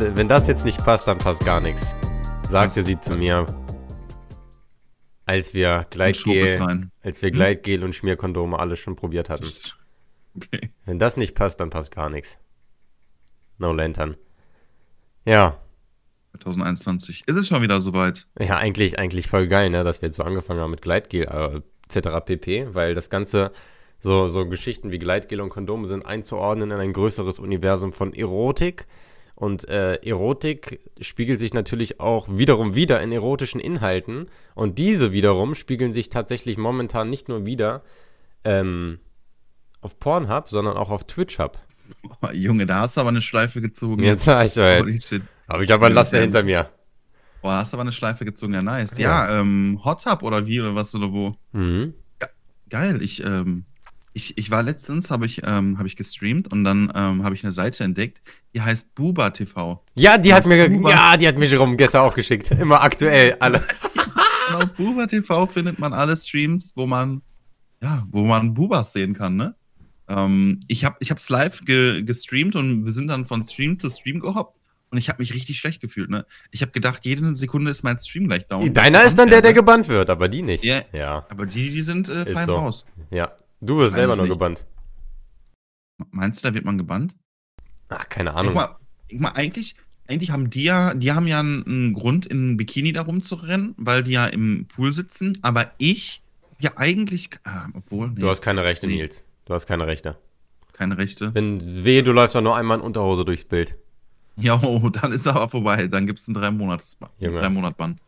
wenn, 0.00 0.16
wenn 0.16 0.28
das 0.28 0.46
jetzt 0.46 0.64
nicht 0.64 0.78
passt, 0.84 1.06
dann 1.08 1.18
passt 1.18 1.44
gar 1.44 1.60
nichts. 1.60 1.94
Sagte 2.48 2.82
sie 2.82 2.98
zu 3.00 3.16
mir, 3.16 3.46
als 5.26 5.54
wir 5.54 5.84
Gleitgel, 5.90 6.90
als 7.02 7.22
wir 7.22 7.28
hm? 7.30 7.34
Gleitgel 7.34 7.84
und 7.84 7.94
Schmierkondome 7.94 8.58
alles 8.58 8.78
schon 8.78 8.96
probiert 8.96 9.30
hatten. 9.30 9.46
Okay. 10.36 10.70
Wenn 10.84 10.98
das 10.98 11.16
nicht 11.16 11.34
passt, 11.34 11.60
dann 11.60 11.70
passt 11.70 11.90
gar 11.92 12.10
nichts. 12.10 12.38
No 13.58 13.72
Lantern. 13.72 14.16
Ja. 15.24 15.58
2021. 16.32 17.22
Ist 17.26 17.36
es 17.36 17.46
schon 17.46 17.62
wieder 17.62 17.80
soweit? 17.80 18.26
Ja, 18.38 18.56
eigentlich, 18.56 18.98
eigentlich 18.98 19.28
voll 19.28 19.46
geil, 19.46 19.70
ne, 19.70 19.84
dass 19.84 20.02
wir 20.02 20.08
jetzt 20.08 20.16
so 20.16 20.24
angefangen 20.24 20.60
haben 20.60 20.72
mit 20.72 20.82
Gleitgel 20.82 21.22
äh, 21.24 21.60
etc. 21.88 22.24
pp, 22.24 22.74
weil 22.74 22.94
das 22.94 23.08
Ganze 23.10 23.52
so, 24.00 24.26
so 24.26 24.46
Geschichten 24.46 24.90
wie 24.90 24.98
Gleitgel 24.98 25.40
und 25.40 25.50
Kondome 25.50 25.86
sind 25.86 26.04
einzuordnen 26.04 26.72
in 26.72 26.78
ein 26.78 26.92
größeres 26.92 27.38
Universum 27.38 27.92
von 27.92 28.12
Erotik. 28.12 28.86
Und 29.34 29.68
äh, 29.68 29.96
Erotik 29.96 30.80
spiegelt 31.00 31.40
sich 31.40 31.52
natürlich 31.54 32.00
auch 32.00 32.28
wiederum 32.30 32.74
wieder 32.74 33.02
in 33.02 33.10
erotischen 33.10 33.60
Inhalten. 33.60 34.28
Und 34.54 34.78
diese 34.78 35.12
wiederum 35.12 35.54
spiegeln 35.54 35.92
sich 35.92 36.08
tatsächlich 36.08 36.56
momentan 36.56 37.10
nicht 37.10 37.28
nur 37.28 37.44
wieder 37.44 37.82
ähm, 38.44 39.00
auf 39.80 39.98
Pornhub, 39.98 40.48
sondern 40.48 40.76
auch 40.76 40.90
auf 40.90 41.04
Twitch-Hub. 41.04 41.58
Oh, 42.22 42.28
Junge, 42.32 42.64
da 42.64 42.80
hast 42.80 42.96
du 42.96 43.00
aber 43.00 43.10
eine 43.10 43.20
Schleife 43.20 43.60
gezogen. 43.60 44.02
Jetzt 44.02 44.24
sag 44.24 44.46
ich 44.46 44.54
ja 44.54 44.78
jetzt. 44.78 45.20
Aber 45.46 45.62
ich 45.62 45.70
habe 45.70 45.86
ein 45.86 45.92
Laster 45.92 46.20
hinter 46.20 46.42
mir. 46.42 46.70
Boah, 47.42 47.56
hast 47.56 47.72
du 47.72 47.76
aber 47.76 47.82
eine 47.82 47.92
Schleife 47.92 48.24
gezogen, 48.24 48.54
ja 48.54 48.62
nice. 48.62 48.96
Ja, 48.96 49.26
ja 49.26 49.40
ähm, 49.40 49.80
Hot 49.84 50.02
Tub 50.02 50.22
oder 50.22 50.46
wie 50.46 50.60
oder 50.60 50.74
was 50.74 50.94
oder 50.94 51.12
wo? 51.12 51.32
Mhm. 51.52 51.92
Ja, 52.22 52.28
geil, 52.70 53.02
ich, 53.02 53.22
ähm, 53.22 53.66
ich, 54.14 54.38
ich 54.38 54.50
war 54.50 54.62
letztens, 54.62 55.10
habe 55.10 55.26
ich, 55.26 55.42
ähm, 55.44 55.76
hab 55.78 55.86
ich 55.86 55.96
gestreamt 55.96 56.50
und 56.52 56.64
dann 56.64 56.90
ähm, 56.94 57.24
habe 57.24 57.34
ich 57.34 57.42
eine 57.42 57.52
Seite 57.52 57.82
entdeckt, 57.82 58.22
die 58.54 58.62
heißt 58.62 58.94
Buba 58.94 59.30
TV. 59.30 59.84
Ja, 59.94 60.16
die 60.16 60.32
hat 60.32 60.46
mir, 60.46 60.70
Buba. 60.70 60.90
ja, 60.90 61.16
die 61.16 61.26
hat 61.26 61.36
mich 61.36 61.54
rum 61.58 61.76
gestern 61.76 62.02
auch 62.02 62.14
geschickt. 62.14 62.50
Immer 62.52 62.82
aktuell, 62.82 63.36
alle. 63.40 63.62
auf 64.54 64.66
Buba 64.76 65.06
TV 65.06 65.46
findet 65.48 65.80
man 65.80 65.92
alle 65.92 66.16
Streams, 66.16 66.72
wo 66.76 66.86
man, 66.86 67.22
ja, 67.82 68.06
wo 68.10 68.24
man 68.24 68.54
Bubas 68.54 68.92
sehen 68.92 69.14
kann, 69.14 69.36
ne? 69.36 69.56
Ähm, 70.06 70.60
ich 70.68 70.84
habe 70.84 70.96
es 71.00 71.28
live 71.28 71.64
ge 71.64 72.02
gestreamt 72.02 72.56
und 72.56 72.84
wir 72.84 72.92
sind 72.92 73.08
dann 73.08 73.24
von 73.24 73.44
Stream 73.44 73.78
zu 73.78 73.88
Stream 73.90 74.20
gehoppt 74.20 74.60
und 74.90 74.98
ich 74.98 75.08
habe 75.08 75.22
mich 75.22 75.34
richtig 75.34 75.58
schlecht 75.58 75.80
gefühlt. 75.80 76.10
Ne? 76.10 76.26
Ich 76.50 76.60
habe 76.60 76.72
gedacht, 76.72 77.04
jede 77.04 77.34
Sekunde 77.34 77.70
ist 77.70 77.82
mein 77.82 77.98
Stream 77.98 78.28
gleich 78.28 78.46
down. 78.46 78.70
Deiner 78.72 79.02
ist 79.04 79.18
dann 79.18 79.30
der, 79.30 79.40
der 79.40 79.54
gebannt 79.54 79.88
wird, 79.88 80.10
aber 80.10 80.28
die 80.28 80.42
nicht. 80.42 80.62
Ja. 80.62 80.82
ja. 80.92 81.26
Aber 81.30 81.46
die, 81.46 81.70
die 81.70 81.82
sind 81.82 82.10
äh, 82.10 82.26
fein 82.26 82.46
so. 82.46 82.56
raus. 82.56 82.84
Ja. 83.10 83.32
Du 83.60 83.78
wirst 83.78 83.94
selber 83.94 84.16
nur 84.16 84.28
gebannt. 84.28 84.64
Meinst 86.10 86.42
du, 86.42 86.48
da 86.48 86.54
wird 86.54 86.64
man 86.64 86.78
gebannt? 86.78 87.14
Ach, 87.88 88.08
keine 88.08 88.34
Ahnung. 88.34 88.54
Guck 88.54 88.62
mal, 88.62 88.76
guck 89.10 89.20
mal 89.20 89.30
eigentlich, 89.30 89.76
eigentlich 90.08 90.30
haben 90.30 90.50
die 90.50 90.64
ja, 90.64 90.94
die 90.94 91.12
haben 91.12 91.26
ja 91.26 91.40
einen 91.40 91.94
Grund, 91.94 92.26
in 92.26 92.56
Bikini 92.56 92.92
da 92.92 93.02
rumzurennen, 93.02 93.74
weil 93.76 94.02
die 94.02 94.12
ja 94.12 94.26
im 94.26 94.66
Pool 94.66 94.92
sitzen. 94.92 95.38
Aber 95.42 95.70
ich, 95.78 96.22
ja 96.60 96.72
eigentlich, 96.76 97.30
ah, 97.44 97.68
obwohl. 97.74 98.10
Nee. 98.10 98.20
Du 98.20 98.28
hast 98.28 98.42
keine 98.42 98.64
Rechte, 98.64 98.86
nee. 98.86 98.96
Nils. 98.96 99.24
Du 99.44 99.54
hast 99.54 99.66
keine 99.66 99.86
Rechte. 99.86 100.16
Keine 100.72 100.98
Rechte. 100.98 101.32
Wenn 101.34 101.84
weh, 101.84 102.02
du 102.02 102.12
läufst 102.12 102.34
doch 102.34 102.42
nur 102.42 102.56
einmal 102.56 102.78
in 102.78 102.84
Unterhose 102.84 103.24
durchs 103.24 103.44
Bild. 103.44 103.76
Ja, 104.36 104.60
oh, 104.62 104.88
dann 104.88 105.12
ist 105.12 105.26
aber 105.26 105.48
vorbei. 105.48 105.86
Dann 105.86 106.06
gibt 106.06 106.18
es 106.18 106.28
einen 106.28 106.34
drei 106.34 106.50
Monats 106.50 106.98
Junge. 107.18 107.40
drei 107.40 107.48
Monat 107.48 107.76
Bann. 107.76 108.00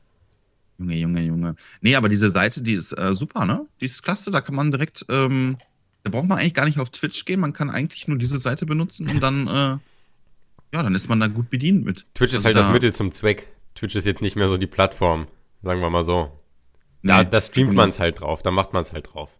Junge, 0.78 0.97
Junge, 0.97 1.22
Junge. 1.22 1.56
Nee, 1.81 1.97
aber 1.97 2.09
diese 2.09 2.31
Seite, 2.31 2.62
die 2.62 2.75
ist 2.75 2.92
äh, 2.92 3.14
super, 3.14 3.47
ne? 3.47 3.66
Die 3.81 3.87
ist 3.87 4.03
klasse. 4.03 4.31
Da 4.31 4.41
kann 4.41 4.54
man 4.54 4.70
direkt, 4.70 5.06
ähm, 5.09 5.56
da 6.03 6.10
braucht 6.10 6.26
man 6.26 6.38
eigentlich 6.38 6.54
gar 6.54 6.66
nicht 6.66 6.78
auf 6.78 6.91
Twitch 6.91 7.25
gehen. 7.25 7.41
Man 7.41 7.53
kann 7.53 7.70
eigentlich 7.70 8.09
nur 8.09 8.19
diese 8.19 8.38
Seite 8.38 8.66
benutzen 8.66 9.09
und 9.09 9.20
dann, 9.20 9.47
äh, 9.47 9.50
ja, 9.50 10.82
dann 10.82 10.94
ist 10.94 11.09
man 11.09 11.20
da 11.20 11.28
gut 11.28 11.50
bedient 11.50 11.84
mit. 11.84 12.06
Twitch 12.15 12.32
ist 12.32 12.38
also 12.38 12.47
halt 12.47 12.56
da, 12.56 12.60
das 12.60 12.72
Mittel 12.72 12.94
zum 12.94 13.12
Zweck. 13.12 13.48
Twitch 13.75 13.94
ist 13.94 14.06
jetzt 14.06 14.22
nicht 14.22 14.36
mehr 14.36 14.48
so 14.48 14.56
die 14.56 14.66
Plattform, 14.66 15.26
sagen 15.62 15.81
wir 15.81 15.91
mal 15.91 16.04
so. 16.04 16.31
Da, 17.03 17.22
nee, 17.22 17.31
da 17.31 17.41
streamt 17.41 17.75
man 17.75 17.91
es 17.91 17.98
halt 17.98 18.20
drauf, 18.20 18.42
da 18.42 18.50
macht 18.50 18.72
man 18.72 18.82
es 18.82 18.92
halt 18.92 19.09
drauf 19.12 19.31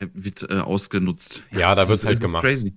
wird 0.00 0.48
äh, 0.50 0.58
ausgenutzt. 0.60 1.42
Ja, 1.50 1.60
ja 1.60 1.74
da 1.74 1.88
wird 1.88 1.98
es 1.98 2.04
halt 2.04 2.20
gemacht. 2.20 2.44
Crazy. 2.44 2.74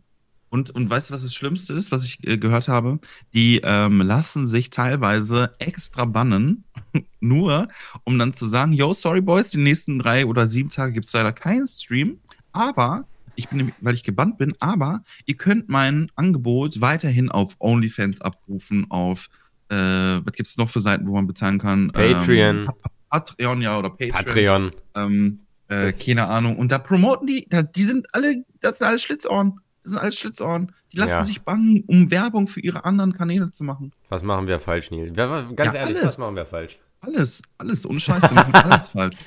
Und, 0.54 0.70
und 0.70 0.88
weißt 0.88 1.10
du, 1.10 1.16
was 1.16 1.24
das 1.24 1.34
Schlimmste 1.34 1.74
ist, 1.74 1.92
was 1.92 2.06
ich 2.06 2.20
äh, 2.28 2.38
gehört 2.38 2.68
habe? 2.68 3.00
Die 3.34 3.62
ähm, 3.64 4.02
lassen 4.02 4.46
sich 4.46 4.70
teilweise 4.70 5.56
extra 5.58 6.06
bannen, 6.06 6.64
nur 7.20 7.70
um 8.04 8.20
dann 8.20 8.36
zu 8.36 8.46
sagen, 8.46 8.72
yo, 8.72 8.94
sorry 8.94 9.22
Boys, 9.22 9.50
die 9.50 9.58
nächsten 9.58 9.98
drei 9.98 10.28
oder 10.28 10.48
sieben 10.48 10.70
Tage 10.70 10.94
gibt 10.94 11.08
es 11.08 11.14
leider 11.14 11.34
keinen 11.34 11.66
Stream, 11.66 12.20
aber 12.52 13.06
ich 13.34 13.50
bin, 13.50 13.72
weil 13.82 13.96
ich 13.96 14.04
gebannt 14.04 14.38
bin, 14.38 14.54
aber 14.60 15.02
ihr 15.26 15.38
könnt 15.38 15.70
mein 15.70 16.12
Angebot 16.14 16.82
weiterhin 16.82 17.32
auf 17.32 17.56
OnlyFans 17.58 18.22
abrufen, 18.22 18.86
auf, 18.92 19.30
äh, 19.70 19.76
was 19.76 20.34
gibt 20.34 20.50
es 20.50 20.58
noch 20.58 20.70
für 20.70 20.82
Seiten, 20.82 21.08
wo 21.08 21.14
man 21.14 21.26
bezahlen 21.26 21.58
kann? 21.58 21.90
Patreon. 21.92 22.58
Ähm, 22.58 22.70
Patreon, 23.10 23.60
ja, 23.60 23.80
oder 23.80 23.90
Patreon. 23.90 24.12
Patreon. 24.12 24.72
Ähm, 24.94 25.40
äh, 25.68 25.94
keine 25.94 26.28
Ahnung. 26.28 26.58
Und 26.58 26.72
da 26.72 26.78
promoten 26.78 27.26
die, 27.26 27.48
da, 27.50 27.64
die 27.64 27.84
sind 27.84 28.06
alle, 28.14 28.46
das 28.62 28.78
sind 28.78 28.86
alles 28.88 29.02
Schlitzohren. 29.02 29.60
Das 29.84 29.92
sind 29.92 30.02
alles 30.02 30.18
Schlitzohren. 30.18 30.72
Die 30.94 30.98
lassen 30.98 31.10
ja. 31.10 31.24
sich 31.24 31.42
bangen, 31.42 31.84
um 31.88 32.10
Werbung 32.10 32.48
für 32.48 32.62
ihre 32.62 32.86
anderen 32.86 33.14
Kanäle 33.14 33.52
zu 33.52 33.66
machen. 33.66 33.92
Was 34.10 34.24
machen 34.24 34.48
wir 34.48 34.60
falsch, 34.60 34.92
Neil? 34.92 35.12
Ganz 35.12 35.58
ja, 35.58 35.74
ehrlich, 35.74 35.98
alles. 35.98 36.06
was 36.06 36.18
machen 36.18 36.36
wir 36.38 36.46
falsch? 36.46 36.80
Alles, 37.02 37.42
alles, 37.58 37.86
ohne 37.86 38.00
Scheiß. 38.00 38.22
Wir 38.22 38.32
machen 38.32 38.56
alles 38.56 38.90
falsch. 38.92 39.18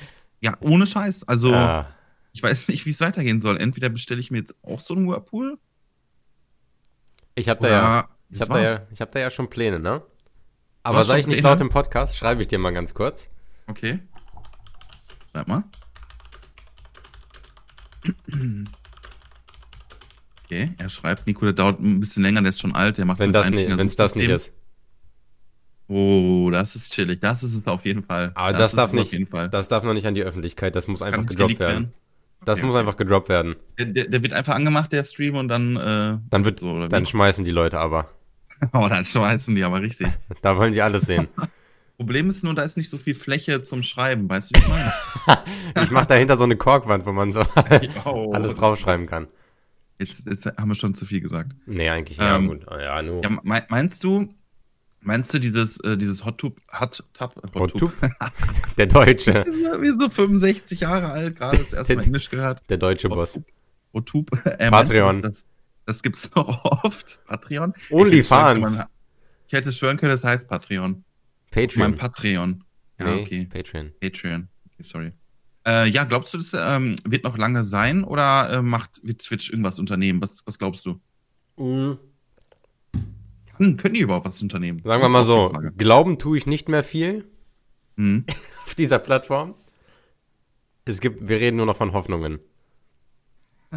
Ja, 0.41 0.55
ohne 0.61 0.87
Scheiß. 0.87 1.27
Also, 1.27 1.51
ja. 1.51 1.87
ich 2.33 2.41
weiß 2.41 2.69
nicht, 2.69 2.87
wie 2.87 2.89
es 2.89 2.99
weitergehen 3.01 3.39
soll. 3.39 3.57
Entweder 3.57 3.89
bestelle 3.89 4.19
ich 4.19 4.31
mir 4.31 4.39
jetzt 4.39 4.55
auch 4.63 4.79
so 4.79 4.95
einen 4.95 5.07
Whirlpool. 5.07 5.59
Ich 7.35 7.49
habe 7.49 7.61
da 7.61 7.69
ja, 7.69 8.09
ich 8.31 8.41
habe 8.41 8.53
da 8.53 8.59
ja, 8.59 8.87
ich 8.91 8.99
habe 8.99 9.11
da 9.11 9.19
ja 9.19 9.29
schon 9.29 9.47
Pläne, 9.47 9.79
ne? 9.79 10.01
Aber 10.81 11.03
sag 11.03 11.19
ich 11.19 11.27
nicht 11.27 11.43
laut 11.43 11.61
im 11.61 11.69
Podcast, 11.69 12.17
schreibe 12.17 12.41
ich 12.41 12.47
dir 12.47 12.57
mal 12.57 12.71
ganz 12.71 12.95
kurz. 12.95 13.27
Okay. 13.67 13.99
Schreib 15.31 15.47
mal. 15.47 15.63
Okay, 20.47 20.71
er 20.77 20.87
schreibt, 20.87 21.27
Nico, 21.27 21.43
der 21.43 21.53
dauert 21.53 21.79
ein 21.79 21.99
bisschen 21.99 22.23
länger, 22.23 22.41
der 22.41 22.49
ist 22.49 22.61
schon 22.61 22.73
alt, 22.73 22.97
der 22.97 23.03
macht 23.03 23.19
Wenn 23.19 23.33
das 23.33 23.49
nicht, 23.49 23.67
wenn 23.77 23.85
es 23.85 23.97
das 23.97 24.15
nicht 24.15 24.29
ist. 24.29 24.53
Oh, 25.89 26.49
das 26.51 26.75
ist 26.75 26.93
chillig. 26.93 27.19
Das 27.19 27.43
ist 27.43 27.53
es 27.53 27.67
auf 27.67 27.83
jeden 27.83 28.03
Fall. 28.03 28.31
Aber 28.33 28.53
das, 28.53 28.71
das 28.71 28.91
darf 28.91 28.93
nicht, 28.93 29.13
das 29.51 29.67
darf 29.67 29.83
noch 29.83 29.93
nicht 29.93 30.07
an 30.07 30.15
die 30.15 30.23
Öffentlichkeit. 30.23 30.73
Das 30.75 30.87
muss 30.87 30.99
das 30.99 31.07
einfach 31.07 31.25
gedroppt 31.25 31.59
werden. 31.59 31.71
werden. 31.71 31.93
Das 32.45 32.59
okay, 32.59 32.67
muss 32.67 32.75
einfach 32.77 32.95
gedroppt 32.95 33.27
werden. 33.27 33.55
Der, 33.77 33.87
der, 33.87 34.07
der, 34.07 34.23
wird 34.23 34.31
einfach 34.31 34.55
angemacht, 34.55 34.93
der 34.93 35.03
Stream, 35.03 35.35
und 35.35 35.49
dann. 35.49 35.75
Äh, 35.75 36.17
dann 36.29 36.45
wird, 36.45 36.59
so, 36.59 36.87
dann 36.87 37.05
schmeißen 37.05 37.43
die 37.43 37.51
Leute 37.51 37.79
aber. 37.79 38.09
oh, 38.73 38.87
dann 38.87 39.03
schmeißen 39.03 39.53
die 39.53 39.63
aber 39.63 39.81
richtig. 39.81 40.07
da 40.41 40.55
wollen 40.55 40.73
sie 40.73 40.81
alles 40.81 41.03
sehen. 41.03 41.27
Problem 41.97 42.29
ist 42.29 42.43
nur, 42.43 42.53
da 42.53 42.61
ist 42.61 42.77
nicht 42.77 42.89
so 42.89 42.97
viel 42.97 43.15
Fläche 43.15 43.63
zum 43.63 43.81
Schreiben, 43.81 44.29
weißt 44.29 44.51
du, 44.51 44.59
wie 44.59 44.63
ich 44.63 44.69
meine? 44.69 44.93
ich 45.83 45.91
mache 45.91 46.05
dahinter 46.05 46.37
so 46.37 46.43
eine 46.43 46.55
Korkwand, 46.55 47.07
wo 47.07 47.11
man 47.11 47.33
so 47.33 47.43
oh. 48.05 48.33
alles 48.33 48.53
draufschreiben 48.53 49.07
kann. 49.07 49.27
Jetzt, 49.99 50.25
jetzt, 50.27 50.45
haben 50.45 50.69
wir 50.69 50.75
schon 50.75 50.93
zu 50.93 51.05
viel 51.05 51.21
gesagt. 51.21 51.53
Nee, 51.65 51.89
eigentlich, 51.89 52.17
ja, 52.17 52.37
ähm, 52.37 52.47
gut. 52.47 52.65
Ja, 52.69 53.01
nur. 53.01 53.23
Ja, 53.23 53.41
meinst 53.43 54.03
du, 54.03 54.31
meinst 55.01 55.33
du 55.33 55.39
dieses, 55.39 55.79
äh, 55.79 55.97
dieses 55.97 56.23
Hot 56.23 56.37
Tub, 56.37 56.59
Hot 56.79 57.03
Tub, 57.13 57.33
Hot, 57.55 57.71
Tub? 57.77 57.91
Der 58.77 58.85
Deutsche. 58.85 59.43
Wie 59.45 59.99
so 59.99 60.07
65 60.09 60.81
Jahre 60.81 61.09
alt, 61.09 61.37
gerade 61.37 61.57
das 61.57 61.73
erste 61.73 61.95
Mal 61.95 62.03
Englisch 62.03 62.29
gehört. 62.29 62.61
Der 62.69 62.77
deutsche 62.77 63.09
Boss. 63.09 63.39
Hot 63.93 64.05
Tub. 64.05 64.29
Äh, 64.45 64.69
Patreon. 64.69 65.21
Das, 65.21 65.45
das 65.85 66.03
gibt's 66.03 66.29
noch 66.35 66.63
oft. 66.83 67.19
Patreon. 67.25 67.73
OnlyFans. 67.89 68.81
Ich 69.47 69.53
hätte 69.53 69.71
schwören 69.71 69.97
können, 69.97 70.11
das 70.11 70.23
heißt 70.23 70.47
Patreon. 70.47 71.03
Patreon. 71.49 71.91
Mein 71.91 71.95
Patreon. 71.97 72.63
Ja, 72.99 73.05
nee, 73.05 73.21
okay. 73.21 73.45
Patreon. 73.45 73.93
Patreon. 73.99 74.49
Okay, 74.73 74.83
sorry. 74.83 75.13
Äh, 75.67 75.89
ja, 75.89 76.05
glaubst 76.05 76.33
du, 76.33 76.37
das 76.37 76.55
ähm, 76.57 76.95
wird 77.03 77.25
noch 77.25 77.37
lange 77.37 77.63
sein 77.65 78.05
oder 78.05 78.49
äh, 78.51 78.61
macht 78.61 79.01
wird 79.03 79.21
Twitch 79.21 79.49
irgendwas 79.49 79.79
unternehmen? 79.79 80.21
Was, 80.21 80.47
was 80.47 80.57
glaubst 80.57 80.85
du? 80.85 80.99
Mhm. 81.57 81.97
Kann, 83.45 83.75
können 83.75 83.95
die 83.95 83.99
überhaupt 83.99 84.25
was 84.25 84.41
unternehmen? 84.41 84.81
Sagen 84.83 85.01
wir 85.01 85.09
mal 85.09 85.25
so, 85.25 85.51
glauben 85.77 86.19
tue 86.19 86.37
ich 86.37 86.45
nicht 86.45 86.69
mehr 86.69 86.83
viel 86.85 87.25
mhm. 87.97 88.25
auf 88.65 88.75
dieser 88.75 88.99
Plattform. 88.99 89.55
Es 90.85 91.01
gibt, 91.01 91.27
wir 91.27 91.37
reden 91.41 91.57
nur 91.57 91.65
noch 91.65 91.75
von 91.75 91.91
Hoffnungen. 91.91 92.39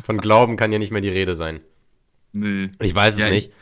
Von 0.04 0.18
Glauben 0.18 0.56
kann 0.56 0.72
ja 0.72 0.78
nicht 0.78 0.92
mehr 0.92 1.00
die 1.00 1.08
Rede 1.08 1.34
sein. 1.34 1.58
Nee. 2.32 2.70
Ich 2.80 2.94
weiß 2.94 3.14
es 3.14 3.20
ja, 3.20 3.28
nicht. 3.28 3.52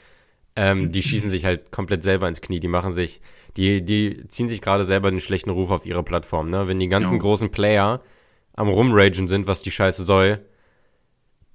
Ähm, 0.54 0.92
die 0.92 1.02
schießen 1.02 1.30
sich 1.30 1.46
halt 1.46 1.70
komplett 1.70 2.02
selber 2.02 2.28
ins 2.28 2.42
Knie. 2.42 2.60
Die 2.60 2.68
machen 2.68 2.92
sich, 2.92 3.22
die, 3.56 3.82
die 3.82 4.28
ziehen 4.28 4.50
sich 4.50 4.60
gerade 4.60 4.84
selber 4.84 5.10
den 5.10 5.20
schlechten 5.20 5.48
Ruf 5.48 5.70
auf 5.70 5.86
ihre 5.86 6.02
Plattform. 6.02 6.48
Ne? 6.48 6.68
Wenn 6.68 6.78
die 6.78 6.88
ganzen 6.88 7.14
ja. 7.14 7.20
großen 7.20 7.50
Player 7.50 8.02
am 8.58 8.68
Rumragen 8.68 9.28
sind, 9.28 9.46
was 9.46 9.62
die 9.62 9.70
Scheiße 9.70 10.02
soll, 10.02 10.40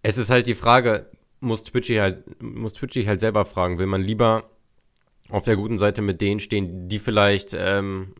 es 0.03 0.17
ist 0.17 0.29
halt 0.29 0.47
die 0.47 0.55
Frage, 0.55 1.09
muss 1.41 1.63
Twitchy 1.63 1.95
halt, 1.95 2.41
muss 2.41 2.73
Twitchy 2.73 3.03
halt 3.03 3.19
selber 3.19 3.43
fragen, 3.43 3.77
will 3.77 3.87
man 3.87 4.01
lieber 4.01 4.49
auf 5.29 5.43
der 5.43 5.57
guten 5.57 5.77
Seite 5.77 6.01
mit 6.01 6.21
denen 6.21 6.39
stehen, 6.39 6.87
die 6.87 6.99
vielleicht, 6.99 7.53
ähm, 7.53 8.13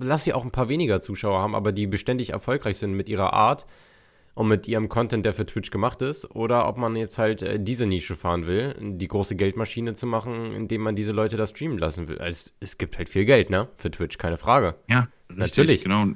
lass 0.00 0.24
sie 0.24 0.32
auch 0.32 0.44
ein 0.44 0.50
paar 0.50 0.68
weniger 0.68 1.00
Zuschauer 1.00 1.40
haben, 1.40 1.54
aber 1.54 1.70
die 1.70 1.86
beständig 1.86 2.30
erfolgreich 2.30 2.78
sind 2.78 2.94
mit 2.94 3.08
ihrer 3.08 3.32
Art 3.32 3.64
und 4.34 4.48
mit 4.48 4.66
ihrem 4.66 4.88
Content, 4.88 5.24
der 5.24 5.32
für 5.32 5.46
Twitch 5.46 5.70
gemacht 5.70 6.02
ist, 6.02 6.28
oder 6.32 6.68
ob 6.68 6.78
man 6.78 6.96
jetzt 6.96 7.18
halt 7.18 7.42
äh, 7.42 7.60
diese 7.60 7.86
Nische 7.86 8.16
fahren 8.16 8.48
will, 8.48 8.74
die 8.80 9.06
große 9.06 9.36
Geldmaschine 9.36 9.94
zu 9.94 10.06
machen, 10.06 10.52
indem 10.52 10.82
man 10.82 10.96
diese 10.96 11.12
Leute 11.12 11.36
da 11.36 11.46
streamen 11.46 11.78
lassen 11.78 12.08
will. 12.08 12.18
Also 12.18 12.50
es, 12.50 12.54
es 12.58 12.78
gibt 12.78 12.98
halt 12.98 13.08
viel 13.08 13.24
Geld, 13.24 13.50
ne? 13.50 13.68
Für 13.76 13.90
Twitch, 13.92 14.18
keine 14.18 14.36
Frage. 14.36 14.74
Ja, 14.88 15.08
richtig, 15.30 15.38
Natürlich. 15.38 15.82
Genau. 15.84 16.06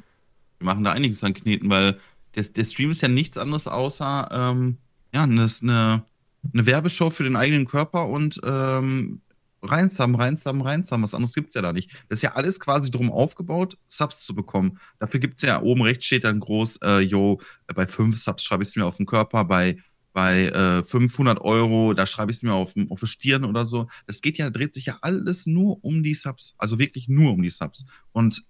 Wir 0.60 0.66
machen 0.66 0.84
da 0.84 0.92
einiges 0.92 1.24
an 1.24 1.34
Kneten, 1.34 1.70
weil 1.70 1.98
der, 2.34 2.44
der 2.44 2.64
Stream 2.64 2.90
ist 2.90 3.00
ja 3.00 3.08
nichts 3.08 3.38
anderes 3.38 3.66
außer 3.66 4.28
ähm, 4.30 4.76
ja, 5.12 5.22
eine, 5.22 5.48
eine, 5.62 6.04
Werbeshow 6.52 7.10
für 7.10 7.24
den 7.24 7.34
eigenen 7.34 7.66
Körper 7.66 8.06
und 8.06 8.40
ähm, 8.44 9.22
reinsam, 9.62 10.14
reinsam, 10.14 10.60
reinsam. 10.60 11.02
Was 11.02 11.14
anderes 11.14 11.34
gibt's 11.34 11.54
ja 11.54 11.62
da 11.62 11.72
nicht. 11.72 11.90
Das 12.08 12.18
ist 12.18 12.22
ja 12.22 12.34
alles 12.34 12.60
quasi 12.60 12.90
drum 12.90 13.10
aufgebaut, 13.10 13.78
Subs 13.88 14.20
zu 14.20 14.34
bekommen. 14.34 14.78
Dafür 14.98 15.18
gibt's 15.18 15.42
ja 15.42 15.62
oben 15.62 15.82
rechts 15.82 16.04
steht 16.04 16.24
dann 16.24 16.40
groß, 16.40 16.78
äh, 16.82 17.00
yo, 17.00 17.40
bei 17.74 17.86
5 17.86 18.22
Subs 18.22 18.44
schreibe 18.44 18.62
ich 18.62 18.68
es 18.68 18.76
mir 18.76 18.84
auf 18.84 18.98
den 18.98 19.06
Körper, 19.06 19.44
bei 19.44 19.76
bei 20.12 20.46
äh, 20.48 20.82
500 20.82 21.40
Euro, 21.40 21.94
da 21.94 22.04
schreibe 22.04 22.32
ich 22.32 22.38
es 22.38 22.42
mir 22.42 22.52
auf, 22.52 22.74
auf 22.88 23.00
die 23.00 23.06
Stirn 23.06 23.44
oder 23.44 23.64
so. 23.64 23.86
Das 24.06 24.20
geht 24.20 24.38
ja, 24.38 24.50
dreht 24.50 24.74
sich 24.74 24.86
ja 24.86 24.98
alles 25.02 25.46
nur 25.46 25.84
um 25.84 26.02
die 26.02 26.14
Subs. 26.14 26.54
Also 26.58 26.80
wirklich 26.80 27.08
nur 27.08 27.32
um 27.32 27.42
die 27.42 27.50
Subs. 27.50 27.84
Und 28.12 28.44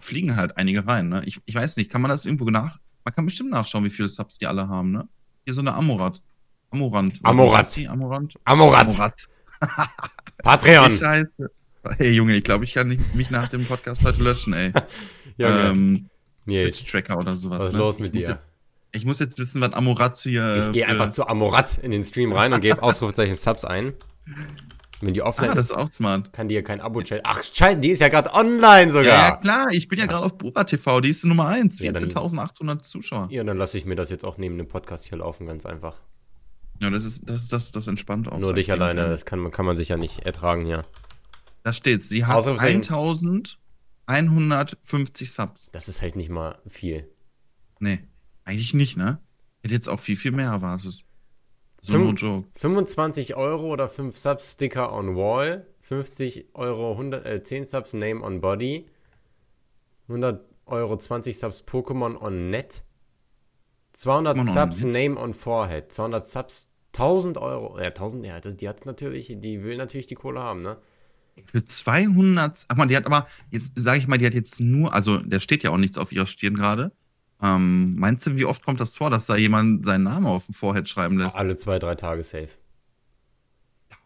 fliegen 0.00 0.36
halt 0.36 0.56
einige 0.56 0.86
rein. 0.86 1.08
Ne? 1.08 1.22
Ich, 1.24 1.40
ich 1.46 1.54
weiß 1.54 1.76
nicht, 1.76 1.90
kann 1.90 2.00
man 2.00 2.10
das 2.10 2.26
irgendwo 2.26 2.48
nach? 2.50 2.78
Man 3.04 3.14
kann 3.14 3.24
bestimmt 3.24 3.50
nachschauen, 3.50 3.84
wie 3.84 3.90
viele 3.90 4.08
Subs 4.08 4.38
die 4.38 4.46
alle 4.46 4.68
haben. 4.68 4.92
Ne? 4.92 5.08
Hier 5.44 5.54
so 5.54 5.60
eine 5.60 5.74
Amorat. 5.74 6.20
Amorant. 6.70 7.18
Amorat. 7.22 7.78
Amorant. 7.88 8.34
Amorat. 8.44 8.86
Amorat. 8.86 9.28
Patreon. 10.42 10.90
Scheiße. 10.98 11.50
Hey 11.96 12.12
Junge, 12.12 12.36
ich 12.36 12.44
glaube, 12.44 12.64
ich 12.64 12.74
kann 12.74 12.88
nicht, 12.88 13.14
mich 13.14 13.30
nach 13.30 13.48
dem 13.48 13.64
Podcast 13.64 14.02
heute 14.04 14.22
löschen, 14.22 14.52
ey. 14.52 14.72
ja, 15.38 15.70
ähm, 15.70 16.08
Nils, 16.44 16.78
Twitch-Tracker 16.78 17.16
oder 17.18 17.36
sowas. 17.36 17.60
was 17.60 17.66
ist 17.68 17.72
ne? 17.72 17.78
los 17.78 17.98
mit 17.98 18.14
ich 18.14 18.20
muss 18.20 18.26
dir? 18.26 18.34
Jetzt, 18.34 18.46
ich 18.92 19.04
muss 19.04 19.18
jetzt 19.20 19.38
wissen, 19.38 19.60
was 19.60 19.72
Amorat 19.72 20.18
hier. 20.18 20.56
Ich 20.56 20.72
gehe 20.72 20.86
einfach 20.86 21.10
zu 21.10 21.26
Amorat 21.26 21.78
in 21.78 21.90
den 21.90 22.04
Stream 22.04 22.32
rein 22.32 22.52
und 22.52 22.60
gebe 22.60 22.82
Ausrufezeichen 22.82 23.36
Subs 23.36 23.64
ein. 23.64 23.94
Wenn 25.00 25.14
die 25.14 25.22
offline 25.22 25.50
Ah, 25.50 25.54
das 25.54 25.66
ist, 25.66 25.76
auch 25.76 25.92
smart. 25.92 26.32
kann 26.32 26.48
die 26.48 26.56
ja 26.56 26.62
kein 26.62 26.80
Abo 26.80 27.00
stellen. 27.04 27.20
Ach, 27.24 27.40
scheiße, 27.42 27.78
die 27.78 27.90
ist 27.90 28.00
ja 28.00 28.08
gerade 28.08 28.34
online 28.34 28.88
sogar. 28.92 29.04
Ja, 29.04 29.28
ja, 29.28 29.36
klar, 29.36 29.66
ich 29.70 29.86
bin 29.88 29.98
ja 29.98 30.06
gerade 30.06 30.24
auf 30.26 30.36
Buba 30.36 30.64
TV, 30.64 31.00
die 31.00 31.10
ist 31.10 31.24
Nummer 31.24 31.46
1, 31.48 31.78
Ja, 31.78 31.92
dann- 31.92 32.02
14.800 32.10 32.82
Zuschauer. 32.82 33.28
Ja, 33.30 33.44
dann 33.44 33.56
lasse 33.58 33.78
ich 33.78 33.84
mir 33.84 33.94
das 33.94 34.10
jetzt 34.10 34.24
auch 34.24 34.38
neben 34.38 34.58
dem 34.58 34.66
Podcast 34.66 35.06
hier 35.08 35.18
laufen, 35.18 35.46
ganz 35.46 35.64
einfach. 35.66 35.96
Ja, 36.80 36.90
das 36.90 37.04
ist 37.04 37.20
das, 37.24 37.48
das, 37.48 37.70
das 37.72 37.86
entspannt 37.86 38.30
auch. 38.30 38.38
Nur 38.38 38.54
dich 38.54 38.70
alleine, 38.72 39.00
ehrlich. 39.02 39.14
das 39.14 39.24
kann, 39.24 39.38
man- 39.38 39.52
kann 39.52 39.66
man 39.66 39.76
sich 39.76 39.88
ja 39.88 39.96
nicht 39.96 40.20
ertragen 40.26 40.64
hier. 40.66 40.84
Da 41.62 41.72
steht, 41.72 42.02
sie 42.02 42.24
hat 42.26 42.36
Ausrufezeichen. 42.36 42.82
1150 44.06 45.32
Subs. 45.32 45.68
Das 45.72 45.88
ist 45.88 46.02
halt 46.02 46.16
nicht 46.16 46.30
mal 46.30 46.58
viel. 46.66 47.08
Nee, 47.78 48.00
eigentlich 48.44 48.74
nicht, 48.74 48.96
ne? 48.96 49.18
Hätte 49.62 49.74
jetzt 49.74 49.88
auch 49.88 49.98
viel, 50.00 50.16
viel 50.16 50.32
mehr 50.32 50.48
erwartet. 50.50 51.04
So 51.80 51.96
no 51.96 52.12
joke. 52.12 52.48
25 52.56 53.36
Euro 53.36 53.72
oder 53.72 53.88
5 53.88 54.16
Subs 54.16 54.52
Sticker 54.52 54.92
on 54.92 55.16
Wall, 55.16 55.66
50 55.80 56.54
Euro 56.54 56.92
100, 56.92 57.24
äh, 57.24 57.42
10 57.42 57.64
Subs 57.64 57.94
Name 57.94 58.22
on 58.22 58.40
Body, 58.40 58.86
100 60.08 60.44
Euro 60.66 60.96
20 60.96 61.38
Subs 61.38 61.62
Pokémon 61.62 62.16
on 62.20 62.50
Net, 62.50 62.82
200 63.92 64.36
Pokémon 64.36 64.40
on 64.40 64.46
Subs 64.48 64.84
Net? 64.84 64.92
Name 64.92 65.20
on 65.20 65.34
Forehead, 65.34 65.92
200 65.92 66.24
Subs 66.24 66.70
1000 66.92 67.38
Euro, 67.38 67.78
ja 67.78 67.86
1000, 67.86 68.26
ja, 68.26 68.40
das, 68.40 68.56
die 68.56 68.68
hat's 68.68 68.84
natürlich, 68.84 69.34
die 69.36 69.62
will 69.62 69.76
natürlich 69.76 70.08
die 70.08 70.14
Kohle 70.14 70.40
haben, 70.40 70.62
ne? 70.62 70.78
Für 71.44 71.64
200, 71.64 72.64
ach 72.66 72.76
man, 72.76 72.88
die 72.88 72.96
hat 72.96 73.06
aber, 73.06 73.28
jetzt 73.50 73.72
sage 73.76 73.98
ich 73.98 74.08
mal, 74.08 74.18
die 74.18 74.26
hat 74.26 74.34
jetzt 74.34 74.60
nur, 74.60 74.92
also 74.92 75.18
da 75.18 75.38
steht 75.38 75.62
ja 75.62 75.70
auch 75.70 75.76
nichts 75.76 75.96
auf 75.96 76.10
ihrer 76.10 76.26
Stirn 76.26 76.54
gerade. 76.54 76.90
Ähm, 77.40 77.94
meinst 77.96 78.26
du, 78.26 78.36
wie 78.36 78.44
oft 78.44 78.64
kommt 78.64 78.80
das 78.80 78.96
vor, 78.96 79.10
dass 79.10 79.26
da 79.26 79.36
jemand 79.36 79.84
seinen 79.84 80.04
Namen 80.04 80.26
auf 80.26 80.46
dem 80.46 80.54
Vorhead 80.54 80.88
schreiben 80.88 81.18
lässt? 81.18 81.36
Alle 81.36 81.56
zwei, 81.56 81.78
drei 81.78 81.94
Tage 81.94 82.22
safe. 82.22 82.48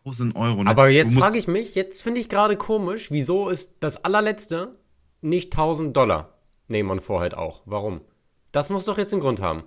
1000 0.05 0.35
Euro, 0.37 0.65
ne? 0.65 0.71
Aber 0.71 0.89
jetzt 0.89 1.15
frage 1.15 1.39
ich 1.39 1.47
mich, 1.49 1.75
jetzt 1.75 2.03
finde 2.03 2.21
ich 2.21 2.29
gerade 2.29 2.57
komisch, 2.57 3.11
wieso 3.11 3.49
ist 3.49 3.73
das 3.81 4.05
allerletzte 4.05 4.77
nicht 5.21 5.53
1000 5.53 5.97
Dollar 5.97 6.35
Name 6.69 6.91
on 6.91 7.01
Forehead 7.01 7.35
auch? 7.35 7.63
Warum? 7.67 8.01
Das 8.51 8.69
muss 8.69 8.85
doch 8.85 8.99
jetzt 8.99 9.13
einen 9.13 9.23
Grund 9.23 9.41
haben. 9.41 9.63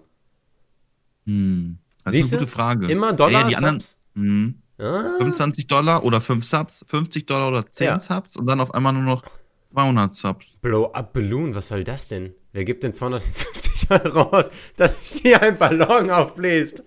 Hm, 1.26 1.78
das 2.04 2.14
ist 2.14 2.20
Siehste? 2.22 2.36
eine 2.36 2.40
gute 2.46 2.52
Frage. 2.52 2.88
Immer 2.88 3.14
Dollar 3.14 3.42
Ja, 3.42 3.48
die 3.48 3.56
anderen, 3.56 3.80
Subs? 3.80 3.98
hm, 4.16 4.62
Ah, 4.78 5.16
25 5.20 5.68
Dollar 5.68 6.04
oder 6.04 6.20
5 6.20 6.44
Subs, 6.44 6.84
50 6.88 7.26
Dollar 7.26 7.48
oder 7.48 7.72
10 7.72 7.86
Ja. 7.88 7.98
Subs 8.00 8.36
und 8.36 8.46
dann 8.46 8.60
auf 8.60 8.74
einmal 8.74 8.92
nur 8.92 9.04
noch 9.04 9.24
200 9.72 10.14
Subs. 10.14 10.58
Blow 10.62 10.92
Up 10.92 11.14
Balloon, 11.14 11.56
was 11.56 11.70
soll 11.70 11.86
das 11.86 12.10
denn? 12.10 12.34
Wer 12.56 12.64
gibt 12.64 12.86
denn 12.86 12.94
250 12.94 13.92
Euro 13.92 14.22
aus, 14.34 14.50
dass 14.78 15.20
hier 15.22 15.42
ein 15.42 15.58
Ballon 15.58 16.10
aufbläst? 16.10 16.84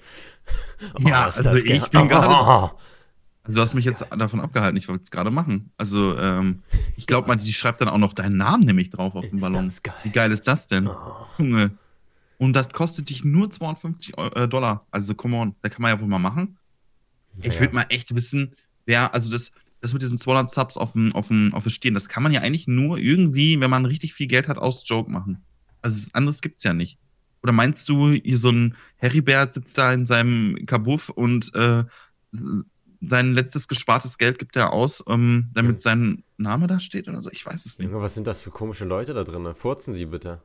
Ja, 0.98 1.26
ist 1.26 1.46
also 1.46 1.62
ich 1.62 1.90
bin 1.90 2.08
gerade- 2.08 2.28
Oh. 2.30 2.70
Also 3.42 3.56
du 3.56 3.62
hast 3.62 3.74
mich 3.74 3.84
jetzt 3.86 4.04
davon 4.10 4.40
abgehalten, 4.40 4.76
ich 4.76 4.88
wollte 4.88 5.04
es 5.04 5.10
gerade 5.10 5.30
machen. 5.30 5.70
Also 5.78 6.18
ähm, 6.18 6.62
ich 6.96 7.06
glaube 7.06 7.28
mal, 7.28 7.36
die 7.36 7.52
schreibt 7.52 7.80
dann 7.82 7.88
auch 7.88 7.96
noch 7.98 8.12
deinen 8.12 8.36
Namen 8.36 8.64
nämlich 8.64 8.90
drauf 8.90 9.14
auf 9.14 9.24
dem 9.26 9.36
Ist 9.36 9.40
Ballon. 9.40 9.64
das 9.66 9.82
geil. 9.82 9.94
Wie 10.04 10.10
geil 10.10 10.32
ist 10.32 10.46
das 10.46 10.66
denn? 10.66 10.86
Oh. 10.86 10.94
Junge. 11.38 11.70
Und 12.38 12.54
das 12.54 12.68
kostet 12.70 13.08
dich 13.10 13.24
nur 13.24 13.50
250 13.50 14.18
Eu- 14.18 14.28
äh, 14.34 14.48
Dollar. 14.48 14.86
Also 14.90 15.14
come 15.14 15.36
on, 15.38 15.54
da 15.62 15.68
kann 15.70 15.80
man 15.82 15.90
ja 15.94 16.00
wohl 16.00 16.08
mal 16.08 16.18
machen. 16.18 16.58
Ich 17.42 17.54
Ja. 17.54 17.60
würde 17.60 17.74
mal 17.74 17.86
echt 17.88 18.14
wissen, 18.14 18.54
wer, 18.84 19.12
also 19.14 19.30
das, 19.30 19.50
das 19.80 19.92
mit 19.94 20.00
diesen 20.02 20.18
200 20.18 20.50
Subs 20.50 20.76
auf 20.78 20.92
dem, 20.92 21.14
auf 21.14 21.28
dem, 21.28 21.52
auf 21.54 21.62
dem 21.64 21.70
Stirn, 21.70 21.94
das 21.94 22.08
kann 22.08 22.22
man 22.22 22.32
ja 22.32 22.40
eigentlich 22.42 22.66
nur 22.68 22.98
irgendwie, 22.98 23.58
wenn 23.60 23.70
man 23.70 23.86
richtig 23.86 24.12
viel 24.14 24.26
Geld 24.28 24.48
hat, 24.48 24.58
aus 24.58 24.86
Joke 24.86 25.10
machen. 25.10 25.42
Also 25.82 26.08
anderes 26.12 26.40
gibt's 26.40 26.64
ja 26.64 26.72
nicht. 26.74 26.98
Oder 27.42 27.52
meinst 27.52 27.88
du, 27.88 28.10
hier 28.10 28.36
so 28.36 28.50
ein 28.50 28.76
Heribert 28.96 29.54
sitzt 29.54 29.78
da 29.78 29.92
in 29.92 30.06
seinem 30.06 30.66
Kabuff 30.66 31.08
und 31.08 31.54
äh, 31.54 31.84
sein 33.00 33.32
letztes 33.32 33.68
gespartes 33.68 34.18
Geld 34.18 34.38
gibt 34.40 34.56
er 34.56 34.72
aus, 34.72 35.04
ähm, 35.08 35.48
damit 35.54 35.76
Ja. 35.76 35.78
sein 35.78 36.24
Name 36.36 36.66
da 36.66 36.80
steht 36.80 37.06
oder 37.08 37.22
so? 37.22 37.30
Ich 37.30 37.46
weiß 37.46 37.64
es 37.66 37.78
nicht. 37.78 37.90
Was 37.92 38.14
sind 38.14 38.26
das 38.26 38.40
für 38.40 38.50
komische 38.50 38.84
Leute 38.84 39.14
da 39.14 39.22
drin? 39.24 39.54
Furzen 39.54 39.94
Sie 39.94 40.06
bitte. 40.06 40.42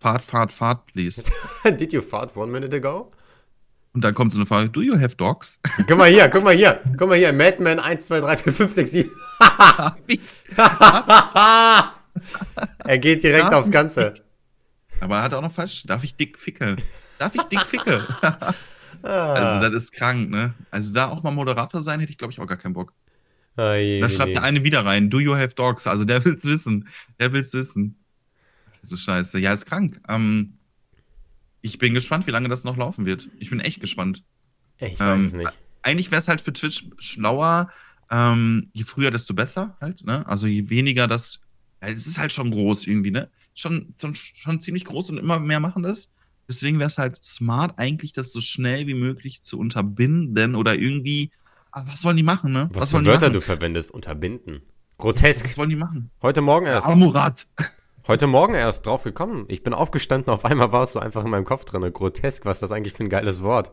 Fahrt, 0.00 0.22
Fahrt, 0.22 0.50
Fahrt, 0.52 0.86
please. 0.86 1.22
Did 1.64 1.92
you 1.92 2.00
fart 2.00 2.36
one 2.36 2.50
minute 2.50 2.74
ago? 2.74 3.12
Und 3.92 4.02
dann 4.02 4.14
kommt 4.14 4.32
so 4.32 4.38
eine 4.38 4.46
Frage, 4.46 4.68
do 4.70 4.80
you 4.80 4.98
have 4.98 5.14
dogs? 5.16 5.60
Guck 5.86 5.98
mal 5.98 6.08
hier, 6.10 6.28
guck 6.28 6.42
mal 6.42 6.54
hier, 6.54 6.80
guck 6.96 7.08
mal 7.10 7.18
hier, 7.18 7.32
Madman 7.32 7.78
1, 7.78 8.06
2, 8.06 8.20
3, 8.20 8.36
4, 8.38 8.52
5, 8.54 8.72
6, 8.72 8.90
7. 8.90 9.10
er 12.78 12.98
geht 12.98 13.22
direkt 13.22 13.50
Ja. 13.50 13.58
aufs 13.58 13.70
Ganze. 13.70 14.14
Aber 15.00 15.16
er 15.18 15.22
hat 15.24 15.34
auch 15.34 15.42
noch 15.42 15.52
falsch. 15.52 15.82
Darf 15.84 16.04
ich 16.04 16.14
dick 16.14 16.38
ficke? 16.38 16.76
Darf 17.18 17.34
ich 17.34 17.42
dick 17.44 17.62
ficke? 17.62 18.06
Ah. 19.04 19.32
also, 19.32 19.68
das 19.68 19.82
ist 19.82 19.92
krank, 19.92 20.30
ne? 20.30 20.54
Also, 20.70 20.92
da 20.92 21.08
auch 21.08 21.24
mal 21.24 21.32
Moderator 21.32 21.82
sein, 21.82 21.98
hätte 21.98 22.12
ich, 22.12 22.18
glaube 22.18 22.32
ich, 22.32 22.38
auch 22.38 22.46
gar 22.46 22.56
keinen 22.58 22.74
Bock. 22.74 22.92
Je, 23.56 24.00
Da 24.00 24.08
schreibt 24.08 24.30
der 24.30 24.44
eine 24.44 24.62
wieder 24.62 24.84
rein, 24.84 25.10
do 25.10 25.18
you 25.18 25.34
have 25.34 25.54
dogs? 25.56 25.88
Also, 25.88 26.04
der 26.04 26.24
will's 26.24 26.44
wissen. 26.44 26.86
Der 27.18 27.32
will's 27.32 27.52
wissen. 27.52 27.96
Das 28.80 28.92
ist 28.92 29.02
scheiße. 29.02 29.40
Ja, 29.40 29.52
ist 29.52 29.66
krank. 29.66 30.00
Ähm, 30.08 30.54
ich 31.62 31.78
bin 31.78 31.94
gespannt, 31.94 32.28
wie 32.28 32.30
lange 32.30 32.48
das 32.48 32.62
noch 32.62 32.76
laufen 32.76 33.04
wird. 33.04 33.28
Ich 33.40 33.50
bin 33.50 33.58
echt 33.58 33.80
gespannt. 33.80 34.22
Ich 34.78 35.00
weiß 35.00 35.18
ähm, 35.20 35.24
es 35.26 35.32
nicht. 35.32 35.58
Eigentlich 35.82 36.10
wäre 36.12 36.20
es 36.20 36.28
halt 36.28 36.40
für 36.40 36.52
Twitch 36.52 36.84
schlauer, 36.98 37.70
ähm, 38.10 38.70
je 38.72 38.84
früher, 38.84 39.10
desto 39.10 39.34
besser 39.34 39.76
halt, 39.80 40.04
ne? 40.04 40.24
Also 40.28 40.46
je 40.46 40.68
weniger 40.70 41.08
das, 41.08 41.40
es 41.90 42.06
ist 42.06 42.18
halt 42.18 42.32
schon 42.32 42.50
groß 42.50 42.86
irgendwie, 42.86 43.10
ne? 43.10 43.30
Schon, 43.54 43.94
schon, 43.98 44.14
schon 44.14 44.60
ziemlich 44.60 44.84
groß 44.84 45.10
und 45.10 45.18
immer 45.18 45.38
mehr 45.40 45.60
machen 45.60 45.82
das. 45.82 46.08
Deswegen 46.48 46.78
wäre 46.78 46.88
es 46.88 46.98
halt 46.98 47.22
smart, 47.24 47.78
eigentlich 47.78 48.12
das 48.12 48.32
so 48.32 48.40
schnell 48.40 48.86
wie 48.86 48.94
möglich 48.94 49.42
zu 49.42 49.58
unterbinden 49.58 50.54
oder 50.54 50.74
irgendwie, 50.74 51.30
ah, 51.70 51.84
was 51.86 52.04
wollen 52.04 52.16
die 52.16 52.22
machen, 52.22 52.52
ne? 52.52 52.68
Was, 52.72 52.88
für 52.90 52.94
wollen 52.96 53.06
Wörter 53.06 53.30
du 53.30 53.40
verwendest, 53.40 53.90
unterbinden. 53.90 54.62
Grotesk. 54.98 55.44
Was 55.44 55.58
wollen 55.58 55.70
die 55.70 55.76
machen? 55.76 56.10
Heute 56.20 56.40
Morgen 56.40 56.66
erst. 56.66 56.86
Amurat. 56.86 57.46
Heute 58.06 58.26
Morgen 58.26 58.54
erst 58.54 58.86
drauf 58.86 59.04
gekommen. 59.04 59.44
Ich 59.48 59.62
bin 59.62 59.72
aufgestanden, 59.74 60.32
auf 60.32 60.44
einmal 60.44 60.72
war 60.72 60.82
es 60.82 60.92
so 60.92 60.98
einfach 61.00 61.24
in 61.24 61.30
meinem 61.30 61.44
Kopf 61.44 61.64
drin. 61.64 61.82
Grotesk, 61.92 62.44
was 62.44 62.56
ist 62.58 62.62
das 62.62 62.72
eigentlich 62.72 62.92
für 62.94 63.04
ein 63.04 63.08
geiles 63.08 63.42
Wort? 63.42 63.72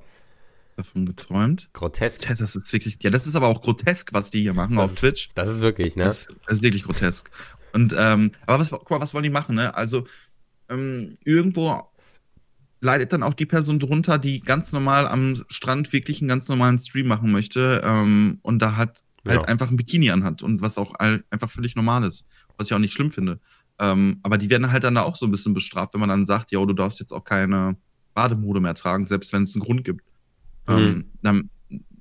Davon 0.76 1.06
geträumt. 1.06 1.70
Grotesk. 1.74 2.28
Das 2.28 2.40
ist 2.40 2.72
wirklich, 2.72 3.00
ja, 3.02 3.10
das 3.10 3.28
ist 3.28 3.36
aber 3.36 3.48
auch 3.48 3.62
grotesk, 3.62 4.14
was 4.14 4.32
die 4.32 4.42
hier 4.42 4.54
machen 4.54 4.76
Das 4.78 4.86
auf 4.86 4.92
ist- 4.92 5.00
Twitch. 5.00 5.30
Das 5.36 5.50
ist 5.50 5.60
wirklich, 5.62 5.96
ne? 5.96 6.04
Das, 6.06 6.28
das 6.48 6.58
ist 6.60 6.64
wirklich 6.64 6.84
grotesk. 6.84 7.30
Und, 7.74 7.94
ähm, 7.98 8.32
aber 8.46 8.60
was, 8.60 8.70
guck 8.72 8.90
mal, 8.90 9.02
was 9.02 9.14
wollen 9.14 9.24
die 9.24 9.30
machen, 9.30 9.56
ne? 9.56 9.76
Also, 9.76 10.06
ähm, 10.70 11.16
irgendwo 11.24 11.84
leidet 12.82 13.12
dann 13.12 13.24
auch 13.24 13.34
die 13.34 13.46
Person 13.46 13.80
drunter, 13.80 14.18
die 14.18 14.40
ganz 14.40 14.72
normal 14.72 15.08
am 15.08 15.44
Strand 15.50 15.92
wirklich 15.92 16.22
einen 16.22 16.30
ganz 16.30 16.48
normalen 16.48 16.78
Stream 16.78 17.08
machen 17.08 17.32
möchte 17.32 17.82
ähm, 17.84 18.40
und 18.42 18.60
da 18.62 18.78
hat 18.78 19.04
halt 19.28 19.42
Ja. 19.42 19.48
einfach 19.48 19.70
ein 19.70 19.76
Bikini 19.78 20.12
anhat 20.12 20.44
und 20.44 20.62
was 20.62 20.78
auch 20.78 20.94
all, 20.98 21.24
einfach 21.30 21.50
völlig 21.50 21.76
normal 21.76 22.04
ist, 22.06 22.26
was 22.58 22.68
ich 22.68 22.74
auch 22.74 22.80
nicht 22.80 22.94
schlimm 22.94 23.12
finde. 23.12 23.40
Ähm, 23.80 24.20
aber 24.24 24.38
die 24.38 24.50
werden 24.50 24.72
halt 24.72 24.84
dann 24.84 24.96
da 24.96 25.02
auch 25.04 25.16
so 25.18 25.26
ein 25.26 25.32
bisschen 25.32 25.54
bestraft, 25.54 25.94
wenn 25.94 26.00
man 26.00 26.10
dann 26.10 26.26
sagt, 26.26 26.52
ja, 26.52 26.64
du 26.64 26.74
darfst 26.74 27.00
jetzt 27.00 27.12
auch 27.12 27.24
keine 27.24 27.76
Bademode 28.14 28.62
mehr 28.62 28.76
tragen, 28.76 29.06
selbst 29.06 29.34
wenn 29.34 29.44
es 29.44 29.56
einen 29.56 29.64
Grund 29.64 29.84
gibt. 29.84 30.06
Mhm. 30.68 30.78
Ähm, 30.78 31.12
dann, 31.22 31.50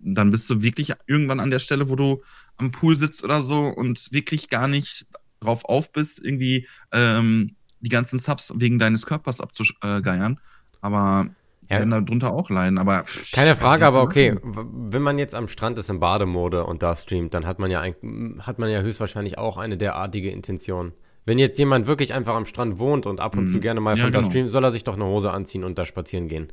dann 0.00 0.30
bist 0.30 0.48
du 0.48 0.62
wirklich 0.62 0.92
irgendwann 1.06 1.40
an 1.40 1.50
der 1.50 1.58
Stelle, 1.58 1.88
wo 1.88 1.96
du 1.96 2.22
am 2.56 2.70
Pool 2.70 2.94
sitzt 2.94 3.24
oder 3.24 3.40
so 3.40 3.66
und 3.66 4.12
wirklich 4.12 4.48
gar 4.48 4.68
nicht 4.68 5.06
drauf 5.40 5.64
auf 5.64 5.92
bist, 5.92 6.18
irgendwie 6.22 6.66
ähm, 6.92 7.56
die 7.80 7.88
ganzen 7.90 8.18
Subs 8.18 8.52
wegen 8.56 8.78
deines 8.78 9.06
Körpers 9.06 9.40
abzugeiern. 9.40 10.40
Aber 10.80 11.26
Ja. 11.70 11.78
werden 11.78 11.90
darunter 11.90 12.32
auch 12.32 12.48
leiden. 12.50 12.78
Aber 12.78 13.04
Keine 13.32 13.54
Frage, 13.54 13.84
aber 13.86 14.02
okay, 14.02 14.36
wenn 14.42 15.02
man 15.02 15.18
jetzt 15.18 15.34
am 15.34 15.48
Strand 15.48 15.78
ist 15.78 15.90
im 15.90 16.00
Bademode 16.00 16.64
und 16.64 16.82
da 16.82 16.94
streamt, 16.94 17.34
dann 17.34 17.46
hat 17.46 17.58
man 17.58 17.70
ja 17.70 17.80
ein, 17.80 17.94
hat 18.40 18.58
man 18.58 18.70
ja 18.70 18.80
höchstwahrscheinlich 18.80 19.36
auch 19.38 19.58
eine 19.58 19.76
derartige 19.76 20.30
Intention. 20.30 20.92
Wenn 21.26 21.38
jetzt 21.38 21.58
jemand 21.58 21.86
wirklich 21.86 22.14
einfach 22.14 22.34
am 22.34 22.46
Strand 22.46 22.78
wohnt 22.78 23.04
und 23.04 23.20
ab 23.20 23.36
und 23.36 23.48
zu 23.48 23.58
Mhm. 23.58 23.60
gerne 23.60 23.80
mal 23.80 23.98
Ja, 23.98 24.04
von 24.04 24.12
da 24.12 24.20
genau. 24.20 24.30
streamt, 24.30 24.50
soll 24.50 24.64
er 24.64 24.72
sich 24.72 24.84
doch 24.84 24.94
eine 24.94 25.04
Hose 25.04 25.30
anziehen 25.30 25.62
und 25.62 25.76
da 25.76 25.84
spazieren 25.84 26.28
gehen. 26.28 26.50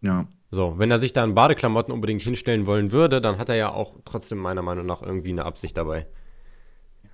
Ja. 0.00 0.26
So, 0.52 0.74
wenn 0.78 0.90
er 0.92 0.98
sich 1.00 1.12
da 1.12 1.24
in 1.24 1.34
Badeklamotten 1.34 1.92
unbedingt 1.92 2.22
hinstellen 2.22 2.66
wollen 2.66 2.92
würde, 2.92 3.20
dann 3.20 3.38
hat 3.38 3.48
er 3.48 3.56
ja 3.56 3.70
auch 3.72 3.96
trotzdem 4.04 4.38
meiner 4.38 4.62
Meinung 4.62 4.86
nach 4.86 5.02
irgendwie 5.02 5.30
eine 5.30 5.44
Absicht 5.44 5.76
dabei. 5.76 6.06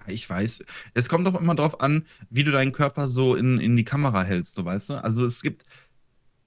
Ich 0.06 0.28
weiß. 0.28 0.60
Es 0.94 1.08
kommt 1.08 1.26
doch 1.26 1.40
immer 1.40 1.54
drauf 1.54 1.80
an, 1.80 2.04
wie 2.30 2.44
du 2.44 2.50
deinen 2.50 2.72
Körper 2.72 3.06
so 3.06 3.34
in, 3.34 3.58
in 3.58 3.76
die 3.76 3.84
Kamera 3.84 4.22
hältst, 4.22 4.54
so 4.54 4.64
weißt 4.64 4.90
du? 4.90 5.04
Also 5.04 5.24
es 5.24 5.42
gibt 5.42 5.64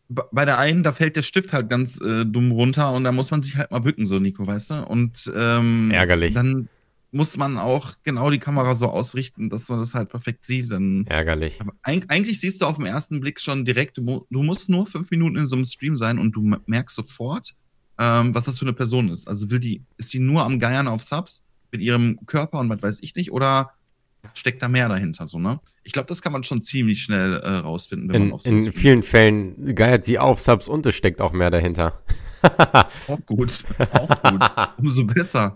bei 0.09 0.45
der 0.45 0.59
einen, 0.59 0.83
da 0.83 0.91
fällt 0.91 1.15
der 1.15 1.21
Stift 1.21 1.53
halt 1.53 1.69
ganz 1.69 1.99
äh, 2.01 2.25
dumm 2.25 2.51
runter 2.51 2.91
und 2.91 3.03
da 3.03 3.11
muss 3.11 3.31
man 3.31 3.43
sich 3.43 3.55
halt 3.55 3.71
mal 3.71 3.79
bücken, 3.79 4.05
so 4.05 4.19
Nico, 4.19 4.45
weißt 4.45 4.71
du? 4.71 4.85
Und 4.85 5.31
ähm, 5.35 5.91
Ärgerlich. 5.91 6.33
dann 6.33 6.67
muss 7.11 7.37
man 7.37 7.57
auch 7.57 7.93
genau 8.03 8.29
die 8.29 8.39
Kamera 8.39 8.75
so 8.75 8.87
ausrichten, 8.87 9.49
dass 9.49 9.69
man 9.69 9.79
das 9.79 9.93
halt 9.95 10.09
perfekt 10.09 10.45
sieht. 10.45 10.71
Dann 10.71 11.05
Ärgerlich. 11.07 11.59
eig 11.83 12.05
eigentlich 12.09 12.39
siehst 12.39 12.61
du 12.61 12.65
auf 12.65 12.77
den 12.77 12.85
ersten 12.85 13.19
Blick 13.19 13.39
schon 13.39 13.65
direkt, 13.65 13.97
du, 13.97 14.25
du 14.29 14.43
musst 14.43 14.69
nur 14.69 14.85
fünf 14.85 15.11
Minuten 15.11 15.37
in 15.37 15.47
so 15.47 15.55
einem 15.55 15.65
Stream 15.65 15.97
sein 15.97 16.19
und 16.19 16.31
du 16.31 16.57
merkst 16.65 16.95
sofort, 16.95 17.53
ähm, 17.97 18.33
was 18.33 18.45
das 18.45 18.59
für 18.59 18.65
eine 18.65 18.73
Person 18.73 19.09
ist. 19.09 19.27
Also 19.27 19.49
will 19.49 19.59
die, 19.59 19.83
ist 19.97 20.13
die 20.13 20.19
nur 20.19 20.43
am 20.43 20.59
Geiern 20.59 20.87
auf 20.87 21.03
Subs 21.03 21.41
mit 21.71 21.81
ihrem 21.81 22.19
Körper 22.25 22.59
und 22.59 22.69
was 22.69 22.81
weiß 22.81 22.99
ich 23.01 23.15
nicht, 23.15 23.31
oder 23.31 23.71
steckt 24.33 24.61
da 24.61 24.67
mehr 24.67 24.87
dahinter, 24.89 25.27
so, 25.27 25.39
ne? 25.39 25.59
Ich 25.83 25.93
glaube, 25.93 26.07
das 26.07 26.21
kann 26.21 26.31
man 26.31 26.43
schon 26.43 26.61
ziemlich 26.61 27.01
schnell 27.01 27.33
äh, 27.37 27.49
rausfinden, 27.57 28.09
wenn 28.09 28.15
In, 28.15 28.21
man 28.29 28.33
auf 28.33 28.41
so 28.43 28.49
in 28.49 28.61
Stream 28.61 28.73
vielen 28.73 29.03
Fällen 29.03 29.75
geiert 29.75 30.05
sie 30.05 30.19
auf 30.19 30.39
Subs 30.41 30.67
und 30.67 30.85
es 30.85 30.95
steckt 30.95 31.21
auch 31.21 31.31
mehr 31.33 31.49
dahinter. 31.49 32.01
Auch 33.07 33.23
gut, 33.27 33.63
auch 33.91 34.23
gut. 34.23 34.41
Umso 34.79 35.05
besser. 35.05 35.55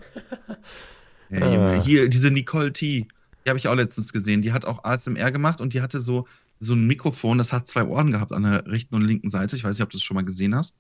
Ja, 1.32 1.52
Junge, 1.52 1.80
Ah. 1.80 1.84
hier, 1.84 2.08
diese 2.10 2.30
Nicole 2.30 2.72
T, 2.74 3.08
die 3.44 3.50
habe 3.50 3.58
ich 3.58 3.68
auch 3.68 3.74
letztens 3.76 4.14
gesehen. 4.14 4.42
Die 4.44 4.54
hat 4.54 4.66
auch 4.66 4.84
ASMR 4.84 5.32
gemacht 5.32 5.62
und 5.62 5.74
die 5.74 5.82
hatte 5.82 6.00
so, 6.00 6.28
so 6.60 6.74
ein 6.76 6.86
Mikrofon, 6.86 7.40
das 7.40 7.52
hat 7.54 7.68
zwei 7.68 7.84
Ohren 7.86 8.12
gehabt 8.12 8.32
an 8.32 8.44
der 8.44 8.68
rechten 8.68 8.94
und 8.96 9.02
linken 9.04 9.30
Seite. 9.32 9.56
Ich 9.56 9.64
weiß 9.64 9.72
nicht, 9.72 9.82
ob 9.84 9.90
du 9.90 9.98
das 9.98 10.04
schon 10.04 10.14
mal 10.16 10.24
gesehen 10.26 10.54
hast. 10.56 10.76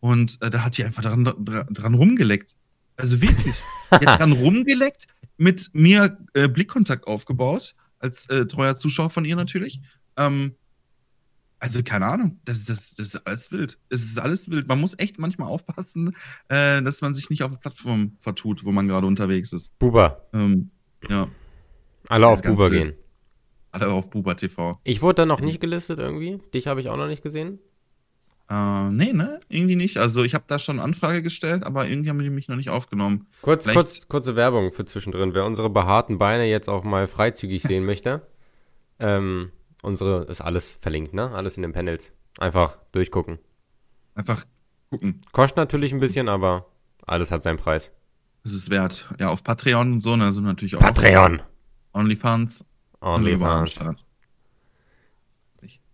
Und 0.00 0.38
äh, 0.40 0.48
da 0.48 0.64
hat 0.64 0.78
die 0.78 0.84
einfach 0.84 1.02
dran, 1.02 1.24
dran, 1.24 1.66
dran 1.70 1.94
rumgeleckt. 1.94 2.56
Also 3.00 3.20
wirklich. 3.20 3.54
Die 4.00 4.06
hat 4.06 4.20
dran 4.20 4.32
rumgeleckt, 4.44 5.06
mit 5.36 5.70
mir 5.72 6.18
äh, 6.34 6.48
Blickkontakt 6.48 7.06
aufgebaut, 7.06 7.74
als 7.98 8.26
äh, 8.30 8.46
treuer 8.46 8.76
Zuschauer 8.76 9.10
von 9.10 9.24
ihr 9.24 9.36
natürlich. 9.36 9.80
Ähm, 10.16 10.54
also 11.58 11.82
keine 11.82 12.06
Ahnung, 12.06 12.40
das 12.46 12.58
ist, 12.58 12.70
das, 12.70 12.94
das 12.94 13.14
ist 13.14 13.26
alles 13.26 13.52
wild. 13.52 13.78
Es 13.90 14.02
ist 14.02 14.18
alles 14.18 14.50
wild. 14.50 14.66
Man 14.66 14.80
muss 14.80 14.94
echt 14.98 15.18
manchmal 15.18 15.48
aufpassen, 15.48 16.14
äh, 16.48 16.80
dass 16.82 17.02
man 17.02 17.14
sich 17.14 17.28
nicht 17.28 17.42
auf 17.42 17.50
der 17.50 17.58
Plattform 17.58 18.16
vertut, 18.18 18.64
wo 18.64 18.72
man 18.72 18.88
gerade 18.88 19.06
unterwegs 19.06 19.52
ist. 19.52 19.78
Buba. 19.78 20.22
Ähm, 20.32 20.70
ja, 21.08 21.28
Alle 22.08 22.28
auf 22.28 22.40
Buba 22.42 22.68
gehen. 22.70 22.94
alle 23.72 23.88
auf 23.88 24.08
Buba 24.08 24.34
TV. 24.34 24.80
Ich 24.84 25.02
wurde 25.02 25.16
da 25.16 25.26
noch 25.26 25.40
nicht 25.40 25.60
gelistet 25.60 25.98
irgendwie. 25.98 26.38
Dich 26.54 26.66
habe 26.66 26.80
ich 26.80 26.88
auch 26.88 26.96
noch 26.96 27.08
nicht 27.08 27.22
gesehen. 27.22 27.58
Äh, 28.50 28.90
nee, 28.90 29.12
ne? 29.12 29.38
Irgendwie 29.48 29.76
nicht. 29.76 29.98
Also 29.98 30.24
ich 30.24 30.34
habe 30.34 30.44
da 30.48 30.58
schon 30.58 30.80
Anfrage 30.80 31.22
gestellt, 31.22 31.62
aber 31.64 31.86
irgendwie 31.88 32.10
haben 32.10 32.18
die 32.18 32.30
mich 32.30 32.48
noch 32.48 32.56
nicht 32.56 32.68
aufgenommen. 32.70 33.26
Kurz, 33.42 33.64
Vielleicht- 33.64 33.76
kurz, 33.76 34.08
kurze 34.08 34.34
Werbung 34.36 34.72
für 34.72 34.84
zwischendrin. 34.84 35.34
Wer 35.34 35.44
unsere 35.44 35.70
behaarten 35.70 36.18
Beine 36.18 36.46
jetzt 36.46 36.68
auch 36.68 36.82
mal 36.82 37.06
freizügig 37.06 37.62
sehen 37.62 37.84
möchte, 37.86 38.26
ähm, 38.98 39.52
unsere 39.82 40.24
ist 40.24 40.40
alles 40.40 40.74
verlinkt, 40.80 41.14
ne? 41.14 41.30
Alles 41.30 41.56
in 41.56 41.62
den 41.62 41.72
Panels. 41.72 42.12
Einfach 42.38 42.78
durchgucken. 42.92 43.38
Einfach 44.16 44.44
gucken. 44.90 45.20
Kostet 45.32 45.56
natürlich 45.58 45.92
ein 45.92 46.00
bisschen, 46.00 46.28
aber 46.28 46.66
alles 47.06 47.30
hat 47.30 47.42
seinen 47.42 47.58
Preis. 47.58 47.92
Es 48.42 48.52
ist 48.52 48.70
wert. 48.70 49.08
Ja, 49.20 49.28
auf 49.28 49.44
Patreon 49.44 49.92
und 49.92 50.00
so, 50.00 50.16
ne, 50.16 50.32
sind 50.32 50.44
natürlich 50.44 50.74
auch 50.74 50.80
Patreon. 50.80 51.40
OnlyFans. 51.92 52.64
OnlyFans. 53.00 53.72
Start. 53.72 54.04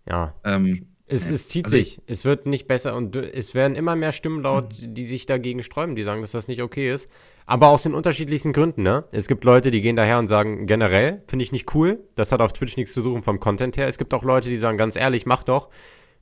Ja. 0.09 0.33
Ähm, 0.43 0.87
Es, 1.09 1.29
es 1.29 1.47
zieht 1.47 1.65
Also 1.65 1.77
sich. 1.77 1.99
Es 2.05 2.25
wird 2.25 2.45
nicht 2.47 2.67
besser 2.67 2.95
und 2.95 3.15
du- 3.15 3.21
es 3.33 3.53
werden 3.55 3.75
immer 3.75 3.95
mehr 3.95 4.11
Stimmen 4.11 4.41
laut, 4.41 4.73
Mhm. 4.81 4.93
die 4.93 5.05
sich 5.05 5.25
dagegen 5.25 5.63
sträuben, 5.63 5.95
die 5.95 6.03
sagen, 6.03 6.21
dass 6.21 6.31
das 6.31 6.47
nicht 6.49 6.61
okay 6.61 6.93
ist. 6.93 7.07
Aber 7.45 7.69
aus 7.69 7.83
den 7.83 7.93
unterschiedlichsten 7.93 8.51
Gründen, 8.51 8.83
ne? 8.83 9.05
Es 9.11 9.29
gibt 9.29 9.45
Leute, 9.45 9.71
die 9.71 9.79
gehen 9.81 9.95
daher 9.95 10.19
und 10.19 10.27
sagen, 10.27 10.67
generell 10.67 11.23
finde 11.27 11.43
ich 11.43 11.53
nicht 11.53 11.73
cool. 11.73 11.99
Das 12.15 12.33
hat 12.33 12.41
auf 12.41 12.51
Twitch 12.51 12.75
nichts 12.75 12.93
zu 12.93 13.01
suchen 13.01 13.23
vom 13.23 13.39
Content 13.39 13.77
her. 13.77 13.87
Es 13.87 13.97
gibt 13.97 14.13
auch 14.13 14.23
Leute, 14.23 14.49
die 14.49 14.57
sagen, 14.57 14.77
ganz 14.77 14.97
ehrlich, 14.97 15.25
mach 15.25 15.43
doch. 15.43 15.69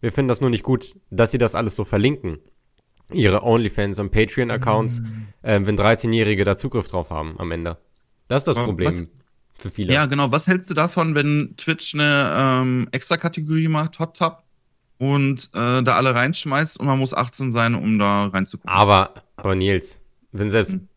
Wir 0.02 0.12
finden 0.12 0.28
das 0.30 0.40
nur 0.42 0.52
nicht 0.52 0.62
gut, 0.64 0.96
dass 1.10 1.32
sie 1.32 1.40
das 1.40 1.56
alles 1.56 1.76
so 1.76 1.84
verlinken. 1.84 2.38
Ihre 3.12 3.42
OnlyFans 3.44 3.98
und 4.00 4.12
Patreon-Accounts, 4.12 5.00
Mhm. 5.00 5.28
äh, 5.42 5.60
wenn 5.64 5.78
13-Jährige 5.78 6.44
da 6.44 6.58
Zugriff 6.58 6.88
drauf 6.90 7.10
haben 7.10 7.40
am 7.40 7.52
Ende. 7.52 7.78
Das 8.28 8.42
ist 8.42 8.48
das 8.48 8.58
Aber 8.58 8.66
Problem 8.68 8.92
was- 8.94 9.06
für 9.58 9.70
viele. 9.72 9.94
Ja, 9.94 10.06
genau. 10.06 10.32
Was 10.32 10.46
hältst 10.48 10.70
du 10.70 10.74
davon, 10.76 11.16
wenn 11.16 11.56
Twitch 11.58 11.94
eine 11.96 12.36
ähm, 12.38 12.88
extra 12.92 13.18
Kategorie 13.18 13.68
macht, 13.68 13.98
Hot 14.00 14.18
Tub, 14.18 14.44
und 14.98 15.50
äh, 15.54 15.84
da 15.84 15.96
alle 15.96 16.16
reinschmeißt 16.16 16.80
und 16.80 16.86
man 16.86 17.00
muss 17.00 17.14
18 17.14 17.52
sein, 17.52 17.76
um 17.76 17.98
da 18.00 18.28
reinzugucken? 18.28 18.70
Aber, 18.70 19.14
aber 19.36 19.56
Nils, 19.56 20.00
wenn 20.32 20.52
selbst 20.52 20.74
Hm. 20.74 20.88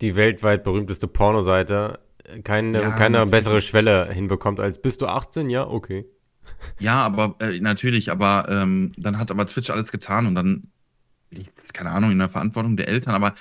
die 0.00 0.16
weltweit 0.16 0.64
berühmteste 0.64 1.06
Pornoseite 1.08 2.00
keine, 2.42 2.82
Ja, 2.82 2.90
keine 2.90 3.18
natürlich. 3.18 3.30
bessere 3.30 3.60
Schwelle 3.60 4.12
hinbekommt 4.12 4.58
als 4.58 4.82
bist 4.82 5.00
du 5.00 5.06
18? 5.06 5.48
Ja, 5.50 5.66
okay. 5.66 6.04
Ja, 6.78 6.96
aber 7.04 7.36
äh, 7.40 7.60
natürlich, 7.60 8.10
aber 8.10 8.46
ähm, 8.48 8.92
dann 8.96 9.18
hat 9.18 9.30
aber 9.30 9.46
Twitch 9.46 9.70
alles 9.70 9.92
getan 9.92 10.26
und 10.26 10.34
dann 10.34 10.68
liegt, 11.30 11.74
keine 11.74 11.90
Ahnung, 11.90 12.10
in 12.12 12.18
der 12.18 12.28
Verantwortung 12.28 12.76
der 12.76 12.88
Eltern. 12.88 13.14
Aber 13.14 13.34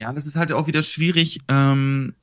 ja, 0.00 0.12
das 0.12 0.24
ist 0.26 0.36
halt 0.36 0.52
auch 0.52 0.66
wieder 0.66 0.82
schwierig. 0.82 1.40
Ähm, 1.48 2.14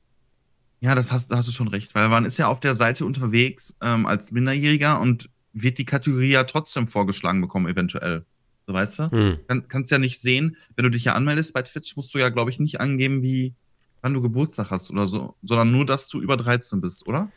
ja, 0.80 0.94
das 0.94 1.12
hast, 1.12 1.30
da 1.30 1.36
hast 1.36 1.48
du 1.48 1.52
schon 1.52 1.68
recht, 1.68 1.94
weil 1.94 2.08
man 2.08 2.24
ist 2.24 2.38
ja 2.38 2.48
auf 2.48 2.60
der 2.60 2.74
Seite 2.74 3.04
unterwegs 3.06 3.74
ähm, 3.82 4.06
als 4.06 4.32
Minderjähriger 4.32 5.00
und 5.00 5.28
wird 5.56 5.78
die 5.78 5.84
Kategorie 5.84 6.30
ja 6.30 6.44
trotzdem 6.44 6.86
vorgeschlagen 6.86 7.40
bekommen, 7.40 7.66
eventuell. 7.66 8.24
So 8.66 8.74
weißt 8.74 8.98
du? 8.98 9.10
Hm. 9.10 9.38
Kann, 9.46 9.68
kannst 9.68 9.90
ja 9.90 9.98
nicht 9.98 10.20
sehen, 10.20 10.56
wenn 10.74 10.84
du 10.84 10.90
dich 10.90 11.04
ja 11.04 11.14
anmeldest 11.14 11.54
bei 11.54 11.62
Twitch, 11.62 11.96
musst 11.96 12.12
du 12.14 12.18
ja, 12.18 12.28
glaube 12.28 12.50
ich, 12.50 12.58
nicht 12.58 12.80
angeben, 12.80 13.22
wie 13.22 13.54
wann 14.02 14.12
du 14.12 14.20
Geburtstag 14.20 14.70
hast 14.70 14.90
oder 14.90 15.06
so, 15.06 15.34
sondern 15.42 15.72
nur, 15.72 15.86
dass 15.86 16.08
du 16.08 16.20
über 16.20 16.36
13 16.36 16.80
bist, 16.80 17.06
oder? 17.08 17.30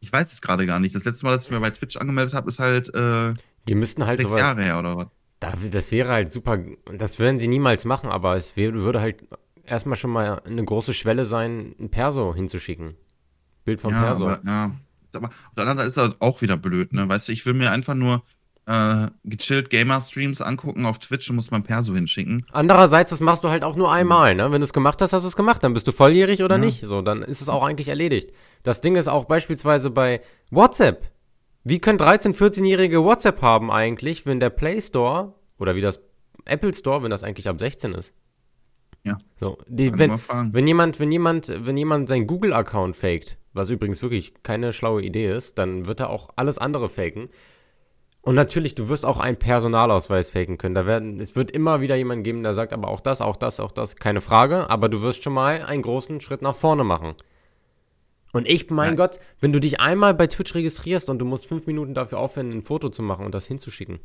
Ich 0.00 0.12
weiß 0.12 0.32
es 0.32 0.42
gerade 0.42 0.66
gar 0.66 0.80
nicht. 0.80 0.94
Das 0.94 1.04
letzte 1.04 1.24
Mal, 1.24 1.34
dass 1.34 1.46
ich 1.46 1.50
mir 1.50 1.60
bei 1.60 1.70
Twitch 1.70 1.96
angemeldet 1.96 2.34
habe, 2.34 2.48
ist 2.48 2.58
halt 2.58 2.92
äh, 2.94 3.32
Die 3.68 3.74
müssten 3.74 4.04
halt 4.04 4.18
sechs 4.18 4.32
so 4.32 4.38
Jahre 4.38 4.62
her 4.62 4.78
oder 4.78 4.96
was? 4.96 5.06
Da, 5.38 5.52
das 5.72 5.90
wäre 5.92 6.10
halt 6.10 6.32
super. 6.32 6.58
Das 6.96 7.18
werden 7.18 7.40
sie 7.40 7.48
niemals 7.48 7.84
machen, 7.84 8.10
aber 8.10 8.36
es 8.36 8.56
wär, 8.56 8.74
würde 8.74 9.00
halt 9.00 9.24
erstmal 9.64 9.96
schon 9.96 10.10
mal 10.10 10.40
eine 10.44 10.64
große 10.64 10.92
Schwelle 10.92 11.24
sein, 11.24 11.74
ein 11.78 11.90
Perso 11.90 12.34
hinzuschicken. 12.34 12.96
Bild 13.64 13.80
vom 13.80 13.92
ja, 13.92 14.02
Perso. 14.02 14.28
aber, 14.28 14.42
ja. 14.44 14.72
Aber 15.16 15.28
auf 15.28 15.54
der 15.56 15.62
anderen 15.66 15.78
Seite 15.78 15.88
ist 15.88 15.96
das 15.96 16.20
auch 16.20 16.40
wieder 16.42 16.56
blöd, 16.56 16.92
ne? 16.92 17.08
Weißt 17.08 17.28
du, 17.28 17.32
ich 17.32 17.44
will 17.46 17.54
mir 17.54 17.70
einfach 17.70 17.94
nur 17.94 18.22
äh, 18.66 19.08
gechillt 19.24 19.70
Gamer-Streams 19.70 20.40
angucken 20.40 20.86
auf 20.86 20.98
Twitch 20.98 21.28
und 21.30 21.36
muss 21.36 21.50
mein 21.50 21.64
Perso 21.64 21.94
hinschicken. 21.94 22.44
Andererseits, 22.52 23.10
das 23.10 23.20
machst 23.20 23.42
du 23.42 23.48
halt 23.50 23.64
auch 23.64 23.74
nur 23.76 23.90
einmal, 23.92 24.34
ne? 24.34 24.52
Wenn 24.52 24.60
du 24.60 24.64
es 24.64 24.72
gemacht 24.72 25.00
hast, 25.02 25.12
hast 25.12 25.22
du 25.24 25.28
es 25.28 25.36
gemacht. 25.36 25.64
Dann 25.64 25.74
bist 25.74 25.88
du 25.88 25.92
volljährig 25.92 26.42
oder 26.42 26.54
Ja. 26.56 26.60
nicht. 26.60 26.80
So, 26.82 27.02
dann 27.02 27.22
ist 27.22 27.40
es 27.42 27.48
auch 27.48 27.64
eigentlich 27.64 27.88
erledigt. 27.88 28.30
Das 28.62 28.80
Ding 28.80 28.94
ist 28.96 29.08
auch 29.08 29.24
beispielsweise 29.24 29.90
bei 29.90 30.20
WhatsApp. 30.50 31.10
Wie 31.64 31.80
können 31.80 31.98
13-, 31.98 32.34
14-Jährige 32.36 33.02
WhatsApp 33.04 33.42
haben 33.42 33.70
eigentlich, 33.70 34.26
wenn 34.26 34.40
der 34.40 34.50
Play 34.50 34.80
Store 34.80 35.34
oder 35.58 35.74
wie 35.74 35.80
das 35.80 36.00
Apple 36.44 36.74
Store, 36.74 37.02
wenn 37.02 37.10
das 37.10 37.22
eigentlich 37.22 37.48
ab 37.48 37.58
16 37.58 37.92
ist? 37.94 38.12
Ja. 39.04 39.18
So, 39.40 39.58
die, 39.66 39.98
wenn, 39.98 40.12
wenn 40.12 40.66
jemand, 40.66 41.00
wenn 41.00 41.10
jemand, 41.10 41.48
wenn 41.48 41.76
jemand 41.76 42.08
seinen 42.08 42.26
Google-Account 42.26 42.96
faked, 42.96 43.38
was 43.52 43.70
übrigens 43.70 44.00
wirklich 44.02 44.34
keine 44.42 44.72
schlaue 44.72 45.02
Idee 45.02 45.32
ist, 45.32 45.58
dann 45.58 45.86
wird 45.86 46.00
er 46.00 46.10
auch 46.10 46.30
alles 46.36 46.58
andere 46.58 46.88
faken. 46.88 47.28
Und 48.20 48.36
natürlich, 48.36 48.76
du 48.76 48.88
wirst 48.88 49.04
auch 49.04 49.18
einen 49.18 49.36
Personalausweis 49.36 50.30
faken 50.30 50.56
können. 50.56 50.76
Da 50.76 50.86
werden, 50.86 51.18
es 51.18 51.34
wird 51.34 51.50
immer 51.50 51.80
wieder 51.80 51.96
jemanden 51.96 52.22
geben, 52.22 52.44
der 52.44 52.54
sagt, 52.54 52.72
aber 52.72 52.86
auch 52.88 53.00
das, 53.00 53.20
auch 53.20 53.36
das, 53.36 53.58
auch 53.58 53.72
das, 53.72 53.96
keine 53.96 54.20
Frage. 54.20 54.70
Aber 54.70 54.88
du 54.88 55.02
wirst 55.02 55.24
schon 55.24 55.32
mal 55.32 55.62
einen 55.62 55.82
großen 55.82 56.20
Schritt 56.20 56.40
nach 56.40 56.54
vorne 56.54 56.84
machen. 56.84 57.14
Und 58.32 58.48
ich, 58.48 58.70
mein 58.70 58.90
Ja. 58.90 58.94
Gott, 58.94 59.18
wenn 59.40 59.52
du 59.52 59.58
dich 59.58 59.80
einmal 59.80 60.14
bei 60.14 60.28
Twitch 60.28 60.54
registrierst 60.54 61.10
und 61.10 61.18
du 61.18 61.24
musst 61.24 61.46
fünf 61.46 61.66
Minuten 61.66 61.94
dafür 61.94 62.18
aufwenden, 62.18 62.58
ein 62.58 62.62
Foto 62.62 62.88
zu 62.90 63.02
machen 63.02 63.26
und 63.26 63.34
das 63.34 63.46
hinzuschicken. 63.46 63.98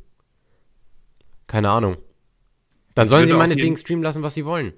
Keine 1.45 1.69
Ahnung. 1.69 1.93
Dann 1.93 3.03
Das 3.03 3.09
sollen 3.09 3.27
sie 3.27 3.33
meinetwegen 3.33 3.77
streamen 3.77 4.03
lassen, 4.03 4.23
was 4.23 4.33
sie 4.33 4.45
wollen. 4.45 4.73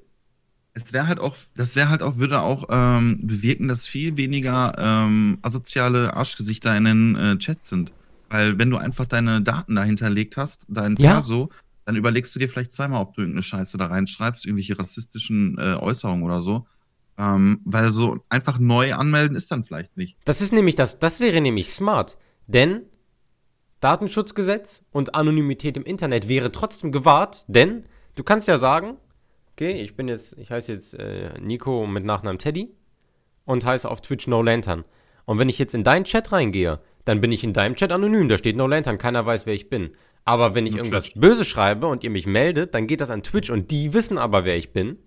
Es 0.86 0.94
wäre 0.94 1.08
halt 1.08 1.20
auch, 1.20 1.36
das 1.56 1.76
wäre 1.76 1.90
halt 1.90 2.02
auch, 2.02 2.18
würde 2.18 2.42
auch 2.42 2.66
ähm, 2.70 3.20
bewirken, 3.22 3.68
dass 3.68 3.88
viel 3.88 4.18
weniger 4.18 4.74
ähm, 4.78 5.40
asoziale 5.42 6.14
Arschgesichter 6.14 6.76
in 6.78 6.86
den 6.86 7.16
äh, 7.16 7.38
Chats 7.38 7.70
sind. 7.70 7.92
Weil 8.30 8.60
wenn 8.60 8.70
du 8.70 8.78
einfach 8.78 9.06
deine 9.06 9.42
Daten 9.42 9.76
da 9.76 9.84
hinterlegt 9.84 10.38
hast, 10.38 10.66
dein 10.70 10.96
Ja. 10.98 11.14
Perso, 11.14 11.50
dann 11.86 11.96
überlegst 11.96 12.34
du 12.36 12.40
dir 12.40 12.48
vielleicht 12.48 12.72
zweimal, 12.72 13.02
ob 13.02 13.16
du 13.16 13.22
irgendeine 13.22 13.44
Scheiße 13.44 13.78
da 13.78 13.88
reinschreibst, 13.88 14.46
irgendwelche 14.46 14.78
rassistischen 14.78 15.58
äh, 15.58 15.76
Äußerungen 15.76 16.24
oder 16.24 16.42
so. 16.42 16.68
Ähm, 17.18 17.62
weil 17.66 17.92
so 17.92 18.24
einfach 18.30 18.60
neu 18.60 18.94
anmelden 18.94 19.36
ist 19.36 19.52
dann 19.52 19.64
vielleicht 19.64 19.98
nicht. 19.98 20.16
Das 20.24 20.40
ist 20.40 20.54
nämlich 20.54 20.76
das, 20.76 21.00
das 21.00 21.20
wäre 21.20 21.42
nämlich 21.42 21.74
smart. 21.74 22.18
Denn 22.48 22.84
Datenschutzgesetz 23.82 24.84
und 24.92 25.16
Anonymität 25.16 25.78
im 25.78 25.84
Internet 25.84 26.28
wäre 26.28 26.52
trotzdem 26.52 26.92
gewahrt, 26.92 27.46
denn 27.48 27.86
du 28.16 28.24
kannst 28.24 28.48
ja 28.48 28.58
sagen, 28.58 28.98
okay, 29.60 29.82
ich 29.82 29.96
bin 29.96 30.08
jetzt, 30.08 30.38
ich 30.38 30.50
heiße 30.52 30.72
jetzt 30.72 30.94
äh, 30.94 31.32
Nico 31.42 31.86
mit 31.86 32.06
Nachnamen 32.06 32.40
Teddy 32.40 32.70
und 33.46 33.66
heiße 33.66 33.90
auf 33.90 34.00
Twitch 34.02 34.28
No 34.28 34.42
Lantern. 34.42 34.86
Und 35.26 35.38
wenn 35.38 35.50
ich 35.50 35.60
jetzt 35.60 35.74
in 35.76 35.84
deinen 35.84 36.06
Chat 36.06 36.32
reingehe, 36.32 36.80
dann 37.04 37.20
bin 37.20 37.32
ich 37.34 37.44
in 37.44 37.52
deinem 37.54 37.76
Chat 37.76 37.92
anonym, 37.92 38.30
da 38.30 38.38
steht 38.38 38.56
No 38.56 38.68
Lantern, 38.68 38.98
keiner 38.98 39.26
weiß, 39.26 39.46
wer 39.46 39.54
ich 39.54 39.70
bin. 39.70 39.92
Aber 40.24 40.56
wenn 40.56 40.66
ich 40.66 40.74
Nur 40.74 40.80
irgendwas 40.82 41.06
Twitch. 41.06 41.20
Böses 41.20 41.48
schreibe 41.48 41.88
und 41.88 42.04
ihr 42.06 42.10
mich 42.10 42.26
meldet, 42.26 42.74
dann 42.74 42.88
geht 42.88 43.02
das 43.02 43.10
an 43.10 43.22
Twitch 43.24 43.50
und 43.50 43.70
die 43.72 43.94
wissen 43.94 44.18
aber, 44.18 44.46
wer 44.46 44.56
ich 44.58 44.72
bin. 44.72 44.98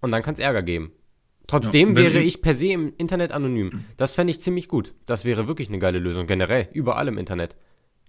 Und 0.00 0.10
dann 0.10 0.22
kann 0.22 0.34
es 0.34 0.40
Ärger 0.40 0.62
geben. 0.62 0.92
Trotzdem 1.46 1.90
Ja, 1.90 1.96
wäre 2.02 2.18
ich- 2.20 2.42
per 2.42 2.54
se 2.54 2.68
im 2.68 2.92
Internet 2.96 3.32
anonym. 3.32 3.84
Das 3.96 4.14
fände 4.14 4.30
ich 4.32 4.40
ziemlich 4.40 4.68
gut. 4.68 4.94
Das 5.06 5.24
wäre 5.24 5.46
wirklich 5.48 5.68
eine 5.68 5.78
geile 5.78 5.98
Lösung, 5.98 6.26
generell, 6.26 6.68
überall 6.72 7.08
im 7.08 7.18
Internet. 7.18 7.54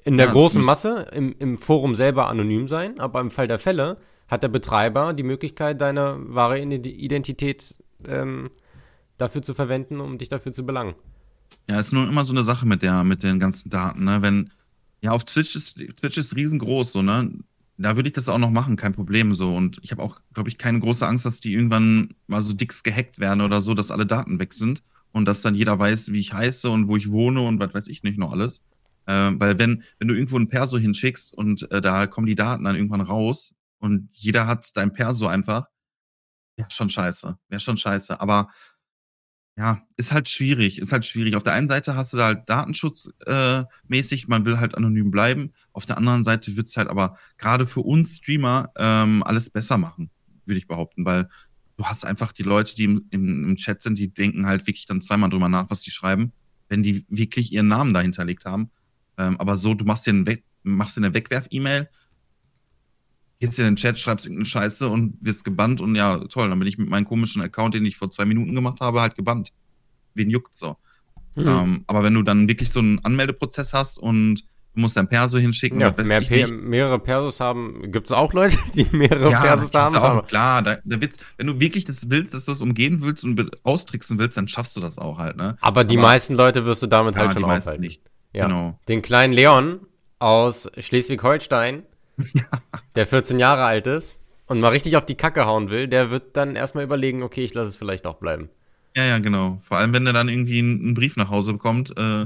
In 0.04 0.18
der 0.18 0.28
Ja, 0.28 0.32
großen 0.32 0.63
Masse, 0.63 1.08
im, 1.13 1.36
im 1.38 1.58
Forum 1.60 1.94
selber 1.96 2.28
anonym 2.28 2.68
sein, 2.68 3.00
aber 3.00 3.20
im 3.20 3.30
Fall 3.30 3.48
der 3.48 3.60
Fälle 3.60 3.98
hat 4.31 4.43
der 4.43 4.47
Betreiber 4.47 5.13
die 5.13 5.23
Möglichkeit, 5.23 5.81
deine 5.81 6.17
wahre 6.19 6.59
Ide- 6.59 6.89
Identität 6.89 7.75
ähm, 8.07 8.50
dafür 9.17 9.41
zu 9.41 9.53
verwenden, 9.53 10.00
um 10.00 10.17
dich 10.17 10.29
dafür 10.29 10.53
zu 10.53 10.65
belangen. 10.65 10.95
Ja, 11.69 11.77
ist 11.77 11.91
nur 11.91 12.07
immer 12.07 12.23
so 12.23 12.33
eine 12.33 12.43
Sache 12.43 12.65
mit 12.65 12.81
der, 12.81 13.03
mit 13.03 13.23
den 13.23 13.39
ganzen 13.39 13.69
Daten, 13.69 14.05
ne? 14.05 14.21
Wenn, 14.21 14.50
ja, 15.01 15.11
auf 15.11 15.25
Twitch 15.25 15.55
ist, 15.55 15.75
Twitch 15.75 16.17
ist 16.17 16.35
riesengroß, 16.35 16.93
so, 16.93 17.01
ne? 17.01 17.31
Da 17.77 17.95
würde 17.97 18.07
ich 18.07 18.13
das 18.13 18.29
auch 18.29 18.38
noch 18.38 18.51
machen, 18.51 18.77
kein 18.77 18.93
Problem, 18.93 19.35
so. 19.35 19.53
Und 19.53 19.79
ich 19.81 19.91
habe 19.91 20.01
auch, 20.01 20.21
glaube 20.33 20.50
ich, 20.50 20.57
keine 20.57 20.79
große 20.79 21.05
Angst, 21.05 21.25
dass 21.25 21.41
die 21.41 21.53
irgendwann 21.53 22.13
mal 22.27 22.41
so 22.41 22.53
dicks 22.53 22.83
gehackt 22.83 23.19
werden 23.19 23.41
oder 23.41 23.59
so, 23.59 23.73
dass 23.73 23.91
alle 23.91 24.05
Daten 24.05 24.39
weg 24.39 24.53
sind 24.53 24.81
und 25.11 25.25
dass 25.25 25.41
dann 25.41 25.55
jeder 25.55 25.77
weiß, 25.77 26.13
wie 26.13 26.19
ich 26.19 26.33
heiße 26.33 26.69
und 26.69 26.88
wo 26.88 26.95
ich 26.95 27.11
wohne 27.11 27.41
und 27.41 27.59
was 27.59 27.73
weiß 27.73 27.88
ich 27.89 28.03
nicht 28.03 28.17
noch 28.17 28.31
alles. 28.31 28.63
Ähm, 29.07 29.39
weil 29.41 29.59
wenn, 29.59 29.83
wenn 30.00 30.07
du 30.07 30.13
irgendwo 30.13 30.38
ein 30.38 30.47
Perso 30.47 30.77
hinschickst 30.77 31.35
und 31.35 31.69
äh, 31.71 31.81
da 31.81 32.07
kommen 32.07 32.27
die 32.27 32.35
Daten 32.35 32.63
dann 32.63 32.75
irgendwann 32.75 33.01
raus 33.01 33.55
und 33.81 34.09
jeder 34.13 34.47
hat 34.47 34.69
dein 34.77 34.93
Perso 34.93 35.27
einfach, 35.27 35.67
wäre 36.55 36.69
schon 36.71 36.89
scheiße. 36.89 37.38
Wäre 37.50 37.59
schon 37.59 37.77
scheiße. 37.77 38.21
Aber 38.21 38.50
ja, 39.57 39.81
ist 39.97 40.13
halt 40.13 40.29
schwierig, 40.29 40.79
ist 40.79 40.91
halt 40.93 41.03
schwierig. 41.03 41.35
Auf 41.35 41.43
der 41.43 41.53
einen 41.53 41.67
Seite 41.67 41.95
hast 41.95 42.13
du 42.13 42.17
da 42.17 42.25
halt 42.25 42.47
datenschutzmäßig, 42.47 44.23
äh, 44.23 44.27
man 44.27 44.45
will 44.45 44.59
halt 44.59 44.75
anonym 44.75 45.11
bleiben. 45.11 45.51
Auf 45.73 45.85
der 45.85 45.97
anderen 45.97 46.23
Seite 46.23 46.55
wird's 46.55 46.77
halt 46.77 46.89
aber 46.89 47.17
gerade 47.38 47.65
für 47.65 47.81
uns 47.81 48.17
Streamer 48.17 48.71
ähm, 48.77 49.23
alles 49.23 49.50
besser 49.50 49.77
machen, 49.77 50.11
würde 50.45 50.59
ich 50.59 50.67
behaupten, 50.67 51.03
weil 51.03 51.27
du 51.75 51.85
hast 51.85 52.05
einfach 52.05 52.31
die 52.31 52.43
Leute, 52.43 52.75
die 52.75 52.83
im, 52.83 53.07
im, 53.09 53.50
im 53.50 53.55
Chat 53.55 53.81
sind, 53.81 53.97
die 53.97 54.13
denken 54.13 54.45
halt 54.45 54.67
wirklich 54.67 54.85
dann 54.85 55.01
zweimal 55.01 55.31
drüber 55.31 55.50
nach, 55.50 55.69
was 55.71 55.81
die 55.81 55.91
schreiben, 55.91 56.33
wenn 56.69 56.83
die 56.83 57.05
wirklich 57.09 57.51
ihren 57.51 57.67
Namen 57.67 57.93
dahinterlegt 57.95 58.45
haben. 58.45 58.69
Ähm, 59.17 59.39
aber 59.39 59.57
so, 59.57 59.73
du 59.73 59.85
machst 59.85 60.05
dir, 60.05 60.11
einen 60.11 60.27
Weg, 60.27 60.45
machst 60.63 60.97
dir 60.97 61.03
eine 61.03 61.13
Wegwerf-E-Mail, 61.13 61.89
gehst 63.41 63.60
in 63.60 63.65
den 63.65 63.75
Chat, 63.75 64.00
schreibst 64.00 64.25
irgendeine 64.25 64.45
Scheiße 64.45 64.88
und 64.88 65.17
wirst 65.19 65.43
gebannt 65.43 65.81
und 65.81 65.95
ja, 65.95 66.17
toll, 66.29 66.48
dann 66.50 66.57
bin 66.60 66.67
ich 66.67 66.77
mit 66.77 66.89
meinem 66.89 67.05
komischen 67.05 67.41
Account, 67.41 67.75
den 67.75 67.86
ich 67.86 67.98
vor 67.98 68.10
zwei 68.10 68.24
Minuten 68.24 68.55
gemacht 68.55 68.79
habe, 68.79 69.01
halt 69.01 69.15
gebannt. 69.15 69.51
Wen 70.13 70.29
juckt 70.29 70.55
so. 70.57 70.77
Hm. 71.36 71.48
Ähm, 71.48 71.83
aber 71.88 72.03
wenn 72.03 72.13
du 72.13 72.24
dann 72.24 72.48
wirklich 72.48 72.69
so 72.69 72.79
einen 72.79 73.00
Anmeldeprozess 73.03 73.74
hast 73.74 73.98
und 74.00 74.41
du 74.74 74.81
musst 74.81 74.95
dein 74.98 75.07
Perso 75.10 75.38
hinschicken, 75.38 75.79
ja, 75.81 75.93
mehr 76.05 76.21
ich 76.21 76.27
P 76.29 76.43
nicht. 76.43 76.53
mehrere 76.53 77.00
Persos 77.00 77.39
haben. 77.39 77.91
Gibt 77.91 78.07
es 78.07 78.12
auch 78.13 78.31
Leute, 78.33 78.57
die 78.75 78.86
mehrere 78.91 79.29
Persos 79.31 79.71
gibt's 79.71 79.75
haben? 79.86 79.95
auch, 79.95 80.03
aber- 80.03 80.24
klar, 80.24 80.62
da, 80.62 80.77
da 80.83 81.00
wenn 81.38 81.48
du 81.48 81.60
wirklich 81.60 81.83
das 81.86 82.09
willst, 82.09 82.33
dass 82.33 82.46
du 82.46 82.51
es 82.53 82.61
umgehen 82.61 83.01
willst 83.01 83.24
und 83.24 83.50
austricksen 83.66 84.18
willst, 84.20 84.37
dann 84.37 84.48
schaffst 84.48 84.75
du 84.75 84.79
das 84.81 84.98
auch 84.98 85.18
halt, 85.18 85.35
ne? 85.37 85.57
Aber 85.61 85.83
die 85.83 85.98
Aber- 85.98 86.07
meisten 86.07 86.35
Leute 86.35 86.66
wirst 86.66 86.83
du 86.83 86.87
damit 86.87 87.16
Ja, 87.16 87.22
halt 87.22 87.33
schon 87.33 87.44
aufhalten. 87.46 87.81
nicht. 87.81 88.01
Ja. 88.33 88.46
Genau. 88.46 88.79
Den 88.87 89.01
kleinen 89.01 89.33
Leon 89.33 89.79
aus 90.20 90.70
Schleswig-Holstein, 90.77 91.83
der 92.95 93.07
14 93.07 93.39
Jahre 93.39 93.63
alt 93.63 93.87
ist 93.87 94.19
und 94.47 94.59
mal 94.59 94.69
richtig 94.69 94.97
auf 94.97 95.05
die 95.05 95.15
Kacke 95.15 95.45
hauen 95.45 95.69
will, 95.69 95.87
der 95.87 96.11
wird 96.11 96.35
dann 96.35 96.55
erstmal 96.55 96.83
überlegen, 96.83 97.24
okay, 97.24 97.43
ich 97.43 97.53
lasse 97.53 97.69
es 97.69 97.75
vielleicht 97.75 98.05
auch 98.05 98.17
bleiben. 98.17 98.50
Ja, 98.95 99.05
ja, 99.05 99.19
genau. 99.19 99.61
Vor 99.63 99.77
allem, 99.77 99.93
wenn 99.93 100.03
der 100.03 100.13
dann 100.13 100.29
irgendwie 100.29 100.59
einen, 100.59 100.93
Brief 100.93 101.15
nach 101.15 101.29
Hause 101.29 101.53
bekommt 101.53 101.95
äh, 101.97 102.25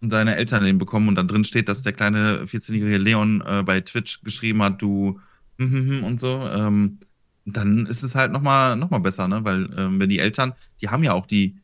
und 0.00 0.10
deine 0.10 0.36
Eltern 0.36 0.62
den 0.62 0.78
bekommen 0.78 1.08
und 1.08 1.16
dann 1.16 1.26
drin 1.26 1.44
steht, 1.44 1.68
dass 1.68 1.82
der 1.82 1.92
kleine 1.92 2.44
14-jährige 2.44 2.98
Leon 2.98 3.42
äh, 3.44 3.62
bei 3.64 3.80
Twitch 3.80 4.22
geschrieben 4.22 4.62
hat, 4.62 4.80
du 4.80 5.20
hm, 5.58 5.72
hm, 5.72 5.88
hm 5.88 6.04
und 6.04 6.20
so, 6.20 6.48
ähm, 6.48 6.98
dann 7.44 7.86
ist 7.86 8.02
es 8.02 8.14
halt 8.14 8.30
nochmal 8.30 8.76
noch 8.76 8.90
mal 8.90 8.98
besser, 8.98 9.26
ne? 9.26 9.44
Weil 9.44 9.68
ähm, 9.76 9.98
wenn 9.98 10.08
die 10.08 10.18
Eltern, 10.18 10.52
die 10.80 10.88
haben 10.88 11.02
ja 11.02 11.14
auch 11.14 11.26
die, 11.26 11.56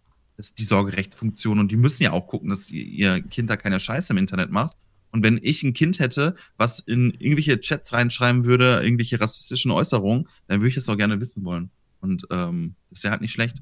die 0.59 0.65
Sorgerechtsfunktion 0.65 1.59
und 1.59 1.71
die 1.71 1.77
müssen 1.77 2.03
ja 2.03 2.13
auch 2.13 2.27
gucken, 2.27 2.51
dass 2.51 2.71
ihr 2.71 3.23
Kind 3.23 3.51
da 3.51 3.57
keine 3.57 3.79
Scheiße 3.79 4.13
im 4.13 4.17
Internet 4.17 4.51
macht. 4.51 4.77
Und 5.15 5.23
wenn 5.23 5.39
ich 5.41 5.63
ein 5.63 5.75
Kind 5.75 6.01
hätte, 6.01 6.35
was 6.57 6.81
in 6.81 7.13
irgendwelche 7.21 7.61
Chats 7.61 7.93
reinschreiben 7.93 8.45
würde, 8.47 8.81
irgendwelche 8.83 9.21
rassistischen 9.21 9.71
Äußerungen, 9.71 10.29
dann 10.49 10.59
würde 10.61 10.69
ich 10.71 10.75
das 10.75 10.89
auch 10.89 10.97
gerne 10.97 11.21
wissen 11.21 11.45
wollen. 11.45 11.71
Und 12.01 12.27
ähm, 12.33 12.75
ist 12.91 13.05
ja 13.05 13.11
halt 13.13 13.21
nicht 13.21 13.33
schlecht. 13.33 13.59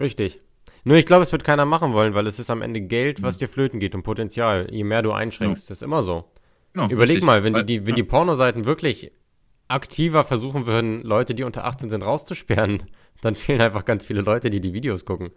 Richtig. 0.00 0.40
Nur 0.82 0.96
ich 0.96 1.06
glaube, 1.06 1.22
es 1.22 1.30
wird 1.30 1.44
keiner 1.44 1.64
machen 1.64 1.92
wollen, 1.92 2.14
weil 2.14 2.26
es 2.26 2.40
ist 2.40 2.50
am 2.50 2.60
Ende 2.60 2.80
Geld, 2.80 3.22
was 3.22 3.36
Mhm. 3.36 3.38
dir 3.38 3.48
flöten 3.48 3.78
geht 3.80 3.94
und 3.94 4.02
Potenzial. 4.02 4.66
Je 4.72 4.82
mehr 4.82 5.02
du 5.02 5.12
einschränkst, 5.12 5.70
das 5.70 5.78
ist 5.78 5.82
immer 5.82 6.02
so. 6.02 6.24
Genau, 6.72 6.86
Überleg 6.88 7.16
richtig. 7.16 7.24
mal, 7.24 7.44
wenn 7.44 7.54
Weil- 7.54 7.64
die, 7.64 7.82
wenn 7.82 7.90
ja. 7.90 7.94
die 7.96 8.02
Pornoseiten 8.02 8.64
wirklich 8.64 9.12
aktiver 9.68 10.24
versuchen 10.24 10.66
würden, 10.66 11.02
Leute, 11.02 11.36
die 11.36 11.44
unter 11.44 11.64
18 11.66 11.88
sind, 11.90 12.02
rauszusperren, 12.02 12.82
dann 13.22 13.36
fehlen 13.36 13.60
einfach 13.60 13.84
ganz 13.84 14.04
viele 14.04 14.22
Leute, 14.22 14.50
die 14.50 14.60
die 14.60 14.72
Videos 14.72 15.04
gucken. 15.04 15.30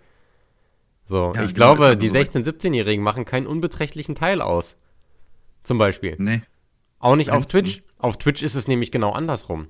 So, 1.05 1.33
Ja, 1.35 1.43
ich 1.43 1.53
genau, 1.53 1.75
glaube, 1.75 1.85
einfach 1.87 1.99
die 1.99 2.07
so. 2.07 2.15
16-, 2.15 2.43
17-Jährigen 2.43 3.03
machen 3.03 3.25
keinen 3.25 3.45
unbeträchtlichen 3.45 4.15
Teil 4.15 4.41
aus. 4.41 4.77
Zum 5.63 5.77
Beispiel. 5.77 6.15
Nee. 6.19 6.41
Auch 6.99 7.15
nicht 7.15 7.31
auf? 7.31 7.45
Twitch. 7.45 7.83
Auf 7.97 8.17
Twitch 8.17 8.43
ist 8.43 8.55
es 8.55 8.67
nämlich 8.67 8.91
genau 8.91 9.11
andersrum. 9.11 9.67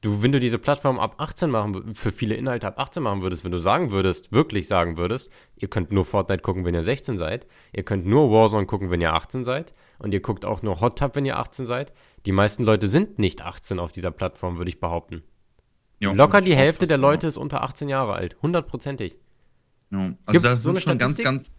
Du, 0.00 0.22
wenn 0.22 0.32
du 0.32 0.40
diese 0.40 0.58
Plattform 0.58 0.98
ab 0.98 1.14
18 1.16 1.50
machen, 1.50 1.94
für 1.94 2.12
viele 2.12 2.34
Inhalte 2.34 2.66
ab 2.66 2.78
18 2.78 3.02
machen 3.02 3.22
würdest, 3.22 3.42
wenn 3.42 3.52
du 3.52 3.58
sagen 3.58 3.90
würdest, 3.90 4.32
wirklich 4.32 4.68
sagen 4.68 4.98
würdest, 4.98 5.30
ihr 5.56 5.68
könnt 5.68 5.92
nur 5.92 6.04
Fortnite 6.04 6.42
gucken, 6.42 6.66
wenn 6.66 6.74
ihr 6.74 6.84
16 6.84 7.16
seid, 7.16 7.46
ihr 7.72 7.84
könnt 7.84 8.04
nur 8.04 8.30
Warzone 8.30 8.66
gucken, 8.66 8.90
wenn 8.90 9.00
ihr 9.00 9.14
18 9.14 9.44
seid 9.44 9.72
und 9.98 10.12
ihr 10.12 10.20
guckt 10.20 10.44
auch 10.44 10.60
nur 10.62 10.80
Hot 10.80 10.98
Tub, 10.98 11.16
wenn 11.16 11.24
ihr 11.24 11.38
18 11.38 11.64
seid. 11.64 11.94
Die 12.26 12.32
meisten 12.32 12.64
Leute 12.64 12.88
sind 12.88 13.18
nicht 13.18 13.40
18 13.40 13.78
auf 13.78 13.92
dieser 13.92 14.10
Plattform, 14.10 14.58
würde 14.58 14.68
ich 14.68 14.78
behaupten. 14.78 15.22
Ja, 16.00 16.12
Locker 16.12 16.42
die 16.42 16.54
Hälfte 16.54 16.86
der 16.86 16.98
genau. 16.98 17.10
Leute 17.10 17.26
ist 17.26 17.38
unter 17.38 17.62
18 17.62 17.88
Jahre 17.88 18.12
alt. 18.12 18.36
Hundertprozentig. 18.42 19.16
Ja. 19.90 19.98
Also 20.26 20.32
Gibt's 20.32 20.42
das 20.42 20.62
so 20.62 20.64
sind 20.64 20.70
eine 20.72 20.80
schon 20.80 20.98
ganz, 20.98 21.12
Statistik? 21.14 21.24
ganz. 21.24 21.54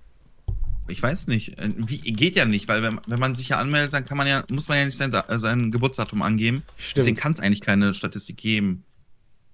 Ich 0.87 1.01
weiß 1.01 1.27
nicht. 1.27 1.57
äh, 1.57 1.69
Wie, 1.77 1.97
geht 1.97 2.35
ja 2.35 2.45
nicht, 2.45 2.67
weil 2.67 2.83
wenn, 2.83 2.99
wenn 3.07 3.19
man 3.19 3.33
sich 3.35 3.49
ja 3.49 3.57
anmeldet, 3.59 3.93
dann 3.93 4.05
kann 4.05 4.17
man 4.17 4.27
ja, 4.27 4.43
muss 4.51 4.67
man 4.67 4.77
ja 4.77 4.85
nicht 4.85 4.97
sein, 4.97 5.11
äh, 5.13 5.39
sein 5.39 5.71
Geburtsdatum 5.71 6.21
angeben. 6.21 6.63
Deswegen 6.95 7.15
kann 7.15 7.31
es 7.31 7.39
eigentlich 7.39 7.61
keine 7.61 7.93
Statistik 7.93 8.37
geben. 8.37 8.83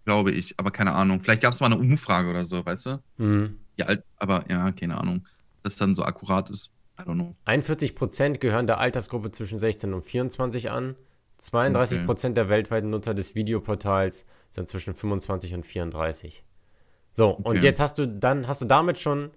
Glaube 0.05 0.31
ich. 0.31 0.55
Aber 0.57 0.71
keine 0.71 0.93
Ahnung. 0.93 1.21
Vielleicht 1.21 1.41
gab 1.41 1.53
es 1.53 1.59
mal 1.59 1.67
eine 1.67 1.77
Umfrage 1.77 2.29
oder 2.29 2.43
so, 2.43 2.65
weißt 2.65 2.85
du? 2.87 3.03
Mhm. 3.17 3.57
Ja, 3.77 3.87
aber 4.17 4.43
ja, 4.49 4.71
keine 4.71 4.97
Ahnung. 4.99 5.27
Dass 5.63 5.75
dann 5.77 5.95
so 5.95 6.03
akkurat 6.03 6.49
ist. 6.49 6.69
I 6.99 7.03
don't 7.03 7.13
know. 7.13 7.35
41% 7.45 8.39
gehören 8.39 8.67
der 8.67 8.79
Altersgruppe 8.79 9.31
zwischen 9.31 9.57
16 9.59 9.93
und 9.93 10.01
24 10.01 10.69
an. 10.71 10.95
32% 11.41 12.33
der 12.33 12.49
weltweiten 12.49 12.89
Nutzer 12.91 13.13
des 13.13 13.33
Videoportals 13.33 14.25
sind 14.51 14.69
zwischen 14.69 14.93
25 14.93 15.53
und 15.55 15.65
34. 15.65 16.43
So, 17.13 17.29
und 17.31 17.57
Okay. 17.57 17.59
jetzt 17.65 17.79
hast 17.79 17.97
du 17.97 18.07
dann 18.07 18.47
hast 18.47 18.61
du 18.61 18.65
damit 18.65 18.99
schon 18.99 19.31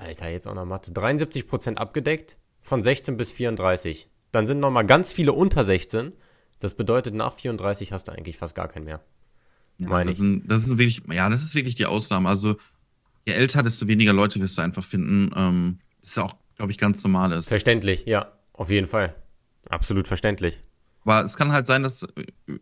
Alter, 0.00 0.30
jetzt 0.30 0.48
auch 0.48 0.54
noch 0.54 0.64
Mathe, 0.64 0.92
73% 0.92 1.76
abgedeckt 1.76 2.38
von 2.62 2.82
16 2.82 3.16
bis 3.16 3.30
34. 3.30 4.08
Dann 4.32 4.46
sind 4.46 4.60
noch 4.60 4.70
mal 4.70 4.82
ganz 4.82 5.12
viele 5.12 5.32
unter 5.32 5.64
16. 5.64 6.12
Das 6.58 6.74
bedeutet 6.74 7.14
nach 7.14 7.34
34 7.34 7.92
hast 7.92 8.08
du 8.08 8.12
eigentlich 8.12 8.36
fast 8.36 8.54
gar 8.54 8.68
keinen 8.68 8.84
mehr. 8.84 9.00
Ja, 9.78 9.88
Meine 9.88 10.10
das, 10.10 10.14
ich. 10.14 10.18
sind, 10.20 10.50
das 10.50 10.62
ist 10.62 10.78
wirklich, 10.78 11.02
ja, 11.10 11.28
das 11.28 11.42
ist 11.42 11.54
wirklich 11.54 11.74
die 11.74 11.86
Ausnahme. 11.86 12.28
Also, 12.28 12.56
je 13.26 13.34
älter, 13.34 13.62
desto 13.62 13.88
weniger 13.88 14.12
Leute 14.12 14.40
wirst 14.40 14.58
du 14.58 14.62
einfach 14.62 14.84
finden. 14.84 15.32
Ähm, 15.36 15.76
ist 16.02 16.18
auch, 16.18 16.34
glaube 16.56 16.72
ich, 16.72 16.78
ganz 16.78 17.02
normal 17.02 17.32
ist. 17.32 17.48
Verständlich, 17.48 18.06
ja, 18.06 18.32
auf 18.52 18.70
jeden 18.70 18.86
Fall. 18.86 19.14
Absolut 19.68 20.08
verständlich. 20.08 20.60
Aber 21.02 21.24
es 21.24 21.36
kann 21.36 21.52
halt 21.52 21.66
sein, 21.66 21.82
dass 21.82 22.06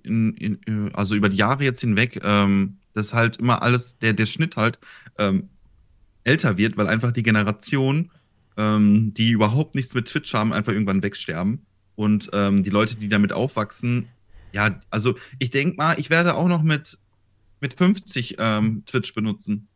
in, 0.05 0.37
in, 0.37 0.95
also 0.95 1.15
über 1.15 1.29
die 1.29 1.37
Jahre 1.37 1.65
jetzt 1.65 1.81
hinweg, 1.81 2.21
ähm, 2.23 2.79
dass 2.95 3.15
halt 3.15 3.37
immer 3.37 3.63
alles, 3.63 3.99
der, 3.99 4.13
der 4.13 4.27
Schnitt 4.27 4.57
halt 4.57 4.79
ähm, 5.19 5.51
älter 6.29 6.57
wird, 6.59 6.77
weil 6.77 6.87
einfach 6.87 7.13
die 7.13 7.23
Generation, 7.23 8.11
ähm, 8.57 9.13
die 9.15 9.31
überhaupt 9.31 9.75
nichts 9.75 9.95
mit 9.95 10.07
Twitch 10.07 10.33
haben, 10.35 10.53
einfach 10.53 10.73
irgendwann 10.73 11.03
wegsterben. 11.03 11.65
Und 11.97 12.31
ähm, 12.33 12.63
die 12.63 12.71
Leute, 12.71 12.97
die 12.97 13.09
damit 13.09 13.33
aufwachsen, 13.33 14.07
ja, 14.53 14.81
also 14.91 15.17
ich 15.39 15.51
denke 15.51 15.77
mal, 15.77 15.99
ich 15.99 16.11
werde 16.11 16.35
auch 16.35 16.49
noch 16.49 16.63
mit, 16.63 16.99
mit 17.61 17.75
50 17.75 18.37
ähm, 18.39 18.83
Twitch 18.87 19.13
benutzen. 19.15 19.69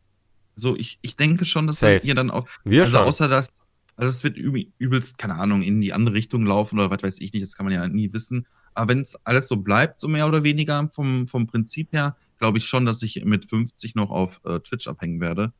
So, 0.55 0.75
ich, 0.77 0.99
ich 1.01 1.15
denke 1.15 1.45
schon, 1.45 1.67
dass 1.67 1.79
Safe. 1.79 1.99
ihr 2.03 2.15
dann 2.15 2.31
auch, 2.31 2.47
Wir 2.63 2.81
also 2.81 2.97
schon. 2.97 3.07
außer 3.07 3.27
dass, 3.27 3.49
also 3.95 4.09
es 4.09 4.23
wird 4.23 4.37
üb- 4.37 4.71
übelst, 4.77 5.17
keine 5.17 5.35
Ahnung, 5.35 5.61
in 5.63 5.81
die 5.81 5.93
andere 5.93 6.15
Richtung 6.15 6.45
laufen 6.45 6.79
oder 6.79 6.89
was 6.91 7.03
weiß 7.03 7.19
ich 7.21 7.33
nicht, 7.33 7.43
das 7.43 7.55
kann 7.55 7.65
man 7.65 7.73
ja 7.73 7.87
nie 7.87 8.13
wissen. 8.13 8.45
Aber 8.73 8.89
wenn 8.89 9.01
es 9.01 9.15
alles 9.25 9.47
so 9.47 9.57
bleibt, 9.57 9.99
so 10.01 10.07
mehr 10.07 10.27
oder 10.27 10.43
weniger 10.43 10.89
vom, 10.89 11.27
vom 11.27 11.45
Prinzip 11.47 11.91
her, 11.91 12.15
glaube 12.39 12.57
ich 12.57 12.65
schon, 12.65 12.85
dass 12.85 13.01
ich 13.03 13.23
mit 13.25 13.49
50 13.49 13.95
noch 13.95 14.09
auf 14.09 14.41
äh, 14.45 14.59
Twitch 14.61 14.87
abhängen 14.87 15.19
werde, 15.19 15.53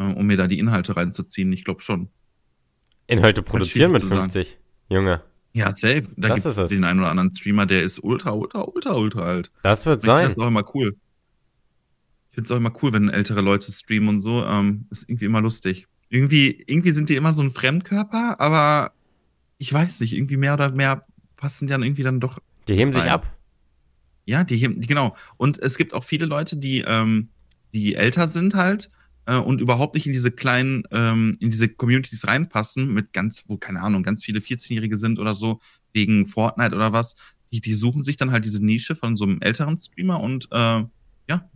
äh, 0.00 0.04
um 0.14 0.26
mir 0.26 0.36
da 0.36 0.46
die 0.48 0.58
Inhalte 0.58 0.96
reinzuziehen. 0.96 1.52
Ich 1.52 1.64
glaube 1.64 1.80
schon. 1.82 2.08
Inhalte 3.06 3.42
produzieren 3.42 3.92
mit 3.92 4.02
schwierig 4.02 4.14
zu 4.28 4.28
sagen. 4.30 4.46
50. 4.48 4.58
Junge. 4.88 5.22
Ja, 5.52 5.68
safe. 5.76 6.02
Da 6.16 6.28
Das 6.28 6.36
gibt 6.44 6.46
ist 6.46 6.58
es 6.58 6.70
den 6.70 6.84
einen 6.84 7.00
oder 7.00 7.10
anderen 7.10 7.34
Streamer, 7.34 7.66
der 7.66 7.82
ist 7.82 8.02
ultra, 8.02 8.30
ultra, 8.32 8.62
ultra, 8.62 8.94
ultra 8.94 9.20
alt. 9.22 9.50
Das 9.62 9.84
wird 9.86 10.00
Ich 10.02 10.06
sein. 10.06 10.26
das 10.28 10.38
auch 10.38 10.46
immer 10.46 10.64
cool. 10.74 10.96
Ich 12.30 12.34
finde 12.36 12.46
es 12.46 12.50
auch 12.52 12.56
immer 12.56 12.72
cool, 12.82 12.92
wenn 12.92 13.08
ältere 13.08 13.40
Leute 13.40 13.72
streamen 13.72 14.08
und 14.08 14.20
so. 14.20 14.44
Ähm, 14.44 14.86
ist 14.90 15.08
irgendwie 15.08 15.24
immer 15.24 15.40
lustig. 15.40 15.86
Irgendwie, 16.08 16.62
irgendwie 16.66 16.92
sind 16.92 17.08
die 17.08 17.16
immer 17.16 17.32
so 17.32 17.42
ein 17.42 17.50
Fremdkörper, 17.50 18.36
aber 18.40 18.92
ich 19.58 19.72
weiß 19.72 20.00
nicht, 20.00 20.12
irgendwie 20.12 20.36
mehr 20.36 20.54
oder 20.54 20.70
mehr 20.72 21.02
passen 21.36 21.66
die 21.66 21.72
dann 21.72 21.82
irgendwie 21.82 22.02
dann 22.04 22.20
doch. 22.20 22.38
Die 22.68 22.74
heben 22.74 22.92
sich 22.92 23.02
Nein. 23.02 23.12
ab. 23.12 23.36
Ja, 24.26 24.44
die, 24.44 24.56
heben- 24.56 24.80
genau. 24.80 25.16
Und 25.36 25.58
es 25.58 25.76
gibt 25.76 25.92
auch 25.94 26.04
viele 26.04 26.26
Leute, 26.26 26.56
die, 26.56 26.84
ähm, 26.86 27.28
die 27.74 27.96
älter 27.96 28.28
sind 28.28 28.54
halt 28.54 28.90
äh, 29.26 29.36
und 29.36 29.60
überhaupt 29.60 29.94
nicht 29.94 30.06
in 30.06 30.12
diese 30.12 30.30
kleinen, 30.30 30.82
ähm, 30.90 31.34
in 31.40 31.50
diese 31.50 31.68
Communities 31.68 32.26
reinpassen, 32.26 32.92
mit 32.92 33.12
ganz, 33.12 33.44
wo, 33.48 33.56
keine 33.56 33.80
Ahnung, 33.82 34.02
ganz 34.02 34.24
viele 34.24 34.40
14-Jährige 34.40 34.96
sind 34.96 35.18
oder 35.18 35.34
so, 35.34 35.60
wegen 35.92 36.26
Fortnite 36.26 36.74
oder 36.74 36.92
was. 36.92 37.14
Die, 37.52 37.60
die 37.60 37.74
suchen 37.74 38.04
sich 38.04 38.16
dann 38.16 38.30
halt 38.32 38.44
diese 38.44 38.64
Nische 38.64 38.94
von 38.94 39.16
so 39.16 39.24
einem 39.24 39.40
älteren 39.40 39.76
Streamer 39.76 40.20
und 40.20 40.48
äh, 40.52 40.84
ja, 41.28 41.50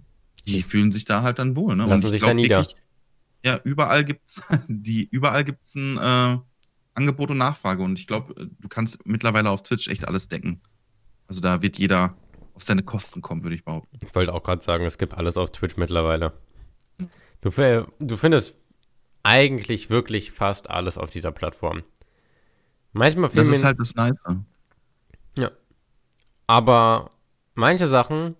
die 0.46 0.62
fühlen 0.62 0.92
sich 0.92 1.05
da 1.05 1.22
halt 1.22 1.38
dann 1.38 1.57
wohl. 1.57 1.77
Ne? 1.77 1.87
Lassen 1.87 1.92
und 1.92 2.05
ich 2.05 2.11
sich 2.11 2.20
glaub 2.20 2.31
da 2.31 2.35
nieder. 2.35 2.66
ja, 3.44 3.61
überall 3.64 4.05
gibt's 4.05 4.42
die, 4.68 5.09
überall 5.11 5.44
gibt's 5.44 5.74
ein 5.74 5.96
äh, 5.96 6.38
Angebot 6.94 7.31
und 7.31 7.38
Nachfrage 7.38 7.83
und 7.83 7.98
ich 7.98 8.07
glaube, 8.07 8.35
du 8.35 8.68
kannst 8.68 9.05
mittlerweile 9.07 9.50
auf 9.50 9.62
Twitch 9.62 9.88
echt 9.88 10.07
alles 10.07 10.29
decken. 10.29 10.61
Also 11.27 11.40
da 11.40 11.62
wird 11.62 11.79
jeder 11.79 12.16
auf 12.55 12.62
seine 12.62 12.83
Kosten 12.83 13.20
kommen, 13.20 13.42
würde 13.42 13.57
ich 13.57 13.64
behaupten. 13.64 13.98
Ich 14.05 14.14
wollte 14.14 14.33
auch 14.33 14.42
gerade 14.42 14.62
sagen, 14.62 14.85
es 14.85 14.98
gibt 14.98 15.14
alles 15.14 15.37
auf 15.37 15.50
Twitch 15.50 15.77
mittlerweile. 15.77 16.33
Du, 17.44 17.50
du 18.00 18.16
findest 18.16 18.57
eigentlich 19.22 19.90
wirklich 19.90 20.33
fast 20.33 20.70
alles 20.70 20.98
auf 20.98 21.11
dieser 21.11 21.30
Plattform. 21.30 21.83
Manchmal 22.92 23.30
Das 23.35 23.48
ist 23.48 23.62
halt 23.64 23.78
das 23.78 23.94
Nice. 23.94 24.16
aber 26.46 27.11
manche 27.54 27.88
Sachen 27.88 28.37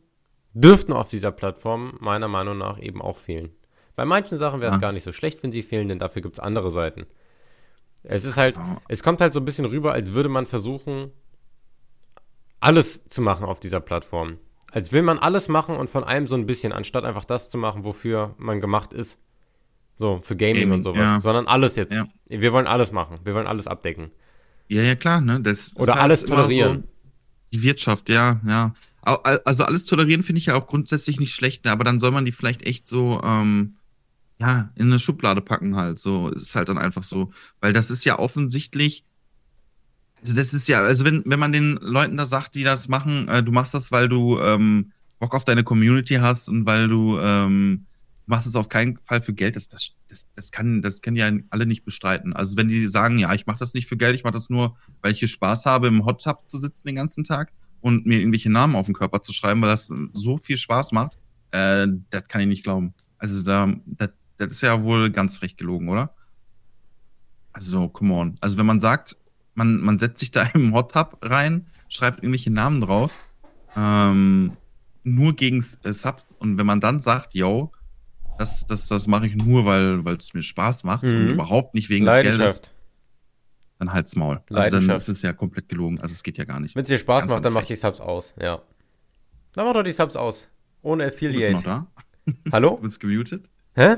dürften 0.53 0.93
auf 0.93 1.09
dieser 1.09 1.33
Plattform 1.33 1.95
meiner 2.01 2.29
Meinung 2.29 2.59
nach 2.59 2.79
eben 2.79 3.01
auch 3.03 3.17
fehlen. 3.17 3.51
Bei 3.97 4.05
manchen 4.05 4.39
Sachen 4.39 4.61
wäre 4.61 4.71
es 4.71 4.77
Ja. 4.77 4.81
gar 4.81 4.93
nicht 4.93 5.05
so 5.05 5.13
schlecht, 5.13 5.43
wenn 5.43 5.53
sie 5.53 5.63
fehlen, 5.63 5.89
denn 5.89 5.99
dafür 5.99 6.23
gibt 6.23 6.37
es 6.37 6.41
andere 6.41 6.71
Seiten. 6.71 7.07
Es 8.03 8.25
ist 8.25 8.37
halt, 8.37 8.57
Ja. 8.57 8.81
es 8.89 9.03
kommt 9.03 9.21
halt 9.21 9.33
so 9.33 9.41
ein 9.41 9.45
bisschen 9.45 9.65
rüber, 9.65 9.93
als 9.93 10.13
würde 10.13 10.29
man 10.29 10.47
versuchen, 10.47 11.13
alles 12.61 13.05
zu 13.07 13.23
machen 13.23 13.45
auf 13.47 13.61
dieser 13.61 13.81
Plattform. 13.81 14.39
Als 14.75 14.91
will 14.91 15.03
man 15.03 15.21
alles 15.21 15.49
machen 15.49 15.77
und 15.77 15.89
von 15.89 16.03
allem 16.03 16.27
so 16.27 16.35
ein 16.35 16.47
bisschen, 16.47 16.73
anstatt 16.73 17.05
einfach 17.05 17.25
das 17.25 17.49
zu 17.49 17.59
machen, 17.59 17.85
wofür 17.85 18.35
man 18.39 18.61
gemacht 18.61 18.93
ist. 18.93 19.21
So, 19.97 20.19
für 20.21 20.35
Gaming, 20.35 20.63
Gaming, 20.63 20.73
und 20.73 20.83
sowas. 20.83 20.99
ja. 20.99 21.21
Sondern 21.21 21.47
alles 21.47 21.77
jetzt. 21.77 21.93
Ja. 21.93 22.09
Wir 22.27 22.53
wollen 22.53 22.67
alles 22.67 22.91
machen. 22.91 23.19
Wir 23.23 23.35
wollen 23.37 23.47
alles 23.47 23.69
abdecken. 23.69 24.11
Ja, 24.67 24.83
ja, 24.83 24.97
klar, 24.97 25.21
ne? 25.21 25.41
Das 25.41 25.77
Oder 25.77 25.93
halt 25.93 26.03
alles 26.03 26.27
tolerieren. 26.27 26.83
So 26.83 26.89
die 27.53 27.63
Wirtschaft, 27.63 28.09
ja, 28.09 28.41
ja. 28.45 28.75
Also 29.01 29.63
alles 29.63 29.87
tolerieren 29.87 30.25
finde 30.25 30.41
ich 30.41 30.47
ja 30.47 30.57
auch 30.57 30.67
grundsätzlich 30.67 31.21
nicht 31.21 31.35
schlecht, 31.35 31.67
ne? 31.67 31.71
aber 31.71 31.85
dann 31.85 32.01
soll 32.01 32.11
man 32.11 32.25
die 32.25 32.33
vielleicht 32.33 32.67
echt 32.67 32.89
so, 32.89 33.21
ähm, 33.23 33.77
ja, 34.41 34.73
in 34.75 34.87
eine 34.87 34.99
Schublade 34.99 35.41
packen 35.41 35.77
halt. 35.77 36.01
So, 36.01 36.31
es 36.31 36.43
ist 36.43 36.57
halt 36.57 36.69
dann 36.69 36.79
einfach 36.79 37.05
so. 37.05 37.31
Weil 37.61 37.73
das 37.73 37.93
ist 37.93 38.05
ja 38.05 38.19
offensichtlich, 38.19 39.05
also 40.25 40.37
das 40.37 40.55
ist 40.55 40.69
ja, 40.69 40.83
also 40.83 41.05
wenn, 41.05 41.23
wenn 41.27 41.39
man 41.39 41.53
den 41.53 41.77
Leuten 41.83 42.17
da 42.17 42.25
sagt, 42.25 42.55
die 42.55 42.65
das 42.65 42.89
machen, 42.89 43.29
äh, 43.29 43.43
du 43.43 43.53
machst 43.53 43.75
das, 43.75 43.93
weil 43.93 44.09
du 44.09 44.41
ähm, 44.41 44.93
Bock 45.19 45.35
auf 45.35 45.45
deine 45.45 45.65
Community 45.65 46.15
hast 46.15 46.49
und 46.49 46.65
weil 46.65 46.89
du 46.89 47.19
ähm, 47.19 47.85
machst 48.25 48.47
es 48.47 48.57
auf 48.57 48.71
keinen 48.71 48.99
Fall 49.05 49.21
für 49.21 49.35
Geld, 49.35 49.55
das, 49.55 49.69
das, 49.69 49.95
das, 50.09 50.27
das, 50.35 50.51
kann, 50.51 50.81
das 50.81 51.03
können 51.03 51.19
ja 51.19 51.31
alle 51.51 51.67
nicht 51.67 51.85
bestreiten. 51.85 52.33
Also 52.33 52.57
wenn 52.57 52.69
die 52.69 52.87
sagen, 52.87 53.19
ja, 53.19 53.35
ich 53.35 53.45
mache 53.45 53.59
das 53.59 53.75
nicht 53.75 53.87
für 53.87 53.99
Geld, 53.99 54.17
ich 54.17 54.25
mache 54.25 54.33
das 54.33 54.49
nur, 54.49 54.75
weil 55.03 55.13
ich 55.13 55.19
hier 55.19 55.29
Spaß 55.29 55.67
habe, 55.67 55.89
im 55.89 56.07
Hot 56.07 56.25
Tub 56.25 56.49
zu 56.49 56.59
sitzen 56.59 56.89
den 56.89 56.97
ganzen 56.97 57.25
Tag 57.25 57.53
und 57.83 58.07
mir 58.07 58.19
irgendwelche 58.19 58.51
Namen 58.51 58.77
auf 58.77 58.87
den 58.87 58.95
Körper 58.95 59.21
zu 59.21 59.35
schreiben, 59.35 59.61
weil 59.61 59.69
das 59.69 59.93
so 60.15 60.39
viel 60.39 60.57
Spaß 60.57 60.93
macht, 60.93 61.19
äh, 61.51 61.87
das 62.09 62.27
kann 62.29 62.41
ich 62.41 62.49
nicht 62.49 62.65
glauben. 62.65 62.95
Also 63.19 63.43
da, 63.43 63.75
das, 63.85 64.09
das 64.39 64.53
ist 64.53 64.63
ja 64.63 64.83
wohl 64.83 65.11
ganz 65.11 65.37
frech 65.37 65.57
gelogen, 65.57 65.91
oder? 65.91 66.15
Also, 67.53 67.89
come 67.89 68.15
on. 68.15 68.37
Also 68.41 68.57
wenn 68.57 68.67
man 68.67 68.81
sagt, 68.81 69.17
man, 69.55 69.81
man 69.81 69.99
setzt 69.99 70.21
sich 70.21 70.31
da 70.31 70.43
im 70.55 70.75
Hot 70.75 70.93
Tub 70.93 71.19
rein, 71.23 71.67
schreibt 71.89 72.19
irgendwelche 72.19 72.51
Namen 72.51 72.81
drauf, 72.81 73.19
ähm, 73.77 74.57
nur 75.03 75.35
gegen 75.35 75.65
äh, 75.83 75.93
Subs 75.93 76.25
und 76.39 76.59
wenn 76.59 76.67
man 76.67 76.81
dann 76.81 77.01
sagt, 77.01 77.35
yo, 77.35 77.71
das, 78.39 78.67
das, 78.67 78.89
das 78.89 79.07
mache 79.07 79.27
ich 79.27 79.37
nur, 79.37 79.65
weil 79.65 80.05
weil 80.05 80.17
es 80.17 80.35
mir 80.35 80.43
Spaß 80.43 80.83
macht 80.85 81.05
und 81.05 81.25
Mhm. 81.27 81.31
überhaupt 81.35 81.75
nicht 81.75 81.89
wegen 81.89 82.05
des 82.05 82.21
Geldes, 82.21 82.63
dann 83.79 83.93
halt's 83.93 84.17
Maul. 84.17 84.41
Also 84.51 84.71
dann 84.81 84.91
ist 84.97 85.09
es 85.09 85.23
ja 85.23 85.33
komplett 85.33 85.69
gelogen. 85.69 86.01
Also 86.01 86.13
es 86.15 86.23
geht 86.23 86.39
ja 86.39 86.45
gar 86.45 86.59
nicht. 86.59 86.75
Wenn 86.75 86.83
es 86.85 86.89
dir 86.89 86.99
Spaß 86.99 87.23
Ganz, 87.23 87.31
macht, 87.33 87.43
ganz 87.43 87.53
dann 87.55 87.61
mach 87.63 87.67
die 87.67 87.77
Subs 87.77 88.01
aus. 88.01 88.35
Ja. 88.41 88.63
Dann 89.53 89.67
mach 89.67 89.75
doch 89.75 89.83
die 89.83 89.93
Subs 89.93 90.17
aus. 90.17 90.49
Ohne 90.83 91.05
Du 91.05 91.11
bist 91.11 91.23
noch 91.23 91.29
Affiliate. 91.37 91.63
da? 91.65 91.87
Hallo? 92.53 92.77
Du 92.81 92.89
bist 92.89 92.99
gemutet? 93.01 93.49
Hä? 93.75 93.97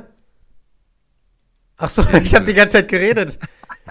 Ach 1.79 1.89
so, 1.91 2.03
ich 2.23 2.35
habe 2.35 2.45
die 2.47 2.55
ganze 2.55 2.79
Zeit 2.79 2.89
geredet. 2.89 3.39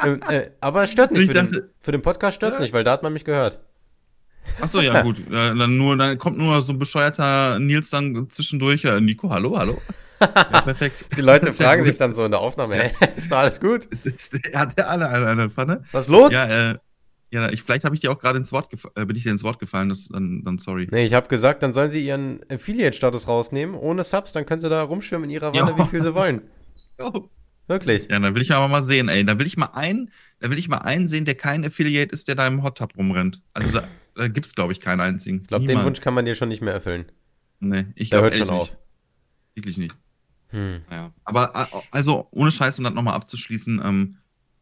Ähm, 0.03 0.19
äh, 0.29 0.49
aber 0.62 0.84
es 0.84 0.91
stört 0.91 1.12
nicht. 1.12 1.21
Ich 1.21 1.27
Für 1.27 1.34
den, 1.34 1.45
dachte- 1.47 1.69
für 1.81 1.91
den 1.91 2.01
Podcast 2.01 2.36
stört 2.36 2.53
es 2.53 2.60
Ja. 2.60 2.63
nicht, 2.63 2.73
weil 2.73 2.84
da 2.84 2.91
hat 2.91 3.03
man 3.03 3.13
mich 3.13 3.25
gehört. 3.25 3.60
Achso, 4.62 4.79
ja, 4.81 5.01
gut. 5.03 5.19
Äh, 5.27 5.31
dann, 5.31 5.77
nur, 5.77 5.97
dann 5.97 6.17
kommt 6.17 6.38
nur 6.38 6.62
so 6.62 6.73
ein 6.73 6.79
bescheuerter 6.79 7.60
Nils 7.60 7.89
dann 7.89 8.29
zwischendurch. 8.29 8.84
Äh, 8.86 9.01
Nico, 9.01 9.29
hallo, 9.29 9.58
hallo. 9.58 9.81
Ja, 10.21 10.62
perfekt. 10.62 11.05
Die 11.17 11.21
Leute 11.21 11.51
fragen 11.51 11.84
sich 11.84 11.97
dann 11.97 12.13
so 12.13 12.23
in 12.25 12.31
der 12.31 12.39
Aufnahme, 12.39 12.75
hä, 12.75 12.91
ist 13.17 13.31
da 13.31 13.39
alles 13.41 13.60
gut? 13.60 13.88
Hat 14.53 14.77
der 14.77 14.89
alle 14.89 15.10
eine, 15.10 15.27
eine 15.27 15.49
Pfanne? 15.49 15.84
Was 15.91 16.05
ist 16.05 16.10
los? 16.12 16.31
Ja, 16.31 16.45
äh, 16.71 16.75
ja, 17.31 17.49
ich, 17.49 17.63
vielleicht 17.63 17.84
habe 17.84 17.95
ich 17.95 18.01
dir 18.01 18.12
auch 18.12 18.19
gerade 18.19 18.38
ins 18.38 18.51
Wort 18.53 18.69
äh, 18.95 19.03
bin 19.05 19.17
ich 19.17 19.23
dir 19.23 19.31
ins 19.31 19.43
Wort 19.43 19.60
gefallen, 19.60 19.89
das, 19.89 20.08
dann, 20.08 20.43
dann 20.45 20.58
sorry. 20.58 20.88
Nee, 20.89 21.05
ich 21.05 21.13
habe 21.13 21.27
gesagt, 21.27 21.63
dann 21.63 21.73
sollen 21.73 21.91
sie 21.91 22.05
ihren 22.05 22.39
Affiliate-Status 22.49 23.27
rausnehmen, 23.27 23.75
ohne 23.75 24.03
Subs, 24.05 24.31
dann 24.31 24.45
können 24.45 24.62
sie 24.62 24.69
da 24.69 24.84
rumschwimmen 24.84 25.25
in 25.25 25.31
ihrer 25.31 25.47
Wanne, 25.53 25.71
Ja. 25.71 25.77
wie 25.77 25.89
viel 25.89 26.01
sie 26.01 26.13
wollen. 26.15 26.43
Wirklich. 27.67 28.08
Ja, 28.10 28.19
dann 28.19 28.36
will 28.36 28.41
ich 28.41 28.51
aber 28.54 28.67
mal 28.67 28.84
sehen, 28.84 29.10
ey. 29.10 29.25
Da 29.25 29.39
will 29.39 29.47
ich 29.47 29.58
mal 29.58 29.67
einen, 29.73 30.12
da 30.39 30.49
will 30.49 30.58
ich 30.58 30.67
mal 30.67 30.80
einen 30.80 31.08
sehen, 31.08 31.25
der 31.25 31.36
kein 31.36 31.65
Affiliate 31.65 32.12
ist, 32.12 32.28
der 32.28 32.36
da 32.36 32.45
im 32.47 32.63
Hot 32.63 32.78
Tub 32.78 32.95
rumrennt. 32.97 33.41
Also 33.54 33.80
da, 33.80 33.88
da 34.15 34.28
gibt's, 34.28 34.54
glaube 34.54 34.73
ich, 34.73 34.80
keinen 34.80 35.01
einzigen. 35.01 35.39
Ich 35.41 35.47
glaube, 35.47 35.65
den 35.65 35.84
Wunsch 35.84 36.01
kann 36.01 36.13
man 36.13 36.25
dir 36.25 36.36
schon 36.36 36.49
nicht 36.49 36.62
mehr 36.62 36.73
erfüllen. 36.73 37.06
Nee, 37.60 37.88
ich 37.95 38.10
glaube 38.12 38.28
schon 38.30 38.38
ehrlich 38.38 38.49
auf. 38.49 38.69
nicht. 38.69 38.78
Wirklich 39.56 39.78
nicht. 39.78 39.95
Hm. 40.49 40.82
Ja. 40.91 41.12
Aber 41.23 41.67
also 41.91 42.28
ohne 42.32 42.51
Scheiß, 42.51 42.78
um 42.78 42.84
das 42.84 42.93
nochmal 42.93 43.15
abzuschließen, 43.15 43.82
ähm, 43.84 44.17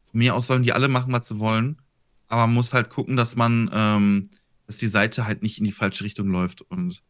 von 0.05 0.17
mir 0.17 0.35
aus 0.35 0.47
sollen 0.47 0.63
die 0.63 0.73
alle 0.73 0.87
machen, 0.87 1.11
was 1.11 1.27
sie 1.27 1.39
wollen. 1.39 1.81
Aber 2.27 2.47
man 2.47 2.53
muss 2.53 2.73
halt 2.73 2.89
gucken, 2.89 3.17
dass 3.17 3.35
man, 3.35 3.69
ähm, 3.73 4.29
dass 4.65 4.77
die 4.77 4.87
Seite 4.87 5.27
halt 5.27 5.43
nicht 5.43 5.57
in 5.57 5.65
die 5.65 5.71
falsche 5.71 6.03
Richtung 6.03 6.29
läuft. 6.29 6.61
Und 6.61 7.03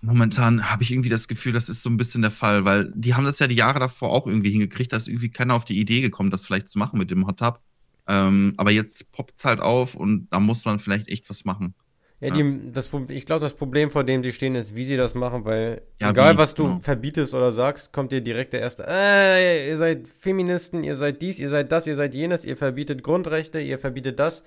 momentan 0.00 0.70
habe 0.70 0.82
ich 0.82 0.90
irgendwie 0.90 1.08
das 1.08 1.28
Gefühl, 1.28 1.52
das 1.52 1.68
ist 1.68 1.82
so 1.82 1.90
ein 1.90 1.96
bisschen 1.96 2.22
der 2.22 2.30
Fall, 2.30 2.64
weil 2.64 2.92
die 2.94 3.14
haben 3.14 3.24
das 3.24 3.38
ja 3.38 3.46
die 3.46 3.54
Jahre 3.56 3.80
davor 3.80 4.10
auch 4.10 4.26
irgendwie 4.26 4.50
hingekriegt, 4.50 4.92
da 4.92 4.96
ist 4.96 5.08
irgendwie 5.08 5.30
keiner 5.30 5.54
auf 5.54 5.64
die 5.64 5.78
Idee 5.78 6.00
gekommen, 6.00 6.30
das 6.30 6.46
vielleicht 6.46 6.68
zu 6.68 6.78
machen 6.78 6.98
mit 6.98 7.10
dem 7.10 7.26
Hot 7.26 7.38
Tub. 7.38 7.60
Ähm, 8.06 8.54
aber 8.56 8.70
jetzt 8.70 9.12
poppt 9.12 9.34
es 9.38 9.44
halt 9.44 9.60
auf 9.60 9.94
und 9.94 10.28
da 10.30 10.40
muss 10.40 10.64
man 10.64 10.78
vielleicht 10.78 11.08
echt 11.08 11.28
was 11.28 11.44
machen. 11.44 11.74
Ja, 12.20 12.30
die, 12.30 12.72
das, 12.72 12.88
ich 13.08 13.26
glaube, 13.26 13.42
das 13.42 13.54
Problem, 13.54 13.92
vor 13.92 14.02
dem 14.02 14.22
die 14.22 14.32
stehen, 14.32 14.56
ist, 14.56 14.74
wie 14.74 14.84
sie 14.84 14.96
das 14.96 15.14
machen, 15.14 15.44
weil 15.44 15.82
Ja, 16.00 16.10
egal, 16.10 16.34
wie, 16.34 16.38
was 16.38 16.54
du 16.54 16.64
genau. 16.64 16.80
verbietest 16.80 17.32
oder 17.32 17.52
sagst, 17.52 17.92
kommt 17.92 18.10
dir 18.10 18.20
direkt 18.20 18.54
der 18.54 18.60
erste, 18.60 18.84
äh, 18.88 19.68
ihr 19.68 19.76
seid 19.76 20.08
Feministen, 20.08 20.82
ihr 20.82 20.96
seid 20.96 21.22
dies, 21.22 21.38
ihr 21.38 21.48
seid 21.48 21.70
das, 21.70 21.86
ihr 21.86 21.94
seid 21.94 22.14
jenes, 22.14 22.44
ihr 22.44 22.56
verbietet 22.56 23.04
Grundrechte, 23.04 23.60
ihr 23.60 23.78
verbietet 23.78 24.18
das. 24.18 24.42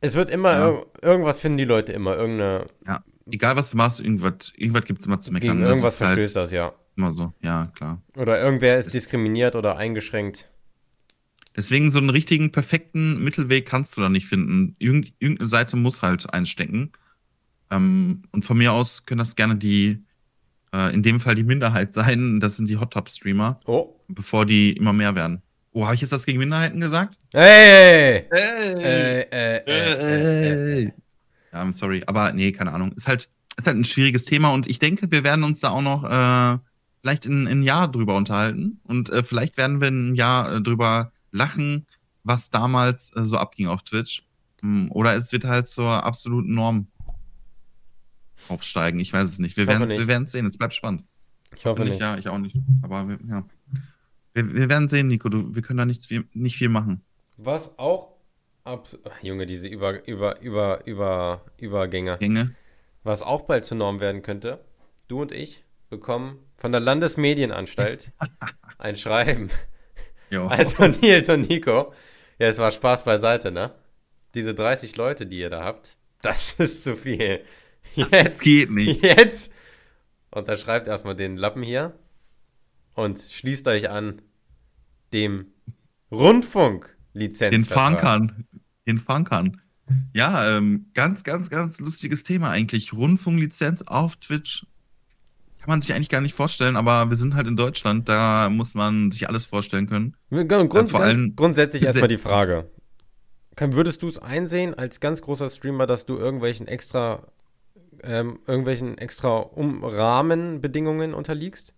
Es 0.00 0.14
wird 0.14 0.30
immer, 0.30 0.52
Ja. 0.52 0.68
ir 0.70 0.86
irgendwas 1.02 1.40
finden 1.40 1.58
die 1.58 1.64
Leute 1.64 1.92
immer, 1.92 2.16
irgendeine, 2.16 2.66
Ja, 2.86 3.02
egal 3.30 3.56
was 3.56 3.70
du 3.70 3.76
machst, 3.76 4.00
irgendwas, 4.00 4.52
irgendwas 4.56 4.84
gibt 4.84 5.00
es 5.00 5.06
immer 5.06 5.20
zu 5.20 5.32
meckern. 5.32 5.50
gegen 5.50 5.60
Das 5.60 5.68
irgendwas 5.70 6.00
halt 6.00 6.14
verstößt 6.14 6.36
das, 6.36 6.50
ja. 6.50 6.72
Immer 6.96 7.12
so, 7.12 7.32
ja, 7.42 7.66
klar. 7.74 8.00
Oder 8.16 8.40
irgendwer 8.42 8.78
ist 8.78 8.94
diskriminiert 8.94 9.54
oder 9.54 9.76
eingeschränkt. 9.76 10.48
Deswegen 11.54 11.90
so 11.90 11.98
einen 11.98 12.10
richtigen, 12.10 12.52
perfekten 12.52 13.22
Mittelweg 13.22 13.66
kannst 13.66 13.96
du 13.96 14.02
da 14.02 14.08
nicht 14.08 14.26
finden. 14.26 14.76
Irgend, 14.78 15.12
irgendeine 15.18 15.48
Seite 15.48 15.76
muss 15.76 16.02
halt 16.02 16.32
einstecken. 16.32 16.92
Ähm, 17.70 18.22
und 18.32 18.44
von 18.44 18.58
mir 18.58 18.72
aus 18.72 19.04
können 19.06 19.18
das 19.18 19.36
gerne 19.36 19.56
die, 19.56 20.04
äh, 20.74 20.92
in 20.94 21.02
dem 21.02 21.18
Fall 21.20 21.34
die 21.34 21.42
Minderheit 21.44 21.92
sein. 21.94 22.40
Das 22.40 22.56
sind 22.56 22.68
die 22.70 22.76
Hot 22.78 22.92
Tub 22.92 23.08
Streamer, 23.08 23.58
Oh. 23.66 23.94
bevor 24.08 24.44
die 24.46 24.72
immer 24.72 24.92
mehr 24.92 25.14
werden. 25.14 25.42
Oh, 25.72 25.84
habe 25.84 25.94
ich 25.94 26.00
jetzt 26.00 26.12
das 26.12 26.24
gegen 26.24 26.38
Minderheiten 26.38 26.80
gesagt? 26.80 27.18
Hey! 27.34 28.26
Hey! 28.30 28.74
Äh, 28.82 29.20
äh, 29.30 29.62
äh, 29.66 30.82
äh. 30.84 30.92
Ja, 31.56 31.62
I'm 31.62 31.72
sorry. 31.72 32.02
Aber 32.06 32.32
nee, 32.32 32.52
keine 32.52 32.72
Ahnung. 32.72 32.92
Ist 32.92 33.08
halt, 33.08 33.30
ist 33.56 33.66
halt 33.66 33.76
ein 33.76 33.84
schwieriges 33.84 34.26
Thema 34.26 34.50
und 34.50 34.66
ich 34.66 34.78
denke, 34.78 35.10
wir 35.10 35.24
werden 35.24 35.42
uns 35.42 35.60
da 35.60 35.70
auch 35.70 35.80
noch 35.80 36.04
äh, 36.04 36.58
vielleicht 37.00 37.24
in, 37.24 37.46
in 37.46 37.60
ein 37.60 37.62
Jahr 37.62 37.90
drüber 37.90 38.16
unterhalten. 38.16 38.80
Und 38.84 39.08
äh, 39.08 39.22
vielleicht 39.22 39.56
werden 39.56 39.80
wir 39.80 39.88
in 39.88 40.10
ein 40.10 40.14
Jahr 40.14 40.56
äh, 40.56 40.60
drüber 40.60 41.12
lachen, 41.32 41.86
was 42.24 42.50
damals 42.50 43.14
äh, 43.16 43.24
so 43.24 43.38
abging 43.38 43.68
auf 43.68 43.82
Twitch. 43.82 44.24
Hm, 44.60 44.90
Oder 44.92 45.14
es 45.14 45.32
wird 45.32 45.44
halt 45.44 45.66
zur 45.66 46.04
absoluten 46.04 46.52
Norm 46.52 46.88
aufsteigen. 48.48 49.00
Ich 49.00 49.12
weiß 49.12 49.28
es 49.28 49.38
nicht. 49.38 49.56
Wir 49.56 49.66
werden 49.66 49.88
wir 49.88 50.22
es 50.22 50.32
sehen. 50.32 50.44
Es 50.44 50.58
bleibt 50.58 50.74
spannend. 50.74 51.04
Ich 51.56 51.64
hoffe 51.64 51.82
Nicht, 51.82 51.92
nicht. 51.92 52.00
Ja, 52.00 52.18
ich 52.18 52.28
auch 52.28 52.38
nicht. 52.38 52.56
Aber 52.82 53.08
wir, 53.08 53.18
ja. 53.28 53.46
Wir, 54.34 54.52
wir 54.52 54.68
werden 54.68 54.88
sehen, 54.88 55.08
Nico. 55.08 55.30
Du, 55.30 55.54
wir 55.54 55.62
können 55.62 55.78
da 55.78 55.86
nichts 55.86 56.06
viel, 56.06 56.28
nicht 56.34 56.56
viel 56.56 56.68
machen. 56.68 57.00
Was 57.38 57.78
auch 57.78 58.15
ab. 58.66 58.88
Ach, 59.04 59.22
Junge, 59.22 59.46
diese 59.46 59.68
über, 59.68 60.06
über, 60.06 60.40
über, 60.40 60.86
über, 60.86 61.44
Übergänge. 61.56 62.18
Gänge. 62.18 62.54
Was 63.02 63.22
auch 63.22 63.42
bald 63.42 63.64
zur 63.64 63.76
Norm 63.76 64.00
werden 64.00 64.22
könnte. 64.22 64.64
Du 65.08 65.22
und 65.22 65.32
ich 65.32 65.64
bekommen 65.88 66.38
von 66.56 66.72
der 66.72 66.80
Landesmedienanstalt 66.80 68.12
ein 68.78 68.96
Schreiben. 68.96 69.50
Jo. 70.30 70.46
Also 70.48 70.86
Nils 70.86 71.28
und 71.28 71.48
Nico. 71.48 71.92
Ja, 72.38 72.48
es 72.48 72.58
war 72.58 72.72
Spaß 72.72 73.04
beiseite, 73.04 73.52
ne? 73.52 73.72
Diese 74.34 74.54
30 74.54 74.96
Leute, 74.96 75.26
die 75.26 75.38
ihr 75.38 75.50
da 75.50 75.64
habt, 75.64 75.92
das 76.20 76.52
ist 76.58 76.84
zu 76.84 76.96
viel. 76.96 77.42
Jetzt, 77.94 78.42
geht 78.42 78.70
nicht. 78.70 79.02
jetzt 79.02 79.52
unterschreibt 80.30 80.88
erstmal 80.88 81.14
den 81.14 81.36
Lappen 81.36 81.62
hier 81.62 81.94
und 82.94 83.20
schließt 83.20 83.68
euch 83.68 83.88
an 83.88 84.20
dem 85.12 85.52
Rundfunklizenz. 87.16 87.50
Den 87.50 87.64
fahren 87.64 87.96
kann. 87.96 88.44
Den 88.86 88.98
fahren 88.98 89.24
kann. 89.24 89.60
Ja, 90.12 90.56
ähm, 90.56 90.86
ganz, 90.94 91.22
ganz, 91.24 91.48
ganz 91.50 91.80
lustiges 91.80 92.24
Thema 92.24 92.50
eigentlich. 92.50 92.92
Rundfunklizenz 92.92 93.82
auf 93.82 94.16
Twitch. 94.16 94.66
Kann 95.60 95.68
man 95.68 95.80
sich 95.80 95.94
eigentlich 95.94 96.08
gar 96.08 96.20
nicht 96.20 96.34
vorstellen, 96.34 96.76
aber 96.76 97.08
wir 97.08 97.16
sind 97.16 97.34
halt 97.34 97.46
in 97.46 97.56
Deutschland, 97.56 98.08
da 98.08 98.48
muss 98.48 98.74
man 98.74 99.10
sich 99.10 99.28
alles 99.28 99.46
vorstellen 99.46 99.88
können. 99.88 100.14
Grund, 100.30 100.74
Äh, 100.74 100.86
vor 100.86 101.00
allem- 101.00 101.34
grundsätzlich 101.36 101.82
erstmal 101.82 102.08
die 102.08 102.16
Frage. 102.18 102.68
Würdest 103.58 104.02
du 104.02 104.08
es 104.08 104.18
einsehen 104.18 104.74
als 104.74 105.00
ganz 105.00 105.22
großer 105.22 105.48
Streamer, 105.50 105.86
dass 105.86 106.04
du 106.06 106.16
irgendwelchen 106.18 106.68
extra, 106.68 107.26
ähm, 108.02 108.38
irgendwelchen 108.46 108.98
extra 108.98 109.38
um 109.38 109.82
Rahmenbedingungen 109.82 111.14
unterliegst? 111.14 111.72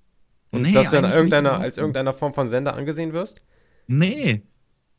Und 0.50 0.62
Nee, 0.62 0.72
dass 0.72 0.90
du 0.90 1.00
dann 1.00 1.10
irgendeiner, 1.12 1.52
nicht. 1.52 1.60
als 1.62 1.76
irgendeiner 1.78 2.12
Form 2.14 2.32
von 2.34 2.48
Sender 2.48 2.74
angesehen 2.74 3.12
wirst? 3.12 3.42
Nee, 3.86 4.42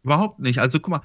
überhaupt 0.04 0.40
nicht. 0.40 0.60
Also 0.60 0.80
guck 0.80 0.92
mal, 0.92 1.02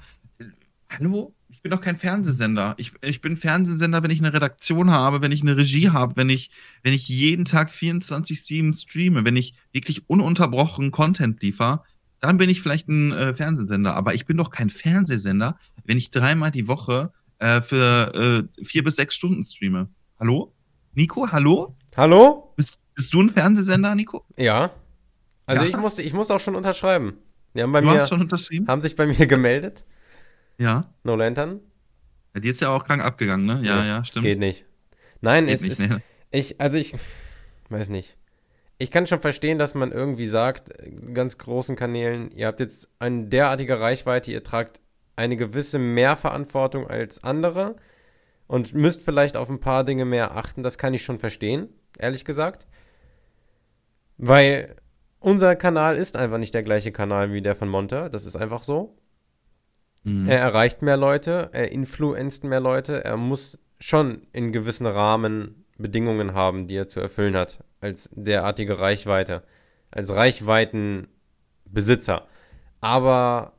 hallo? 0.89 1.33
Ich 1.49 1.61
bin 1.61 1.71
doch 1.71 1.81
kein 1.81 1.97
Fernsehsender. 1.97 2.73
Ich, 2.77 2.91
ich 3.01 3.21
bin 3.21 3.37
Fernsehsender, 3.37 4.03
wenn 4.03 4.11
ich 4.11 4.19
eine 4.19 4.33
Redaktion 4.33 4.91
habe, 4.91 5.21
wenn 5.21 5.31
ich 5.31 5.41
eine 5.41 5.55
Regie 5.57 5.89
habe, 5.89 6.15
wenn 6.17 6.29
ich, 6.29 6.51
wenn 6.83 6.93
ich 6.93 7.07
jeden 7.07 7.45
Tag 7.45 7.71
24-7 7.71 8.79
streame, 8.79 9.23
wenn 9.23 9.35
ich 9.35 9.53
wirklich 9.71 10.09
ununterbrochen 10.09 10.91
Content 10.91 11.41
liefere, 11.41 11.83
dann 12.19 12.37
bin 12.37 12.49
ich 12.49 12.61
vielleicht 12.61 12.87
ein 12.89 13.11
äh, 13.11 13.33
Fernsehsender. 13.35 13.95
Aber 13.95 14.13
ich 14.15 14.25
bin 14.25 14.37
doch 14.37 14.49
kein 14.49 14.69
Fernsehsender, 14.69 15.57
wenn 15.85 15.97
ich 15.97 16.09
dreimal 16.09 16.51
die 16.51 16.67
Woche 16.67 17.11
äh, 17.39 17.61
für 17.61 18.47
äh, 18.59 18.63
vier 18.63 18.83
bis 18.83 18.97
sechs 18.97 19.15
Stunden 19.15 19.43
streame. 19.43 19.89
Hallo? 20.19 20.53
Nico, 20.93 21.31
hallo? 21.31 21.75
Hallo? 21.95 22.53
Bist, 22.57 22.77
bist 22.95 23.13
du 23.13 23.21
ein 23.21 23.29
Fernsehsender, 23.29 23.95
Nico? 23.95 24.25
Ja. 24.37 24.71
Also 25.45 25.63
Ja? 25.63 25.69
ich 25.69 25.77
musste, 25.77 26.01
ich 26.01 26.13
musste 26.13 26.33
auch 26.35 26.39
schon 26.39 26.55
unterschreiben. 26.55 27.13
Die 27.55 27.63
haben 27.63 27.71
bei 27.71 27.81
du 27.81 27.87
mir, 27.87 27.93
hast 27.95 28.09
schon 28.09 28.21
unterschrieben? 28.21 28.67
haben 28.67 28.81
sich 28.81 28.95
bei 28.95 29.07
mir 29.07 29.25
gemeldet. 29.25 29.85
Ja. 30.57 30.93
No 31.03 31.15
Lantern. 31.15 31.61
ja. 32.33 32.41
Die 32.41 32.49
ist 32.49 32.61
ja 32.61 32.69
auch 32.69 32.83
krank 32.83 33.03
abgegangen, 33.03 33.45
ne? 33.45 33.61
Ja, 33.63 33.85
ja, 33.85 34.03
stimmt. 34.03 34.25
Geht 34.25 34.39
nicht. 34.39 34.65
Nein, 35.21 35.45
Geht 35.47 35.55
es 35.55 35.61
nicht, 35.61 35.71
ist, 35.71 35.79
ne? 35.79 36.01
Ich, 36.31 36.59
also 36.59 36.77
ich, 36.77 36.93
weiß 37.69 37.89
nicht. 37.89 38.17
Ich 38.77 38.91
kann 38.91 39.07
schon 39.07 39.21
verstehen, 39.21 39.57
dass 39.57 39.73
man 39.73 39.93
irgendwie 39.93 40.27
sagt, 40.27 40.73
ganz 41.13 41.37
großen 41.37 41.77
Kanälen, 41.77 42.31
ihr 42.31 42.47
habt 42.47 42.59
jetzt 42.59 42.89
eine 42.99 43.27
derartige 43.27 43.79
Reichweite, 43.79 44.31
ihr 44.31 44.43
tragt 44.43 44.81
eine 45.15 45.37
gewisse 45.37 45.79
Mehrverantwortung 45.79 46.87
als 46.87 47.23
andere 47.23 47.77
und 48.47 48.73
müsst 48.73 49.01
vielleicht 49.01 49.37
auf 49.37 49.49
ein 49.49 49.61
paar 49.61 49.85
Dinge 49.85 50.03
mehr 50.03 50.35
achten. 50.35 50.61
Das 50.61 50.77
kann 50.77 50.93
ich 50.93 51.03
schon 51.03 51.19
verstehen, 51.19 51.69
ehrlich 51.97 52.25
gesagt. 52.25 52.67
Weil 54.17 54.75
unser 55.25 55.55
Kanal 55.55 55.97
ist 55.97 56.15
einfach 56.15 56.37
nicht 56.37 56.53
der 56.53 56.61
gleiche 56.61 56.91
Kanal 56.91 57.33
wie 57.33 57.41
der 57.41 57.55
von 57.55 57.67
Monte. 57.67 58.11
Das 58.11 58.27
ist 58.27 58.35
einfach 58.35 58.61
so. 58.61 58.95
Mhm. 60.03 60.29
Er 60.29 60.37
erreicht 60.37 60.83
mehr 60.83 60.97
Leute, 60.97 61.49
er 61.51 61.71
influenzt 61.71 62.43
mehr 62.43 62.59
Leute, 62.59 63.03
er 63.03 63.17
muss 63.17 63.57
schon 63.79 64.27
in 64.33 64.53
gewissen 64.53 64.85
Rahmen 64.85 65.65
Bedingungen 65.79 66.35
haben, 66.35 66.67
die 66.67 66.75
er 66.75 66.89
zu 66.89 66.99
erfüllen 66.99 67.35
hat, 67.35 67.63
als 67.81 68.11
derartige 68.13 68.77
Reichweite, 68.77 69.41
als 69.89 70.15
Reichweitenbesitzer. 70.15 72.27
Aber 72.79 73.53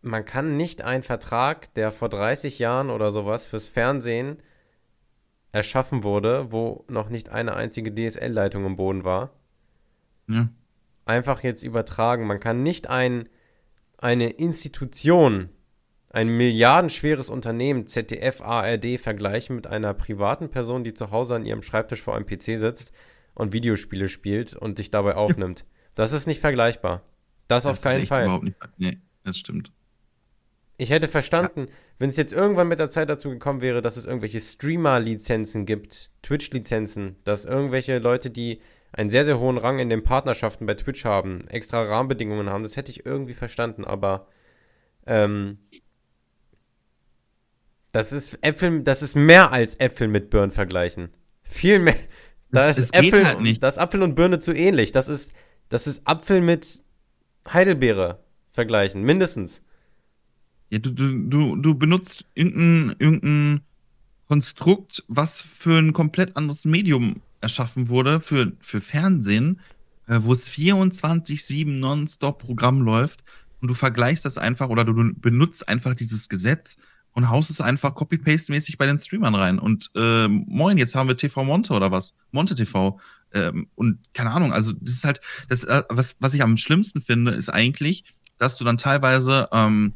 man 0.00 0.24
kann 0.24 0.56
nicht 0.56 0.82
einen 0.82 1.02
Vertrag, 1.02 1.74
der 1.74 1.90
vor 1.90 2.08
30 2.08 2.60
Jahren 2.60 2.90
oder 2.90 3.10
sowas 3.10 3.46
fürs 3.46 3.66
Fernsehen 3.66 4.40
erschaffen 5.50 6.04
wurde, 6.04 6.52
wo 6.52 6.84
noch 6.86 7.08
nicht 7.08 7.30
eine 7.30 7.56
einzige 7.56 7.92
DSL-Leitung 7.92 8.64
im 8.64 8.76
Boden 8.76 9.02
war, 9.02 9.32
Ja. 10.30 10.48
einfach 11.04 11.42
jetzt 11.42 11.62
übertragen. 11.62 12.26
Man 12.26 12.40
kann 12.40 12.62
nicht 12.62 12.88
ein, 12.88 13.28
eine 13.98 14.30
Institution, 14.30 15.48
ein 16.08 16.28
milliardenschweres 16.28 17.30
Unternehmen, 17.30 17.86
ZDF, 17.86 18.40
ARD, 18.40 18.98
vergleichen 18.98 19.56
mit 19.56 19.66
einer 19.66 19.94
privaten 19.94 20.50
Person, 20.50 20.84
die 20.84 20.94
zu 20.94 21.10
Hause 21.10 21.36
an 21.36 21.44
ihrem 21.44 21.62
Schreibtisch 21.62 22.02
vor 22.02 22.16
einem 22.16 22.26
PC 22.26 22.58
sitzt 22.58 22.92
und 23.34 23.52
Videospiele 23.52 24.08
spielt 24.08 24.54
und 24.54 24.78
sich 24.78 24.90
dabei 24.90 25.14
aufnimmt. 25.14 25.64
Das 25.94 26.12
ist 26.12 26.26
nicht 26.26 26.40
vergleichbar. 26.40 27.02
Das, 27.48 27.66
auf 27.66 27.76
ist 27.76 27.82
keinen 27.82 28.06
Fall. 28.06 28.24
Überhaupt 28.24 28.44
nicht, 28.44 28.56
nee, 28.78 28.98
das 29.24 29.36
stimmt. 29.36 29.72
Ich 30.76 30.90
hätte 30.90 31.08
verstanden, 31.08 31.66
wenn 31.98 32.08
es 32.08 32.16
jetzt 32.16 32.32
irgendwann 32.32 32.68
mit 32.68 32.78
der 32.78 32.88
Zeit 32.88 33.10
dazu 33.10 33.28
gekommen 33.28 33.60
wäre, 33.60 33.82
dass 33.82 33.98
es 33.98 34.06
irgendwelche 34.06 34.40
Streamer-Lizenzen 34.40 35.66
gibt, 35.66 36.10
Twitch-Lizenzen, 36.22 37.16
dass 37.24 37.44
irgendwelche 37.44 37.98
Leute, 37.98 38.30
die 38.30 38.62
einen 38.92 39.10
sehr, 39.10 39.24
sehr 39.24 39.38
hohen 39.38 39.58
Rang 39.58 39.78
in 39.78 39.88
den 39.88 40.02
Partnerschaften 40.02 40.66
bei 40.66 40.74
Twitch 40.74 41.04
haben, 41.04 41.46
extra 41.48 41.82
Rahmenbedingungen 41.82 42.50
haben, 42.50 42.62
das 42.64 42.76
hätte 42.76 42.90
ich 42.90 43.06
irgendwie 43.06 43.34
verstanden, 43.34 43.84
aber 43.84 44.26
ähm, 45.06 45.58
das 47.92 48.12
ist 48.12 48.38
Äpfel, 48.42 48.82
das 48.82 49.02
ist 49.02 49.16
mehr 49.16 49.52
als 49.52 49.74
Äpfel 49.80 50.08
mit 50.08 50.30
Birnen 50.30 50.52
vergleichen. 50.52 51.10
Viel 51.42 51.78
mehr. 51.80 51.96
Da 52.52 52.66
Das- 52.68 52.78
ist 52.78 52.94
das 52.94 53.00
Äpfel, 53.04 53.26
halt 53.26 53.40
nicht. 53.40 53.62
das 53.62 53.78
Apfel 53.78 54.02
und 54.02 54.14
Birne 54.14 54.40
zu 54.40 54.52
ähnlich. 54.52 54.92
Das 54.92 55.08
ist, 55.08 55.32
das 55.68 55.86
ist 55.86 56.06
Apfel 56.06 56.40
mit 56.40 56.82
Heidelbeere 57.52 58.22
vergleichen, 58.50 59.02
mindestens. 59.02 59.60
Ja, 60.68 60.78
du, 60.78 60.90
du, 60.90 61.28
du, 61.28 61.56
du 61.56 61.74
benutzt 61.74 62.26
irgendein, 62.34 62.96
irgendein 62.98 63.60
Konstrukt, 64.28 65.04
was 65.08 65.42
für 65.42 65.78
ein 65.78 65.92
komplett 65.92 66.36
anderes 66.36 66.64
Medium 66.64 67.22
erschaffen 67.40 67.88
wurde, 67.88 68.20
für, 68.20 68.52
für 68.60 68.80
Fernsehen, 68.80 69.60
äh, 70.06 70.18
wo 70.20 70.32
es 70.32 70.50
24-7 70.50 71.78
Nonstop-Programm 71.78 72.80
läuft 72.80 73.22
und 73.60 73.68
du 73.68 73.74
vergleichst 73.74 74.24
das 74.24 74.38
einfach 74.38 74.68
oder 74.68 74.84
du 74.84 75.14
benutzt 75.14 75.68
einfach 75.68 75.94
dieses 75.94 76.28
Gesetz 76.28 76.76
und 77.12 77.28
haust 77.28 77.50
es 77.50 77.60
einfach 77.60 77.94
copy-paste-mäßig 77.94 78.78
bei 78.78 78.86
den 78.86 78.98
Streamern 78.98 79.34
rein. 79.34 79.58
Und 79.58 79.90
ähm, 79.96 80.44
moin, 80.48 80.78
jetzt 80.78 80.94
haben 80.94 81.08
wir 81.08 81.16
TV 81.16 81.44
Monte 81.44 81.72
oder 81.72 81.90
was? 81.90 82.14
Monte 82.30 82.54
TV. 82.54 82.98
Ähm, 83.32 83.68
und 83.74 83.98
keine 84.14 84.30
Ahnung, 84.30 84.52
also 84.52 84.72
das 84.72 84.94
ist 84.94 85.04
halt, 85.04 85.20
das, 85.48 85.64
äh, 85.64 85.82
was, 85.88 86.16
was 86.20 86.34
ich 86.34 86.42
am 86.42 86.56
schlimmsten 86.56 87.00
finde, 87.00 87.32
ist 87.32 87.48
eigentlich, 87.48 88.04
dass 88.38 88.56
du 88.56 88.64
dann 88.64 88.78
teilweise 88.78 89.48
ähm, 89.52 89.92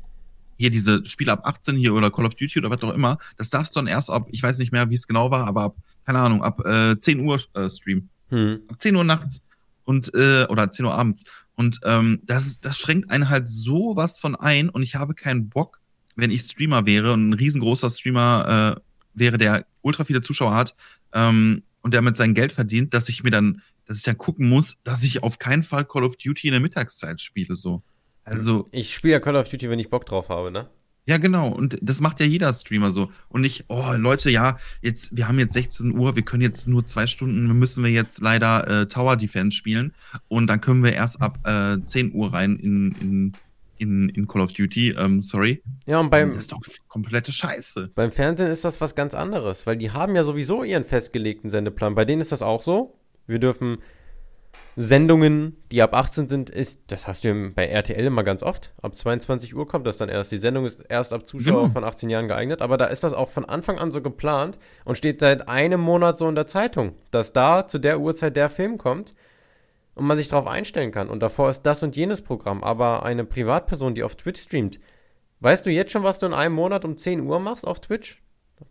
hier 0.56 0.70
diese 0.70 1.04
Spiele 1.04 1.32
ab 1.32 1.42
18 1.44 1.76
hier 1.76 1.94
oder 1.94 2.10
Call 2.10 2.26
of 2.26 2.34
Duty 2.34 2.58
oder 2.58 2.70
was 2.70 2.82
auch 2.82 2.94
immer, 2.94 3.18
das 3.36 3.50
darfst 3.50 3.74
du 3.74 3.78
dann 3.78 3.86
erst 3.86 4.10
ab, 4.10 4.28
ich 4.30 4.42
weiß 4.42 4.58
nicht 4.58 4.72
mehr, 4.72 4.90
wie 4.90 4.94
es 4.94 5.06
genau 5.06 5.30
war, 5.30 5.46
aber 5.46 5.62
ab, 5.62 5.76
keine 6.04 6.20
Ahnung, 6.20 6.42
ab 6.42 6.64
äh, 6.64 6.98
10 6.98 7.20
Uhr 7.20 7.40
äh, 7.54 7.68
streamen. 7.68 8.10
Hm. 8.28 8.62
Ab 8.68 8.80
10 8.80 8.96
Uhr 8.96 9.04
nachts 9.04 9.42
und 9.84 10.12
äh, 10.14 10.46
oder 10.48 10.70
10 10.70 10.86
Uhr 10.86 10.94
abends. 10.94 11.24
Und 11.56 11.80
ähm, 11.84 12.20
das, 12.24 12.60
das 12.60 12.78
schränkt 12.78 13.10
einen 13.10 13.28
halt 13.28 13.48
so 13.48 13.96
was 13.96 14.18
von 14.18 14.34
ein 14.34 14.68
und 14.68 14.82
ich 14.82 14.96
habe 14.96 15.14
keinen 15.14 15.48
Bock, 15.48 15.80
wenn 16.16 16.30
ich 16.30 16.42
Streamer 16.42 16.86
wäre 16.86 17.12
und 17.12 17.30
ein 17.30 17.32
riesengroßer 17.32 17.90
Streamer 17.90 18.76
äh, 18.76 18.80
wäre, 19.14 19.38
der 19.38 19.66
ultra 19.82 20.04
viele 20.04 20.22
Zuschauer 20.22 20.54
hat 20.54 20.74
ähm, 21.12 21.62
und 21.82 21.94
der 21.94 22.02
mit 22.02 22.16
seinem 22.16 22.34
Geld 22.34 22.52
verdient, 22.52 22.94
dass 22.94 23.08
ich 23.08 23.22
mir 23.22 23.30
dann, 23.30 23.62
dass 23.86 23.98
ich 23.98 24.04
dann 24.04 24.18
gucken 24.18 24.48
muss, 24.48 24.76
dass 24.82 25.04
ich 25.04 25.22
auf 25.22 25.38
keinen 25.38 25.62
Fall 25.62 25.84
Call 25.84 26.04
of 26.04 26.16
Duty 26.16 26.48
in 26.48 26.52
der 26.52 26.60
Mittagszeit 26.60 27.20
spiele. 27.20 27.54
So. 27.54 27.82
Also, 28.24 28.68
Ich 28.72 28.94
spiele 28.94 29.12
ja 29.12 29.20
Call 29.20 29.36
of 29.36 29.48
Duty, 29.48 29.70
wenn 29.70 29.78
ich 29.78 29.90
Bock 29.90 30.06
drauf 30.06 30.28
habe, 30.28 30.50
ne? 30.50 30.68
Ja, 31.06 31.18
genau. 31.18 31.48
Und 31.48 31.76
das 31.82 32.00
macht 32.00 32.20
ja 32.20 32.26
jeder 32.26 32.52
Streamer 32.52 32.90
so. 32.90 33.10
Und 33.28 33.42
nicht, 33.42 33.66
oh, 33.68 33.92
Leute, 33.96 34.30
ja, 34.30 34.56
jetzt, 34.80 35.16
wir 35.16 35.28
haben 35.28 35.38
jetzt 35.38 35.52
16 35.52 35.96
Uhr, 35.96 36.16
wir 36.16 36.22
können 36.22 36.42
jetzt 36.42 36.66
nur 36.66 36.86
zwei 36.86 37.06
Stunden, 37.06 37.46
müssen 37.58 37.84
wir 37.84 37.90
jetzt 37.90 38.20
leider 38.20 38.82
äh, 38.82 38.86
Tower 38.86 39.16
Defense 39.16 39.56
spielen. 39.56 39.92
Und 40.28 40.46
dann 40.46 40.60
können 40.60 40.82
wir 40.82 40.94
erst 40.94 41.20
ab 41.20 41.46
äh, 41.46 41.84
10 41.84 42.14
Uhr 42.14 42.32
rein 42.32 42.56
in, 42.56 42.92
in, 43.00 43.32
in, 43.76 44.08
in 44.08 44.26
Call 44.26 44.40
of 44.40 44.52
Duty. 44.52 44.90
Ähm, 44.92 45.20
sorry. 45.20 45.62
Ja, 45.86 46.00
und 46.00 46.10
beim, 46.10 46.32
das 46.32 46.44
ist 46.44 46.52
doch 46.52 46.60
komplette 46.88 47.32
Scheiße. 47.32 47.90
beim 47.94 48.10
Fernsehen 48.10 48.50
ist 48.50 48.64
das 48.64 48.80
was 48.80 48.94
ganz 48.94 49.14
anderes, 49.14 49.66
weil 49.66 49.76
die 49.76 49.90
haben 49.90 50.16
ja 50.16 50.24
sowieso 50.24 50.64
ihren 50.64 50.84
festgelegten 50.84 51.50
Sendeplan. 51.50 51.94
Bei 51.94 52.06
denen 52.06 52.22
ist 52.22 52.32
das 52.32 52.40
auch 52.40 52.62
so. 52.62 52.98
Wir 53.26 53.38
dürfen 53.38 53.78
Sendungen, 54.76 55.56
die 55.70 55.82
ab 55.82 55.94
18 55.94 56.28
sind, 56.28 56.50
ist, 56.50 56.80
das 56.88 57.06
hast 57.06 57.24
du 57.24 57.50
bei 57.54 57.66
RTL 57.66 58.04
immer 58.06 58.24
ganz 58.24 58.42
oft. 58.42 58.72
Ab 58.82 58.94
22 58.94 59.54
Uhr 59.54 59.68
kommt 59.68 59.86
das 59.86 59.98
dann 59.98 60.08
erst. 60.08 60.32
Die 60.32 60.38
Sendung 60.38 60.66
ist 60.66 60.80
erst 60.88 61.12
ab 61.12 61.28
Zuschauer 61.28 61.62
Genau. 61.62 61.72
von 61.72 61.84
18 61.84 62.10
Jahren 62.10 62.26
geeignet, 62.28 62.60
aber 62.60 62.76
da 62.76 62.86
ist 62.86 63.04
das 63.04 63.14
auch 63.14 63.28
von 63.28 63.44
Anfang 63.44 63.78
an 63.78 63.92
so 63.92 64.00
geplant 64.02 64.58
und 64.84 64.98
steht 64.98 65.20
seit 65.20 65.48
einem 65.48 65.80
Monat 65.80 66.18
so 66.18 66.28
in 66.28 66.34
der 66.34 66.46
Zeitung, 66.48 66.94
dass 67.12 67.32
da 67.32 67.66
zu 67.68 67.78
der 67.78 68.00
Uhrzeit 68.00 68.36
der 68.36 68.50
Film 68.50 68.78
kommt. 68.78 69.14
und 69.96 70.06
man 70.06 70.18
sich 70.18 70.26
darauf 70.28 70.48
einstellen 70.48 70.90
kann. 70.90 71.08
Und 71.08 71.22
davor 71.22 71.50
ist 71.50 71.62
das 71.62 71.84
und 71.84 71.94
jenes 71.94 72.20
Programm. 72.20 72.64
Aber 72.64 73.04
eine 73.04 73.24
Privatperson, 73.24 73.94
die 73.94 74.02
auf 74.02 74.16
Twitch 74.16 74.40
streamt, 74.42 74.80
weißt 75.38 75.64
du 75.64 75.70
jetzt 75.70 75.92
schon, 75.92 76.02
was 76.02 76.18
du 76.18 76.26
in 76.26 76.34
einem 76.34 76.56
Monat 76.56 76.84
um 76.84 76.98
10 76.98 77.20
Uhr 77.20 77.38
machst 77.38 77.64
auf 77.64 77.78
Twitch? 77.80 78.20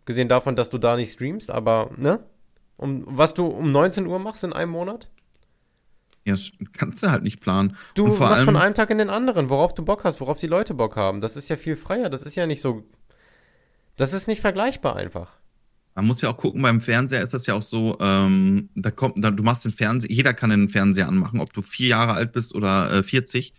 Gesehen 0.04 0.28
davon, 0.28 0.54
dass 0.54 0.68
du 0.68 0.76
da 0.76 0.96
nicht 0.96 1.12
streamst, 1.12 1.50
aber, 1.50 1.88
ne? 1.96 2.20
Um, 2.76 3.04
was 3.06 3.32
du 3.32 3.46
um 3.46 3.72
19 3.72 4.06
Uhr 4.06 4.18
machst 4.18 4.44
in 4.44 4.52
einem 4.52 4.72
Monat? 4.72 5.08
Ja, 6.24 6.32
das 6.32 6.52
kannst 6.72 7.02
du 7.02 7.10
halt 7.10 7.22
nicht 7.22 7.40
planen. 7.40 7.76
Du 7.94 8.06
Und 8.06 8.12
vor 8.12 8.28
machst 8.28 8.38
allem, 8.38 8.44
von 8.46 8.56
einem 8.56 8.74
Tag 8.74 8.90
in 8.90 8.98
den 8.98 9.10
anderen, 9.10 9.50
worauf 9.50 9.74
du 9.74 9.84
Bock 9.84 10.04
hast, 10.04 10.20
worauf 10.20 10.38
die 10.40 10.46
Leute 10.46 10.72
Bock 10.74 10.96
haben. 10.96 11.20
Das 11.20 11.36
ist 11.36 11.48
ja 11.48 11.56
viel 11.56 11.76
freier. 11.76 12.08
Das 12.08 12.22
ist 12.22 12.34
ja 12.34 12.46
nicht 12.46 12.62
so. 12.62 12.82
Das 13.96 14.12
ist 14.12 14.26
nicht 14.26 14.40
vergleichbar 14.40 14.96
einfach. 14.96 15.34
man 15.94 16.06
muss 16.06 16.20
ja 16.22 16.30
auch 16.30 16.36
gucken, 16.36 16.62
beim 16.62 16.80
Fernseher 16.80 17.22
ist 17.22 17.34
das 17.34 17.46
ja 17.46 17.54
auch 17.54 17.62
so, 17.62 17.96
ähm, 18.00 18.68
da 18.74 18.90
kommt, 18.90 19.22
da, 19.22 19.30
du 19.30 19.42
machst 19.42 19.64
den 19.64 19.70
Fernseher, 19.70 20.10
jeder 20.10 20.34
kann 20.34 20.50
den 20.50 20.68
Fernseher 20.68 21.06
anmachen, 21.08 21.40
ob 21.40 21.52
du 21.52 21.62
vier 21.62 21.88
Jahre 21.88 22.14
alt 22.14 22.32
bist 22.32 22.54
oder 22.54 22.90
äh, 22.92 23.02
40. 23.02 23.54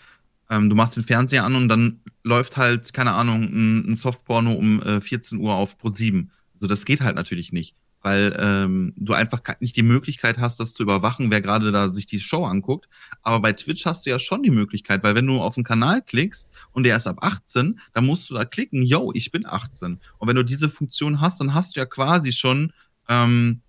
Ähm, 0.49 0.69
du 0.69 0.75
machst 0.75 0.97
den 0.97 1.03
Fernseher 1.03 1.43
an 1.45 1.55
und 1.55 1.69
dann 1.69 2.01
läuft 2.23 2.57
halt, 2.57 2.93
keine 2.93 3.13
Ahnung, 3.13 3.43
ein, 3.43 3.91
ein 3.91 3.95
Softporno 3.95 4.51
um 4.53 4.81
äh, 4.81 5.01
14 5.01 5.39
Uhr 5.39 5.53
auf 5.53 5.77
Pro 5.77 5.89
7. 5.89 6.31
Also 6.55 6.67
das 6.67 6.85
geht 6.85 7.01
halt 7.01 7.15
natürlich 7.15 7.51
nicht, 7.51 7.75
weil 8.05 8.37
ähm, 8.39 8.93
du 8.97 9.13
einfach 9.13 9.41
nicht 9.61 9.75
die 9.75 9.81
Möglichkeit 9.81 10.37
hast, 10.37 10.59
das 10.59 10.75
zu 10.75 10.83
überwachen, 10.83 11.31
wer 11.31 11.41
gerade 11.41 11.71
da 11.71 11.91
sich 11.91 12.05
die 12.05 12.19
Show 12.19 12.45
anguckt. 12.45 12.87
Aber 13.23 13.39
bei 13.39 13.51
Twitch 13.51 13.83
hast 13.87 14.05
du 14.05 14.11
ja 14.11 14.19
schon 14.19 14.43
die 14.43 14.51
Möglichkeit, 14.51 15.01
weil 15.01 15.15
wenn 15.15 15.25
du 15.25 15.41
auf 15.41 15.57
einen 15.57 15.63
Kanal 15.63 16.03
klickst 16.03 16.51
und 16.71 16.83
der 16.83 16.97
ist 16.97 17.07
ab 17.07 17.17
18, 17.21 17.79
dann 17.93 18.05
musst 18.05 18.29
du 18.29 18.35
da 18.35 18.45
klicken, 18.45 18.83
yo, 18.83 19.11
ich 19.15 19.31
bin 19.31 19.47
18. 19.47 19.99
Und 20.19 20.27
wenn 20.27 20.35
du 20.35 20.45
diese 20.45 20.69
Funktion 20.69 21.19
hast, 21.19 21.41
dann 21.41 21.55
hast 21.55 21.75
du 21.75 21.79
ja 21.79 21.87
quasi 21.87 22.31
schon 22.31 22.73
ähm, 23.09 23.61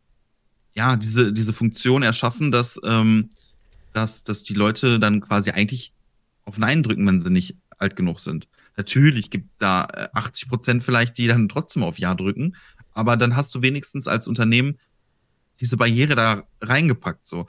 ja 0.75 0.97
diese, 0.97 1.33
diese 1.33 1.55
Funktion 1.55 2.03
erschaffen, 2.03 2.53
dass, 2.53 2.79
ähm, 2.85 3.31
dass, 3.95 4.23
dass 4.23 4.43
die 4.43 4.53
Leute 4.53 5.01
dann 5.01 5.23
quasi 5.23 5.51
eigentlich 5.51 5.95
auf 6.45 6.59
Nein 6.59 6.83
drücken, 6.83 7.07
wenn 7.07 7.23
sie 7.23 7.31
nicht 7.31 7.57
alt 7.79 7.97
genug 7.97 8.21
sind. 8.21 8.49
Natürlich 8.77 9.31
gibt 9.31 9.53
es 9.53 9.59
da 9.59 9.89
äh, 9.93 10.09
80 10.13 10.49
Prozent 10.49 10.83
vielleicht, 10.83 11.17
die 11.17 11.27
dann 11.27 11.49
trotzdem 11.49 11.83
auf 11.83 11.99
Ja 11.99 12.15
drücken, 12.15 12.55
aber 12.97 13.17
dann 13.17 13.37
hast 13.37 13.55
du 13.55 13.63
wenigstens 13.63 14.07
als 14.09 14.27
Unternehmen 14.29 14.79
diese 15.61 15.77
Barriere 15.77 16.15
da 16.15 16.43
reingepackt. 16.61 17.27
So, 17.27 17.47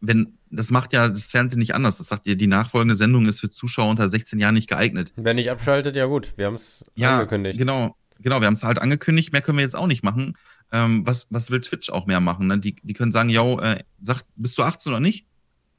wenn 0.00 0.34
das 0.50 0.70
macht 0.70 0.92
ja 0.92 1.08
das 1.08 1.24
Fernsehen 1.24 1.58
nicht 1.58 1.74
anders. 1.74 1.98
Das 1.98 2.08
sagt 2.08 2.26
ja, 2.26 2.34
die 2.34 2.46
nachfolgende 2.46 2.94
Sendung 2.94 3.26
ist 3.26 3.40
für 3.40 3.50
Zuschauer 3.50 3.90
unter 3.90 4.08
16 4.08 4.38
Jahren 4.38 4.54
nicht 4.54 4.68
geeignet. 4.68 5.12
Wenn 5.16 5.36
nicht 5.36 5.50
abschaltet, 5.50 5.94
ja 5.96 6.06
gut. 6.06 6.32
Wir 6.36 6.46
haben 6.46 6.54
es 6.54 6.84
Ja, 6.94 7.16
angekündigt. 7.16 7.58
genau, 7.58 7.96
genau. 8.18 8.40
Wir 8.40 8.46
haben 8.46 8.54
es 8.54 8.64
halt 8.64 8.78
angekündigt. 8.78 9.32
Mehr 9.32 9.42
können 9.42 9.58
wir 9.58 9.62
jetzt 9.62 9.76
auch 9.76 9.86
nicht 9.86 10.02
machen. 10.02 10.36
Ähm, 10.72 11.06
was, 11.06 11.26
was 11.30 11.50
will 11.50 11.60
Twitch 11.60 11.90
auch 11.90 12.06
mehr 12.06 12.20
machen? 12.20 12.46
Ne? 12.46 12.58
Die, 12.60 12.76
die 12.82 12.94
können 12.94 13.12
sagen, 13.12 13.28
yo, 13.28 13.58
äh, 13.60 13.82
sag, 14.00 14.22
bist 14.36 14.56
du 14.58 14.62
18 14.62 14.90
oder 14.92 15.00
nicht? 15.00 15.26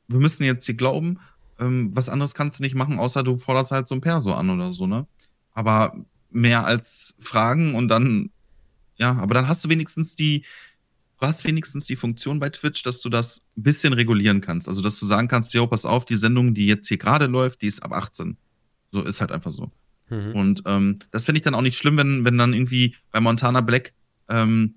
Wir 0.07 0.19
müssen 0.19 0.43
jetzt 0.43 0.65
hier 0.65 0.75
glauben. 0.75 1.19
Ähm, 1.59 1.89
was 1.95 2.09
anderes 2.09 2.33
kannst 2.35 2.59
du 2.59 2.63
nicht 2.63 2.75
machen, 2.75 2.99
außer 2.99 3.23
du 3.23 3.37
forderst 3.37 3.71
halt 3.71 3.87
so 3.87 3.95
ein 3.95 4.01
Perso 4.01 4.33
an 4.33 4.49
oder 4.49 4.71
so, 4.73 4.85
ne? 4.87 5.07
Aber 5.53 5.95
mehr 6.31 6.65
als 6.65 7.15
Fragen 7.19 7.73
und 7.75 7.87
dann, 7.87 8.29
ja, 8.99 9.13
aber 9.17 9.33
dann 9.33 9.47
hast 9.47 9.63
du 9.63 9.69
wenigstens 9.69 10.15
die, 10.15 10.45
du 11.19 11.25
hast 11.25 11.45
wenigstens 11.45 11.85
die 11.85 11.95
Funktion 11.95 12.39
bei 12.39 12.49
Twitch, 12.49 12.83
dass 12.83 13.01
du 13.01 13.09
das 13.09 13.41
ein 13.57 13.63
bisschen 13.63 13.93
regulieren 13.93 14.41
kannst. 14.41 14.67
Also, 14.67 14.81
dass 14.81 14.99
du 14.99 15.05
sagen 15.05 15.27
kannst, 15.27 15.53
yo, 15.53 15.65
pass 15.67 15.85
auf, 15.85 16.05
die 16.05 16.17
Sendung, 16.17 16.53
die 16.53 16.67
jetzt 16.67 16.87
hier 16.87 16.97
gerade 16.97 17.25
läuft, 17.25 17.61
die 17.61 17.67
ist 17.67 17.81
ab 17.81 17.93
18. 17.93 18.37
So 18.91 19.01
ist 19.01 19.21
halt 19.21 19.31
einfach 19.31 19.51
so. 19.51 19.71
Mhm. 20.09 20.35
Und 20.35 20.63
ähm, 20.65 20.97
das 21.11 21.25
finde 21.25 21.39
ich 21.39 21.43
dann 21.43 21.55
auch 21.55 21.61
nicht 21.61 21.77
schlimm, 21.77 21.97
wenn, 21.97 22.25
wenn 22.25 22.37
dann 22.37 22.53
irgendwie 22.53 22.95
bei 23.11 23.19
Montana 23.21 23.61
Black 23.61 23.93
ähm, 24.27 24.75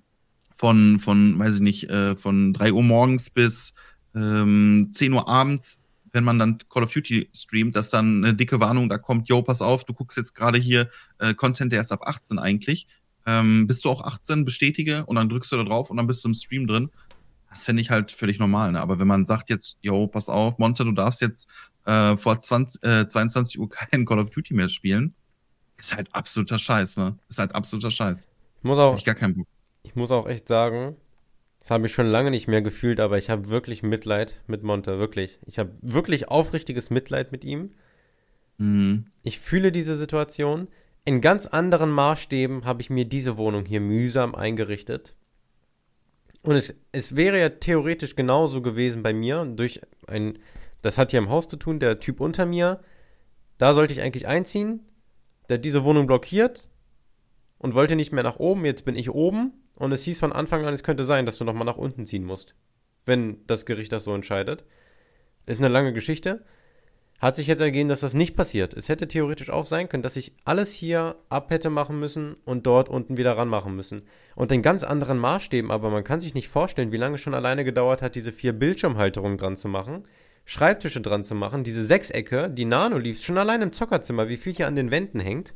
von, 0.53 0.99
von, 0.99 1.39
weiß 1.39 1.57
ich 1.57 1.61
nicht, 1.61 1.91
äh, 1.91 2.15
von 2.15 2.53
3 2.53 2.73
Uhr 2.73 2.83
morgens 2.83 3.31
bis 3.31 3.75
ähm, 4.15 4.91
10 4.93 5.13
Uhr 5.13 5.29
abends, 5.29 5.81
wenn 6.13 6.25
man 6.25 6.39
dann 6.39 6.59
Call 6.69 6.83
of 6.83 6.93
Duty 6.93 7.29
streamt, 7.35 7.75
dass 7.75 7.91
dann 7.91 8.23
eine 8.23 8.35
dicke 8.35 8.61
Warnung 8.61 8.89
da 8.89 8.99
kommt, 8.99 9.29
yo, 9.29 9.43
pass 9.43 9.63
auf, 9.63 9.85
du 9.85 9.95
guckst 9.95 10.19
jetzt 10.19 10.35
gerade 10.35 10.59
hier 10.59 10.91
äh, 11.19 11.35
Content, 11.35 11.73
der 11.73 11.81
ist 11.81 11.91
ab 11.91 12.03
18 12.07 12.39
eigentlich. 12.39 12.87
Ähm, 13.27 13.67
bist 13.67 13.85
du 13.85 13.91
auch 13.91 14.03
18, 14.03 14.45
bestätige 14.45 15.05
und 15.07 15.17
dann 15.17 15.29
drückst 15.29 15.53
du 15.53 15.57
da 15.57 15.65
drauf 15.65 15.91
und 15.91 15.97
dann 15.97 16.07
bist 16.07 16.25
du 16.25 16.29
im 16.29 16.35
Stream 16.35 16.67
drin. 16.67 16.91
Das 17.49 17.65
finde 17.65 17.83
ich 17.83 17.91
halt 17.91 18.13
völlig 18.13 18.39
normal. 18.39 18.73
Ne? 18.73 18.81
Aber 18.81 18.99
wenn 18.99 19.07
man 19.07 19.27
sagt 19.27 19.51
jetzt, 19.51 19.77
yo, 19.83 20.07
pass 20.07 20.29
auf, 20.29 20.59
Monte, 20.59 20.85
du 20.85 20.93
darfst 20.93 21.21
jetzt 21.21 21.49
äh, 21.85 22.17
vor 22.17 22.39
20, 22.39 22.83
äh, 22.83 23.07
22 23.07 23.61
Uhr 23.61 23.69
kein 23.69 24.05
Call 24.05 24.19
of 24.19 24.31
Duty 24.31 24.55
mehr 24.55 24.69
spielen, 24.69 25.15
ist 25.77 25.95
halt 25.95 26.15
absoluter 26.15 26.59
Scheiß, 26.59 26.97
ne? 26.97 27.19
Ist 27.29 27.39
halt 27.39 27.55
absoluter 27.55 27.91
Scheiß. 27.91 28.29
Ich 28.59 28.65
muss 28.65 28.79
auch, 28.79 28.97
ich 28.97 29.05
gar 29.05 29.15
keinen 29.15 29.35
Bock. 29.35 29.49
ich 29.83 29.97
muss 29.97 30.11
auch 30.13 30.29
echt 30.29 30.47
sagen, 30.49 30.97
das 31.59 31.71
habe 31.71 31.87
ich 31.87 31.93
schon 31.93 32.07
lange 32.07 32.31
nicht 32.31 32.49
mehr 32.49 32.63
gefühlt, 32.63 33.01
aber 33.01 33.19
ich 33.19 33.31
habe 33.31 33.49
wirklich 33.49 33.83
Mitleid 33.83 34.41
mit 34.47 34.63
Monte, 34.63 34.99
wirklich. 34.99 35.39
Ich 35.47 35.59
habe 35.59 35.73
wirklich 35.81 36.29
aufrichtiges 36.29 36.91
Mitleid 36.91 37.33
mit 37.33 37.45
ihm. 37.45 37.71
Mhm. 38.59 39.07
Ich 39.23 39.41
fühle 39.41 39.73
diese 39.73 39.97
Situation. 39.97 40.69
In 41.05 41.21
ganz 41.21 41.47
anderen 41.47 41.91
Maßstäben 41.91 42.65
habe 42.65 42.81
ich 42.81 42.91
mir 42.91 43.05
diese 43.05 43.37
Wohnung 43.37 43.65
hier 43.65 43.81
mühsam 43.81 44.35
eingerichtet. 44.35 45.17
Und 46.43 46.55
es, 46.55 46.75
es 46.93 47.17
wäre 47.17 47.41
ja 47.41 47.49
theoretisch 47.49 48.15
genauso 48.15 48.63
gewesen 48.63 49.03
bei 49.03 49.13
mir. 49.13 49.45
Durch 49.45 49.81
ein, 50.07 50.39
das 50.81 50.99
hat 50.99 51.11
hier 51.11 51.19
im 51.19 51.29
Haus 51.29 51.49
zu 51.49 51.57
tun, 51.57 51.81
der 51.81 51.99
Typ 51.99 52.21
unter 52.21 52.47
mir. 52.47 52.81
Da 53.59 53.75
sollte 53.75 53.93
ich 53.93 54.01
eigentlich 54.01 54.29
einziehen. 54.29 54.81
Der 55.49 55.59
hat 55.59 55.65
diese 55.65 55.85
Wohnung 55.85 56.07
blockiert 56.07 56.69
und 57.59 57.75
wollte 57.75 57.97
nicht 57.97 58.13
mehr 58.13 58.25
nach 58.25 58.39
oben. 58.39 58.65
Jetzt 58.65 58.85
bin 58.85 58.97
ich 58.97 59.11
oben. 59.11 59.53
Und 59.77 59.91
es 59.91 60.05
hieß 60.05 60.21
von 60.21 60.33
Anfang 60.33 60.65
an, 60.65 60.75
es 60.75 60.85
könnte 60.85 61.05
sein, 61.05 61.27
dass 61.27 61.39
du 61.39 61.45
nochmal 61.45 61.65
nach 61.65 61.79
unten 61.79 62.07
ziehen 62.07 62.25
musst. 62.25 62.55
Wenn 63.05 63.45
das 63.49 63.67
Gericht 63.67 63.91
das 63.91 64.05
so 64.05 64.15
entscheidet. 64.15 64.65
Ist 65.47 65.59
eine 65.59 65.69
lange 65.69 65.93
Geschichte. 65.93 66.45
Hat 67.23 67.37
sich 67.37 67.47
jetzt 67.47 67.61
ergeben, 67.61 67.89
dass 67.89 68.01
das 68.01 68.15
nicht 68.15 68.35
passiert. 68.35 68.75
Es 68.75 68.89
hätte 68.89 69.07
theoretisch 69.07 69.49
auch 69.49 69.65
sein 69.65 69.89
können, 69.89 70.03
dass 70.03 70.17
ich 70.17 70.35
alles 70.45 70.73
hier 70.73 71.15
ab 71.29 71.53
hätte 71.53 71.71
machen 71.71 72.01
müssen 72.01 72.35
und 72.45 72.67
dort 72.67 72.89
unten 72.89 73.17
wieder 73.17 73.37
ranmachen 73.37 73.77
müssen. 73.77 74.03
Und 74.35 74.51
in 74.51 74.61
ganz 74.61 74.83
anderen 74.83 75.19
Maßstäben, 75.19 75.71
aber 75.71 75.89
man 75.91 76.03
kann 76.03 76.21
sich 76.21 76.35
nicht 76.35 76.49
vorstellen, 76.49 76.91
wie 76.91 76.97
lange 76.97 77.15
es 77.15 77.21
schon 77.21 77.35
alleine 77.35 77.65
gedauert 77.65 78.03
hat, 78.03 78.17
diese 78.17 78.33
vier 78.33 78.53
Bildschirmhalterungen 78.53 79.39
dran 79.39 79.57
zu 79.57 79.69
machen, 79.69 80.03
Schreibtische 80.45 81.01
dran 81.01 81.25
zu 81.25 81.37
machen, 81.37 81.63
diese 81.63 81.87
Sechsecke, 81.87 82.51
die 82.51 82.65
Nano-Leaves, 82.65 83.23
schon 83.23 83.39
allein 83.39 83.63
im 83.63 83.73
Zockerzimmer, 83.73 84.29
wie 84.29 84.37
viel 84.37 84.55
hier 84.55 84.67
an 84.67 84.75
den 84.75 84.91
Wänden 84.91 85.21
hängt, 85.21 85.55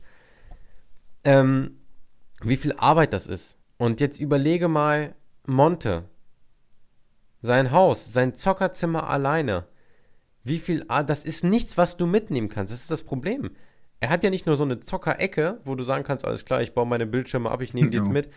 ähm, 1.25 1.79
wie 2.43 2.59
viel 2.59 2.75
Arbeit 2.77 3.13
das 3.13 3.27
ist. 3.27 3.59
Und 3.77 4.01
jetzt 4.01 4.21
überlege 4.21 4.69
mal, 4.69 5.17
Monte, 5.49 6.05
sein 7.41 7.73
Haus, 7.73 8.13
sein 8.13 8.37
Zockerzimmer 8.37 9.11
alleine. 9.11 9.67
Wie 10.47 10.59
viel, 10.59 10.85
ah, 10.87 11.03
das 11.03 11.25
ist 11.25 11.43
nichts, 11.43 11.77
was 11.77 11.97
du 11.97 12.07
mitnehmen 12.07 12.49
kannst. 12.49 12.73
Das 12.73 12.81
ist 12.81 12.91
das 12.93 13.03
Problem. 13.03 13.51
Er 13.99 14.11
hat 14.11 14.23
ja 14.23 14.31
nicht 14.31 14.47
nur 14.47 14.55
so 14.55 14.63
eine 14.63 14.79
Zockerecke, 14.79 15.59
wo 15.65 15.75
du 15.75 15.83
sagen 15.83 16.05
kannst, 16.05 16.25
alles 16.25 16.45
klar, 16.45 16.63
ich 16.63 16.73
baue 16.73 16.87
meine 16.87 17.05
Bildschirme 17.05 17.51
ab, 17.51 17.63
ich 17.63 17.75
nehme 17.75 17.91
die 17.91 17.97
jetzt 17.97 18.11
mit. 18.11 18.31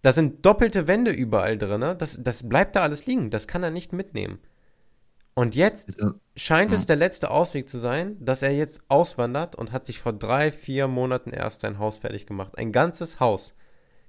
Da 0.00 0.12
sind 0.12 0.46
doppelte 0.46 0.86
Wände 0.86 1.10
überall 1.10 1.58
drin. 1.58 1.80
Ne? 1.80 1.96
Das, 1.96 2.20
das 2.22 2.48
bleibt 2.48 2.76
da 2.76 2.82
alles 2.82 3.06
liegen. 3.06 3.30
Das 3.30 3.48
kann 3.48 3.64
er 3.64 3.72
nicht 3.72 3.92
mitnehmen. 3.92 4.38
Und 5.34 5.56
jetzt 5.56 5.96
scheint 6.36 6.70
es 6.70 6.86
der 6.86 6.94
letzte 6.94 7.32
Ausweg 7.32 7.68
zu 7.68 7.78
sein, 7.78 8.16
dass 8.20 8.42
er 8.42 8.52
jetzt 8.52 8.82
auswandert 8.86 9.56
und 9.56 9.72
hat 9.72 9.86
sich 9.86 9.98
vor 9.98 10.12
drei, 10.12 10.52
vier 10.52 10.86
Monaten 10.86 11.30
erst 11.30 11.62
sein 11.62 11.80
Haus 11.80 11.98
fertig 11.98 12.26
gemacht. 12.26 12.56
Ein 12.56 12.70
ganzes 12.70 13.18
Haus. 13.18 13.54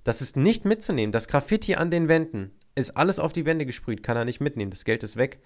Das 0.04 0.22
ist 0.22 0.38
nicht 0.38 0.64
mitzunehmen. 0.64 1.12
Das 1.12 1.28
Graffiti 1.28 1.74
an 1.74 1.90
den 1.90 2.08
Wänden 2.08 2.52
ist 2.76 2.96
alles 2.96 3.18
auf 3.18 3.34
die 3.34 3.48
Wände 3.48 3.66
gesprüht, 3.66 4.04
kann 4.04 4.16
er 4.16 4.26
nicht 4.26 4.42
mitnehmen. 4.42 4.70
Das 4.70 4.86
Geld 4.86 5.02
ist 5.02 5.18
weg. 5.18 5.40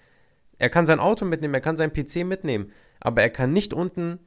Er 0.62 0.70
kann 0.70 0.86
sein 0.86 1.00
Auto 1.00 1.24
mitnehmen, 1.24 1.54
er 1.54 1.60
kann 1.60 1.76
sein 1.76 1.92
PC 1.92 2.24
mitnehmen, 2.24 2.70
aber 3.00 3.20
er 3.20 3.30
kann 3.30 3.52
nicht 3.52 3.74
unten 3.74 4.20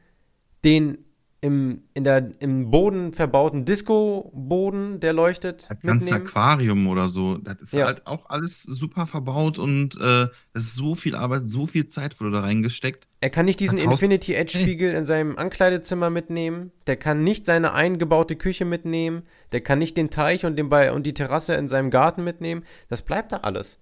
den 0.65 0.97
im, 1.39 1.83
in 1.93 2.03
der, 2.03 2.29
im 2.39 2.71
Boden 2.71 3.13
verbauten 3.13 3.63
Disco-Boden, 3.63 4.99
der 4.99 5.13
leuchtet, 5.13 5.67
Das 5.69 5.79
ganze 5.81 6.05
mitnehmen. 6.07 6.27
Aquarium 6.27 6.87
oder 6.87 7.07
so, 7.07 7.37
das 7.37 7.61
ist 7.61 7.73
Ja. 7.73 7.85
halt 7.85 8.05
auch 8.05 8.29
alles 8.29 8.63
super 8.63 9.07
verbaut 9.07 9.57
und 9.57 9.95
äh, 9.95 10.27
das 10.51 10.63
ist 10.63 10.75
so 10.75 10.95
viel 10.95 11.15
Arbeit, 11.15 11.47
so 11.47 11.67
viel 11.67 11.85
Zeit 11.87 12.19
wurde 12.19 12.31
da 12.31 12.39
reingesteckt. 12.41 13.07
Er 13.21 13.29
kann 13.29 13.45
nicht 13.45 13.61
diesen 13.61 13.77
Infinity 13.77 14.33
Edge 14.33 14.59
Spiegel 14.59 14.93
in 14.93 15.05
seinem 15.05 15.37
Ankleidezimmer 15.37 16.09
mitnehmen. 16.09 16.71
Der 16.85 16.97
kann 16.97 17.23
nicht 17.23 17.45
seine 17.45 17.73
eingebaute 17.73 18.35
Küche 18.35 18.65
mitnehmen. 18.65 19.23
Der 19.53 19.61
kann 19.61 19.79
nicht 19.79 19.95
den 19.95 20.09
Teich 20.09 20.45
und, 20.45 20.57
den 20.57 20.67
ba 20.69 20.91
und 20.91 21.05
die 21.05 21.13
Terrasse 21.13 21.53
in 21.53 21.69
seinem 21.69 21.91
Garten 21.91 22.25
mitnehmen. 22.25 22.63
Das 22.89 23.03
bleibt 23.03 23.31
da 23.31 23.37
alles. 23.37 23.79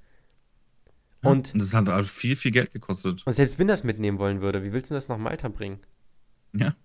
Ja, 1.24 1.30
Und, 1.32 1.54
das 1.60 1.74
hat 1.74 1.88
halt 1.88 2.08
viel, 2.08 2.36
viel 2.36 2.52
Geld 2.52 2.72
gekostet. 2.72 3.24
und 3.26 3.34
selbst 3.34 3.58
wenn 3.60 3.70
es 3.70 3.84
mitnehmen 3.84 4.20
wollen 4.20 4.42
würde, 4.42 4.64
wie 4.64 4.74
willst 4.74 4.92
du 4.92 4.96
das 4.96 5.08
nach 5.08 5.18
Malta 5.18 5.48
bringen? 5.50 5.80
Ja. 6.54 6.76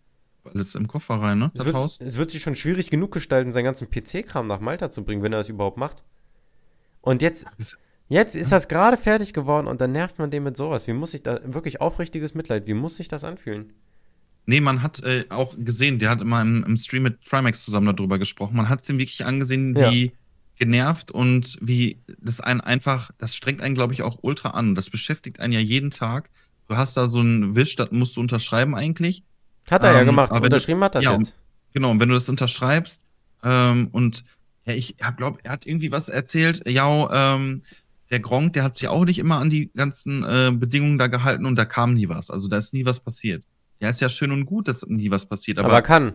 Alles 0.45 0.74
im 0.76 0.86
Koffer 0.89 1.16
rein, 1.16 1.39
ne? 1.39 1.51
Es 1.53 1.59
Das 1.59 1.66
wird, 1.66 1.76
Haus. 1.76 1.99
es 2.01 2.16
wird 2.16 2.30
sich 2.30 2.41
schon 2.43 2.57
schwierig 2.57 2.89
genug 2.89 3.12
gestalten, 3.12 3.53
seinen 3.53 3.64
ganzen 3.64 3.91
PC-Kram 3.91 4.47
nach 4.47 4.61
Malta 4.61 4.91
zu 4.91 5.05
bringen, 5.05 5.22
wenn 5.22 5.32
er 5.32 5.41
es 5.41 5.49
überhaupt 5.51 5.76
macht. 5.76 6.03
Und 7.03 7.20
jetzt, 7.22 7.45
Das- 7.59 7.76
jetzt 8.09 8.34
ist 8.36 8.51
das 8.53 8.68
gerade 8.68 8.97
fertig 8.97 9.32
geworden 9.34 9.66
und 9.66 9.80
dann 9.80 9.93
nervt 9.93 10.18
man 10.18 10.30
den 10.30 10.45
mit 10.45 10.57
sowas. 10.57 10.86
Wie 10.86 10.93
muss 10.95 11.11
sich 11.11 11.22
da, 11.22 11.41
wirklich 11.45 11.80
aufrichtiges 11.80 12.34
Mitleid, 12.34 12.66
wie 12.66 12.74
muss 12.74 12.97
sich 12.97 13.09
das 13.09 13.24
anfühlen? 13.24 13.72
Nee, 14.47 14.61
man 14.62 14.82
hat 14.82 15.03
äh, 15.05 15.24
auch 15.28 15.55
gesehen, 15.59 15.99
der 15.99 16.09
hat 16.09 16.22
immer 16.22 16.41
im, 16.41 16.64
im 16.64 16.76
Stream 16.78 17.03
mit 17.03 17.20
Trimax 17.22 17.64
zusammen 17.64 17.95
darüber 17.95 18.18
gesprochen. 18.18 18.57
Man 18.57 18.70
hat 18.70 18.80
es 18.80 18.89
ihm 18.89 18.99
wirklich 18.99 19.26
angesehen, 19.26 19.76
Ja. 19.76 19.91
Genervt 20.59 21.11
und 21.11 21.56
wie 21.61 22.00
das 22.20 22.40
einen 22.40 22.61
einfach, 22.61 23.11
das 23.18 23.34
strengt 23.34 23.62
einen, 23.62 23.74
glaube 23.74 23.94
ich, 23.94 24.02
auch 24.02 24.18
ultra 24.22 24.50
an. 24.50 24.74
Das 24.74 24.90
beschäftigt 24.90 25.40
einen 25.40 25.52
ja 25.52 25.61
jeden 25.61 25.90
Tag, 25.90 26.30
du 26.68 26.76
hast 26.76 26.96
da 26.96 27.06
so 27.06 27.20
einen 27.20 27.54
Wisch, 27.54 27.76
das 27.76 27.90
musst 27.90 28.16
du 28.16 28.20
unterschreiben 28.20 28.74
eigentlich. 28.74 29.22
Hat 29.70 29.84
er 29.84 29.92
ja 29.92 30.00
Ähm, 30.00 30.06
gemacht. 30.06 30.30
aber 30.30 30.44
Unterschrieben 30.44 30.82
hat 30.82 30.94
das 30.94 31.04
ja, 31.04 31.16
jetzt. 31.16 31.34
Genau, 31.74 31.90
und 31.90 32.00
wenn 32.00 32.09
du 32.09 32.14
das 32.14 32.28
unterschreibst, 32.28 33.02
ähm, 33.42 33.88
und 33.92 34.24
ja, 34.64 34.74
ich 34.74 34.96
glaube, 35.16 35.38
er 35.42 35.52
hat 35.52 35.66
irgendwie 35.66 35.92
was 35.92 36.09
erzählt, 36.09 36.68
ja, 36.68 37.34
ähm, 37.36 37.62
der 38.11 38.20
Gronk, 38.20 38.54
der 38.54 38.64
hat 38.64 38.76
sich 38.76 38.88
auch 38.88 39.04
nicht 39.04 39.18
immer 39.18 39.38
an 39.38 39.50
die 39.50 39.70
ganzen 39.74 40.24
äh, 40.24 40.50
Bedingungen 40.52 40.98
da 40.98 41.09
gehalten 41.09 41.44
und 41.44 41.56
da 41.56 41.64
kam 41.66 41.94
nie 41.94 42.09
was. 42.09 42.30
Also 42.30 42.48
da 42.48 42.56
ist 42.56 42.72
nie 42.72 42.86
was 42.86 43.00
passiert. 43.00 43.44
Ja, 43.80 43.90
ist 43.90 44.00
ja 44.00 44.09
schön 44.09 44.32
und 44.32 44.46
gut, 44.46 44.66
dass 44.66 44.84
nie 44.86 45.11
was 45.11 45.26
passiert, 45.26 45.59
Aber, 45.59 45.68
aber, 45.68 45.82
kann. 45.82 46.14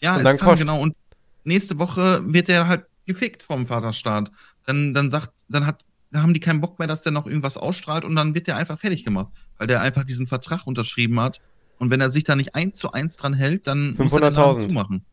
ja, 0.00 0.12
und 0.12 0.18
es 0.18 0.24
dann 0.24 0.38
kann, 0.38 0.48
kostet. 0.48 0.66
genau. 0.66 0.80
Und 0.80 0.96
nächste 1.44 1.78
Woche 1.78 2.22
wird 2.32 2.48
er 2.48 2.66
halt 2.66 2.86
gefickt 3.06 3.42
vom 3.42 3.66
Vaterstaat. 3.66 4.30
Dann, 4.66 4.94
dann 4.94 5.10
sagt, 5.10 5.44
dann 5.48 5.66
hat, 5.66 5.84
dann 6.10 6.22
haben 6.22 6.34
die 6.34 6.40
keinen 6.40 6.60
Bock 6.60 6.78
mehr, 6.78 6.88
dass 6.88 7.02
der 7.02 7.12
noch 7.12 7.26
irgendwas 7.26 7.56
ausstrahlt 7.56 8.04
und 8.04 8.14
dann 8.16 8.34
wird 8.34 8.46
der 8.46 8.56
einfach 8.56 8.78
fertig 8.78 9.04
gemacht, 9.04 9.32
weil 9.58 9.66
der 9.66 9.80
einfach 9.80 10.04
diesen 10.04 10.26
Vertrag 10.26 10.66
unterschrieben 10.66 11.18
hat. 11.20 11.40
Und 11.78 11.90
wenn 11.90 12.00
er 12.00 12.12
sich 12.12 12.24
da 12.24 12.36
nicht 12.36 12.54
eins 12.54 12.78
zu 12.78 12.92
eins 12.92 13.16
dran 13.16 13.34
hält, 13.34 13.66
dann 13.66 13.94
muss 13.96 14.12
er 14.12 14.20
den 14.20 14.34
Laden 14.34 14.60
500.000. 14.60 14.68
zumachen. 14.68 15.04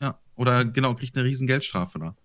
Ja, 0.00 0.18
oder 0.36 0.64
genau, 0.64 0.94
kriegt 0.94 1.16
eine 1.16 1.24
riesen 1.24 1.46
Geldstrafe 1.46 1.98
da. 1.98 2.16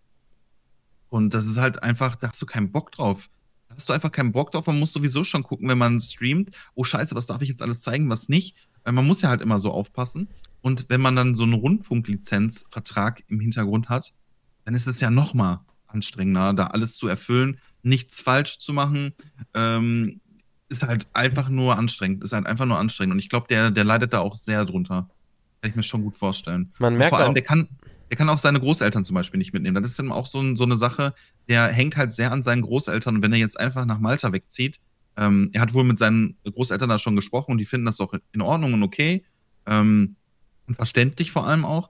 Und 1.09 1.33
das 1.33 1.45
ist 1.45 1.57
halt 1.57 1.81
einfach, 1.81 2.15
da 2.15 2.29
hast 2.29 2.41
du 2.41 2.45
keinen 2.45 2.71
Bock 2.71 2.91
drauf. 2.91 3.29
Da 3.69 3.75
hast 3.75 3.87
du 3.87 3.93
einfach 3.93 4.11
keinen 4.11 4.31
Bock 4.31 4.51
drauf. 4.51 4.67
Man 4.67 4.79
muss 4.79 4.91
sowieso 4.91 5.23
schon 5.23 5.43
gucken, 5.43 5.69
wenn 5.69 5.77
man 5.77 6.01
streamt, 6.01 6.51
oh 6.73 6.83
scheiße, 6.83 7.15
was 7.15 7.27
darf 7.27 7.41
ich 7.41 7.49
jetzt 7.49 7.61
alles 7.61 7.81
zeigen, 7.81 8.09
was 8.09 8.27
nicht. 8.27 8.55
Weil 8.83 8.93
man 8.93 9.05
muss 9.07 9.21
ja 9.21 9.29
halt 9.29 9.41
immer 9.41 9.59
so 9.59 9.71
aufpassen. 9.71 10.27
Und 10.61 10.89
wenn 10.89 10.99
man 10.99 11.15
dann 11.15 11.35
so 11.35 11.43
einen 11.43 11.53
Rundfunklizenzvertrag 11.53 13.23
im 13.27 13.39
Hintergrund 13.39 13.87
hat, 13.87 14.11
dann 14.65 14.73
ist 14.73 14.87
es 14.87 14.99
ja 14.99 15.09
noch 15.09 15.33
mal 15.33 15.65
anstrengender, 15.87 16.53
da 16.53 16.67
alles 16.67 16.95
zu 16.97 17.07
erfüllen, 17.07 17.59
nichts 17.83 18.19
falsch 18.19 18.59
zu 18.59 18.73
machen. 18.73 19.13
Ähm, 19.53 20.19
ist 20.67 20.83
halt 20.83 21.07
einfach 21.13 21.47
nur 21.47 21.77
anstrengend. 21.77 22.23
Ist 22.23 22.33
halt 22.33 22.47
einfach 22.47 22.65
nur 22.65 22.77
anstrengend. 22.77 23.13
Und 23.13 23.19
ich 23.19 23.29
glaube, 23.29 23.47
der, 23.47 23.71
der 23.71 23.83
leidet 23.83 24.13
da 24.13 24.19
auch 24.19 24.35
sehr 24.35 24.65
drunter. 24.65 25.09
Kann 25.61 25.69
ich 25.69 25.75
mir 25.75 25.83
schon 25.83 26.03
gut 26.03 26.15
vorstellen. 26.15 26.73
Man 26.79 26.93
Und 26.93 26.99
merkt 26.99 27.09
vor 27.09 27.19
allem, 27.19 27.29
auch, 27.29 27.33
der 27.33 27.43
kann, 27.43 27.69
der 28.09 28.17
kann 28.17 28.29
auch 28.29 28.39
seine 28.39 28.59
Großeltern 28.59 29.03
zum 29.03 29.13
Beispiel 29.13 29.37
nicht 29.37 29.53
mitnehmen. 29.53 29.81
Das 29.81 29.91
ist 29.91 29.99
dann 29.99 30.11
auch 30.11 30.25
so, 30.25 30.41
ein, 30.41 30.57
so 30.57 30.63
eine 30.63 30.75
Sache, 30.75 31.13
der 31.47 31.67
hängt 31.67 31.95
halt 31.97 32.11
sehr 32.11 32.31
an 32.31 32.43
seinen 32.43 32.63
Großeltern. 32.63 33.17
Und 33.17 33.21
wenn 33.21 33.31
er 33.31 33.39
jetzt 33.39 33.59
einfach 33.59 33.85
nach 33.85 33.99
Malta 33.99 34.33
wegzieht, 34.33 34.79
ähm, 35.17 35.49
er 35.53 35.61
hat 35.61 35.73
wohl 35.73 35.83
mit 35.83 35.97
seinen 35.97 36.37
Großeltern 36.43 36.89
da 36.89 36.99
schon 36.99 37.15
gesprochen 37.15 37.51
und 37.51 37.59
die 37.59 37.65
finden 37.65 37.85
das 37.85 38.01
auch 38.01 38.13
in 38.33 38.41
Ordnung 38.41 38.73
und 38.73 38.83
okay. 38.83 39.23
Ähm, 39.65 40.15
und 40.67 40.75
verständlich 40.75 41.31
vor 41.31 41.47
allem 41.47 41.63
auch. 41.63 41.89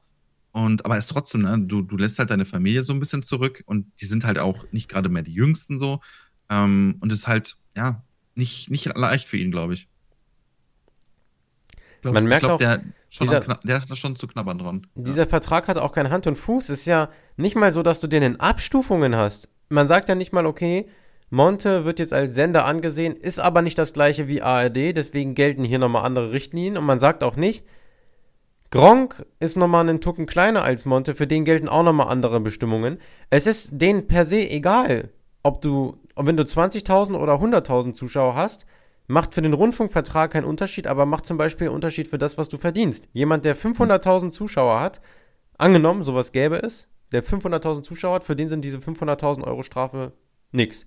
Und 0.55 0.85
aber 0.85 0.95
es 0.95 1.03
ist 1.03 1.11
trotzdem, 1.11 1.41
ne, 1.41 1.61
du, 1.65 1.81
du 1.81 1.97
lässt 1.97 2.17
halt 2.17 2.29
deine 2.29 2.45
Familie 2.45 2.81
so 2.81 2.93
ein 2.93 2.99
bisschen 3.01 3.21
zurück 3.23 3.61
und 3.65 3.91
die 3.99 4.05
sind 4.05 4.23
halt 4.23 4.39
auch 4.39 4.63
nicht 4.71 4.87
gerade 4.87 5.09
mehr 5.09 5.21
die 5.21 5.33
Jüngsten 5.33 5.79
so. 5.79 5.99
Ähm, 6.49 6.95
und 7.01 7.11
es 7.11 7.19
ist 7.19 7.27
halt, 7.27 7.57
ja, 7.75 8.03
nicht, 8.35 8.69
nicht 8.71 8.85
leicht 8.95 9.27
für 9.27 9.35
ihn, 9.35 9.51
glaube 9.51 9.73
ich. 9.73 9.89
ich 11.95 12.01
glaub, 12.01 12.13
Man 12.13 12.25
merkt 12.25 12.43
ich 12.43 12.47
glaub, 12.47 12.55
auch, 12.55 12.59
der, 12.59 12.83
schon 13.09 13.27
dieser- 13.27 13.41
der 13.41 13.81
hat 13.81 13.91
da 13.91 13.97
schon 13.97 14.15
zu 14.15 14.27
knabbern 14.27 14.57
dran. 14.57 14.87
dieser 14.95 15.27
Vertrag 15.27 15.67
hat 15.67 15.77
auch 15.77 15.91
kein 15.91 16.09
Hand 16.09 16.25
und 16.25 16.37
Fuß. 16.37 16.69
Ist 16.69 16.85
ja 16.85 17.09
nicht 17.35 17.57
mal 17.57 17.73
so, 17.73 17.83
dass 17.83 17.99
du 17.99 18.07
den 18.07 18.23
in 18.23 18.39
Abstufungen 18.39 19.13
hast. 19.17 19.49
Man 19.67 19.89
sagt 19.89 20.07
ja 20.07 20.15
nicht 20.15 20.31
mal, 20.31 20.45
okay, 20.45 20.87
Monte 21.29 21.83
wird 21.83 21.99
jetzt 21.99 22.13
als 22.13 22.33
Sender 22.33 22.63
angesehen, 22.63 23.13
ist 23.13 23.39
aber 23.39 23.61
nicht 23.61 23.77
das 23.77 23.91
gleiche 23.91 24.29
wie 24.29 24.41
ARD, 24.41 24.93
deswegen 24.95 25.35
gelten 25.35 25.65
hier 25.65 25.79
nochmal 25.79 26.05
andere 26.05 26.31
Richtlinien. 26.31 26.77
Und 26.77 26.85
man 26.85 27.01
sagt 27.01 27.23
auch 27.23 27.35
nicht, 27.35 27.65
Gronk 28.75 29.25
ist 29.39 29.55
nochmal 29.55 29.87
einen 29.87 30.01
Tucken 30.01 30.25
kleiner 30.25 30.65
als 30.65 30.83
Monte, 30.83 31.15
für 31.15 31.27
den 31.27 31.45
gelten 31.45 31.69
auch 31.69 31.83
nochmal 31.83 32.09
andere 32.09 32.41
Bestimmungen. 32.41 32.97
Es 33.29 33.47
ist 33.47 33.69
denen 33.71 34.05
per 34.05 34.25
se 34.25 34.49
egal, 34.49 35.11
ob 35.43 35.61
du, 35.61 35.95
wenn 36.17 36.35
du 36.35 36.43
20.000 36.43 37.17
oder 37.17 37.35
100.000 37.35 37.93
Zuschauer 37.93 38.35
hast, 38.35 38.65
macht 39.07 39.33
für 39.33 39.41
den 39.41 39.53
Rundfunkvertrag 39.53 40.31
keinen 40.31 40.43
Unterschied, 40.43 40.87
aber 40.87 41.05
macht 41.05 41.25
zum 41.25 41.37
Beispiel 41.37 41.67
einen 41.67 41.75
Unterschied 41.75 42.09
für 42.09 42.17
das, 42.17 42.37
was 42.37 42.49
du 42.49 42.57
verdienst. 42.57 43.07
Jemand, 43.13 43.45
der 43.45 43.55
500.000 43.55 44.31
Zuschauer 44.31 44.81
hat, 44.81 44.99
angenommen, 45.57 46.03
sowas 46.03 46.33
gäbe 46.33 46.61
es, 46.61 46.89
der 47.13 47.23
500.000 47.23 47.83
Zuschauer 47.83 48.15
hat, 48.15 48.23
für 48.25 48.35
den 48.35 48.49
sind 48.49 48.65
diese 48.65 48.79
500.000 48.79 49.45
Euro 49.45 49.63
Strafe 49.63 50.11
nix. 50.51 50.85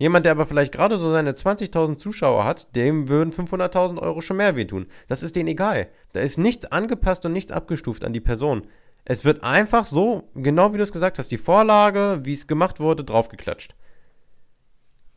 Jemand, 0.00 0.24
der 0.24 0.32
aber 0.32 0.46
vielleicht 0.46 0.72
gerade 0.72 0.96
so 0.98 1.10
seine 1.12 1.32
20.000 1.32 1.98
Zuschauer 1.98 2.44
hat, 2.44 2.74
dem 2.74 3.08
würden 3.08 3.32
500.000 3.34 3.98
Euro 3.98 4.22
schon 4.22 4.38
mehr 4.38 4.56
wehtun. 4.56 4.86
Das 5.08 5.22
ist 5.22 5.36
denen 5.36 5.48
egal. 5.48 5.88
Da 6.14 6.20
ist 6.20 6.38
nichts 6.38 6.64
angepasst 6.64 7.24
und 7.26 7.34
nichts 7.34 7.52
abgestuft 7.52 8.02
an 8.02 8.14
die 8.14 8.20
Person. 8.20 8.62
Es 9.04 9.26
wird 9.26 9.44
einfach 9.44 9.84
so, 9.86 10.30
genau 10.34 10.72
wie 10.72 10.78
du 10.78 10.82
es 10.82 10.92
gesagt 10.92 11.18
hast, 11.18 11.30
die 11.30 11.36
Vorlage, 11.38 12.20
wie 12.24 12.32
es 12.32 12.46
gemacht 12.46 12.80
wurde, 12.80 13.04
draufgeklatscht. 13.04 13.74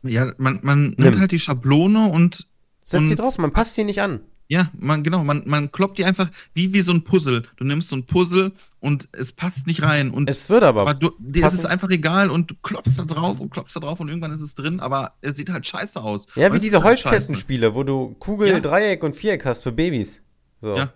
Ja, 0.02 0.32
man, 0.36 0.60
man 0.62 0.82
Nimm. 0.90 0.94
nimmt 0.98 1.20
halt 1.20 1.32
die 1.32 1.38
Schablone 1.38 2.08
und, 2.10 2.46
Setz 2.84 3.08
sie 3.08 3.16
drauf, 3.16 3.38
man 3.38 3.52
passt 3.52 3.74
sie 3.76 3.84
nicht 3.84 4.02
an. 4.02 4.20
ja, 4.48 4.70
man, 4.78 5.02
genau, 5.02 5.24
man, 5.24 5.42
man 5.46 5.72
kloppt 5.72 5.96
die 5.96 6.04
einfach 6.04 6.30
wie, 6.52 6.74
wie 6.74 6.82
so 6.82 6.92
ein 6.92 7.04
Puzzle. 7.04 7.44
Du 7.56 7.64
nimmst 7.64 7.88
so 7.88 7.96
ein 7.96 8.04
Puzzle 8.04 8.52
und 8.84 9.08
es 9.12 9.32
passt 9.32 9.66
nicht 9.66 9.82
rein. 9.82 10.10
Und 10.10 10.28
Es 10.30 10.48
wird 10.50 10.62
aber. 10.62 10.82
aber 10.82 10.94
du, 10.94 11.10
dir 11.18 11.38
ist 11.40 11.42
passen- 11.50 11.58
es 11.60 11.64
einfach 11.66 11.88
egal 11.90 12.30
und 12.30 12.50
du 12.50 12.54
klopfst 12.62 12.98
da 12.98 13.04
drauf 13.04 13.40
und 13.40 13.50
klopfst 13.50 13.74
da 13.76 13.80
drauf 13.80 13.98
und 14.00 14.08
irgendwann 14.08 14.30
ist 14.32 14.40
es 14.42 14.54
drin, 14.54 14.78
aber 14.80 15.14
es 15.22 15.36
sieht 15.36 15.50
halt 15.50 15.66
scheiße 15.66 16.00
aus. 16.00 16.26
ja, 16.36 16.52
wie 16.52 16.56
es 16.56 16.62
diese 16.62 16.76
ist 16.76 16.84
halt 16.84 16.98
scheiße. 16.98 17.08
Holzkästenspiele, 17.10 17.74
wo 17.74 17.82
du 17.82 18.14
Kugel, 18.20 18.48
Ja. 18.48 18.60
Dreieck 18.60 19.02
und 19.02 19.16
Viereck 19.16 19.44
hast 19.46 19.62
für 19.62 19.72
Babys. 19.72 20.20
So. 20.60 20.76
Ja, 20.76 20.92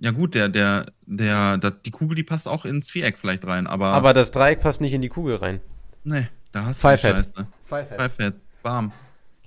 ja 0.00 0.10
gut, 0.10 0.34
der, 0.34 0.48
der, 0.48 0.86
der, 1.06 1.58
der, 1.58 1.70
die 1.70 1.90
Kugel, 1.90 2.14
die 2.16 2.22
passt 2.22 2.46
auch 2.48 2.64
ins 2.64 2.90
Viereck 2.90 3.18
vielleicht 3.18 3.46
rein, 3.46 3.66
aber, 3.66 3.86
Aber 3.88 4.12
das 4.14 4.30
Dreieck 4.30 4.60
passt 4.60 4.80
nicht 4.80 4.92
in 4.92 5.02
die 5.02 5.08
Kugel 5.08 5.36
rein. 5.36 5.60
nee, 6.04 6.28
da 6.52 6.64
hast 6.66 6.80
Five 6.80 7.00
du 7.02 7.08
die 7.08 7.14
Head. 7.14 7.30
Scheiße. 7.68 7.94
Five 7.96 8.32
bam, 8.62 8.92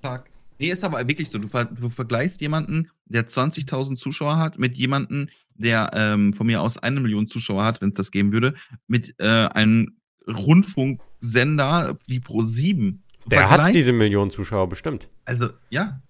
Tag. 0.01 0.29
Nee, 0.59 0.69
ist 0.69 0.83
aber 0.83 1.05
wirklich 1.07 1.29
so. 1.29 1.39
Du, 1.39 1.47
ver 1.47 1.65
du 1.65 1.89
vergleichst 1.89 2.39
jemanden, 2.41 2.89
der 3.05 3.27
20.000 3.27 3.95
Zuschauer 3.95 4.37
hat, 4.37 4.59
mit 4.59 4.77
jemanden, 4.77 5.29
der 5.61 5.91
ähm, 5.93 6.33
von 6.33 6.47
mir 6.47 6.61
aus 6.61 6.77
eine 6.77 6.99
Million 6.99 7.27
Zuschauer 7.27 7.63
hat, 7.63 7.81
wenn 7.81 7.89
es 7.89 7.95
das 7.95 8.11
geben 8.11 8.31
würde, 8.33 8.53
mit 8.87 9.15
äh, 9.19 9.25
einem 9.25 9.97
Rundfunksender 10.27 11.97
wie 12.07 12.19
Pro7. 12.19 12.99
Der 13.27 13.49
hat 13.49 13.73
diese 13.73 13.93
Millionen 13.93 14.31
Zuschauer 14.31 14.67
bestimmt. 14.69 15.09
Also, 15.25 15.49
ja. 15.69 16.01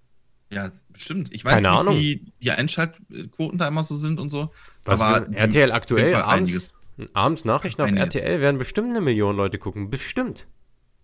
Ja, 0.49 0.71
bestimmt. 0.91 1.33
Ich 1.33 1.45
weiß 1.45 1.55
Keine 1.55 1.69
nicht, 1.69 1.79
Ahnung. 1.79 1.95
wie 1.95 2.33
die 2.41 2.51
Einschaltquoten 2.51 3.57
da 3.57 3.67
immer 3.67 3.83
so 3.83 3.99
sind 3.99 4.19
und 4.19 4.29
so. 4.29 4.51
Was 4.83 4.99
aber 5.01 5.33
RTL 5.33 5.71
aktuell, 5.71 6.15
abends, 6.15 6.73
abends 7.13 7.45
Nachrichten 7.45 7.81
auf. 7.81 7.91
RTL 7.91 8.41
werden 8.41 8.57
bestimmt 8.57 8.89
eine 8.89 9.01
Million 9.01 9.35
Leute 9.37 9.57
gucken. 9.57 9.89
Bestimmt. 9.89 10.47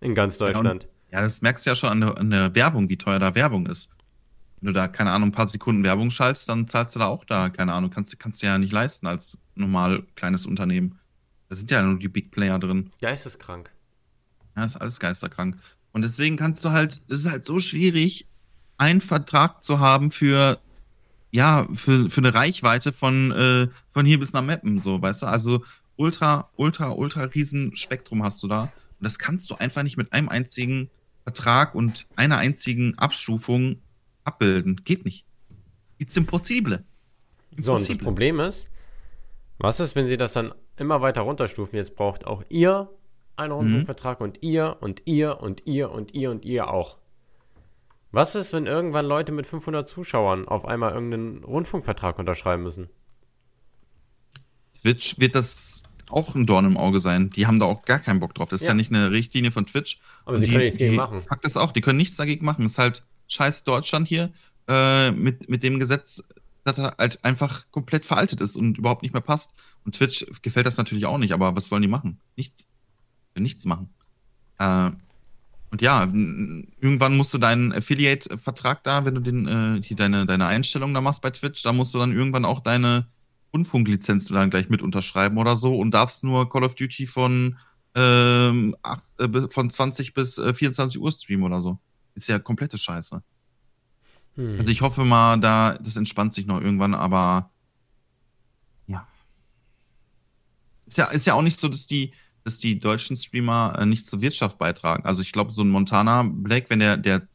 In 0.00 0.14
ganz 0.14 0.38
Deutschland. 0.38 0.86
Ja, 1.10 1.22
das 1.22 1.40
merkst 1.40 1.64
du 1.64 1.70
ja 1.70 1.74
schon 1.74 1.90
an 1.90 2.00
der, 2.00 2.18
an 2.18 2.30
der 2.30 2.54
Werbung, 2.54 2.88
wie 2.88 2.98
teuer 2.98 3.18
da 3.18 3.34
Werbung 3.34 3.66
ist. 3.66 3.88
Wenn 4.60 4.68
du 4.68 4.72
da, 4.72 4.88
keine 4.88 5.12
Ahnung, 5.12 5.28
ein 5.28 5.32
paar 5.32 5.46
Sekunden 5.46 5.84
Werbung 5.84 6.10
schaltest, 6.10 6.48
dann 6.48 6.66
zahlst 6.66 6.94
du 6.94 6.98
da 7.00 7.06
auch 7.06 7.24
da, 7.24 7.48
keine 7.48 7.72
Ahnung, 7.72 7.90
kannst, 7.90 8.18
kannst 8.18 8.42
du 8.42 8.46
ja 8.46 8.58
nicht 8.58 8.72
leisten 8.72 9.06
als 9.06 9.38
normal 9.54 10.04
kleines 10.14 10.46
Unternehmen. 10.46 10.98
Da 11.48 11.56
sind 11.56 11.70
ja 11.70 11.82
nur 11.82 11.98
die 11.98 12.08
Big 12.08 12.30
Player 12.30 12.58
drin. 12.58 12.90
Geisteskrank. 13.00 13.70
Ja, 14.56 14.64
ist 14.64 14.76
alles 14.76 14.98
geisterkrank. 14.98 15.56
Und 15.92 16.02
deswegen 16.02 16.36
kannst 16.36 16.64
du 16.64 16.70
halt, 16.70 17.00
es 17.08 17.20
ist 17.20 17.30
halt 17.30 17.44
so 17.44 17.60
schwierig, 17.60 18.26
einen 18.76 19.00
Vertrag 19.00 19.64
zu 19.64 19.80
haben 19.80 20.10
für, 20.10 20.60
ja, 21.30 21.66
für, 21.74 22.10
für 22.10 22.20
eine 22.20 22.34
Reichweite 22.34 22.92
von, 22.92 23.32
äh, 23.32 23.68
von 23.92 24.06
hier 24.06 24.18
bis 24.18 24.32
nach 24.32 24.44
Meppen, 24.44 24.80
so, 24.80 25.00
weißt 25.00 25.22
du? 25.22 25.26
Also 25.26 25.64
ultra, 25.96 26.50
ultra, 26.56 26.90
ultra 26.90 27.22
riesen 27.24 27.74
Spektrum 27.76 28.22
hast 28.22 28.42
du 28.42 28.48
da. 28.48 28.62
Und 28.62 28.70
das 29.04 29.18
kannst 29.18 29.50
du 29.50 29.56
einfach 29.56 29.82
nicht 29.82 29.96
mit 29.96 30.12
einem 30.12 30.28
einzigen 30.28 30.90
Vertrag 31.24 31.74
und 31.74 32.06
einer 32.16 32.38
einzigen 32.38 32.96
Abstufung 32.98 33.82
abbilden. 34.28 34.76
Geht 34.84 35.04
nicht. 35.04 35.26
It's 35.98 36.16
impossible. 36.16 36.84
So, 37.58 37.74
und 37.74 37.88
das. 37.88 37.98
Problem 37.98 38.38
ist, 38.40 38.66
was 39.58 39.80
ist, 39.80 39.96
wenn 39.96 40.06
sie 40.06 40.16
das 40.16 40.32
dann 40.34 40.54
immer 40.76 41.00
weiter 41.00 41.22
runterstufen? 41.22 41.76
Jetzt 41.76 41.96
braucht 41.96 42.24
auch 42.26 42.44
ihr 42.48 42.88
einen 43.36 43.52
Rundfunkvertrag 43.52 44.20
und 44.20 44.42
ihr 44.42 44.76
und 44.80 45.02
ihr 45.06 45.40
und 45.40 45.62
ihr 45.66 45.90
und 45.90 46.14
ihr 46.14 46.30
und 46.30 46.44
ihr 46.44 46.68
auch. 46.70 46.98
Was 48.12 48.34
ist, 48.36 48.52
wenn 48.52 48.66
irgendwann 48.66 49.04
Leute 49.06 49.32
mit 49.32 49.46
500 49.46 49.88
Zuschauern 49.88 50.46
auf 50.48 50.64
einmal 50.64 50.92
irgendeinen 50.92 51.44
Rundfunkvertrag 51.44 52.18
unterschreiben 52.18 52.62
müssen? 52.62 52.88
Twitch 54.80 55.18
wird 55.18 55.34
das 55.34 55.82
auch 56.10 56.34
ein 56.34 56.46
Dorn 56.46 56.64
im 56.64 56.76
Auge 56.76 57.00
sein. 57.00 57.30
Die 57.30 57.46
haben 57.46 57.58
da 57.58 57.66
auch 57.66 57.82
gar 57.82 57.98
keinen 57.98 58.20
Bock 58.20 58.34
drauf. 58.34 58.48
Das 58.48 58.60
ist 58.60 58.66
Ja. 58.66 58.70
ja, 58.72 58.74
nicht 58.74 58.90
eine 58.92 59.10
Richtlinie 59.10 59.50
von 59.50 59.66
Twitch. 59.66 59.98
Aber 60.24 60.34
Und 60.34 60.40
sie 60.40 60.46
die, 60.46 60.52
können 60.52 60.64
nichts 60.64 60.78
gegen 60.78 60.92
die- 60.92 60.96
machen. 60.96 61.20
Fakt 61.22 61.44
ist 61.44 61.56
auch, 61.58 61.72
die 61.72 61.80
können 61.80 61.98
nichts 61.98 62.16
dagegen 62.16 62.46
machen. 62.46 62.64
Ist 62.64 62.78
halt 62.78 63.02
scheiß 63.28 63.64
Deutschland 63.64 64.08
hier 64.08 64.32
äh, 64.68 65.10
mit, 65.12 65.48
mit 65.48 65.62
dem 65.62 65.78
Gesetz, 65.78 66.22
das 66.64 66.78
halt 66.78 67.24
einfach 67.24 67.70
komplett 67.70 68.04
veraltet 68.04 68.40
ist 68.40 68.56
und 68.56 68.78
überhaupt 68.78 69.02
nicht 69.02 69.12
mehr 69.12 69.22
passt. 69.22 69.52
Und 69.84 69.94
Twitch 69.96 70.26
gefällt 70.42 70.66
das 70.66 70.76
natürlich 70.76 71.06
auch 71.06 71.18
nicht, 71.18 71.32
aber 71.32 71.54
was 71.56 71.70
wollen 71.70 71.82
die 71.82 71.88
machen? 71.88 72.18
Nichts. 72.36 72.66
Nichts 73.34 73.64
machen. 73.64 73.90
Äh, 74.58 74.90
und 75.70 75.82
ja, 75.82 76.02
irgendwann 76.04 77.16
musst 77.16 77.32
du 77.34 77.38
deinen 77.38 77.72
Affiliate-Vertrag 77.72 78.82
da, 78.84 79.04
wenn 79.04 79.14
du 79.14 79.20
den, 79.20 79.46
äh, 79.46 79.82
hier 79.82 79.96
deine, 79.96 80.24
deine 80.26 80.46
Einstellung 80.46 80.94
da 80.94 81.00
machst 81.00 81.20
bei 81.22 81.30
Twitch, 81.30 81.62
da 81.62 81.72
musst 81.72 81.92
du 81.94 81.98
dann 81.98 82.12
irgendwann 82.12 82.44
auch 82.46 82.60
deine 82.60 83.06
Rundfunklizenz 83.52 84.26
dann 84.28 84.50
gleich 84.50 84.68
mit 84.70 84.82
unterschreiben 84.82 85.38
oder 85.38 85.56
so 85.56 85.78
und 85.78 85.90
darfst 85.92 86.24
nur 86.24 86.48
Call 86.48 86.64
of 86.64 86.74
Duty 86.74 87.06
von, 87.06 87.56
ähm, 87.94 88.76
acht, 88.82 89.02
äh, 89.18 89.28
bi- 89.28 89.48
von 89.50 89.68
20 89.70 90.14
bis 90.14 90.38
äh, 90.38 90.52
24 90.54 91.00
Uhr 91.00 91.12
streamen 91.12 91.44
oder 91.44 91.60
so. 91.60 91.78
Ist 92.18 92.28
ja 92.28 92.40
komplette 92.40 92.76
Scheiße. 92.76 93.22
Hm. 94.34 94.58
Also 94.58 94.72
ich 94.72 94.80
hoffe 94.80 95.04
mal, 95.04 95.38
da, 95.38 95.78
das 95.78 95.96
entspannt 95.96 96.34
sich 96.34 96.46
noch 96.46 96.60
irgendwann, 96.60 96.94
aber 96.94 97.52
ja. 98.88 99.06
Ist 100.86 100.98
ja, 100.98 101.04
ist 101.06 101.26
ja 101.26 101.34
auch 101.34 101.42
nicht 101.42 101.60
so, 101.60 101.68
dass 101.68 101.86
die, 101.86 102.12
dass 102.42 102.58
die 102.58 102.80
deutschen 102.80 103.14
Streamer 103.14 103.76
äh, 103.78 103.86
nicht 103.86 104.06
zur 104.06 104.20
Wirtschaft 104.20 104.58
beitragen. 104.58 105.04
Also 105.04 105.22
ich 105.22 105.30
glaube, 105.30 105.52
so 105.52 105.62
ein 105.62 105.68
Montana 105.68 106.24
Black, 106.24 106.70
wenn 106.70 106.80
der, 106.80 106.96
der 106.96 107.28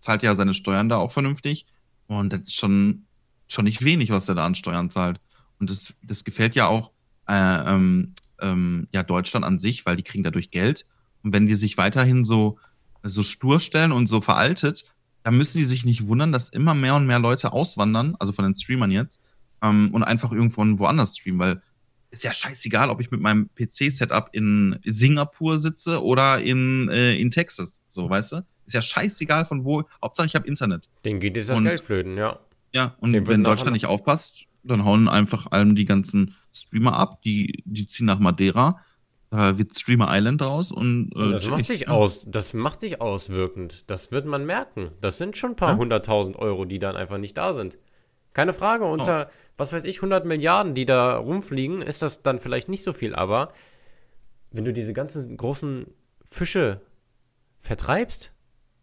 zahlt 0.00 0.22
ja 0.22 0.34
seine 0.34 0.54
Steuern 0.54 0.88
da 0.88 0.96
auch 0.96 1.12
vernünftig. 1.12 1.66
Und 2.06 2.32
das 2.32 2.40
ist 2.40 2.56
schon, 2.56 3.04
schon 3.46 3.66
nicht 3.66 3.84
wenig, 3.84 4.08
was 4.08 4.24
der 4.24 4.36
da 4.36 4.46
an 4.46 4.54
Steuern 4.54 4.88
zahlt. 4.88 5.20
Und 5.58 5.68
das, 5.68 5.94
das 6.02 6.24
gefällt 6.24 6.54
ja 6.54 6.66
auch 6.66 6.92
äh, 7.28 7.74
ähm, 7.74 8.14
ähm, 8.40 8.88
ja, 8.90 9.02
Deutschland 9.02 9.44
an 9.44 9.58
sich, 9.58 9.84
weil 9.84 9.96
die 9.96 10.02
kriegen 10.02 10.24
dadurch 10.24 10.50
Geld. 10.50 10.86
Und 11.22 11.34
wenn 11.34 11.46
die 11.46 11.54
sich 11.54 11.76
weiterhin 11.76 12.24
so, 12.24 12.58
so 13.02 13.22
stur 13.22 13.60
stellen 13.60 13.92
und 13.92 14.06
so 14.06 14.20
veraltet, 14.20 14.84
dann 15.22 15.36
müssen 15.36 15.58
die 15.58 15.64
sich 15.64 15.84
nicht 15.84 16.06
wundern, 16.06 16.32
dass 16.32 16.48
immer 16.48 16.74
mehr 16.74 16.94
und 16.94 17.06
mehr 17.06 17.18
Leute 17.18 17.52
auswandern, 17.52 18.16
also 18.18 18.32
von 18.32 18.44
den 18.44 18.54
Streamern 18.54 18.90
jetzt, 18.90 19.20
ähm, 19.62 19.90
und 19.92 20.02
einfach 20.02 20.32
irgendwo 20.32 20.62
woanders 20.78 21.16
streamen, 21.16 21.38
weil 21.38 21.62
ist 22.10 22.24
ja 22.24 22.32
scheißegal, 22.32 22.90
ob 22.90 23.00
ich 23.00 23.10
mit 23.10 23.20
meinem 23.20 23.50
PC-Setup 23.54 24.30
in 24.32 24.78
Singapur 24.84 25.58
sitze 25.58 26.02
oder 26.02 26.40
in, 26.40 26.88
äh, 26.88 27.14
in 27.16 27.30
Texas. 27.30 27.80
So, 27.88 28.10
weißt 28.10 28.32
du? 28.32 28.46
Ist 28.66 28.74
ja 28.74 28.82
scheißegal 28.82 29.44
von 29.44 29.64
wo. 29.64 29.84
Hauptsache 30.02 30.26
ich 30.26 30.34
habe 30.34 30.46
Internet. 30.46 30.88
Den 31.04 31.20
geht 31.20 31.36
jetzt 31.36 31.50
das 31.50 31.62
Geld 31.62 31.80
flöten, 31.80 32.16
ja. 32.16 32.38
Ja, 32.72 32.96
und 32.98 33.12
Den 33.12 33.26
wenn 33.26 33.44
Deutschland 33.44 33.72
nicht 33.72 33.86
aufpasst, 33.86 34.46
dann 34.62 34.84
hauen 34.84 35.08
einfach 35.08 35.50
allem 35.50 35.74
die 35.74 35.84
ganzen 35.84 36.34
Streamer 36.54 36.94
ab. 36.94 37.22
Die, 37.22 37.62
die 37.64 37.86
ziehen 37.86 38.06
nach 38.06 38.18
Madeira. 38.18 38.80
Da 39.30 39.56
wird 39.56 39.78
Streamer 39.78 40.08
Island 40.10 40.40
draus 40.40 40.72
und. 40.72 41.12
Äh, 41.14 41.32
das 41.32 41.48
macht 41.48 41.66
sich 41.66 41.88
aus. 41.88 42.24
Das 42.26 42.52
macht 42.52 42.80
sich 42.80 43.00
auswirkend. 43.00 43.88
Das 43.88 44.10
wird 44.10 44.26
man 44.26 44.44
merken. 44.44 44.90
Das 45.00 45.18
sind 45.18 45.36
schon 45.36 45.50
ein 45.50 45.56
paar 45.56 45.76
hunderttausend 45.76 46.36
ja? 46.36 46.42
Euro, 46.42 46.64
die 46.64 46.80
dann 46.80 46.96
einfach 46.96 47.18
nicht 47.18 47.36
da 47.36 47.54
sind. 47.54 47.78
Keine 48.32 48.52
Frage, 48.52 48.84
unter, 48.84 49.28
oh. 49.28 49.32
was 49.56 49.72
weiß 49.72 49.84
ich, 49.84 49.96
100 49.98 50.24
Milliarden, 50.24 50.74
die 50.74 50.86
da 50.86 51.16
rumfliegen, 51.16 51.82
ist 51.82 52.02
das 52.02 52.22
dann 52.22 52.38
vielleicht 52.38 52.68
nicht 52.68 52.84
so 52.84 52.92
viel, 52.92 53.14
aber 53.14 53.52
wenn 54.52 54.64
du 54.64 54.72
diese 54.72 54.92
ganzen 54.92 55.36
großen 55.36 55.86
Fische 56.24 56.80
vertreibst, 57.58 58.32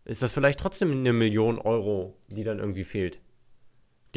ist 0.06 0.22
das 0.22 0.32
vielleicht 0.32 0.60
trotzdem 0.60 0.92
eine 0.92 1.14
Million 1.14 1.60
Euro, 1.60 2.18
die 2.28 2.44
dann 2.44 2.60
irgendwie 2.60 2.86
fehlt. 2.86 3.20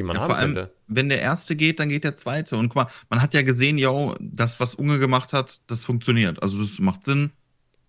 Die 0.00 0.06
man 0.06 0.16
ja, 0.16 0.22
haben 0.22 0.30
vor 0.30 0.38
allem, 0.38 0.54
könnte. 0.54 0.74
wenn 0.86 1.10
der 1.10 1.20
erste 1.20 1.56
geht, 1.56 1.78
dann 1.78 1.90
geht 1.90 2.04
der 2.04 2.16
zweite. 2.16 2.56
Und 2.56 2.70
guck 2.70 2.76
mal, 2.76 2.86
man 3.10 3.20
hat 3.20 3.34
ja 3.34 3.42
gesehen, 3.42 3.76
yo, 3.76 4.16
das, 4.18 4.60
was 4.60 4.74
Unge 4.74 4.98
gemacht 4.98 5.34
hat, 5.34 5.60
das 5.70 5.84
funktioniert. 5.84 6.42
Also 6.42 6.58
das 6.58 6.78
macht 6.78 7.04
Sinn. 7.04 7.32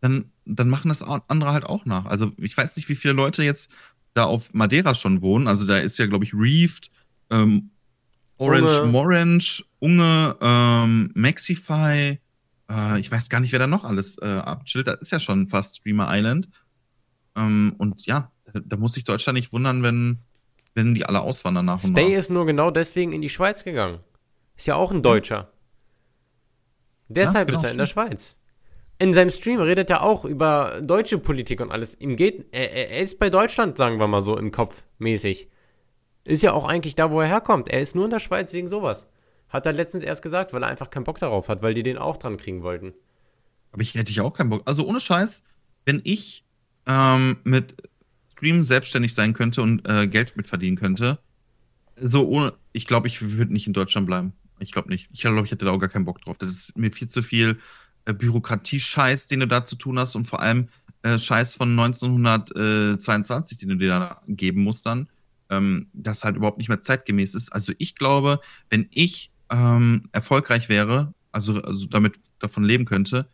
Dann, 0.02 0.26
dann 0.46 0.68
machen 0.68 0.90
das 0.90 1.02
andere 1.04 1.54
halt 1.54 1.66
auch 1.66 1.86
nach. 1.86 2.06
Also 2.06 2.34
ich 2.36 2.58
weiß 2.58 2.76
nicht, 2.76 2.90
wie 2.90 2.96
viele 2.96 3.14
Leute 3.14 3.44
jetzt 3.44 3.70
da 4.14 4.26
auf 4.26 4.54
Madeira 4.54 4.94
schon 4.94 5.22
wohnen. 5.22 5.48
Also 5.48 5.66
da 5.66 5.78
ist 5.78 5.98
ja, 6.00 6.06
glaube 6.06 6.26
ich, 6.26 6.34
Reefed, 6.34 6.92
ähm, 7.30 7.72
Orange 8.36 8.82
Unge. 8.82 8.92
Morange, 8.92 9.64
Unge, 9.80 10.36
ähm, 10.42 11.12
Maxify, 11.16 12.20
äh, 12.70 13.00
ich 13.00 13.10
weiß 13.10 13.30
gar 13.30 13.40
nicht, 13.40 13.54
wer 13.54 13.60
da 13.60 13.68
noch 13.68 13.86
alles 13.86 14.18
äh, 14.18 14.26
abchillt. 14.26 14.88
Das 14.88 15.00
ist 15.00 15.14
ja 15.14 15.20
schon 15.22 15.48
fast 15.48 15.78
Streamer 15.78 16.10
Island. 16.10 16.50
Ähm, 17.38 17.74
und 17.78 18.06
ja, 18.06 18.34
da 18.54 18.76
muss 18.76 18.94
sich 18.94 19.06
Deutschland 19.06 19.38
nicht 19.38 19.54
wundern, 19.54 19.82
wenn, 19.82 20.18
wenn 20.74 20.94
die 20.94 21.06
alle 21.06 21.22
auswandern 21.22 21.66
nach 21.66 21.84
und 21.84 21.92
Stay 21.92 22.10
nach. 22.10 22.18
ist 22.18 22.30
nur 22.30 22.46
genau 22.46 22.72
deswegen 22.72 23.14
in 23.14 23.22
die 23.22 23.30
Schweiz 23.30 23.64
gegangen. 23.64 24.00
Ist 24.56 24.68
ja 24.68 24.76
auch 24.76 24.92
ein 24.92 25.04
Deutscher. 25.04 25.52
Deshalb 27.08 27.50
ja, 27.50 27.56
genau, 27.56 27.60
ist 27.60 27.66
er 27.66 27.72
in 27.72 27.78
der 27.78 27.86
Schweiz. 27.86 28.38
In 29.00 29.14
seinem 29.14 29.32
Stream 29.32 29.60
redet 29.60 29.90
er 29.90 30.04
auch 30.04 30.26
über 30.26 30.80
deutsche 30.82 31.18
Politik 31.18 31.60
und 31.60 31.72
alles. 31.72 32.00
Ihm 32.00 32.16
geht, 32.16 32.46
er, 32.52 32.72
er 32.72 33.00
ist 33.00 33.20
bei 33.20 33.30
Deutschland, 33.30 33.78
sagen 33.78 34.00
wir 34.00 34.08
mal 34.08 34.22
so, 34.22 34.38
im 34.38 34.52
Kopf 34.52 34.84
mäßig. 35.00 35.50
Ist 36.24 36.44
ja 36.44 36.54
auch 36.54 36.66
eigentlich 36.66 36.96
da, 36.96 37.10
wo 37.10 37.20
er 37.20 37.28
herkommt. 37.28 37.68
Er 37.68 37.82
ist 37.82 37.96
nur 37.96 38.06
in 38.06 38.12
der 38.12 38.20
Schweiz 38.20 38.54
wegen 38.54 38.68
sowas. 38.68 39.08
Hat 39.50 39.66
er 39.66 39.74
letztens 39.74 40.04
erst 40.04 40.22
gesagt, 40.22 40.54
weil 40.54 40.64
er 40.64 40.70
einfach 40.70 40.92
keinen 40.92 41.04
Bock 41.04 41.18
darauf 41.20 41.50
hat, 41.50 41.62
weil 41.62 41.74
die 41.74 41.84
den 41.84 41.98
auch 41.98 42.18
dran 42.18 42.38
kriegen 42.38 42.62
wollten. 42.62 42.94
Aber 43.72 43.82
ich 43.82 43.96
hätte 43.96 44.12
ich 44.12 44.22
auch 44.22 44.34
keinen 44.34 44.50
Bock. 44.50 44.62
Also 44.66 44.86
ohne 44.86 45.00
Scheiß, 45.00 45.42
wenn 45.86 46.02
ich 46.04 46.46
ähm, 46.88 47.38
mit 47.44 47.76
Stream 48.42 48.64
selbstständig 48.64 49.14
sein 49.14 49.34
könnte 49.34 49.62
und 49.62 49.88
äh, 49.88 50.08
Geld 50.08 50.36
mitverdienen 50.36 50.76
könnte, 50.76 51.20
so 51.96 52.28
ohne, 52.28 52.54
ich 52.74 52.88
glaube, 52.88 53.08
ich 53.08 53.38
würde 53.38 53.54
nicht 53.54 53.68
in 53.68 53.74
Deutschland 53.74 54.08
bleiben. 54.08 54.34
Ich 54.58 54.72
glaube 54.72 54.90
nicht. 54.90 55.10
Ich 55.12 55.22
glaube, 55.22 55.44
ich 55.44 55.52
hätte 55.52 55.66
da 55.66 55.72
auch 55.72 55.78
gar 55.78 55.90
keinen 55.90 56.06
Bock 56.06 56.22
drauf. 56.22 56.40
Das 56.40 56.50
ist 56.50 56.76
mir 56.76 56.92
viel 56.92 57.08
zu 57.08 57.22
viel 57.22 57.60
äh, 58.06 58.14
Bürokratie-Scheiß, 58.14 59.28
den 59.28 59.42
du 59.42 59.48
da 59.48 59.64
zu 59.64 59.76
tun 59.76 60.00
hast 60.00 60.16
und 60.16 60.26
vor 60.26 60.40
allem 60.40 60.70
äh, 61.04 61.20
Scheiß 61.20 61.56
von 61.56 61.70
1922, 61.80 63.60
den 63.60 63.70
du 63.70 63.78
dir 63.78 63.90
da 63.90 64.22
geben 64.28 64.64
musst 64.64 64.88
dann, 64.88 65.08
ähm, 65.52 65.88
das 65.94 66.24
halt 66.24 66.36
überhaupt 66.36 66.58
nicht 66.58 66.70
mehr 66.70 66.82
zeitgemäß 66.82 67.36
ist. 67.36 67.54
Also 67.54 67.74
ich 67.78 67.94
glaube, 67.94 68.40
wenn 68.72 68.88
ich 68.90 69.32
ähm, 69.52 70.10
erfolgreich 70.14 70.68
wäre, 70.68 71.14
also, 71.32 71.62
also 71.62 71.86
damit 71.86 72.16
davon 72.40 72.64
leben 72.64 72.86
könnte, 72.86 73.30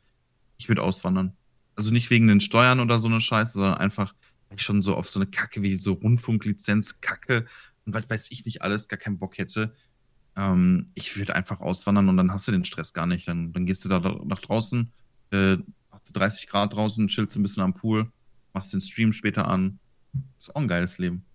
ich 0.57 0.67
würde 0.67 0.83
auswandern. 0.83 1.31
Also 1.77 1.91
nicht 1.91 2.09
wegen 2.09 2.27
den 2.27 2.41
Steuern 2.41 2.81
oder 2.81 2.99
so 2.99 3.07
eine 3.07 3.21
Scheiße, 3.21 3.53
sondern 3.53 3.75
einfach, 3.75 4.13
schon 4.55 4.81
so 4.81 4.95
auf 4.95 5.09
so 5.09 5.19
eine 5.19 5.29
Kacke 5.29 5.61
wie 5.61 5.75
so 5.75 5.93
Rundfunklizenz, 5.93 7.01
Kacke 7.01 7.45
und 7.85 7.93
was 7.93 8.09
weiß 8.09 8.31
ich 8.31 8.45
nicht 8.45 8.61
alles, 8.61 8.87
gar 8.87 8.97
keinen 8.97 9.19
Bock 9.19 9.37
hätte. 9.37 9.73
Ähm, 10.35 10.85
ich 10.93 11.17
würde 11.17 11.35
einfach 11.35 11.59
auswandern 11.59 12.09
und 12.09 12.17
dann 12.17 12.31
hast 12.31 12.47
du 12.47 12.51
den 12.51 12.63
Stress 12.63 12.93
gar 12.93 13.07
nicht. 13.07 13.27
Dann, 13.27 13.51
dann 13.53 13.65
gehst 13.65 13.83
du 13.83 13.89
da 13.89 13.99
nach 13.99 14.39
draußen, 14.39 14.91
äh, 15.31 15.57
30 16.13 16.47
Grad 16.47 16.73
draußen, 16.73 17.07
chillst 17.07 17.35
ein 17.35 17.43
bisschen 17.43 17.63
am 17.63 17.73
Pool, 17.73 18.11
machst 18.53 18.73
den 18.73 18.81
Stream 18.81 19.13
später 19.13 19.47
an. 19.47 19.79
ist 20.39 20.55
auch 20.55 20.61
ein 20.61 20.67
geiles 20.67 20.97
Leben. 20.97 21.25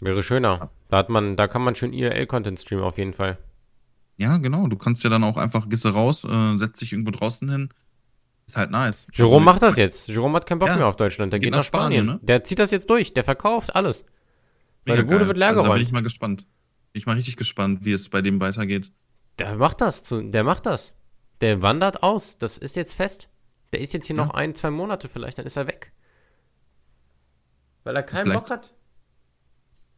Wäre 0.00 0.22
schöner. 0.22 0.70
Da 0.88 0.98
hat 0.98 1.08
man, 1.08 1.36
da 1.36 1.48
kann 1.48 1.62
man 1.62 1.76
schön 1.76 1.92
IRL-Content 1.92 2.60
streamen 2.60 2.84
auf 2.84 2.98
jeden 2.98 3.14
Fall. 3.14 3.38
Ja, 4.16 4.36
genau. 4.38 4.68
Du 4.68 4.76
kannst 4.76 5.02
ja 5.02 5.10
dann 5.10 5.24
auch 5.24 5.36
einfach, 5.36 5.68
gehst 5.68 5.86
raus, 5.86 6.24
äh, 6.24 6.56
setzt 6.56 6.80
dich 6.80 6.92
irgendwo 6.92 7.10
draußen 7.10 7.50
hin, 7.50 7.68
ist 8.46 8.56
halt 8.56 8.70
nice. 8.70 9.06
Jerome 9.12 9.36
also, 9.36 9.44
macht 9.44 9.62
das 9.62 9.76
jetzt. 9.76 10.08
Jerome 10.08 10.36
hat 10.36 10.46
keinen 10.46 10.58
Bock 10.58 10.68
ja, 10.68 10.76
mehr 10.76 10.86
auf 10.86 10.96
Deutschland. 10.96 11.32
Der 11.32 11.40
geht, 11.40 11.46
geht 11.46 11.56
nach 11.56 11.64
Spanien. 11.64 12.04
Spanien 12.04 12.20
ne? 12.20 12.26
Der 12.26 12.44
zieht 12.44 12.58
das 12.58 12.70
jetzt 12.70 12.90
durch. 12.90 13.14
Der 13.14 13.24
verkauft 13.24 13.74
alles. 13.74 14.04
Mega 14.84 14.98
Weil 14.98 15.04
die 15.04 15.10
Bude 15.10 15.26
wird 15.26 15.36
leer 15.38 15.48
also, 15.48 15.62
Da 15.62 15.72
bin 15.72 15.82
ich 15.82 15.92
mal 15.92 16.02
gespannt. 16.02 16.46
Bin 16.92 17.00
ich 17.00 17.06
mal 17.06 17.16
richtig 17.16 17.36
gespannt, 17.36 17.84
wie 17.84 17.92
es 17.92 18.08
bei 18.08 18.20
dem 18.22 18.40
weitergeht. 18.40 18.92
Der 19.38 19.56
macht 19.56 19.80
das. 19.80 20.02
Der 20.10 20.44
macht 20.44 20.66
das. 20.66 20.92
Der 21.40 21.62
wandert 21.62 22.02
aus. 22.02 22.38
Das 22.38 22.58
ist 22.58 22.76
jetzt 22.76 22.94
fest. 22.94 23.28
Der 23.72 23.80
ist 23.80 23.92
jetzt 23.92 24.06
hier 24.06 24.16
ja. 24.16 24.24
noch 24.24 24.34
ein, 24.34 24.54
zwei 24.54 24.70
Monate 24.70 25.08
vielleicht, 25.08 25.38
dann 25.38 25.46
ist 25.46 25.56
er 25.56 25.66
weg. 25.66 25.92
Weil 27.82 27.96
er 27.96 28.04
keinen 28.04 28.22
vielleicht, 28.22 28.46
Bock 28.46 28.50
hat. 28.50 28.74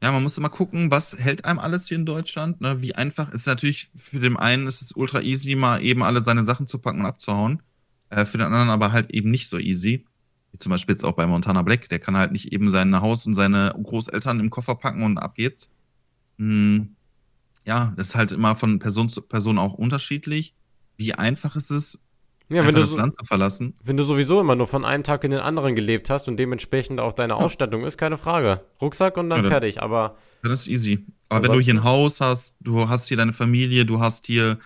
Ja, 0.02 0.12
man 0.12 0.22
muss 0.22 0.38
immer 0.38 0.48
gucken, 0.48 0.90
was 0.90 1.16
hält 1.18 1.44
einem 1.44 1.58
alles 1.58 1.86
hier 1.86 1.98
in 1.98 2.06
Deutschland. 2.06 2.60
Ne? 2.62 2.80
Wie 2.80 2.94
einfach 2.94 3.32
ist 3.32 3.46
natürlich 3.46 3.90
für 3.94 4.18
den 4.18 4.36
einen 4.36 4.66
ist 4.66 4.80
es 4.80 4.92
ultra 4.92 5.20
easy, 5.20 5.54
mal 5.54 5.82
eben 5.82 6.02
alle 6.02 6.22
seine 6.22 6.44
Sachen 6.44 6.66
zu 6.66 6.78
packen 6.78 7.00
und 7.00 7.06
abzuhauen. 7.06 7.62
Äh, 8.10 8.24
für 8.24 8.38
den 8.38 8.46
anderen 8.46 8.70
aber 8.70 8.92
halt 8.92 9.10
eben 9.10 9.30
nicht 9.30 9.48
so 9.48 9.58
easy. 9.58 10.04
Wie 10.52 10.58
zum 10.58 10.70
Beispiel 10.70 10.94
jetzt 10.94 11.04
auch 11.04 11.14
bei 11.14 11.26
Montana 11.26 11.62
Black. 11.62 11.88
Der 11.88 11.98
kann 11.98 12.16
halt 12.16 12.32
nicht 12.32 12.52
eben 12.52 12.70
sein 12.70 13.00
Haus 13.00 13.26
und 13.26 13.34
seine 13.34 13.74
Großeltern 13.82 14.40
im 14.40 14.50
Koffer 14.50 14.74
packen 14.74 15.02
und 15.02 15.18
ab 15.18 15.34
geht's. 15.34 15.70
Hm, 16.38 16.96
ja, 17.64 17.92
das 17.96 18.08
ist 18.08 18.14
halt 18.14 18.32
immer 18.32 18.54
von 18.56 18.78
Person 18.78 19.08
zu 19.08 19.22
Person 19.22 19.58
auch 19.58 19.74
unterschiedlich. 19.74 20.54
Wie 20.96 21.14
einfach 21.14 21.56
ist 21.56 21.70
es, 21.70 21.98
ja, 22.48 22.64
wenn 22.64 22.74
du 22.74 22.80
das 22.80 22.94
Land 22.94 23.18
zu 23.18 23.24
verlassen? 23.24 23.74
Wenn 23.82 23.96
du 23.96 24.04
sowieso 24.04 24.40
immer 24.40 24.54
nur 24.54 24.68
von 24.68 24.84
einem 24.84 25.02
Tag 25.02 25.24
in 25.24 25.32
den 25.32 25.40
anderen 25.40 25.74
gelebt 25.74 26.08
hast 26.10 26.28
und 26.28 26.36
dementsprechend 26.36 27.00
auch 27.00 27.12
deine 27.12 27.34
ja. 27.34 27.40
Ausstattung 27.40 27.84
ist, 27.84 27.98
keine 27.98 28.16
Frage. 28.16 28.60
Rucksack 28.80 29.16
und 29.16 29.28
dann 29.30 29.42
ja, 29.42 29.50
fertig, 29.50 29.82
aber. 29.82 30.16
Das 30.42 30.60
ist 30.60 30.68
easy. 30.68 31.04
Aber 31.28 31.42
wenn 31.42 31.52
du 31.54 31.60
hier 31.60 31.74
ein 31.74 31.84
Haus 31.84 32.20
hast, 32.20 32.54
du 32.60 32.88
hast 32.88 33.08
hier 33.08 33.16
deine 33.16 33.32
Familie, 33.32 33.84
du 33.84 33.98
hast 33.98 34.26
hier 34.26 34.58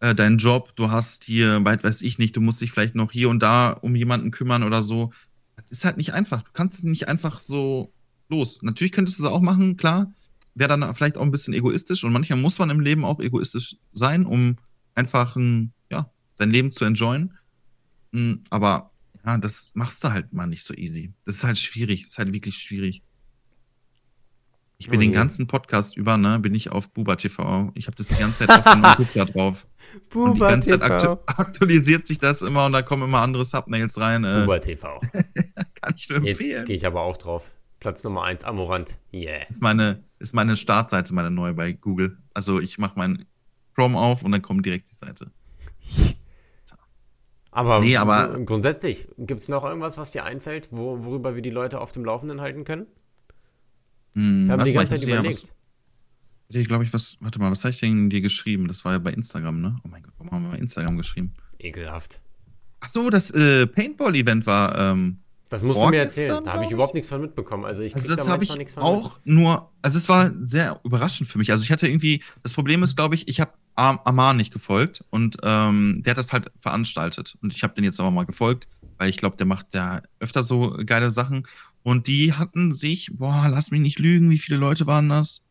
äh, 0.00 0.14
deinen 0.14 0.38
Job, 0.38 0.74
du 0.76 0.90
hast 0.90 1.24
hier, 1.24 1.64
weit 1.64 1.84
weiß 1.84 2.02
ich 2.02 2.18
nicht, 2.18 2.36
du 2.36 2.40
musst 2.40 2.60
dich 2.60 2.70
vielleicht 2.70 2.94
noch 2.94 3.12
hier 3.12 3.30
und 3.30 3.42
da 3.42 3.70
um 3.70 3.94
jemanden 3.94 4.30
kümmern 4.30 4.62
oder 4.62 4.82
so. 4.82 5.12
Das 5.56 5.64
ist 5.70 5.84
halt 5.84 5.96
nicht 5.96 6.12
einfach. 6.12 6.42
Du 6.42 6.50
kannst 6.52 6.84
nicht 6.84 7.08
einfach 7.08 7.38
so 7.38 7.92
los. 8.28 8.62
Natürlich 8.62 8.92
könntest 8.92 9.18
du 9.18 9.24
es 9.24 9.30
auch 9.30 9.40
machen, 9.40 9.76
klar. 9.76 10.12
Wäre 10.54 10.76
dann 10.76 10.94
vielleicht 10.94 11.18
auch 11.18 11.22
ein 11.22 11.30
bisschen 11.30 11.54
egoistisch 11.54 12.04
und 12.04 12.12
manchmal 12.12 12.38
muss 12.38 12.58
man 12.58 12.70
im 12.70 12.80
Leben 12.80 13.04
auch 13.04 13.20
egoistisch 13.20 13.76
sein, 13.92 14.24
um 14.26 14.56
einfach 14.94 15.36
ein, 15.36 15.72
ja, 15.90 16.10
dein 16.38 16.50
Leben 16.50 16.72
zu 16.72 16.84
enjoyen. 16.84 17.34
Hm, 18.12 18.44
aber 18.50 18.90
ja, 19.24 19.38
das 19.38 19.72
machst 19.74 20.02
du 20.04 20.12
halt 20.12 20.32
mal 20.32 20.46
nicht 20.46 20.64
so 20.64 20.74
easy. 20.74 21.12
Das 21.24 21.36
ist 21.36 21.44
halt 21.44 21.58
schwierig. 21.58 22.02
Das 22.02 22.12
ist 22.12 22.18
halt 22.18 22.32
wirklich 22.32 22.56
schwierig. 22.56 23.02
Ich 24.78 24.88
bin 24.88 24.98
oh, 24.98 25.02
den 25.02 25.12
ganzen 25.12 25.46
Podcast 25.46 25.96
über, 25.96 26.18
ne, 26.18 26.38
bin 26.38 26.54
ich 26.54 26.70
auf 26.70 26.90
Buba 26.90 27.16
TV. 27.16 27.70
Ich 27.74 27.86
habe 27.86 27.96
das 27.96 28.08
die 28.08 28.16
ganze 28.16 28.46
Zeit 28.46 28.58
auf 28.58 28.72
dem 28.72 28.80
Notebook 28.82 29.08
da 29.14 29.24
drauf. 29.24 29.66
Buba 30.10 30.28
und 30.28 30.34
die 30.34 30.40
ganze 30.40 30.70
TV. 30.70 30.80
Zeit 30.80 30.90
aktu 30.90 31.16
aktualisiert 31.26 32.06
sich 32.06 32.18
das 32.18 32.42
immer 32.42 32.66
und 32.66 32.72
da 32.72 32.82
kommen 32.82 33.04
immer 33.04 33.22
andere 33.22 33.46
Submails 33.46 33.98
rein. 33.98 34.24
Äh. 34.24 34.40
Buba 34.42 34.58
TV. 34.58 35.00
Kann 35.80 35.94
ich 35.96 36.08
nur 36.10 36.18
empfehlen. 36.18 36.66
Gehe 36.66 36.76
ich 36.76 36.86
aber 36.86 37.00
auch 37.02 37.16
drauf. 37.16 37.54
Platz 37.80 38.04
Nummer 38.04 38.24
1, 38.24 38.44
Amorant. 38.44 38.98
Yeah. 39.14 39.48
Ist 39.48 39.62
meine, 39.62 40.04
ist 40.18 40.34
meine 40.34 40.56
Startseite, 40.56 41.14
meine 41.14 41.30
neue 41.30 41.54
bei 41.54 41.72
Google. 41.72 42.18
Also 42.34 42.60
ich 42.60 42.76
mache 42.76 42.98
meinen 42.98 43.24
Chrome 43.74 43.98
auf 43.98 44.22
und 44.22 44.32
dann 44.32 44.42
kommt 44.42 44.66
direkt 44.66 44.90
die 44.90 45.06
Seite. 45.06 45.30
aber, 47.50 47.80
nee, 47.80 47.96
aber 47.96 48.38
grundsätzlich, 48.44 49.08
gibt 49.16 49.40
es 49.40 49.48
noch 49.48 49.64
irgendwas, 49.64 49.96
was 49.96 50.10
dir 50.10 50.24
einfällt, 50.24 50.68
wo, 50.70 51.04
worüber 51.04 51.34
wir 51.34 51.42
die 51.42 51.50
Leute 51.50 51.80
auf 51.80 51.92
dem 51.92 52.04
Laufenden 52.04 52.42
halten 52.42 52.64
können? 52.64 52.86
Hm, 54.16 54.46
Wir 54.46 54.52
haben 54.54 54.64
die 54.64 54.72
ganze 54.72 54.94
Zeit 54.94 55.02
ich 55.02 55.04
hatte 55.04 55.10
ja 55.14 55.20
überlegt. 55.20 55.42
was- 55.44 55.52
ich, 56.48 56.68
glaube 56.68 56.84
ich, 56.84 56.92
was. 56.92 57.16
Warte 57.20 57.38
mal, 57.40 57.50
was 57.50 57.64
habe 57.64 57.70
ich 57.72 57.80
denn 57.80 58.08
dir 58.08 58.20
geschrieben? 58.20 58.68
Das 58.68 58.84
war 58.84 58.92
ja 58.92 58.98
bei 58.98 59.12
Instagram, 59.12 59.60
ne? 59.60 59.76
Oh 59.84 59.88
mein 59.88 60.02
Gott, 60.02 60.12
warum 60.18 60.30
haben 60.32 60.42
wir 60.44 60.50
bei 60.52 60.58
Instagram 60.58 60.96
geschrieben? 60.96 61.34
Ekelhaft. 61.58 62.20
Ach 62.80 62.88
so, 62.88 63.10
das 63.10 63.30
äh, 63.32 63.66
Paintball-Event 63.66 64.46
war. 64.46 64.78
Ähm, 64.78 65.18
Das 65.50 65.62
musst 65.64 65.82
du 65.82 65.88
mir 65.88 65.98
erzählen. 65.98 66.44
Da 66.44 66.52
habe 66.52 66.64
ich 66.64 66.70
überhaupt 66.70 66.94
nichts 66.94 67.08
von 67.08 67.20
mitbekommen. 67.20 67.64
Also 67.64 67.82
ich 67.82 67.92
krieg 67.94 68.02
Also 68.02 68.14
da 68.14 68.22
das 68.22 68.28
habe 68.28 68.44
ich 68.44 68.50
manchmal 68.50 68.58
nichts 68.58 68.74
von 68.74 68.82
auch 68.84 69.18
nur, 69.24 69.72
also 69.82 69.98
es 69.98 70.08
war 70.08 70.30
sehr 70.42 70.78
überraschend 70.84 71.28
für 71.28 71.38
mich. 71.38 71.50
Also 71.50 71.64
ich 71.64 71.72
hatte 71.72 71.88
irgendwie, 71.88 72.22
das 72.44 72.52
Problem 72.52 72.82
ist, 72.84 72.94
glaube 72.96 73.16
ich, 73.16 73.26
ich 73.28 73.40
habe 73.40 73.52
Am 73.74 73.98
Amar 74.04 74.32
nicht 74.32 74.52
gefolgt 74.52 75.04
und 75.10 75.36
ähm, 75.42 76.02
der 76.04 76.12
hat 76.12 76.18
das 76.18 76.32
halt 76.32 76.50
veranstaltet 76.60 77.36
und 77.42 77.52
ich 77.52 77.62
habe 77.64 77.74
den 77.74 77.82
jetzt 77.84 77.98
aber 78.00 78.10
mal 78.12 78.24
gefolgt, 78.24 78.68
weil 78.98 79.10
ich 79.10 79.16
glaube, 79.16 79.36
der 79.36 79.46
macht 79.46 79.74
ja 79.74 80.00
öfter 80.20 80.42
so 80.44 80.78
geile 80.86 81.10
Sachen 81.10 81.46
und 81.86 82.08
die 82.08 82.32
hatten 82.32 82.74
sich, 82.74 83.10
boah, 83.14 83.46
lass 83.48 83.70
mich 83.70 83.80
nicht 83.80 84.00
lügen, 84.00 84.28
wie 84.28 84.38
viele 84.38 84.58
Leute 84.58 84.88
waren 84.88 85.08
das? 85.08 85.44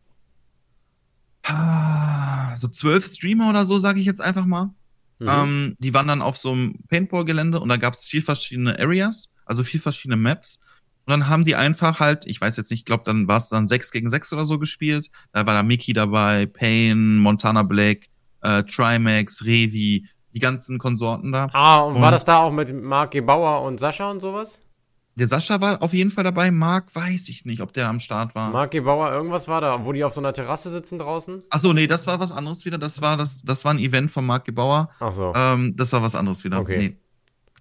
Ah, 1.44 2.54
So 2.56 2.68
zwölf 2.68 3.06
Streamer 3.06 3.50
oder 3.50 3.66
so, 3.66 3.78
sage 3.78 4.00
ich 4.00 4.06
jetzt 4.06 4.22
einfach 4.22 4.46
mal. 4.46 4.72
Mhm. 5.20 5.28
Ähm, 5.30 5.76
die 5.80 5.94
waren 5.94 6.08
dann 6.08 6.22
auf 6.22 6.38
so 6.38 6.52
einem 6.52 6.76
Paintball-Gelände 6.90 7.60
und 7.60 7.70
da 7.70 7.78
gab 7.78 7.94
es 7.94 8.06
vier 8.06 8.22
verschiedene 8.22 8.78
Areas, 8.80 9.30
also 9.46 9.64
vier 9.64 9.80
verschiedene 9.80 10.18
Maps. 10.18 10.60
Und 11.06 11.12
dann 11.12 11.30
haben 11.30 11.44
die 11.46 11.56
einfach 11.56 12.00
halt, 12.00 12.26
ich 12.26 12.42
weiß 12.42 12.58
jetzt 12.58 12.72
nicht, 12.72 12.80
ich 12.82 12.86
glaube, 12.86 13.04
dann 13.06 13.28
war 13.28 13.38
es 13.38 13.48
dann 13.50 13.68
6 13.68 13.92
gegen 13.92 14.10
6 14.10 14.34
oder 14.34 14.46
so 14.46 14.58
gespielt. 14.58 15.08
Da 15.32 15.46
war 15.46 15.54
da 15.54 15.64
Mickey 15.64 15.94
dabei, 15.94 16.48
Payne, 16.48 17.20
Montana 17.22 17.64
Black, 17.64 18.08
äh, 18.42 18.64
Trimax, 18.64 19.46
Revi, 19.46 20.06
die 20.34 20.40
ganzen 20.40 20.80
Konsorten 20.80 21.32
da. 21.32 21.48
ah, 21.54 21.82
und, 21.82 21.96
war 21.96 22.08
und- 22.08 22.12
das 22.12 22.26
da 22.26 22.40
auch 22.40 22.52
mit 22.52 22.74
Marc 22.74 23.12
Gebauer 23.12 23.62
und 23.62 23.80
Sascha 23.80 24.10
und 24.12 24.20
sowas? 24.20 24.64
Der 25.18 25.28
Sascha 25.28 25.61
war 25.61 25.82
auf 25.82 25.93
jeden 25.93 26.11
Fall 26.11 26.26
dabei, 26.26 26.51
Marc 26.51 26.93
weiß 26.93 27.30
ich 27.30 27.45
nicht, 27.45 27.61
ob 27.61 27.72
der 27.72 27.88
am 27.88 28.01
Start 28.01 28.36
war. 28.36 28.51
Marc 28.51 28.72
Gebauer, 28.72 29.11
irgendwas 29.11 29.47
war 29.47 29.61
da, 29.61 29.86
wo 29.86 29.93
die 29.93 30.03
auf 30.03 30.13
so 30.13 30.20
einer 30.20 30.34
Terrasse 30.34 30.70
sitzen 30.70 30.99
draußen? 30.99 31.43
Achso, 31.49 31.72
nee, 31.72 31.88
das 31.88 32.05
war 32.05 32.20
was 32.20 32.34
anderes 32.34 32.66
wieder. 32.66 32.78
Das 32.78 33.01
war, 33.01 33.16
das, 33.16 33.41
das 33.41 33.63
war 33.63 33.74
ein 33.74 33.80
Event 33.80 34.11
von 34.11 34.26
Marc 34.26 34.43
Gebauer. 34.43 34.89
Ach 34.99 35.13
so. 35.13 35.32
Ähm, 35.34 35.74
das 35.78 35.93
war 35.93 36.01
was 36.01 36.16
anderes 36.16 36.43
wieder. 36.43 36.59
Okay. 36.59 36.78
Nee. 36.78 36.97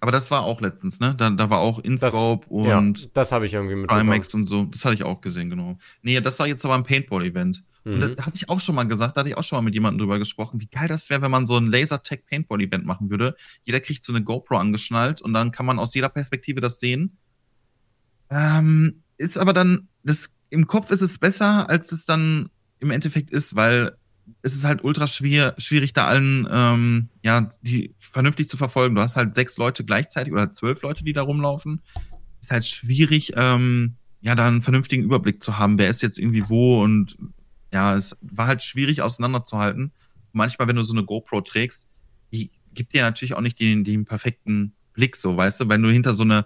Aber 0.01 0.11
das 0.11 0.29
war 0.29 0.41
auch 0.43 0.59
letztens, 0.59 0.99
ne? 0.99 1.15
Da, 1.15 1.29
da 1.29 1.49
war 1.49 1.59
auch 1.59 1.79
InScope 1.79 2.45
ja, 2.67 2.77
und 2.77 3.15
das 3.15 3.31
habe 3.31 3.45
ich 3.45 3.53
irgendwie 3.53 3.75
mitbekommen. 3.75 4.01
Trimax 4.07 4.33
und 4.33 4.47
so. 4.47 4.65
Das 4.65 4.83
hatte 4.83 4.95
ich 4.95 5.03
auch 5.03 5.21
gesehen, 5.21 5.49
genau. 5.49 5.77
Nee, 6.01 6.19
das 6.19 6.37
war 6.37 6.47
jetzt 6.47 6.65
aber 6.65 6.75
ein 6.75 6.83
Paintball-Event. 6.83 7.63
Und 7.85 7.99
Mhm. 7.99 8.15
da 8.17 8.25
hatte 8.25 8.35
ich 8.35 8.49
auch 8.49 8.59
schon 8.59 8.75
mal 8.75 8.83
gesagt, 8.87 9.15
da 9.15 9.21
hatte 9.21 9.29
ich 9.29 9.37
auch 9.37 9.43
schon 9.43 9.57
mal 9.57 9.61
mit 9.61 9.75
jemandem 9.75 9.99
drüber 9.99 10.17
gesprochen, 10.19 10.59
wie 10.59 10.65
geil 10.67 10.87
das 10.87 11.09
wäre, 11.09 11.21
wenn 11.21 11.31
man 11.31 11.45
so 11.45 11.55
ein 11.55 11.67
Lasertag 11.71 12.25
Paintball 12.25 12.59
Event 12.61 12.83
machen 12.85 13.09
würde. 13.11 13.35
Jeder 13.63 13.79
kriegt 13.79 14.03
so 14.03 14.11
eine 14.11 14.23
GoPro 14.23 14.57
angeschnallt 14.57 15.21
und 15.21 15.33
dann 15.33 15.51
kann 15.51 15.65
man 15.67 15.79
aus 15.79 15.93
jeder 15.93 16.09
Perspektive 16.09 16.61
das 16.61 16.79
sehen. 16.79 17.17
Ähm, 18.29 19.01
ist 19.17 19.37
aber 19.37 19.53
dann, 19.53 19.87
das, 20.03 20.31
im 20.49 20.67
Kopf 20.67 20.91
ist 20.91 21.01
es 21.01 21.17
besser, 21.17 21.69
als 21.69 21.91
es 21.91 22.05
dann 22.05 22.49
im 22.79 22.91
Endeffekt 22.91 23.31
ist, 23.31 23.55
weil 23.55 23.95
es 24.41 24.55
ist 24.55 24.63
halt 24.63 24.83
ultra 24.83 25.07
schwer, 25.07 25.55
schwierig, 25.57 25.93
da 25.93 26.07
allen, 26.07 26.47
ähm, 26.49 27.09
ja, 27.23 27.49
die 27.61 27.93
vernünftig 27.99 28.49
zu 28.49 28.57
verfolgen. 28.57 28.95
Du 28.95 29.01
hast 29.01 29.15
halt 29.15 29.35
sechs 29.35 29.57
Leute 29.57 29.83
gleichzeitig 29.85 30.33
oder 30.33 30.51
zwölf 30.51 30.81
Leute, 30.81 31.03
die 31.03 31.13
da 31.13 31.21
rumlaufen. 31.21 31.81
Ist 32.39 32.51
halt 32.51 32.65
schwierig, 32.65 33.33
ähm, 33.35 33.95
ja, 34.21 34.35
da 34.35 34.47
einen 34.47 34.61
vernünftigen 34.61 35.03
Überblick 35.03 35.43
zu 35.43 35.57
haben, 35.57 35.77
wer 35.77 35.89
ist 35.89 36.01
jetzt 36.01 36.17
irgendwie 36.17 36.49
wo 36.49 36.83
und 36.83 37.17
ja, 37.71 37.95
es 37.95 38.17
war 38.21 38.47
halt 38.47 38.63
schwierig 38.63 39.01
auseinanderzuhalten. 39.01 39.91
Manchmal, 40.31 40.67
wenn 40.67 40.75
du 40.75 40.83
so 40.83 40.93
eine 40.93 41.03
GoPro 41.03 41.41
trägst, 41.41 41.87
die 42.31 42.51
gibt 42.73 42.93
dir 42.93 43.03
natürlich 43.03 43.35
auch 43.35 43.41
nicht 43.41 43.59
den, 43.59 43.83
den 43.83 44.05
perfekten 44.05 44.73
Blick, 44.93 45.15
so, 45.15 45.35
weißt 45.35 45.61
du, 45.61 45.69
wenn 45.69 45.81
du 45.81 45.89
hinter 45.89 46.13
so 46.13 46.23
eine 46.23 46.45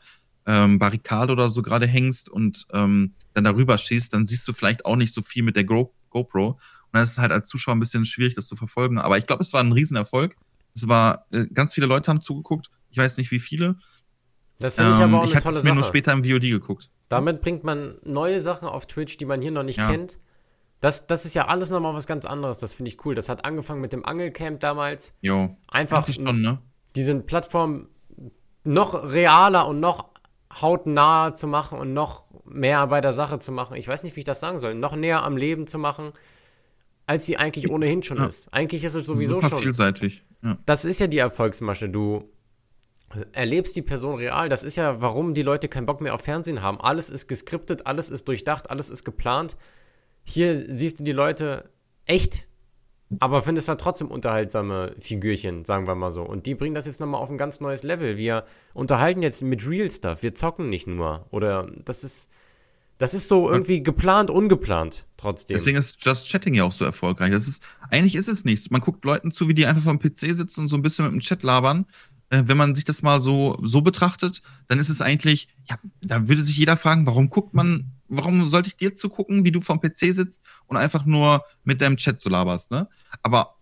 ähm, 0.49 0.79
Barrikade 0.79 1.31
oder 1.31 1.47
so 1.47 1.61
gerade 1.61 1.85
hängst 1.85 2.27
und 2.27 2.65
ähm, 2.73 3.13
dann 3.35 3.43
darüber 3.43 3.77
schießt, 3.77 4.11
dann 4.13 4.25
siehst 4.25 4.47
du 4.47 4.53
vielleicht 4.53 4.83
auch 4.83 4.95
nicht 4.95 5.13
so 5.13 5.21
viel 5.21 5.43
mit 5.43 5.55
der 5.55 5.63
Go 5.63 5.93
GoPro. 6.09 6.47
Und 6.49 6.57
dann 6.91 7.03
ist 7.03 7.11
es 7.11 7.17
halt 7.19 7.31
als 7.31 7.47
Zuschauer 7.47 7.75
ein 7.75 7.79
bisschen 7.79 8.03
schwierig, 8.03 8.33
das 8.33 8.47
zu 8.47 8.55
verfolgen. 8.55 8.97
Aber 8.97 9.19
ich 9.19 9.27
glaube, 9.27 9.43
es 9.43 9.53
war 9.53 9.61
ein 9.63 9.71
Riesenerfolg. 9.71 10.35
Es 10.75 10.87
war, 10.87 11.27
äh, 11.31 11.45
ganz 11.53 11.75
viele 11.75 11.85
Leute 11.85 12.09
haben 12.09 12.19
zugeguckt. 12.21 12.71
Ich 12.89 12.97
weiß 12.97 13.17
nicht, 13.17 13.29
wie 13.29 13.37
viele. 13.37 13.75
Das 14.59 14.75
finde 14.75 14.93
ich 14.93 14.97
Ähm, 14.97 15.13
aber 15.13 15.21
auch 15.23 15.27
ich 15.27 15.33
eine 15.33 15.43
tolle 15.43 15.57
es 15.57 15.63
mir 15.63 15.75
nur 15.75 15.83
Sache. 15.83 15.91
später 15.91 16.13
im 16.13 16.23
VOD 16.23 16.41
geguckt. 16.49 16.89
Damit 17.09 17.41
bringt 17.41 17.63
man 17.63 17.95
neue 18.03 18.41
Sachen 18.41 18.67
auf 18.67 18.87
Twitch, 18.87 19.17
die 19.17 19.25
man 19.25 19.39
hier 19.41 19.51
noch 19.51 19.61
nicht 19.63 19.77
Ja. 19.77 19.87
kennt. 19.87 20.17
Das, 20.79 21.05
das 21.05 21.25
ist 21.25 21.35
ja 21.35 21.47
alles 21.47 21.69
nochmal 21.69 21.93
was 21.93 22.07
ganz 22.07 22.25
anderes. 22.25 22.57
Das 22.57 22.73
finde 22.73 22.89
ich 22.89 23.05
cool. 23.05 23.13
Das 23.13 23.29
hat 23.29 23.45
angefangen 23.45 23.81
mit 23.81 23.93
dem 23.93 24.03
Angelcamp 24.03 24.59
damals. 24.61 25.13
Jo. 25.21 25.55
Einfach 25.67 26.07
ne? 26.07 26.59
diese 26.95 27.19
Plattform 27.21 27.87
noch 28.63 29.11
realer 29.11 29.67
und 29.67 29.79
noch 29.79 30.09
hautnah 30.61 31.33
zu 31.33 31.47
machen 31.47 31.77
und 31.79 31.93
noch 31.93 32.25
mehr 32.45 32.87
bei 32.87 33.01
der 33.01 33.13
Sache 33.13 33.39
zu 33.39 33.51
machen. 33.51 33.75
Ich 33.75 33.87
weiß 33.87 34.03
nicht, 34.03 34.15
wie 34.15 34.21
ich 34.21 34.25
das 34.25 34.39
sagen 34.39 34.59
soll. 34.59 34.73
Noch 34.75 34.95
näher 34.95 35.23
am 35.23 35.37
Leben 35.37 35.67
zu 35.67 35.77
machen, 35.77 36.11
als 37.05 37.25
sie 37.25 37.37
eigentlich 37.37 37.69
ohnehin 37.69 38.03
schon 38.03 38.17
Ja. 38.17 38.25
ist. 38.27 38.51
Eigentlich 38.53 38.83
ist 38.83 38.95
es 38.95 39.05
sowieso 39.05 39.35
Super 39.35 39.49
schon. 39.49 39.59
vielseitig. 39.59 40.23
Ja. 40.43 40.57
Das 40.65 40.85
ist 40.85 40.99
ja 40.99 41.07
die 41.07 41.17
Erfolgsmasche. 41.19 41.89
Du 41.89 42.29
erlebst 43.31 43.75
die 43.75 43.81
Person 43.81 44.15
real. 44.17 44.49
Das 44.49 44.63
ist 44.63 44.75
ja, 44.75 45.01
warum 45.01 45.33
die 45.33 45.41
Leute 45.41 45.67
keinen 45.67 45.85
Bock 45.85 46.01
mehr 46.01 46.13
auf 46.13 46.21
Fernsehen 46.21 46.61
haben. 46.61 46.79
Alles 46.79 47.09
ist 47.09 47.27
geskriptet, 47.27 47.85
alles 47.87 48.09
ist 48.09 48.27
durchdacht, 48.27 48.69
alles 48.69 48.89
ist 48.89 49.03
geplant. 49.03 49.57
Hier 50.23 50.55
siehst 50.75 50.99
du 50.99 51.03
die 51.03 51.11
Leute 51.11 51.69
echt, 52.05 52.47
aber 53.19 53.41
findest 53.41 53.67
da 53.67 53.75
trotzdem 53.75 54.09
unterhaltsame 54.09 54.95
Figürchen, 54.99 55.65
sagen 55.65 55.87
wir 55.87 55.95
mal 55.95 56.11
so. 56.11 56.21
Und 56.21 56.45
die 56.45 56.53
bringen 56.53 56.75
das 56.75 56.85
jetzt 56.85 56.99
nochmal 56.99 57.21
auf 57.21 57.29
ein 57.29 57.39
ganz 57.39 57.59
neues 57.59 57.81
Level. 57.81 58.17
Wir 58.17 58.45
unterhalten 58.73 59.23
jetzt 59.23 59.41
mit 59.41 59.67
Real 59.67 59.89
Stuff. 59.89 60.21
Wir 60.21 60.35
zocken 60.35 60.69
nicht 60.69 60.85
nur. 60.85 61.25
Oder 61.31 61.71
das 61.85 62.03
ist, 62.03 62.29
das 62.99 63.15
ist 63.15 63.27
so 63.27 63.49
irgendwie 63.49 63.81
geplant, 63.81 64.29
ungeplant 64.29 65.05
trotzdem. 65.17 65.57
Deswegen 65.57 65.77
ist 65.77 66.05
Just 66.05 66.29
Chatting 66.29 66.53
ja 66.53 66.65
auch 66.65 66.71
so 66.71 66.85
erfolgreich. 66.85 67.31
Das 67.31 67.47
ist, 67.47 67.63
eigentlich 67.89 68.15
ist 68.15 68.27
es 68.27 68.45
nichts. 68.45 68.69
Man 68.69 68.81
guckt 68.81 69.03
Leuten 69.03 69.31
zu, 69.31 69.47
wie 69.47 69.55
die 69.55 69.65
einfach 69.65 69.81
vom 69.81 69.97
PC 69.97 70.35
sitzen 70.35 70.61
und 70.61 70.67
so 70.67 70.75
ein 70.75 70.83
bisschen 70.83 71.05
mit 71.05 71.13
dem 71.13 71.19
Chat 71.21 71.41
labern. 71.41 71.87
Äh, 72.29 72.43
wenn 72.45 72.57
man 72.57 72.75
sich 72.75 72.85
das 72.85 73.01
mal 73.01 73.19
so, 73.19 73.57
so 73.63 73.81
betrachtet, 73.81 74.43
dann 74.67 74.77
ist 74.77 74.89
es 74.89 75.01
eigentlich, 75.01 75.47
ja, 75.67 75.79
da 76.01 76.27
würde 76.27 76.43
sich 76.43 76.57
jeder 76.57 76.77
fragen, 76.77 77.07
warum 77.07 77.31
guckt 77.31 77.55
man, 77.55 77.91
warum 78.09 78.47
sollte 78.49 78.67
ich 78.69 78.77
dir 78.77 78.93
zugucken, 78.93 79.45
wie 79.45 79.51
du 79.51 79.61
vom 79.61 79.79
PC 79.79 80.13
sitzt 80.13 80.41
und 80.65 80.77
einfach 80.77 81.05
nur 81.05 81.43
mit 81.63 81.81
deinem 81.81 81.97
Chat 81.97 82.19
so 82.19 82.29
laberst, 82.29 82.71
ne? 82.71 82.89
Aber 83.21 83.55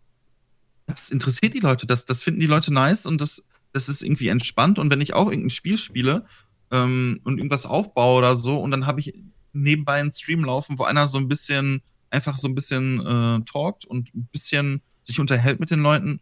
das 0.88 1.10
interessiert 1.10 1.54
die 1.54 1.60
Leute, 1.60 1.86
das, 1.86 2.06
das 2.06 2.24
finden 2.24 2.40
die 2.40 2.48
Leute 2.48 2.74
nice 2.74 3.06
und 3.06 3.20
das, 3.20 3.44
das 3.74 3.90
ist 3.90 4.02
irgendwie 4.02 4.30
entspannt. 4.30 4.80
Und 4.80 4.90
wenn 4.90 5.02
ich 5.02 5.14
auch 5.14 5.30
irgendein 5.30 5.50
Spiel 5.50 5.78
spiele 5.78 6.26
ähm, 6.72 7.20
und 7.24 7.38
irgendwas 7.38 7.66
aufbaue 7.66 8.18
oder 8.18 8.38
so, 8.38 8.58
und 8.60 8.72
dann 8.72 8.86
habe 8.86 9.02
ich 9.02 9.14
nebenbei 9.54 10.00
einen 10.00 10.12
Stream 10.12 10.44
laufen, 10.46 10.80
wo 10.80 10.84
einer 10.84 11.08
so 11.08 11.18
ein 11.18 11.28
bisschen, 11.28 11.82
einfach 12.10 12.38
so 12.38 12.48
ein 12.48 12.56
bisschen 12.56 13.00
äh, 13.06 13.44
talkt 13.44 13.86
und 13.86 14.14
ein 14.16 14.30
bisschen 14.32 14.82
sich 15.04 15.20
unterhält 15.20 15.60
mit 15.60 15.72
den 15.72 15.82
Leuten, 15.82 16.22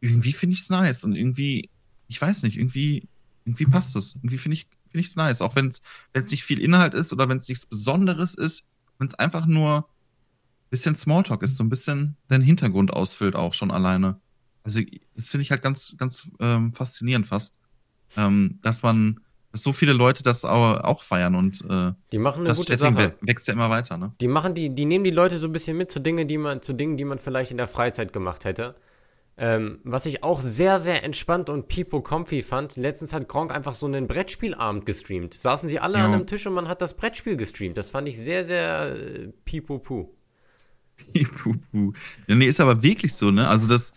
irgendwie 0.00 0.32
finde 0.32 0.54
ich 0.54 0.60
es 0.60 0.70
nice. 0.70 1.02
Und 1.04 1.16
irgendwie, 1.16 1.68
ich 2.06 2.20
weiß 2.20 2.44
nicht, 2.44 2.56
irgendwie, 2.56 3.08
irgendwie 3.44 3.66
passt 3.66 3.96
es. 3.96 4.14
Irgendwie 4.14 4.38
finde 4.38 4.54
ich 4.54 4.66
finde 4.90 5.00
ich 5.00 5.08
es 5.08 5.16
nice. 5.16 5.40
Auch 5.42 5.54
wenn 5.56 5.72
es 6.12 6.30
nicht 6.30 6.44
viel 6.44 6.60
Inhalt 6.60 6.94
ist 6.94 7.12
oder 7.12 7.28
wenn 7.28 7.36
es 7.38 7.48
nichts 7.48 7.66
Besonderes 7.66 8.34
ist, 8.34 8.64
wenn 8.98 9.06
es 9.06 9.14
einfach 9.14 9.46
nur 9.46 9.78
ein 9.78 10.70
bisschen 10.70 10.94
Smalltalk 10.94 11.42
ist, 11.42 11.56
so 11.56 11.64
ein 11.64 11.68
bisschen 11.68 12.16
den 12.30 12.42
Hintergrund 12.42 12.92
ausfüllt 12.92 13.36
auch 13.36 13.54
schon 13.54 13.70
alleine. 13.70 14.20
Also 14.64 14.80
das 15.14 15.28
finde 15.28 15.42
ich 15.42 15.50
halt 15.50 15.62
ganz, 15.62 15.94
ganz 15.96 16.28
ähm, 16.40 16.72
faszinierend 16.72 17.26
fast. 17.26 17.56
Ähm, 18.16 18.58
dass 18.62 18.82
man, 18.82 19.20
dass 19.52 19.62
so 19.62 19.72
viele 19.74 19.92
Leute 19.92 20.22
das 20.22 20.44
auch, 20.44 20.78
auch 20.80 21.02
feiern 21.02 21.34
und 21.34 21.62
äh, 21.68 21.92
die 22.10 22.18
machen 22.18 22.40
eine 22.40 22.48
das 22.48 22.58
gute 22.58 22.76
Chatting 22.76 22.94
Sache. 22.94 23.14
wä- 23.20 23.26
wächst 23.26 23.46
ja 23.48 23.52
immer 23.54 23.68
weiter, 23.68 23.98
ne? 23.98 24.14
Die 24.20 24.28
machen 24.28 24.54
die, 24.54 24.74
die 24.74 24.86
nehmen 24.86 25.04
die 25.04 25.10
Leute 25.10 25.38
so 25.38 25.46
ein 25.46 25.52
bisschen 25.52 25.76
mit 25.76 25.90
zu 25.90 26.00
Dingen, 26.00 26.26
die 26.26 26.38
man, 26.38 26.62
zu 26.62 26.72
Dingen, 26.72 26.96
die 26.96 27.04
man 27.04 27.18
vielleicht 27.18 27.50
in 27.50 27.58
der 27.58 27.66
Freizeit 27.66 28.12
gemacht 28.14 28.46
hätte. 28.46 28.76
Ähm, 29.40 29.78
was 29.84 30.04
ich 30.06 30.24
auch 30.24 30.40
sehr, 30.40 30.80
sehr 30.80 31.04
entspannt 31.04 31.48
und 31.48 31.68
pipo 31.68 32.02
comfy 32.02 32.42
fand, 32.42 32.76
letztens 32.76 33.12
hat 33.12 33.28
Gronk 33.28 33.54
einfach 33.54 33.72
so 33.72 33.86
einen 33.86 34.08
Brettspielabend 34.08 34.84
gestreamt. 34.84 35.34
Saßen 35.34 35.68
sie 35.68 35.78
alle 35.78 35.98
Ja. 35.98 36.06
an 36.06 36.12
einem 36.14 36.26
Tisch 36.26 36.44
und 36.48 36.54
man 36.54 36.66
hat 36.66 36.82
das 36.82 36.94
Brettspiel 36.96 37.36
gestreamt. 37.36 37.78
Das 37.78 37.90
fand 37.90 38.08
ich 38.08 38.18
sehr, 38.18 38.44
sehr 38.44 38.96
äh, 38.96 39.28
pipo 39.44 39.78
pu. 39.78 40.08
Puh. 41.72 41.92
ja, 42.26 42.34
nee, 42.34 42.46
ist 42.46 42.60
aber 42.60 42.82
wirklich 42.82 43.14
so, 43.14 43.30
ne? 43.30 43.46
Also 43.48 43.68
das, 43.68 43.92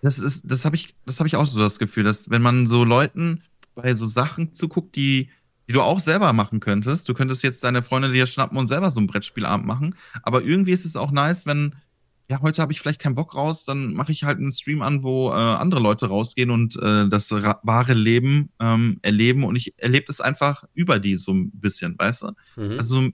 das 0.00 0.18
ist, 0.18 0.50
das 0.50 0.64
habe 0.64 0.76
ich, 0.76 0.94
das 1.04 1.18
habe 1.20 1.28
ich 1.28 1.36
auch 1.36 1.44
so 1.44 1.58
das 1.58 1.78
Gefühl, 1.78 2.04
dass 2.04 2.30
wenn 2.30 2.40
man 2.40 2.66
so 2.66 2.84
Leuten 2.84 3.42
bei 3.74 3.94
so 3.94 4.08
Sachen 4.08 4.54
zuguckt, 4.54 4.96
die, 4.96 5.28
die 5.68 5.72
du 5.74 5.82
auch 5.82 6.00
selber 6.00 6.32
machen 6.32 6.60
könntest, 6.60 7.08
du 7.08 7.14
könntest 7.14 7.42
jetzt 7.42 7.62
deine 7.62 7.82
Freunde 7.82 8.10
dir 8.10 8.26
schnappen 8.26 8.56
und 8.56 8.68
selber 8.68 8.90
so 8.90 9.00
einen 9.00 9.06
Brettspielabend 9.06 9.66
machen, 9.66 9.94
aber 10.22 10.42
irgendwie 10.42 10.72
ist 10.72 10.86
es 10.86 10.96
auch 10.96 11.10
nice, 11.10 11.44
wenn, 11.46 11.76
ja, 12.28 12.40
heute 12.40 12.62
habe 12.62 12.72
ich 12.72 12.80
vielleicht 12.80 13.00
keinen 13.00 13.14
Bock 13.14 13.34
raus, 13.34 13.64
dann 13.64 13.92
mache 13.92 14.12
ich 14.12 14.24
halt 14.24 14.38
einen 14.38 14.52
Stream 14.52 14.82
an, 14.82 15.02
wo 15.02 15.30
äh, 15.30 15.34
andere 15.34 15.80
Leute 15.80 16.06
rausgehen 16.06 16.50
und 16.50 16.76
äh, 16.76 17.08
das 17.08 17.30
wahre 17.30 17.94
Leben 17.94 18.50
ähm, 18.60 18.98
erleben 19.02 19.44
und 19.44 19.56
ich 19.56 19.74
erlebe 19.78 20.06
es 20.08 20.20
einfach 20.20 20.64
über 20.72 20.98
die 20.98 21.16
so 21.16 21.32
ein 21.32 21.50
bisschen, 21.52 21.98
weißt 21.98 22.22
du? 22.22 22.32
Mhm. 22.56 22.78
Also 22.78 23.08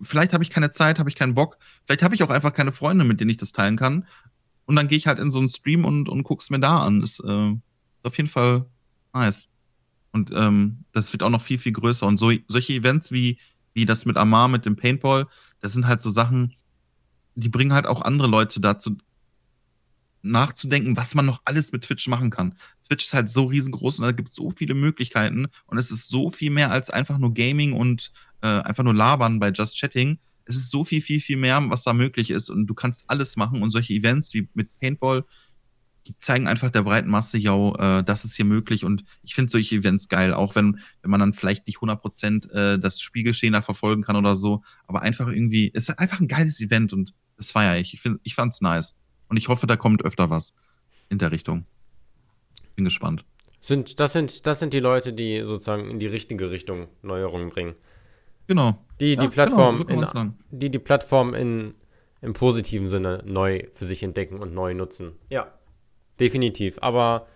vielleicht 0.00 0.32
habe 0.32 0.44
ich 0.44 0.50
keine 0.50 0.70
Zeit, 0.70 0.98
habe 0.98 1.08
ich 1.08 1.16
keinen 1.16 1.34
Bock, 1.34 1.58
vielleicht 1.86 2.02
habe 2.02 2.14
ich 2.14 2.22
auch 2.22 2.30
einfach 2.30 2.52
keine 2.52 2.72
Freunde, 2.72 3.04
mit 3.04 3.20
denen 3.20 3.30
ich 3.30 3.36
das 3.36 3.52
teilen 3.52 3.76
kann. 3.76 4.06
Und 4.64 4.76
dann 4.76 4.88
gehe 4.88 4.98
ich 4.98 5.06
halt 5.06 5.18
in 5.18 5.30
so 5.30 5.38
einen 5.38 5.48
Stream 5.48 5.84
und, 5.84 6.08
und 6.08 6.22
guck's 6.22 6.50
mir 6.50 6.60
da 6.60 6.78
an. 6.78 7.00
Das 7.00 7.20
äh, 7.20 7.50
ist 7.50 8.04
auf 8.04 8.16
jeden 8.16 8.28
Fall 8.28 8.66
nice. 9.12 9.48
Und 10.12 10.30
ähm, 10.32 10.84
das 10.92 11.12
wird 11.12 11.22
auch 11.22 11.30
noch 11.30 11.40
viel, 11.40 11.58
viel 11.58 11.72
größer. 11.72 12.06
Und 12.06 12.18
so, 12.18 12.32
solche 12.46 12.74
Events 12.74 13.10
wie, 13.10 13.38
wie 13.74 13.86
das 13.86 14.04
mit 14.04 14.16
Amar, 14.16 14.48
mit 14.48 14.66
dem 14.66 14.76
Paintball. 14.76 15.26
Das 15.60 15.72
sind 15.72 15.86
halt 15.86 16.00
so 16.00 16.10
Sachen, 16.10 16.54
die 17.34 17.48
bringen 17.48 17.72
halt 17.72 17.86
auch 17.86 18.02
andere 18.02 18.28
Leute 18.28 18.60
dazu, 18.60 18.96
nachzudenken, 20.22 20.96
was 20.96 21.14
man 21.14 21.26
noch 21.26 21.42
alles 21.44 21.72
mit 21.72 21.82
Twitch 21.82 22.06
machen 22.08 22.30
kann. 22.30 22.54
Twitch 22.86 23.06
ist 23.06 23.14
halt 23.14 23.28
so 23.28 23.44
riesengroß 23.44 23.98
und 23.98 24.04
da 24.04 24.12
gibt 24.12 24.28
es 24.28 24.34
so 24.34 24.50
viele 24.50 24.74
Möglichkeiten 24.74 25.48
und 25.66 25.78
es 25.78 25.90
ist 25.90 26.08
so 26.08 26.30
viel 26.30 26.50
mehr 26.50 26.70
als 26.70 26.90
einfach 26.90 27.18
nur 27.18 27.34
Gaming 27.34 27.72
und 27.72 28.12
äh, 28.40 28.46
einfach 28.46 28.84
nur 28.84 28.94
labern 28.94 29.40
bei 29.40 29.50
Just 29.50 29.78
Chatting. 29.78 30.18
Es 30.44 30.56
ist 30.56 30.70
so 30.70 30.84
viel, 30.84 31.00
viel, 31.00 31.20
viel 31.20 31.36
mehr, 31.36 31.60
was 31.70 31.82
da 31.82 31.92
möglich 31.92 32.30
ist 32.30 32.50
und 32.50 32.66
du 32.66 32.74
kannst 32.74 33.04
alles 33.08 33.36
machen 33.36 33.62
und 33.62 33.70
solche 33.70 33.94
Events 33.94 34.32
wie 34.34 34.48
mit 34.54 34.68
Paintball, 34.78 35.24
die 36.06 36.16
zeigen 36.18 36.48
einfach 36.48 36.70
der 36.70 36.82
breiten 36.82 37.10
Masse, 37.10 37.38
ja, 37.38 37.98
äh, 37.98 38.04
das 38.04 38.24
ist 38.24 38.34
hier 38.34 38.44
möglich 38.44 38.84
und 38.84 39.04
ich 39.22 39.34
finde 39.34 39.50
solche 39.50 39.76
Events 39.76 40.08
geil, 40.08 40.34
auch 40.34 40.54
wenn, 40.54 40.80
wenn 41.00 41.10
man 41.10 41.20
dann 41.20 41.32
vielleicht 41.32 41.66
nicht 41.66 41.78
100% 41.78 42.50
äh, 42.50 42.78
das 42.78 43.00
Spielgeschehen 43.00 43.52
da 43.52 43.62
verfolgen 43.62 44.02
kann 44.02 44.16
oder 44.16 44.36
so, 44.36 44.62
aber 44.86 45.02
einfach 45.02 45.28
irgendwie, 45.28 45.70
es 45.74 45.88
ist 45.88 45.98
einfach 45.98 46.20
ein 46.20 46.28
geiles 46.28 46.60
Event 46.60 46.92
und 46.92 47.14
das 47.36 47.52
feiere 47.52 47.78
ich. 47.78 47.94
Ich, 47.94 48.00
find, 48.00 48.20
ich 48.22 48.34
fand's 48.34 48.60
nice. 48.60 48.94
Und 49.28 49.36
ich 49.36 49.48
hoffe, 49.48 49.66
da 49.66 49.76
kommt 49.76 50.04
öfter 50.04 50.30
was 50.30 50.54
in 51.08 51.18
der 51.18 51.32
Richtung. 51.32 51.66
Bin 52.74 52.84
gespannt. 52.84 53.24
Sind, 53.60 54.00
das, 54.00 54.12
sind, 54.12 54.46
das 54.46 54.60
sind 54.60 54.72
die 54.72 54.80
Leute, 54.80 55.12
die 55.12 55.42
sozusagen 55.44 55.88
in 55.88 55.98
die 55.98 56.06
richtige 56.06 56.50
Richtung 56.50 56.88
Neuerungen 57.02 57.50
bringen. 57.50 57.74
Genau. 58.46 58.84
Die 59.00 59.16
die 59.16 59.24
Ja, 59.24 59.30
Plattform, 59.30 59.86
genau, 59.86 60.06
kann 60.06 60.14
man's 60.14 60.34
in, 60.50 60.58
die, 60.58 60.70
die 60.70 60.78
Plattform 60.78 61.34
in, 61.34 61.74
im 62.20 62.32
positiven 62.32 62.88
Sinne 62.88 63.22
neu 63.24 63.66
für 63.72 63.84
sich 63.84 64.02
entdecken 64.02 64.40
und 64.40 64.52
neu 64.52 64.74
nutzen. 64.74 65.12
Ja, 65.30 65.52
definitiv. 66.22 66.78
Aber 66.80 67.26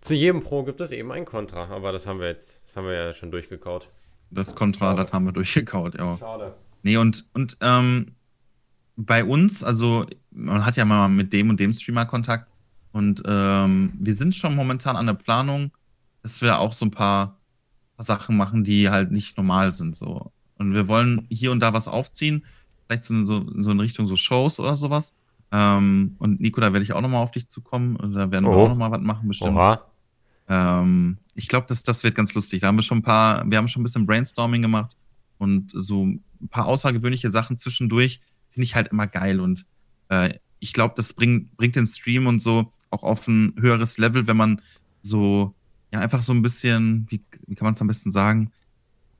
zu 0.00 0.14
jedem 0.14 0.42
Pro 0.42 0.64
gibt 0.64 0.80
es 0.80 0.90
eben 0.90 1.12
ein 1.12 1.24
Contra. 1.24 1.68
Aber 1.68 1.92
das 1.92 2.06
haben 2.06 2.20
wir 2.20 2.28
jetzt, 2.28 2.60
das 2.66 2.76
haben 2.76 2.86
wir 2.86 2.94
ja 2.94 3.14
schon 3.14 3.30
durchgekaut. 3.30 3.88
Das 4.30 4.54
Kontra, 4.54 4.94
das 4.94 5.12
haben 5.12 5.24
wir 5.24 5.32
durchgekaut, 5.32 5.94
ja. 5.98 6.16
Schade. 6.18 6.54
Nee, 6.82 6.96
und, 6.96 7.26
und 7.34 7.56
ähm, 7.60 8.14
bei 8.96 9.24
uns, 9.24 9.64
also 9.64 10.06
man 10.30 10.64
hat 10.64 10.76
ja 10.76 10.84
mal 10.84 11.08
mit 11.08 11.32
dem 11.32 11.50
und 11.50 11.58
dem 11.58 11.72
Streamer 11.72 12.06
Kontakt 12.06 12.50
und 12.92 13.22
ähm, 13.26 13.92
wir 13.98 14.14
sind 14.14 14.34
schon 14.34 14.54
momentan 14.54 14.96
an 14.96 15.06
der 15.06 15.14
Planung, 15.14 15.72
dass 16.22 16.42
wir 16.42 16.58
auch 16.58 16.72
so 16.72 16.86
ein 16.86 16.90
paar 16.90 17.38
Sachen 17.98 18.36
machen, 18.36 18.64
die 18.64 18.88
halt 18.88 19.10
nicht 19.10 19.36
normal 19.36 19.70
sind. 19.70 19.96
So. 19.96 20.32
Und 20.58 20.74
wir 20.74 20.88
wollen 20.88 21.26
hier 21.30 21.52
und 21.52 21.60
da 21.60 21.72
was 21.72 21.88
aufziehen, 21.88 22.44
vielleicht 22.86 23.04
so, 23.04 23.24
so, 23.24 23.44
so 23.56 23.70
in 23.70 23.80
Richtung 23.80 24.06
so 24.06 24.16
Shows 24.16 24.58
oder 24.58 24.76
sowas. 24.76 25.14
Ähm, 25.52 26.14
und 26.18 26.40
Nico, 26.40 26.60
da 26.60 26.72
werde 26.72 26.84
ich 26.84 26.92
auch 26.92 27.00
nochmal 27.00 27.22
auf 27.22 27.30
dich 27.32 27.48
zukommen. 27.48 27.96
Und 27.96 28.12
da 28.12 28.30
werden 28.30 28.44
wir 28.44 28.52
Oh. 28.52 28.64
auch 28.64 28.68
nochmal 28.68 28.90
was 28.90 29.00
machen, 29.00 29.28
bestimmt. 29.28 29.56
Oha. 29.56 29.84
Ähm, 30.48 31.18
ich 31.34 31.48
glaube, 31.48 31.66
das, 31.68 31.82
das 31.82 32.02
wird 32.04 32.14
ganz 32.14 32.34
lustig. 32.34 32.60
Da 32.60 32.68
haben 32.68 32.76
wir 32.76 32.82
schon 32.82 32.98
ein 32.98 33.02
paar, 33.02 33.48
wir 33.48 33.58
haben 33.58 33.68
schon 33.68 33.80
ein 33.82 33.84
bisschen 33.84 34.06
Brainstorming 34.06 34.62
gemacht 34.62 34.96
und 35.38 35.70
so 35.74 36.04
ein 36.06 36.22
paar 36.50 36.66
außergewöhnliche 36.66 37.30
Sachen 37.30 37.58
zwischendurch 37.58 38.20
finde 38.50 38.64
ich 38.64 38.74
halt 38.74 38.88
immer 38.88 39.06
geil 39.06 39.38
und 39.40 39.64
äh, 40.08 40.34
ich 40.58 40.72
glaube, 40.72 40.94
das 40.96 41.12
bringt, 41.12 41.56
bringt 41.56 41.76
den 41.76 41.86
Stream 41.86 42.26
und 42.26 42.40
so 42.42 42.72
auch 42.90 43.04
auf 43.04 43.28
ein 43.28 43.54
höheres 43.58 43.96
Level, 43.96 44.26
wenn 44.26 44.36
man 44.36 44.60
so, 45.02 45.54
ja, 45.92 46.00
einfach 46.00 46.22
so 46.22 46.32
ein 46.32 46.42
bisschen, 46.42 47.06
wie, 47.08 47.22
wie 47.46 47.54
kann 47.54 47.64
man 47.66 47.74
es 47.74 47.80
am 47.80 47.86
besten 47.86 48.10
sagen, 48.10 48.50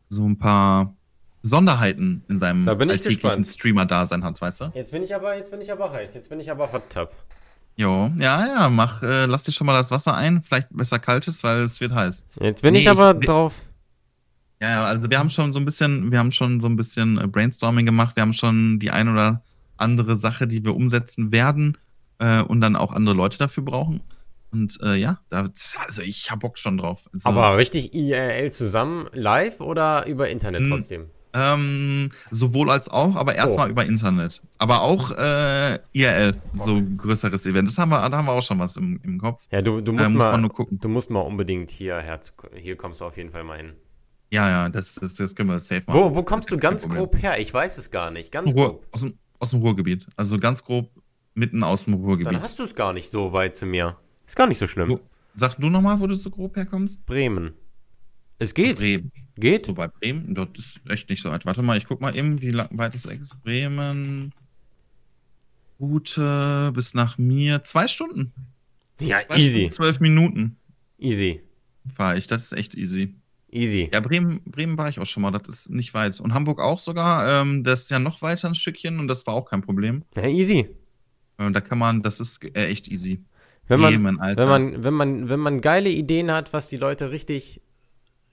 so 0.09 0.28
ein 0.28 0.37
paar 0.37 0.95
Sonderheiten 1.43 2.22
in 2.28 2.36
seinem 2.36 2.66
Da 2.66 2.72
alltäglichen. 2.72 3.45
Streamer-Dasein 3.45 4.24
hat, 4.24 4.41
weißt 4.41 4.61
du? 4.62 4.70
Jetzt 4.74 4.93
bin 4.93 5.03
ich 5.03 5.14
aber, 5.14 5.36
jetzt 5.36 5.51
bin 5.51 5.61
ich 5.61 5.72
aber 5.72 5.93
heiß. 5.93 6.14
Jetzt 6.14 6.28
bin 6.28 6.41
ich 6.41 6.51
aber 6.51 6.70
Hot 6.72 6.91
Tub. 6.91 7.11
Jo, 7.76 8.11
ja, 8.18 8.47
ja, 8.47 8.68
mach, 8.68 9.03
äh, 9.03 9.24
lass 9.26 9.45
dir 9.45 9.53
schon 9.53 9.66
mal 9.66 9.72
das 9.74 9.91
Wasser 9.91 10.14
ein, 10.14 10.43
vielleicht 10.43 10.68
besser 10.70 10.99
kaltes, 10.99 11.43
weil 11.43 11.62
es 11.62 11.80
wird 11.80 11.93
heiß. 11.93 12.24
Jetzt 12.41 12.61
bin 12.62 12.72
Nee, 12.74 12.80
ich 12.80 12.91
aber 12.91 13.16
ich- 13.18 13.24
drauf. 13.26 13.55
Ja, 14.61 14.68
ja, 14.68 14.84
also 14.84 15.09
wir 15.09 15.18
haben 15.18 15.30
schon 15.30 15.55
so 15.55 15.59
ein 15.59 15.64
bisschen, 15.64 16.12
wir 16.12 16.18
haben 16.18 16.30
schon 16.32 16.61
so 16.61 16.66
ein 16.66 16.76
bisschen 16.76 17.16
äh, 17.16 17.26
Brainstorming 17.26 17.86
gemacht, 17.86 18.16
wir 18.16 18.20
haben 18.22 18.34
schon 18.34 18.78
die 18.78 18.91
ein 18.91 19.09
oder 19.09 19.43
andere 19.78 20.16
Sache, 20.16 20.47
die 20.47 20.62
wir 20.62 20.76
umsetzen 20.76 21.32
werden 21.32 21.78
äh, 22.18 22.43
und 22.43 22.61
dann 22.61 22.76
auch 22.76 22.93
andere 22.93 23.14
Leute 23.14 23.38
dafür 23.38 23.64
brauchen. 23.64 24.03
Und 24.53 24.78
äh, 24.82 24.97
ja, 24.97 25.20
da, 25.30 25.47
also 25.86 26.03
ich 26.03 26.30
hab 26.30 26.41
Bock 26.41 26.59
schon 26.59 26.76
drauf. 26.76 27.09
Also, 27.14 27.28
Aber 27.30 27.57
richtig 27.57 27.95
IRL 27.95 28.53
zusammen, 28.53 29.07
live 29.14 29.61
oder 29.61 30.07
über 30.07 30.28
Internet 30.28 30.68
trotzdem? 30.68 31.07
Ähm, 31.33 32.09
sowohl 32.31 32.70
als 32.70 32.89
auch, 32.89 33.16
aber 33.16 33.35
erstmal 33.35 33.68
Oh. 33.68 33.70
über 33.70 33.85
Internet. 33.87 34.43
Aber 34.59 34.83
auch 34.83 35.11
äh, 35.12 35.78
IRL, 35.93 36.35
so 36.55 36.74
ein 36.76 36.97
größeres 36.97 37.47
Event. 37.47 37.68
Das 37.68 37.78
haben 37.78 37.91
wir, 37.91 38.09
da 38.09 38.16
haben 38.16 38.26
wir 38.26 38.33
auch 38.33 38.43
schon 38.43 38.59
was 38.59 38.76
im, 38.76 39.01
im 39.05 39.18
Kopf. 39.20 39.47
Ja, 39.51 39.62
du, 39.62 39.81
du 39.81 39.93
musst 39.93 40.07
Äh, 40.07 40.12
muss 40.12 40.18
mal, 40.22 40.33
man 40.33 40.41
nur 40.43 40.51
gucken. 40.51 40.78
du 40.81 40.89
musst 40.89 41.11
mal 41.11 41.20
unbedingt 41.20 41.70
hierher, 41.70 42.20
hier 42.55 42.76
kommst 42.76 43.01
du 43.01 43.05
auf 43.05 43.16
jeden 43.16 43.31
Fall 43.31 43.45
mal 43.45 43.57
hin. 43.59 43.72
Ja, 44.33 44.49
ja, 44.49 44.68
das, 44.68 44.95
das, 44.95 45.14
das 45.14 45.35
können 45.35 45.49
wir 45.51 45.59
safe 45.59 45.83
machen. 45.87 45.99
Wo, 46.01 46.14
wo 46.14 46.22
kommst 46.22 46.51
du 46.53 46.57
ganz 46.57 46.89
grob 46.89 47.20
her? 47.20 47.41
Ich 47.41 47.53
weiß 47.53 47.78
es 47.78 47.91
gar 47.91 48.11
nicht. 48.11 48.31
Ganz 48.31 48.55
Ruhr, 48.55 48.68
grob. 48.74 48.87
aus, 48.93 49.01
dem, 49.01 49.14
aus 49.41 49.51
dem 49.51 49.61
Ruhrgebiet. 49.61 50.07
Also 50.16 50.39
ganz 50.39 50.62
grob 50.64 50.89
mitten 51.35 51.64
aus 51.64 51.85
dem 51.87 51.95
Ruhrgebiet. 51.95 52.35
Dann 52.35 52.43
hast 52.43 52.59
du 52.59 52.62
es 52.62 52.74
gar 52.74 52.93
nicht 52.93 53.11
so 53.11 53.33
weit 53.33 53.57
zu 53.57 53.66
mir. 53.66 53.97
Ist 54.26 54.37
gar 54.37 54.47
nicht 54.47 54.59
so 54.59 54.68
schlimm. 54.68 54.89
Wo, 54.91 55.01
sag 55.35 55.57
du 55.57 55.68
nochmal, 55.68 56.01
wo 56.01 56.07
du 56.07 56.14
so 56.14 56.31
grob 56.31 56.55
herkommst? 56.57 57.05
Bremen. 57.07 57.55
Es 58.39 58.55
geht. 58.55 58.76
Bremen. 58.76 59.11
Geht. 59.37 59.66
So 59.66 59.74
bei 59.74 59.89
Bremen, 59.89 60.35
dort 60.35 60.57
ist 60.59 60.81
echt 60.89 61.09
nicht 61.09 61.22
so 61.22 61.31
weit. 61.31 61.47
Warte 61.47 61.62
mal, 61.62 61.76
ich 61.76 61.87
guck 61.87 62.01
mal 62.01 62.14
eben, 62.16 62.41
wie 62.43 62.55
weit 62.55 62.95
ist 62.95 63.07
es? 63.07 63.31
Bremen. 63.43 64.33
Route 65.81 66.72
bis 66.74 66.95
nach 66.95 67.18
mir. 67.18 67.62
Zwei 67.62 67.89
Stunden. 67.89 68.33
Ja, 69.01 69.20
Zwei 69.26 69.37
easy. 69.37 69.51
Stunden, 69.51 69.72
zwölf 69.72 70.01
Minuten 70.01 70.57
Easy. 70.99 71.41
fahre 71.95 72.18
ich. 72.18 72.26
Das 72.26 72.45
ist 72.45 72.53
echt 72.53 72.74
easy. 72.74 73.14
Easy. 73.51 73.89
Ja, 73.93 74.01
Bremen, 74.01 74.43
Bremen 74.45 74.78
war 74.78 74.89
ich 74.89 75.01
auch 75.01 75.07
schon 75.07 75.22
mal. 75.22 75.31
Das 75.31 75.49
ist 75.49 75.70
nicht 75.70 75.95
weit. 75.95 76.20
Und 76.20 76.35
Hamburg 76.35 76.61
auch 76.61 76.78
sogar. 76.78 77.43
Ähm, 77.43 77.64
das 77.64 77.83
ist 77.83 77.91
ja 77.91 77.99
noch 77.99 78.22
weiter 78.22 78.49
ein 78.49 78.55
Stückchen 78.55 79.01
und 79.01 79.09
das 79.09 79.26
war 79.26 79.35
auch 79.35 79.47
kein 79.47 79.62
Problem. 79.62 80.05
Ja, 80.14 80.26
easy. 80.28 80.68
Ähm, 81.39 81.53
da 81.53 81.61
kann 81.61 81.78
man, 81.78 82.03
das 82.03 82.20
ist 82.20 82.45
äh, 82.55 82.66
echt 82.66 82.89
easy. 82.89 83.24
Wenn 83.66 83.81
man, 83.81 83.93
Bremen, 83.95 84.20
Alter. 84.20 84.43
wenn 84.43 84.49
man, 84.49 84.85
wenn 84.85 84.95
man, 84.95 85.28
wenn 85.28 85.41
man 85.41 85.61
geile 85.61 85.91
Ideen 85.91 86.31
hat, 86.31 86.53
was 86.53 86.68
die 86.68 86.76
Leute 86.76 87.11
richtig 87.12 87.61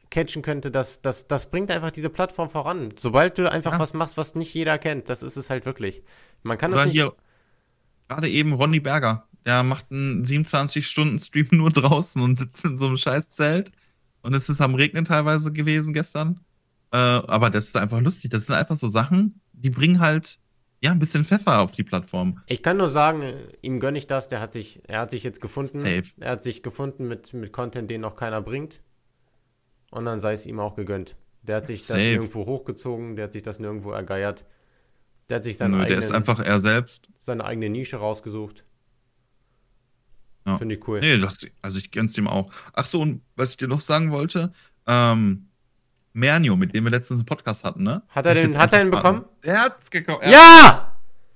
catchen 0.09 0.41
könnte, 0.41 0.71
das, 0.71 1.01
das, 1.01 1.27
das 1.27 1.49
bringt 1.49 1.71
einfach 1.71 1.91
diese 1.91 2.09
Plattform 2.09 2.49
voran. 2.49 2.93
Sobald 2.97 3.37
du 3.37 3.49
einfach 3.51 3.73
Ja. 3.73 3.79
was 3.79 3.93
machst, 3.93 4.17
was 4.17 4.35
nicht 4.35 4.53
jeder 4.53 4.77
kennt, 4.77 5.09
das 5.09 5.23
ist 5.23 5.37
es 5.37 5.49
halt 5.49 5.65
wirklich. 5.65 6.03
Man 6.43 6.57
kann 6.57 6.71
Oder 6.71 6.79
das 6.85 6.85
nicht. 6.87 6.95
hier, 6.95 7.13
gerade 8.07 8.29
eben 8.29 8.53
Ronny 8.53 8.79
Berger. 8.79 9.27
Der 9.45 9.63
macht 9.63 9.85
einen 9.91 10.25
27-Stunden-Stream 10.25 11.47
nur 11.51 11.69
draußen 11.71 12.21
und 12.21 12.37
sitzt 12.37 12.65
in 12.65 12.77
so 12.77 12.87
einem 12.87 12.97
Scheißzelt. 12.97 13.71
Und 14.21 14.33
es 14.33 14.49
ist 14.49 14.59
am 14.61 14.75
Regnen 14.75 15.05
teilweise 15.05 15.51
gewesen 15.53 15.93
gestern. 15.93 16.41
Äh, 16.91 16.97
aber 16.97 17.49
das 17.49 17.67
ist 17.67 17.77
einfach 17.77 18.01
lustig. 18.01 18.31
Das 18.31 18.45
sind 18.47 18.55
einfach 18.55 18.75
so 18.75 18.89
Sachen, 18.89 19.39
die 19.53 19.69
bringen 19.69 19.99
halt, 19.99 20.37
ja, 20.81 20.91
ein 20.91 20.99
bisschen 20.99 21.23
Pfeffer 21.25 21.59
auf 21.59 21.71
die 21.71 21.83
Plattform. 21.83 22.41
Ich 22.47 22.61
kann 22.61 22.77
nur 22.77 22.89
sagen, 22.89 23.23
ihm 23.61 23.79
gönne 23.79 23.97
ich 23.97 24.07
das. 24.07 24.27
Der 24.27 24.41
hat 24.41 24.51
sich, 24.53 24.81
er 24.87 24.99
hat 25.01 25.11
sich 25.11 25.23
jetzt 25.23 25.39
gefunden. 25.41 25.79
Safe. 25.79 26.03
Er 26.19 26.31
hat 26.31 26.43
sich 26.43 26.61
gefunden 26.61 27.07
mit, 27.07 27.33
mit 27.33 27.51
Content, 27.53 27.89
den 27.89 28.01
noch 28.01 28.15
keiner 28.15 28.41
bringt. 28.41 28.81
Und 29.91 30.05
dann 30.05 30.19
sei 30.19 30.33
es 30.33 30.45
ihm 30.45 30.59
auch 30.59 30.75
gegönnt. 30.75 31.15
Der 31.43 31.57
hat 31.57 31.67
sich 31.67 31.79
das 31.79 31.87
Safe. 31.87 32.01
nirgendwo 32.03 32.45
hochgezogen, 32.45 33.15
der 33.15 33.25
hat 33.25 33.33
sich 33.33 33.43
das 33.43 33.59
nirgendwo 33.59 33.91
ergeiert. 33.91 34.43
Der 35.29 35.37
hat 35.37 35.43
sich 35.43 35.57
seinen 35.57 35.71
Nö, 35.71 35.85
der 35.85 35.97
ist 35.97 36.05
eigenen, 36.05 36.15
einfach 36.15 36.39
er 36.43 36.59
selbst. 36.59 37.07
seine 37.19 37.45
eigene 37.45 37.69
Nische 37.69 37.97
rausgesucht. 37.97 38.63
Ja. 40.45 40.57
Finde 40.57 40.75
ich 40.75 40.87
cool. 40.87 40.99
Nee, 41.01 41.17
das, 41.19 41.39
also 41.61 41.77
ich 41.79 41.91
gönn's 41.91 42.17
ihm 42.17 42.27
auch. 42.27 42.51
Ach 42.73 42.85
so, 42.85 43.01
und 43.01 43.21
was 43.35 43.51
ich 43.51 43.57
dir 43.57 43.67
noch 43.67 43.81
sagen 43.81 44.11
wollte, 44.11 44.53
ähm, 44.85 45.47
Mernio, 46.13 46.55
mit 46.55 46.73
dem 46.73 46.85
wir 46.85 46.91
letztens 46.91 47.19
einen 47.19 47.25
Podcast 47.25 47.63
hatten, 47.63 47.83
ne? 47.83 48.01
Hat 48.09 48.25
er 48.25 48.33
den- 48.33 48.45
jetzt 48.47 48.57
hat 48.57 48.73
er 48.73 48.81
ihn 48.85 48.91
Partner. 48.91 49.11
bekommen? 49.19 49.29
Der 49.43 49.61
hat's. 49.61 49.89
Er- 49.91 50.31
Ja! 50.31 50.93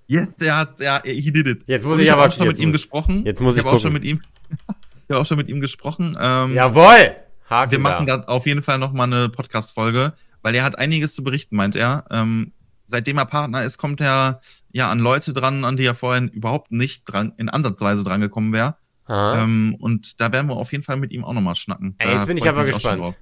Yes, 0.08 0.28
der 0.40 0.58
hat, 0.58 0.80
ja, 0.82 1.02
he 1.04 1.32
did 1.32 1.48
it. 1.48 1.64
Jetzt 1.68 1.86
muss 1.86 2.00
ich 2.00 2.10
hab 2.10 2.18
aber- 2.18 2.28
auch 2.28 2.32
schon 2.34 2.46
jetzt 2.48 2.58
mit 2.58 2.64
ihm 2.68 2.72
gesprochen. 2.74 3.26
jetzt 3.26 3.40
muss 3.42 3.56
ich 3.56 3.60
ich 3.62 3.66
habe 3.66 3.76
auch 3.78 3.80
schon 3.82 3.94
mit 3.94 4.04
ihm, 4.04 4.22
ich 4.50 5.10
habe 5.10 5.20
auch 5.22 5.26
schon 5.26 5.38
mit 5.38 5.48
ihm 5.50 5.62
gesprochen. 5.62 6.18
Ähm, 6.20 6.54
Jawohl! 6.54 7.16
Haken 7.52 7.72
wir 7.72 7.80
machen 7.80 8.08
da. 8.08 8.18
da 8.18 8.24
auf 8.26 8.46
jeden 8.46 8.64
Fall 8.64 8.78
noch 8.80 8.94
mal 8.94 9.04
eine 9.04 9.30
Podcast-Folge, 9.30 10.14
weil 10.42 10.56
er 10.56 10.64
hat 10.64 10.78
einiges 10.80 11.14
zu 11.14 11.24
berichten, 11.24 11.56
meint 11.56 11.76
er. 11.76 12.06
Ähm, 12.10 12.54
seitdem 12.88 13.18
er 13.18 13.26
Partner 13.26 13.64
ist, 13.64 13.78
kommt 13.78 14.02
er 14.02 14.42
ja 14.72 14.90
an 14.90 15.00
Leute 15.00 15.34
dran, 15.34 15.66
an 15.66 15.78
die 15.78 15.86
er 15.86 15.96
vorher 15.96 16.32
überhaupt 16.32 16.72
nicht 16.72 17.04
dran, 17.06 17.34
in 17.38 17.50
Ansatzweise 17.50 18.04
dran 18.04 18.22
gekommen 18.22 18.54
wäre. 18.54 18.78
Ähm, 19.10 19.76
und 19.80 20.22
da 20.22 20.32
werden 20.32 20.48
wir 20.48 20.56
auf 20.56 20.72
jeden 20.72 20.84
Fall 20.86 20.96
mit 20.96 21.12
ihm 21.12 21.26
auch 21.26 21.34
noch 21.34 21.42
mal 21.42 21.56
schnacken. 21.56 21.96
Ey, 21.98 22.08
Da 22.08 22.14
jetzt 22.14 22.28
bin 22.28 22.38
ich 22.38 22.48
aber 22.48 22.64
gespannt. 22.66 23.16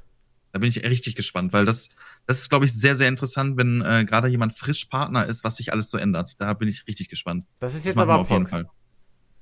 Da 0.51 0.59
bin 0.59 0.69
ich 0.69 0.83
richtig 0.83 1.15
gespannt, 1.15 1.53
weil 1.53 1.65
das, 1.65 1.89
das 2.25 2.39
ist, 2.41 2.49
glaube 2.49 2.65
ich, 2.65 2.73
sehr, 2.73 2.95
sehr 2.95 3.07
interessant, 3.07 3.57
wenn 3.57 3.81
äh, 3.81 4.03
gerade 4.05 4.27
jemand 4.27 4.55
frisch 4.55 4.85
Partner 4.85 5.25
ist, 5.27 5.43
was 5.43 5.57
sich 5.57 5.71
alles 5.71 5.91
so 5.91 5.97
ändert. 5.97 6.35
Da 6.39 6.53
bin 6.53 6.67
ich 6.67 6.87
richtig 6.87 7.09
gespannt. 7.09 7.45
Das 7.59 7.71
ist 7.71 7.79
Das 7.79 7.85
jetzt 7.85 7.97
wir 7.97 8.01
aber 8.03 8.17
auf 8.17 8.29
jeden. 8.31 8.47
Fall. 8.47 8.67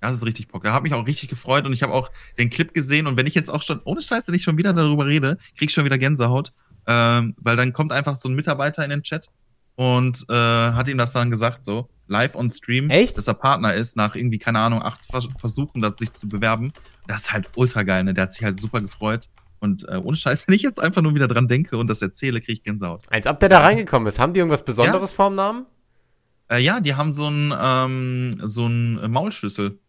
Ja, 0.01 0.09
das 0.09 0.17
ist 0.17 0.25
richtig 0.25 0.47
Bock. 0.47 0.63
Da 0.63 0.73
hat 0.73 0.83
mich 0.83 0.93
auch 0.93 1.07
richtig 1.07 1.29
gefreut 1.29 1.65
und 1.65 1.73
ich 1.73 1.83
habe 1.83 1.93
auch 1.93 2.11
den 2.37 2.49
Clip 2.49 2.73
gesehen 2.73 3.07
und 3.07 3.17
wenn 3.17 3.27
ich 3.27 3.35
jetzt 3.35 3.49
auch 3.49 3.61
schon, 3.61 3.81
ohne 3.83 4.01
Scheiße, 4.01 4.31
nicht 4.31 4.43
schon 4.43 4.57
wieder 4.57 4.73
darüber 4.73 5.05
rede, 5.05 5.37
krieg 5.57 5.69
ich 5.69 5.73
schon 5.73 5.85
wieder 5.85 5.97
Gänsehaut, 5.97 6.53
ähm, 6.85 7.35
weil 7.39 7.55
dann 7.55 7.73
kommt 7.73 7.91
einfach 7.91 8.15
so 8.15 8.29
ein 8.29 8.35
Mitarbeiter 8.35 8.83
in 8.83 8.91
den 8.91 9.03
Chat 9.03 9.29
und 9.75 10.25
äh, 10.29 10.33
hat 10.33 10.87
ihm 10.87 10.97
das 10.97 11.13
dann 11.13 11.29
gesagt, 11.29 11.63
so 11.63 11.89
live 12.07 12.35
on 12.35 12.49
Stream, 12.49 12.89
Echt? 12.89 13.17
dass 13.17 13.27
er 13.27 13.35
Partner 13.35 13.73
ist, 13.73 13.95
nach 13.95 14.15
irgendwie, 14.15 14.39
keine 14.39 14.59
Ahnung, 14.59 14.81
acht 14.81 15.05
Vers 15.05 15.27
Versuchen, 15.37 15.81
das 15.81 15.99
sich 15.99 16.11
zu 16.11 16.27
bewerben. 16.27 16.71
Das 17.07 17.21
ist 17.21 17.33
halt 17.33 17.49
ultra 17.55 17.83
geil, 17.83 18.03
ne? 18.03 18.13
Der 18.13 18.23
hat 18.23 18.33
sich 18.33 18.43
halt 18.43 18.59
super 18.59 18.81
gefreut. 18.81 19.29
Und 19.59 19.87
äh, 19.87 19.97
ohne 19.97 20.17
Scheiß, 20.17 20.45
wenn 20.47 20.55
ich 20.55 20.63
jetzt 20.63 20.79
einfach 20.79 21.01
nur 21.01 21.13
wieder 21.15 21.27
dran 21.27 21.47
denke 21.47 21.77
und 21.77 21.87
das 21.87 22.01
erzähle, 22.01 22.39
kriege 22.39 22.53
ich 22.53 22.63
Gänsehaut. 22.63 23.03
Als 23.09 23.27
ob 23.27 23.39
der 23.39 23.49
da 23.49 23.59
reingekommen 23.59 24.07
ist. 24.07 24.19
Haben 24.19 24.33
die 24.33 24.39
irgendwas 24.39 24.65
Besonderes 24.65 25.11
vorm 25.11 25.35
Namen? 25.35 25.65
Äh, 26.49 26.59
ja, 26.59 26.79
die 26.79 26.95
haben 26.95 27.13
so 27.13 27.25
einen 27.25 27.53
ähm, 27.59 28.31
so 28.41 28.65
einen 28.65 29.11
Maulschlüssel. 29.11 29.79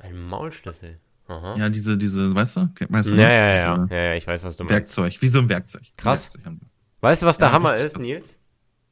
Ein 0.00 0.28
Maulschlüssel. 0.28 0.98
Aha. 1.28 1.56
Ja, 1.56 1.68
diese, 1.68 1.96
diese, 1.96 2.34
weißt 2.34 2.56
du? 2.56 2.68
Weißt 2.88 3.08
du 3.08 3.14
Ja, 3.14 3.16
ne? 3.16 3.22
ja, 3.22 3.30
ja, 3.30 3.86
ja, 3.88 4.02
ja, 4.08 4.14
ich 4.14 4.26
weiß, 4.26 4.42
was 4.42 4.56
du 4.56 4.64
meinst. 4.64 4.74
Werkzeug, 4.74 5.22
wie 5.22 5.28
so 5.28 5.38
ein 5.38 5.48
Werkzeug. 5.48 5.82
Krass. 5.96 6.34
Werkzeug. 6.34 6.54
Weißt 7.00 7.22
du, 7.22 7.26
was 7.26 7.38
der 7.38 7.48
Ja, 7.48 7.54
Hammer 7.54 7.74
ist. 7.74 7.98
Nils? 7.98 8.36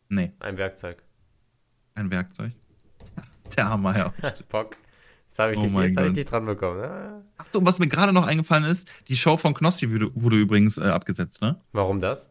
Nee, 0.08 0.32
Ein 0.38 0.56
Werkzeug. 0.56 1.02
ein 1.94 2.10
Werkzeug. 2.10 2.52
Der 3.56 3.68
Hammer, 3.68 3.96
ja. 3.96 4.14
Bock. 4.48 4.76
Jetzt 5.28 5.38
habe 5.38 5.52
ich, 5.52 5.58
Oh 5.58 5.62
dich, 5.62 5.72
jetzt 5.74 5.96
hab 5.98 6.06
ich 6.06 6.12
dich 6.12 6.24
dran 6.24 6.46
bekommen. 6.46 6.80
Ah. 6.82 7.22
Ach 7.36 7.44
so, 7.52 7.58
und 7.58 7.66
was 7.66 7.78
mir 7.78 7.88
gerade 7.88 8.12
noch 8.12 8.26
eingefallen 8.26 8.64
ist, 8.64 8.88
die 9.08 9.16
Show 9.16 9.36
von 9.36 9.52
Knossi 9.54 9.90
wurde, 9.90 10.10
wurde 10.14 10.36
übrigens 10.36 10.78
äh, 10.78 10.84
abgesetzt, 10.84 11.42
ne? 11.42 11.60
Warum 11.72 12.00
das? 12.00 12.30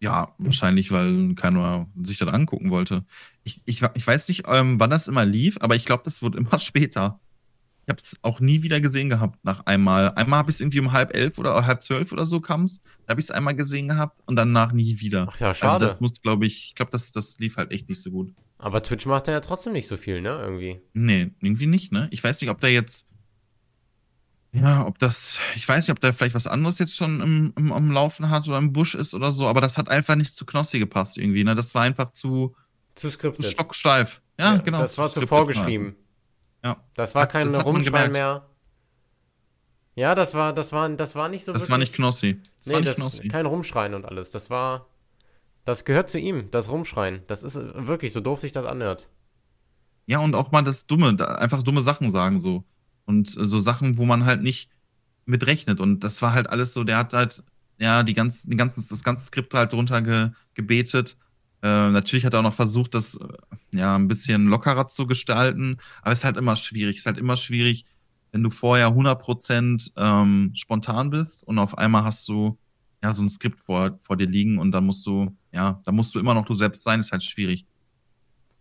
Ja, 0.00 0.34
wahrscheinlich, 0.38 0.92
weil 0.92 1.34
keiner 1.34 1.86
sich 2.02 2.18
das 2.18 2.28
angucken 2.28 2.70
wollte. 2.70 3.04
Ich, 3.44 3.60
ich, 3.64 3.82
ich 3.94 4.06
weiß 4.06 4.28
nicht, 4.28 4.44
ähm, 4.46 4.78
wann 4.78 4.90
das 4.90 5.08
immer 5.08 5.24
lief, 5.24 5.58
aber 5.60 5.74
ich 5.76 5.84
glaube, 5.86 6.02
das 6.04 6.22
wird 6.22 6.34
immer 6.36 6.58
später. 6.58 7.20
Ich 7.88 7.90
habe 7.90 8.02
es 8.02 8.16
auch 8.20 8.38
nie 8.38 8.62
wieder 8.62 8.82
gesehen 8.82 9.08
gehabt 9.08 9.42
nach 9.44 9.64
einmal. 9.64 10.12
Einmal 10.12 10.40
habe 10.40 10.50
ich 10.50 10.56
es 10.56 10.60
irgendwie 10.60 10.78
um 10.78 10.92
halb 10.92 11.14
elf 11.14 11.38
oder 11.38 11.64
halb 11.64 11.82
zwölf 11.82 12.12
oder 12.12 12.26
so 12.26 12.38
kam's. 12.38 12.82
Da 13.06 13.12
habe 13.12 13.20
ich 13.22 13.28
es 13.28 13.30
einmal 13.30 13.54
gesehen 13.54 13.88
gehabt 13.88 14.20
und 14.26 14.36
danach 14.36 14.72
nie 14.72 15.00
wieder. 15.00 15.26
Ach 15.30 15.40
ja, 15.40 15.54
schade. 15.54 15.72
Also 15.72 15.86
das 15.86 15.98
muss, 15.98 16.20
glaube 16.20 16.44
ich, 16.44 16.66
ich 16.66 16.74
glaube, 16.74 16.90
das, 16.90 17.12
das 17.12 17.38
lief 17.38 17.56
halt 17.56 17.70
echt 17.70 17.88
nicht 17.88 18.02
so 18.02 18.10
gut. 18.10 18.34
Aber 18.58 18.82
Twitch 18.82 19.06
macht 19.06 19.26
ja 19.26 19.40
trotzdem 19.40 19.72
nicht 19.72 19.88
so 19.88 19.96
viel, 19.96 20.20
ne? 20.20 20.38
Irgendwie. 20.38 20.82
Nee, 20.92 21.30
irgendwie 21.40 21.66
nicht, 21.66 21.90
ne? 21.90 22.08
Ich 22.10 22.22
weiß 22.22 22.38
nicht, 22.42 22.50
ob 22.50 22.60
da 22.60 22.66
jetzt. 22.66 23.06
Ja, 24.52 24.84
ob 24.86 24.98
das. 24.98 25.38
Ich 25.56 25.66
weiß 25.66 25.86
nicht, 25.86 25.92
ob 25.92 26.00
da 26.00 26.12
vielleicht 26.12 26.34
was 26.34 26.46
anderes 26.46 26.78
jetzt 26.80 26.94
schon 26.94 27.22
im, 27.22 27.54
im, 27.56 27.72
am 27.72 27.90
Laufen 27.90 28.28
hat 28.28 28.46
oder 28.48 28.58
im 28.58 28.74
Busch 28.74 28.96
ist 28.96 29.14
oder 29.14 29.30
so, 29.30 29.46
aber 29.46 29.62
das 29.62 29.78
hat 29.78 29.88
einfach 29.88 30.14
nicht 30.14 30.34
zu 30.34 30.44
Knossi 30.44 30.78
gepasst 30.78 31.16
irgendwie, 31.16 31.42
ne? 31.42 31.54
Das 31.54 31.74
war 31.74 31.84
einfach 31.84 32.10
zu, 32.10 32.54
Zu 32.94 33.08
zu 33.08 33.42
stocksteif. 33.42 34.20
Ja, 34.38 34.58
genau. 34.58 34.80
Das 34.82 34.98
war 34.98 35.10
zu 35.10 35.26
vorgeschrieben. 35.26 35.96
Ja. 36.64 36.82
Das 36.94 37.14
war 37.14 37.22
Hat- 37.22 37.32
kein 37.32 37.52
das 37.52 37.64
gemerkt. 37.64 38.12
mehr. 38.12 38.46
Ja, 39.94 40.14
das 40.14 40.34
war, 40.34 40.52
das 40.52 40.72
war, 40.72 40.88
das 40.90 41.14
war 41.16 41.28
nicht 41.28 41.44
so 41.44 41.52
Das 41.52 41.68
war 41.70 41.78
nicht 41.78 41.92
Knossi. 41.92 42.40
Das 42.58 42.66
nee, 42.66 42.72
war 42.74 42.80
nicht 42.80 42.90
das, 42.90 42.96
Knossi. 42.96 43.28
kein 43.28 43.46
Rumschreien 43.46 43.94
und 43.94 44.04
alles. 44.04 44.30
Das 44.30 44.48
war. 44.48 44.86
Das 45.64 45.84
gehört 45.84 46.08
zu 46.08 46.18
ihm, 46.18 46.50
das 46.50 46.70
Rumschreien. 46.70 47.22
Das 47.26 47.42
ist 47.42 47.56
äh, 47.56 47.86
wirklich, 47.86 48.12
so 48.12 48.20
doof 48.20 48.40
sich 48.40 48.52
das 48.52 48.64
anhört. 48.64 49.08
Ja, 50.06 50.20
und 50.20 50.34
auch 50.34 50.50
mal 50.52 50.62
das 50.62 50.86
Dumme, 50.86 51.16
einfach 51.38 51.62
dumme 51.62 51.82
Sachen 51.82 52.10
sagen 52.10 52.40
so. 52.40 52.64
Und 53.04 53.36
äh, 53.36 53.44
so 53.44 53.58
Sachen, 53.58 53.98
wo 53.98 54.06
man 54.06 54.24
halt 54.24 54.40
nicht 54.40 54.70
mit 55.26 55.46
rechnet. 55.46 55.80
Und 55.80 56.04
das 56.04 56.22
war 56.22 56.32
halt 56.32 56.48
alles 56.48 56.72
so, 56.72 56.84
der 56.84 56.96
hat 56.96 57.12
halt, 57.12 57.42
ja, 57.78 58.02
die 58.02 58.14
ganzen, 58.14 58.50
die 58.50 58.56
ganzen, 58.56 58.86
das 58.88 59.02
ganze 59.02 59.26
Skript 59.26 59.52
halt 59.52 59.72
drunter 59.72 60.00
ge, 60.00 60.30
gebetet. 60.54 61.16
Äh, 61.62 61.90
natürlich 61.90 62.24
hat 62.24 62.34
er 62.34 62.40
auch 62.40 62.44
noch 62.44 62.54
versucht, 62.54 62.94
das 62.94 63.14
äh, 63.14 63.28
ja 63.72 63.96
ein 63.96 64.08
bisschen 64.08 64.46
lockerer 64.46 64.88
zu 64.88 65.06
gestalten, 65.06 65.78
aber 66.02 66.12
es 66.12 66.20
ist 66.20 66.24
halt 66.24 66.36
immer 66.36 66.56
schwierig. 66.56 66.96
Es 66.96 67.02
ist 67.02 67.06
halt 67.06 67.18
immer 67.18 67.36
schwierig, 67.36 67.84
wenn 68.30 68.42
du 68.42 68.50
vorher 68.50 68.88
100% 68.88 69.92
ähm, 69.96 70.52
spontan 70.54 71.10
bist 71.10 71.42
und 71.44 71.58
auf 71.58 71.76
einmal 71.76 72.04
hast 72.04 72.28
du 72.28 72.58
ja 73.02 73.12
so 73.12 73.22
ein 73.22 73.28
Skript 73.28 73.60
vor, 73.60 73.98
vor 74.02 74.16
dir 74.16 74.26
liegen 74.26 74.58
und 74.58 74.72
dann 74.72 74.84
musst 74.84 75.04
du, 75.06 75.36
ja, 75.52 75.80
da 75.84 75.92
musst 75.92 76.14
du 76.14 76.20
immer 76.20 76.34
noch 76.34 76.44
du 76.44 76.54
selbst 76.54 76.82
sein, 76.82 77.00
ist 77.00 77.12
halt 77.12 77.22
schwierig. 77.22 77.66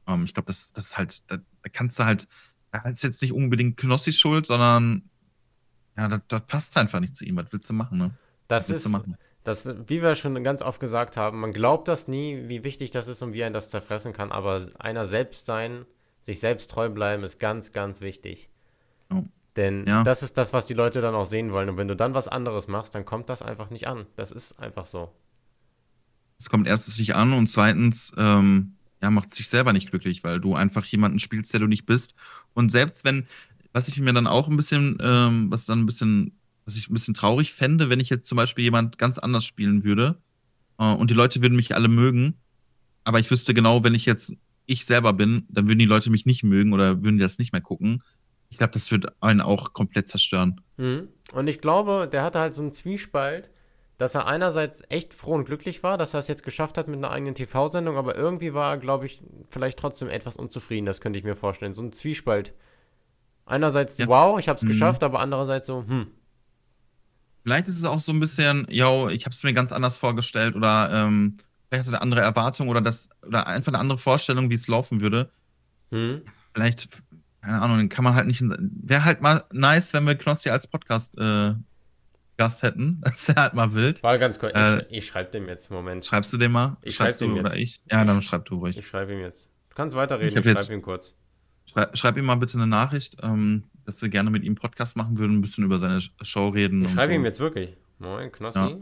Ähm, 0.08 0.24
ich 0.24 0.34
glaube, 0.34 0.48
das, 0.48 0.74
das 0.74 0.86
ist 0.86 0.98
halt, 0.98 1.32
da, 1.32 1.38
da 1.38 1.70
kannst 1.72 2.00
du 2.00 2.06
halt, 2.06 2.28
da 2.72 2.80
ist 2.90 3.04
jetzt 3.04 3.22
nicht 3.22 3.34
unbedingt 3.34 3.78
Knossis 3.78 4.18
Schuld, 4.18 4.46
sondern 4.46 5.04
ja, 5.98 6.08
das, 6.08 6.22
das 6.28 6.46
passt 6.46 6.78
einfach 6.78 7.00
nicht 7.00 7.16
zu 7.16 7.26
ihm. 7.26 7.36
Was 7.38 7.52
willst 7.52 7.70
du 7.70 7.74
machen, 7.74 7.98
ne? 7.98 8.12
Das 8.48 8.70
ist, 8.70 8.86
du 8.86 8.90
machen? 8.90 9.18
Das, 9.48 9.66
wie 9.88 10.02
wir 10.02 10.16
schon 10.16 10.44
ganz 10.44 10.62
oft 10.62 10.80
gesagt 10.80 11.16
haben, 11.16 11.40
man 11.40 11.54
glaubt 11.54 11.88
das 11.88 12.10
nie, 12.10 12.50
wie 12.50 12.66
wichtig 12.66 12.92
das 12.92 13.08
ist 13.08 13.22
und 13.22 13.32
wie 13.32 13.46
ein 13.46 13.54
das 13.54 13.70
zerfressen 13.70 14.12
kann, 14.12 14.32
aber 14.32 14.62
einer 14.78 15.06
selbst 15.06 15.46
sein, 15.46 15.86
sich 16.22 16.42
selbst 16.42 16.70
treu 16.70 16.90
bleiben, 16.90 17.24
ist 17.24 17.40
ganz, 17.40 17.72
ganz 17.72 18.02
wichtig. 18.02 18.50
Ja. 19.10 19.24
Denn 19.56 19.88
Ja. 19.88 20.04
das 20.04 20.22
ist 20.22 20.38
das, 20.38 20.52
was 20.52 20.66
die 20.66 20.74
Leute 20.74 21.00
dann 21.00 21.16
auch 21.16 21.26
sehen 21.26 21.54
wollen. 21.54 21.70
Und 21.70 21.78
wenn 21.78 21.88
du 21.88 21.96
dann 21.96 22.14
was 22.14 22.28
anderes 22.28 22.68
machst, 22.68 22.94
dann 22.94 23.06
kommt 23.06 23.30
das 23.30 23.42
einfach 23.42 23.70
nicht 23.70 23.88
an. 23.88 24.06
Das 24.18 24.32
ist 24.32 24.60
einfach 24.60 24.86
so. 24.86 25.14
Es 26.38 26.50
kommt 26.50 26.68
erstens 26.68 27.00
nicht 27.00 27.16
an 27.16 27.32
und 27.32 27.48
zweitens, 27.48 28.12
ähm, 28.18 28.74
ja, 29.02 29.10
macht 29.10 29.34
sich 29.34 29.48
selber 29.48 29.72
nicht 29.72 29.90
glücklich, 29.90 30.26
weil 30.26 30.42
du 30.42 30.56
einfach 30.56 30.86
jemanden 30.86 31.20
spielst, 31.20 31.54
der 31.54 31.62
du 31.62 31.68
nicht 31.68 31.86
bist. 31.86 32.16
Und 32.54 32.70
selbst 32.70 33.06
wenn, 33.06 33.26
was 33.72 33.88
ich 33.88 33.98
mir 34.00 34.14
dann 34.14 34.28
auch 34.28 34.50
ein 34.50 34.58
bisschen, 34.58 34.98
ähm, 35.02 35.50
was 35.50 35.66
dann 35.66 35.80
ein 35.84 35.86
bisschen, 35.86 36.38
was 36.68 36.76
ich 36.76 36.90
ein 36.90 36.94
bisschen 36.94 37.14
traurig 37.16 37.54
fände, 37.54 37.90
wenn 37.90 38.00
ich 38.00 38.10
jetzt 38.10 38.28
zum 38.28 38.36
Beispiel 38.36 38.66
jemand 38.66 39.00
ganz 39.00 39.18
anders 39.18 39.46
spielen 39.46 39.84
würde 39.84 40.22
äh, 40.78 40.84
und 40.94 41.10
die 41.10 41.16
Leute 41.16 41.42
würden 41.42 41.56
mich 41.56 41.74
alle 41.74 41.88
mögen, 41.88 42.36
aber 43.04 43.20
ich 43.20 43.32
wüsste 43.32 43.54
genau, 43.56 43.84
wenn 43.84 43.96
ich 43.96 44.06
jetzt 44.06 44.34
ich 44.66 44.86
selber 44.86 45.14
bin, 45.14 45.46
dann 45.50 45.68
würden 45.68 45.80
die 45.80 45.86
Leute 45.86 46.12
mich 46.12 46.26
nicht 46.26 46.44
mögen 46.44 46.74
oder 46.74 47.02
würden 47.04 47.18
das 47.18 47.40
nicht 47.40 47.54
mehr 47.54 47.62
gucken. 47.62 48.04
Ich 48.50 48.58
glaube, 48.58 48.74
das 48.74 48.92
wird 48.92 49.06
einen 49.22 49.40
auch 49.42 49.72
komplett 49.74 50.10
zerstören. 50.10 50.60
Mhm. 50.76 51.08
Und 51.32 51.48
ich 51.48 51.60
glaube, 51.62 52.10
der 52.12 52.24
hatte 52.24 52.40
halt 52.40 52.54
so 52.54 52.62
einen 52.64 52.74
Zwiespalt, 52.74 53.50
dass 53.98 54.14
er 54.14 54.28
einerseits 54.28 54.84
echt 54.90 55.14
froh 55.14 55.36
und 55.36 55.46
glücklich 55.46 55.84
war, 55.84 55.98
dass 55.98 56.14
er 56.14 56.20
es 56.20 56.28
jetzt 56.28 56.44
geschafft 56.44 56.78
hat 56.78 56.88
mit 56.90 56.98
einer 56.98 57.12
eigenen 57.12 57.34
TV-Sendung, 57.34 57.96
aber 57.98 58.16
irgendwie 58.18 58.54
war 58.54 58.72
er, 58.74 58.78
glaube 58.78 59.06
ich, 59.06 59.22
vielleicht 59.50 59.80
trotzdem 59.80 60.10
etwas 60.10 60.36
unzufrieden, 60.36 60.86
das 60.86 61.00
könnte 61.02 61.18
ich 61.18 61.26
mir 61.26 61.36
vorstellen. 61.38 61.74
So 61.74 61.82
ein 61.82 61.94
Zwiespalt. 61.94 62.54
Einerseits, 63.46 63.98
Ja. 63.98 64.08
wow, 64.08 64.38
ich 64.38 64.50
habe 64.50 64.58
es 64.58 64.64
Mhm. 64.64 64.68
geschafft, 64.68 65.04
aber 65.04 65.20
andererseits 65.22 65.68
so, 65.68 65.86
hm, 65.88 66.08
Vielleicht 67.48 67.70
ist 67.70 67.78
es 67.78 67.86
auch 67.86 68.02
so 68.02 68.12
ein 68.12 68.20
bisschen, 68.20 68.68
yo, 68.70 69.08
ich 69.08 69.24
habe 69.24 69.34
es 69.34 69.42
mir 69.42 69.54
ganz 69.54 69.72
anders 69.72 69.98
vorgestellt 69.98 70.58
oder 70.58 70.90
ähm, 70.92 71.38
vielleicht 71.70 71.86
hat 71.88 71.94
er 71.94 72.00
eine 72.00 72.02
andere 72.02 72.20
Erwartung 72.20 72.68
oder 72.68 72.82
das 72.82 73.08
oder 73.26 73.48
einfach 73.48 73.72
eine 73.72 73.80
andere 73.80 73.98
Vorstellung, 73.98 74.50
wie 74.50 74.56
es 74.56 74.68
laufen 74.68 75.00
würde. 75.00 75.32
hm. 75.92 76.24
Vielleicht, 76.54 77.02
keine 77.42 77.62
Ahnung, 77.62 77.78
dann 77.78 77.88
kann 77.88 78.04
man 78.04 78.16
halt 78.16 78.28
nicht. 78.28 78.44
Wäre 78.44 79.06
halt 79.06 79.22
mal 79.22 79.46
nice, 79.54 79.94
wenn 79.94 80.06
wir 80.06 80.16
Knossi 80.16 80.50
als 80.50 80.68
Podcast 80.68 81.18
äh, 81.18 81.54
Gast 82.36 82.64
hätten. 82.64 83.00
Das 83.06 83.26
wäre 83.30 83.42
halt 83.44 83.54
mal 83.54 83.74
wild. 83.74 84.04
War 84.04 84.18
ganz 84.18 84.40
cool. 84.44 84.52
Äh, 84.54 84.82
ich, 84.88 84.98
ich 84.98 85.08
schreibe 85.08 85.32
dem 85.32 85.48
jetzt, 85.48 85.72
Moment. 85.72 86.06
Schreibst 86.06 86.34
du 86.34 86.38
den 86.38 86.52
mal? 86.52 86.76
Ich 86.82 86.96
Schreibst 86.96 87.22
schreib 87.22 87.30
du 87.30 87.36
dem 87.36 87.46
oder 87.46 87.56
jetzt. 87.56 87.80
ich? 87.86 87.92
Ja, 87.94 88.04
dann 88.04 88.22
schreib 88.22 88.44
du 88.44 88.56
ruhig. 88.56 88.78
Ich 88.78 88.86
schreibe 88.86 89.14
ihm 89.14 89.22
jetzt. 89.22 89.46
Du 89.70 89.76
kannst 89.78 89.96
weiterreden, 89.96 90.38
Ich 90.38 90.46
ich, 90.46 90.52
schreibe 90.60 90.74
ihm 90.74 90.82
kurz. 90.82 91.14
Schrei 91.66 91.88
schreib 91.94 92.18
ihm 92.18 92.26
mal 92.26 92.36
bitte 92.36 92.58
eine 92.58 92.68
Nachricht, 92.68 93.16
ähm, 93.24 93.64
dass 93.88 94.02
wir 94.02 94.10
gerne 94.10 94.30
mit 94.30 94.44
ihm 94.44 94.56
Podcast 94.56 94.98
machen 94.98 95.18
würden, 95.18 95.38
ein 95.38 95.42
bisschen 95.42 95.64
über 95.64 95.80
seine 95.80 96.02
Show 96.22 96.50
reden. 96.50 96.84
Ich 96.84 96.92
schreibe 96.92 97.14
so. 97.14 97.20
ihm 97.20 97.26
jetzt 97.26 97.40
wirklich. 97.40 97.78
Moin, 98.00 98.30
Knossi. 98.34 98.60
Ja. 98.60 98.78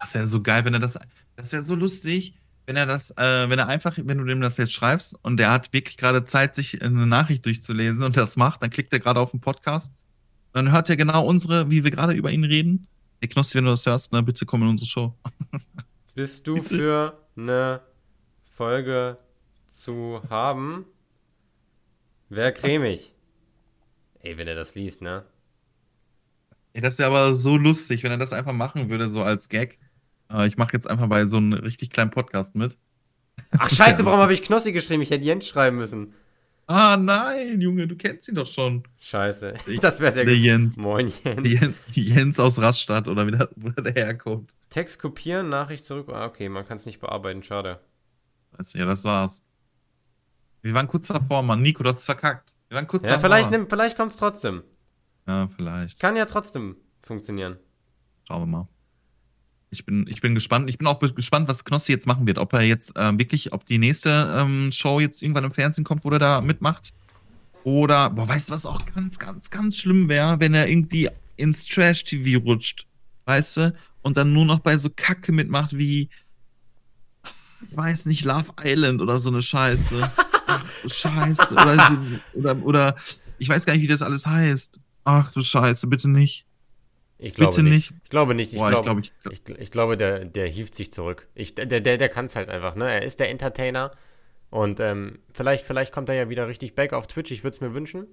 Das 0.00 0.14
wäre 0.14 0.26
so 0.26 0.42
geil, 0.42 0.64
wenn 0.64 0.72
er 0.72 0.80
das. 0.80 0.98
Das 1.36 1.52
wäre 1.52 1.62
so 1.62 1.74
lustig, 1.74 2.38
wenn 2.64 2.76
er 2.76 2.86
das, 2.86 3.10
äh, 3.18 3.50
wenn 3.50 3.58
er 3.58 3.68
einfach, 3.68 3.98
wenn 4.02 4.16
du 4.16 4.24
dem 4.24 4.40
das 4.40 4.56
jetzt 4.56 4.72
schreibst 4.72 5.14
und 5.22 5.36
der 5.36 5.50
hat 5.50 5.74
wirklich 5.74 5.98
gerade 5.98 6.24
Zeit, 6.24 6.54
sich 6.54 6.80
eine 6.80 7.06
Nachricht 7.06 7.44
durchzulesen 7.44 8.02
und 8.02 8.16
das 8.16 8.36
macht, 8.36 8.62
dann 8.62 8.70
klickt 8.70 8.94
er 8.94 8.98
gerade 8.98 9.20
auf 9.20 9.32
den 9.32 9.40
Podcast. 9.40 9.92
Dann 10.54 10.72
hört 10.72 10.88
er 10.88 10.96
genau 10.96 11.26
unsere, 11.26 11.70
wie 11.70 11.84
wir 11.84 11.90
gerade 11.90 12.14
über 12.14 12.30
ihn 12.30 12.44
reden. 12.44 12.86
Hey 13.20 13.28
Knossi, 13.28 13.58
wenn 13.58 13.64
du 13.64 13.70
das 13.72 13.84
hörst, 13.84 14.10
ne, 14.10 14.22
bitte 14.22 14.46
komm 14.46 14.62
in 14.62 14.68
unsere 14.68 14.88
Show. 14.88 15.14
Bist 16.14 16.46
du 16.46 16.62
für 16.62 17.28
eine 17.36 17.82
Folge 18.48 19.18
zu 19.70 20.22
haben? 20.30 20.86
Wär 22.30 22.52
cremig. 22.52 23.12
Ey, 24.20 24.36
wenn 24.36 24.48
er 24.48 24.54
das 24.54 24.74
liest, 24.74 25.00
ne? 25.02 25.24
Ey, 26.72 26.80
das 26.80 26.98
wäre 26.98 27.10
aber 27.10 27.34
so 27.34 27.56
lustig, 27.56 28.02
wenn 28.02 28.10
er 28.10 28.18
das 28.18 28.32
einfach 28.32 28.52
machen 28.52 28.90
würde, 28.90 29.08
so 29.08 29.22
als 29.22 29.48
Gag. 29.48 29.78
Äh, 30.30 30.46
ich 30.48 30.56
mache 30.56 30.72
jetzt 30.72 30.88
einfach 30.88 31.08
bei 31.08 31.26
so 31.26 31.38
einem 31.38 31.52
richtig 31.54 31.90
kleinen 31.90 32.10
Podcast 32.10 32.54
mit. 32.54 32.76
Ach, 33.58 33.70
scheiße, 33.74 34.04
warum 34.04 34.20
habe 34.20 34.34
ich 34.34 34.42
Knossi 34.42 34.72
geschrieben? 34.72 35.02
Ich 35.02 35.10
hätte 35.10 35.24
Jens 35.24 35.46
schreiben 35.46 35.76
müssen. 35.78 36.14
Ah, 36.66 36.98
nein, 36.98 37.62
Junge, 37.62 37.86
du 37.88 37.96
kennst 37.96 38.28
ihn 38.28 38.34
doch 38.34 38.46
schon. 38.46 38.82
Scheiße. 39.00 39.54
Ich- 39.68 39.80
Das 39.80 40.00
wäre 40.00 40.12
sehr 40.12 40.26
Der 40.26 40.34
gut. 40.34 40.44
Jens. 40.44 40.76
Moin, 40.76 41.10
Jens. 41.24 41.48
Jens, 41.48 41.76
Jens 41.92 42.40
aus 42.40 42.58
Rastatt 42.60 43.08
oder 43.08 43.26
wie 43.26 43.30
der, 43.30 43.48
wo 43.56 43.70
der 43.70 43.92
herkommt. 43.94 44.52
Text 44.68 45.00
kopieren, 45.00 45.48
Nachricht 45.48 45.86
zurück. 45.86 46.10
Ah, 46.12 46.26
okay, 46.26 46.50
man 46.50 46.66
kann 46.66 46.76
es 46.76 46.84
nicht 46.84 47.00
bearbeiten, 47.00 47.42
schade. 47.42 47.80
Ja, 48.74 48.84
das 48.84 49.04
war's. 49.04 49.42
Wir 50.60 50.74
waren 50.74 50.88
kurz 50.88 51.08
davor, 51.08 51.42
Mann. 51.42 51.62
Nico, 51.62 51.82
du 51.82 51.88
hast 51.88 52.00
es 52.00 52.04
verkackt. 52.04 52.52
Wir 52.68 52.76
waren 52.76 52.86
kurz 52.86 53.04
Ja, 53.04 53.18
vielleicht, 53.18 53.50
nimm- 53.50 53.66
vielleicht 53.68 53.96
kommt 53.96 54.12
es 54.12 54.18
trotzdem. 54.18 54.62
Ja, 55.26 55.48
vielleicht. 55.54 56.00
Kann 56.00 56.16
ja 56.16 56.26
trotzdem 56.26 56.76
funktionieren. 57.02 57.56
Schauen 58.26 58.42
wir 58.42 58.46
mal. 58.46 58.68
Ich 59.70 59.84
bin, 59.84 60.06
ich 60.08 60.20
bin 60.22 60.34
gespannt. 60.34 60.68
Ich 60.70 60.78
bin 60.78 60.86
auch 60.86 60.98
gespannt, 60.98 61.48
was 61.48 61.64
Knossi 61.64 61.92
jetzt 61.92 62.06
machen 62.06 62.26
wird. 62.26 62.38
Ob 62.38 62.52
er 62.54 62.62
jetzt 62.62 62.92
ähm, 62.96 63.18
wirklich, 63.18 63.52
ob 63.52 63.66
die 63.66 63.78
nächste 63.78 64.34
ähm, 64.36 64.70
Show 64.72 65.00
jetzt 65.00 65.22
irgendwann 65.22 65.44
im 65.44 65.50
Fernsehen 65.52 65.84
kommt, 65.84 66.04
wo 66.04 66.10
er 66.10 66.18
da 66.18 66.40
mitmacht. 66.40 66.92
Oder, 67.64 68.08
boah, 68.10 68.26
weißt 68.28 68.48
du, 68.48 68.54
was 68.54 68.64
auch 68.64 68.82
ganz, 68.94 69.18
ganz, 69.18 69.50
ganz 69.50 69.76
schlimm 69.76 70.08
wäre, 70.08 70.40
wenn 70.40 70.54
er 70.54 70.68
irgendwie 70.68 71.10
ins 71.36 71.66
Trash-TV 71.66 72.42
rutscht. 72.42 72.86
Weißt 73.26 73.58
du? 73.58 73.72
Und 74.00 74.16
dann 74.16 74.32
nur 74.32 74.46
noch 74.46 74.60
bei 74.60 74.78
so 74.78 74.88
Kacke 74.94 75.32
mitmacht 75.32 75.76
wie, 75.76 76.08
ich 77.68 77.76
weiß 77.76 78.06
nicht, 78.06 78.24
Love 78.24 78.52
Island 78.62 79.02
oder 79.02 79.18
so 79.18 79.28
eine 79.28 79.42
Scheiße. 79.42 80.10
Ach, 80.48 80.64
du 80.82 80.88
Scheiße. 80.88 81.52
Oder, 81.54 81.98
oder, 82.34 82.56
oder, 82.64 82.96
ich 83.38 83.48
weiß 83.48 83.64
gar 83.66 83.74
nicht, 83.74 83.82
wie 83.82 83.86
das 83.88 84.02
alles 84.02 84.26
heißt. 84.26 84.80
Ach 85.04 85.30
du 85.32 85.40
Scheiße, 85.42 85.86
bitte 85.86 86.10
nicht. 86.10 86.44
Ich 87.20 87.34
glaube 87.34 87.50
Bitte 87.50 87.62
nicht. 87.64 87.90
nicht. 87.90 88.00
Ich 88.04 88.10
glaube 88.10 88.34
nicht. 88.34 88.52
Ich, 88.52 88.58
Boah, 88.58 88.70
ich 88.72 88.82
glaube, 88.82 89.00
ich, 89.00 89.12
ich, 89.30 89.58
ich 89.58 89.70
glaube, 89.70 89.96
der, 89.96 90.24
der 90.24 90.46
hieft 90.48 90.74
sich 90.74 90.92
zurück. 90.92 91.26
Ich, 91.34 91.54
der 91.54 91.66
der, 91.66 91.80
der 91.98 92.08
kann 92.08 92.26
es 92.26 92.36
halt 92.36 92.48
einfach, 92.48 92.74
ne? 92.76 92.90
Er 92.90 93.02
ist 93.02 93.18
der 93.20 93.30
Entertainer. 93.30 93.90
Und 94.50 94.80
ähm, 94.80 95.18
vielleicht, 95.32 95.66
vielleicht 95.66 95.92
kommt 95.92 96.08
er 96.08 96.14
ja 96.14 96.28
wieder 96.28 96.46
richtig 96.48 96.74
back 96.74 96.92
auf 96.92 97.06
Twitch. 97.08 97.30
Ich 97.32 97.42
würde 97.44 97.54
es 97.56 97.60
mir 97.60 97.74
wünschen. 97.74 98.06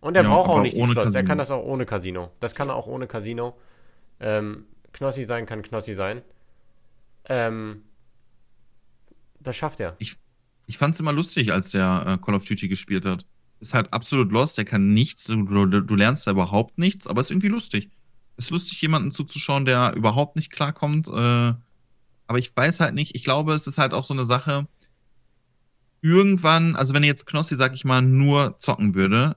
Und 0.00 0.16
er 0.16 0.22
Ja, 0.24 0.28
braucht 0.30 0.48
auch 0.48 0.62
nicht 0.62 0.76
die 0.76 0.82
Slots. 0.82 0.96
Er 0.98 1.04
Casino. 1.04 1.24
kann 1.28 1.38
das 1.38 1.50
auch 1.50 1.64
ohne 1.64 1.84
Casino. 1.86 2.32
Das 2.40 2.54
kann 2.54 2.68
er 2.70 2.74
auch 2.76 2.86
ohne 2.86 3.06
Casino. 3.06 3.56
Ähm, 4.20 4.64
Knossi 4.92 5.24
sein 5.24 5.44
kann 5.46 5.62
Knossi 5.62 5.94
sein. 5.94 6.22
Ähm, 7.28 7.82
das 9.40 9.56
schafft 9.56 9.80
er. 9.80 9.96
ich 9.98 10.16
fand 10.78 10.94
es 10.94 11.00
immer 11.00 11.12
lustig, 11.12 11.52
als 11.52 11.70
der 11.70 12.04
äh, 12.06 12.24
Call 12.24 12.34
of 12.34 12.44
Duty 12.44 12.68
gespielt 12.68 13.04
hat. 13.04 13.24
Ist 13.60 13.74
halt 13.74 13.92
absolut 13.92 14.32
lost, 14.32 14.58
der 14.58 14.64
kann 14.64 14.92
nichts, 14.92 15.24
du, 15.24 15.44
du, 15.44 15.80
du 15.80 15.94
lernst 15.94 16.26
da 16.26 16.32
überhaupt 16.32 16.78
nichts, 16.78 17.06
aber 17.06 17.20
ist 17.20 17.30
irgendwie 17.30 17.48
lustig. 17.48 17.90
Ist 18.36 18.50
lustig, 18.50 18.80
jemanden 18.82 19.12
zuzuschauen, 19.12 19.64
der 19.64 19.94
überhaupt 19.94 20.36
nicht 20.36 20.50
klarkommt. 20.50 21.08
Äh, 21.08 21.54
aber 22.26 22.38
ich 22.38 22.54
weiß 22.54 22.80
halt 22.80 22.94
nicht, 22.94 23.14
ich 23.14 23.24
glaube, 23.24 23.54
es 23.54 23.66
ist 23.66 23.78
halt 23.78 23.94
auch 23.94 24.04
so 24.04 24.12
eine 24.12 24.24
Sache. 24.24 24.66
Irgendwann, 26.02 26.76
also 26.76 26.92
wenn 26.92 27.04
jetzt 27.04 27.26
Knossi, 27.26 27.56
sag 27.56 27.74
ich 27.74 27.84
mal, 27.84 28.02
nur 28.02 28.58
zocken 28.58 28.94
würde 28.94 29.36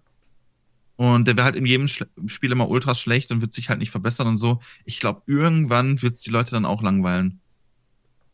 und 1.00 1.30
der 1.30 1.38
wäre 1.38 1.46
halt 1.46 1.56
in 1.56 1.66
jedem 1.66 1.88
Schle 1.88 2.10
Spiel 2.26 2.52
immer 2.52 2.70
ultra 2.70 2.94
schlecht 2.94 3.32
und 3.32 3.40
wird 3.40 3.54
sich 3.54 3.70
halt 3.70 3.80
nicht 3.80 3.92
verbessern 3.92 4.28
und 4.28 4.36
so, 4.36 4.60
ich 4.84 5.00
glaube, 5.00 5.22
irgendwann 5.28 6.02
wird 6.02 6.16
es 6.16 6.24
die 6.24 6.30
Leute 6.30 6.52
dann 6.52 6.66
auch 6.66 6.82
langweilen. 6.82 7.40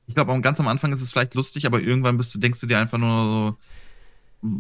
Ich 0.08 0.16
glaube, 0.16 0.39
ganz 0.41 0.60
am 0.60 0.68
Anfang 0.68 0.91
ist 0.93 1.01
es 1.01 1.12
vielleicht 1.12 1.34
lustig, 1.36 1.66
aber 1.66 1.82
irgendwann 1.82 2.18
bist 2.18 2.34
du, 2.36 2.39
denkst 2.39 2.60
du 2.60 2.68
dir 2.68 2.80
einfach 2.80 2.97
nur 2.97 3.24
so, 3.24 3.58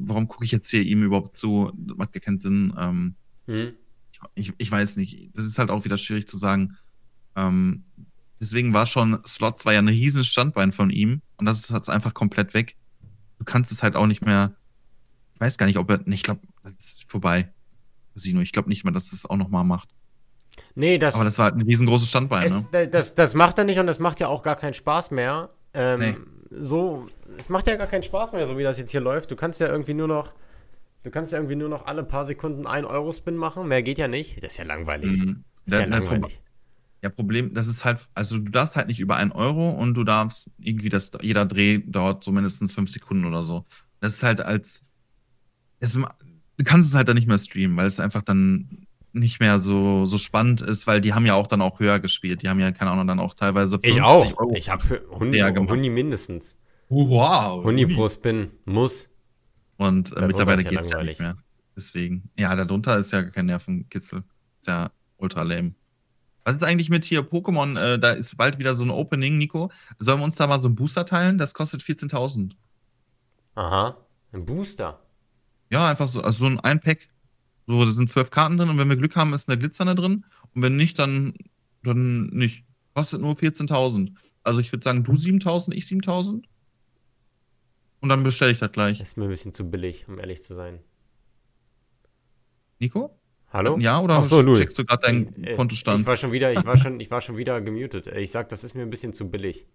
warum 0.07 0.27
gucke 0.27 0.43
ich 0.45 0.51
jetzt 0.51 0.69
hier 0.69 0.81
ihm 0.81 1.03
überhaupt 1.03 1.37
zu? 1.37 1.71
Das 1.75 1.97
macht 1.97 2.13
gar 2.13 2.21
keinen 2.21 2.37
Sinn. 2.37 2.73
Ähm, 2.77 3.15
Hm? 3.47 3.73
ich, 4.33 4.53
ich 4.57 4.71
weiß 4.71 4.95
nicht. 4.97 5.29
Das 5.35 5.45
ist 5.45 5.59
halt 5.59 5.69
auch 5.69 5.85
wieder 5.85 5.97
schwierig 5.99 6.27
zu 6.27 6.37
sagen. 6.37 6.77
Ähm, 7.35 7.83
deswegen 8.39 8.73
war 8.73 8.85
schon, 8.87 9.19
Slots 9.25 9.65
war 9.65 9.73
ja 9.73 9.79
ein 9.79 9.87
riesen 9.87 10.23
Standbein 10.23 10.71
von 10.71 10.89
ihm 10.89 11.21
und 11.37 11.45
das 11.45 11.59
ist 11.59 11.71
halt 11.71 11.89
einfach 11.89 12.13
komplett 12.13 12.53
weg. 12.53 12.75
Du 13.37 13.45
kannst 13.45 13.71
es 13.71 13.83
halt 13.83 13.95
auch 13.95 14.07
nicht 14.07 14.25
mehr. 14.25 14.55
Ich 15.35 15.41
weiß 15.41 15.57
gar 15.57 15.65
nicht, 15.67 15.77
ob 15.77 15.89
er. 15.91 16.07
Ich 16.07 16.23
glaube, 16.23 16.41
das 16.63 16.73
ist 16.93 17.11
vorbei. 17.11 17.53
Casino. 18.13 18.39
Ich 18.41 18.51
glaube 18.53 18.69
nicht 18.69 18.83
mehr, 18.83 18.93
dass 18.93 19.09
das 19.09 19.25
auch 19.25 19.35
nochmal 19.37 19.65
macht. 19.65 19.89
Nee, 20.75 20.97
das, 20.97 21.15
Aber 21.15 21.23
das 21.25 21.37
war 21.37 21.45
halt 21.45 21.55
ein 21.55 21.61
riesengroßes 21.61 22.09
Standbein, 22.09 22.47
es, 22.47 22.53
ne? 22.53 22.67
da- 22.71 22.85
das, 22.85 23.15
das 23.15 23.33
macht 23.33 23.57
er 23.57 23.63
nicht 23.65 23.79
und 23.79 23.87
das 23.87 23.99
macht 23.99 24.19
ja 24.19 24.27
auch 24.27 24.43
gar 24.43 24.55
keinen 24.55 24.73
Spaß 24.73 25.11
mehr. 25.11 25.49
Ähm, 25.73 25.99
Nee. 25.99 26.15
So, 26.57 27.07
es 27.37 27.49
macht 27.49 27.67
ja 27.67 27.75
gar 27.75 27.87
keinen 27.87 28.03
Spaß 28.03 28.31
mehr, 28.31 28.45
so 28.45 28.57
wie 28.57 28.63
das 28.63 28.77
jetzt 28.77 28.91
hier 28.91 29.01
läuft. 29.01 29.29
Du 29.31 29.35
kannst 29.35 29.59
ja 29.59 29.67
irgendwie 29.67 29.93
nur 29.95 30.07
noch, 30.07 30.31
du 31.03 31.09
kannst 31.11 31.33
ja 31.33 31.39
irgendwie 31.39 31.55
nur 31.55 31.67
noch 31.69 31.85
alle 31.87 32.03
paar 32.03 32.23
Sekunden 32.23 32.65
einen 32.67 32.85
Euro-Spin 32.85 33.35
machen. 33.35 33.67
Mehr 33.67 33.83
geht 33.83 33.97
ja 33.97 34.07
nicht. 34.07 34.41
Das 34.43 34.53
ist 34.53 34.57
ja 34.59 34.63
langweilig. 34.63 35.11
Mhm. 35.11 35.43
Das 35.65 35.73
ist 35.73 35.79
ja 35.81 35.87
der 35.87 35.99
langweilig. 35.99 36.39
Ja, 37.01 37.09
Problem, 37.09 37.53
das 37.53 37.67
ist 37.67 37.83
halt, 37.83 38.07
also 38.13 38.37
du 38.37 38.49
darfst 38.51 38.75
halt 38.77 38.87
nicht 38.87 38.99
über 38.99 39.15
einen 39.17 39.31
Euro 39.31 39.69
und 39.71 39.95
du 39.95 40.03
darfst 40.03 40.49
irgendwie, 40.59 40.89
das, 40.89 41.11
jeder 41.21 41.45
Dreh 41.45 41.79
dauert 41.85 42.23
so 42.23 42.31
mindestens 42.31 42.73
fünf 42.73 42.89
Sekunden 42.89 43.25
oder 43.25 43.43
so. 43.43 43.65
Das 43.99 44.13
ist 44.13 44.23
halt 44.23 44.39
als, 44.39 44.81
es, 45.79 45.93
du 45.93 46.63
kannst 46.63 46.89
es 46.89 46.95
halt 46.95 47.07
dann 47.07 47.15
nicht 47.15 47.27
mehr 47.27 47.37
streamen, 47.39 47.75
weil 47.75 47.87
es 47.87 47.99
einfach 47.99 48.21
dann 48.21 48.84
nicht 49.15 49.39
mehr 49.39 49.59
so, 49.59 50.05
so 50.05 50.17
spannend 50.17 50.61
ist, 50.61 50.87
weil 50.87 51.01
die 51.01 51.13
haben 51.13 51.25
ja 51.25 51.33
auch 51.33 51.47
dann 51.47 51.61
auch 51.61 51.79
höher 51.79 51.99
gespielt. 51.99 52.41
Die 52.41 52.49
haben 52.49 52.59
ja, 52.59 52.71
keine 52.71 52.91
Ahnung, 52.91 53.07
dann 53.07 53.19
auch 53.19 53.33
teilweise 53.33 53.77
Ich 53.81 53.95
50 53.95 54.03
auch. 54.03 54.39
Euro. 54.39 54.53
Ich 54.55 54.69
habe 54.69 55.01
Hundi. 55.11 55.39
Hundi 55.39 55.89
mindestens. 55.89 56.57
wow. 56.89 57.63
Hundi 57.63 57.87
pro 57.87 58.09
Spin 58.09 58.51
muss. 58.65 59.09
Und 59.77 60.15
äh, 60.15 60.27
mittlerweile 60.27 60.63
ja 60.63 60.69
geht's 60.69 60.89
ja 60.89 61.03
nicht 61.03 61.19
mehr. 61.19 61.37
Deswegen. 61.75 62.29
Ja, 62.37 62.55
darunter 62.55 62.97
ist 62.97 63.11
ja 63.11 63.23
kein 63.23 63.47
Nervenkitzel. 63.47 64.23
Ist 64.59 64.67
ja 64.67 64.91
ultra 65.17 65.43
lame. 65.43 65.73
Was 66.43 66.55
ist 66.55 66.63
eigentlich 66.63 66.89
mit 66.89 67.03
hier 67.05 67.21
Pokémon? 67.21 67.79
Äh, 67.79 67.99
da 67.99 68.11
ist 68.11 68.37
bald 68.37 68.59
wieder 68.59 68.75
so 68.75 68.85
ein 68.85 68.91
Opening, 68.91 69.37
Nico. 69.37 69.71
Sollen 69.97 70.19
wir 70.19 70.25
uns 70.25 70.35
da 70.35 70.45
mal 70.47 70.59
so 70.59 70.67
einen 70.67 70.75
Booster 70.75 71.05
teilen? 71.05 71.37
Das 71.37 71.53
kostet 71.53 71.81
14.000. 71.81 72.51
Aha. 73.55 73.97
Ein 74.31 74.45
Booster. 74.45 75.01
Ja, 75.71 75.89
einfach 75.89 76.07
so, 76.07 76.21
also 76.21 76.39
so 76.39 76.45
ein, 76.45 76.59
ein 76.59 76.79
Pack. 76.79 77.09
So, 77.67 77.83
da 77.83 77.91
sind 77.91 78.09
zwölf 78.09 78.29
Karten 78.29 78.57
drin 78.57 78.69
und 78.69 78.77
wenn 78.77 78.89
wir 78.89 78.95
Glück 78.95 79.15
haben, 79.15 79.33
ist 79.33 79.49
eine 79.49 79.57
Glitzernde 79.57 79.95
drin. 79.95 80.25
Und 80.53 80.61
wenn 80.61 80.75
nicht, 80.75 80.99
dann, 80.99 81.33
dann 81.83 82.27
nicht. 82.27 82.63
Kostet 82.93 83.21
nur 83.21 83.33
14.000. 83.35 84.13
Also 84.43 84.59
ich 84.59 84.71
würde 84.71 84.83
sagen, 84.83 85.03
du 85.03 85.13
7.000, 85.13 85.73
ich 85.73 85.85
7.000. 85.85 86.43
Und 88.01 88.09
dann 88.09 88.23
bestelle 88.23 88.51
ich 88.51 88.59
das 88.59 88.71
gleich. 88.71 88.99
Ist 89.01 89.17
mir 89.17 89.23
ein 89.23 89.29
bisschen 89.29 89.53
zu 89.53 89.69
billig, 89.69 90.07
um 90.07 90.19
ehrlich 90.19 90.43
zu 90.43 90.53
sein. 90.53 90.79
Nico? 92.79 93.17
Hallo? 93.51 93.77
Ja, 93.79 93.99
oder 93.99 94.15
Ach 94.19 94.25
so, 94.25 94.43
du. 94.43 94.53
checkst 94.53 94.77
du 94.77 94.85
gerade 94.85 95.01
deinen 95.03 95.43
Äh, 95.43 95.55
Kontostand? 95.55 96.01
Ich 96.01 96.07
war 96.07 96.17
schon 96.17 96.31
wieder, 96.31 96.51
ich 96.53 96.65
war 96.65 96.77
schon, 96.77 96.99
ich 96.99 97.09
war 97.09 97.21
schon 97.21 97.37
wieder 97.37 97.61
gemutet. 97.61 98.07
Äh, 98.07 98.19
Ich 98.21 98.31
sag, 98.31 98.49
das 98.49 98.63
ist 98.63 98.75
mir 98.75 98.81
ein 98.83 98.89
bisschen 98.89 99.13
zu 99.13 99.29
billig. 99.29 99.65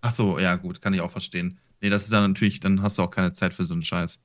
Ach 0.00 0.12
so, 0.12 0.38
ja, 0.38 0.56
gut, 0.56 0.80
kann 0.80 0.94
ich 0.94 1.00
auch 1.00 1.10
verstehen. 1.10 1.58
Nee, 1.80 1.90
das 1.90 2.04
ist 2.04 2.12
dann 2.12 2.30
natürlich, 2.30 2.60
dann 2.60 2.82
hast 2.82 2.98
du 2.98 3.02
auch 3.02 3.10
keine 3.10 3.32
Zeit 3.32 3.52
für 3.52 3.64
so 3.64 3.74
einen 3.74 3.82
Scheiß. 3.82 4.18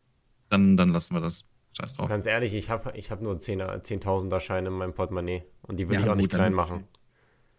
Dann, 0.50 0.78
dann 0.78 0.90
lassen 0.90 1.14
wir 1.16 1.22
das. 1.22 1.46
Scheiß 1.78 1.94
drauf. 1.94 2.10
Ganz 2.10 2.26
ehrlich, 2.26 2.54
ich 2.54 2.70
habe 2.70 2.94
ich 2.96 3.12
hab 3.12 3.22
nur 3.22 3.36
10er 3.36 3.82
10.000er 3.82 4.40
Scheine 4.40 4.70
in 4.70 4.76
meinem 4.76 4.94
Portemonnaie. 4.94 5.44
Und 5.64 5.78
die 5.78 5.88
will 5.90 5.96
Ja, 5.96 6.02
ich 6.02 6.06
auch 6.08 6.12
gut, 6.12 6.18
nicht 6.18 6.30
klein 6.32 6.54
machen. 6.54 6.86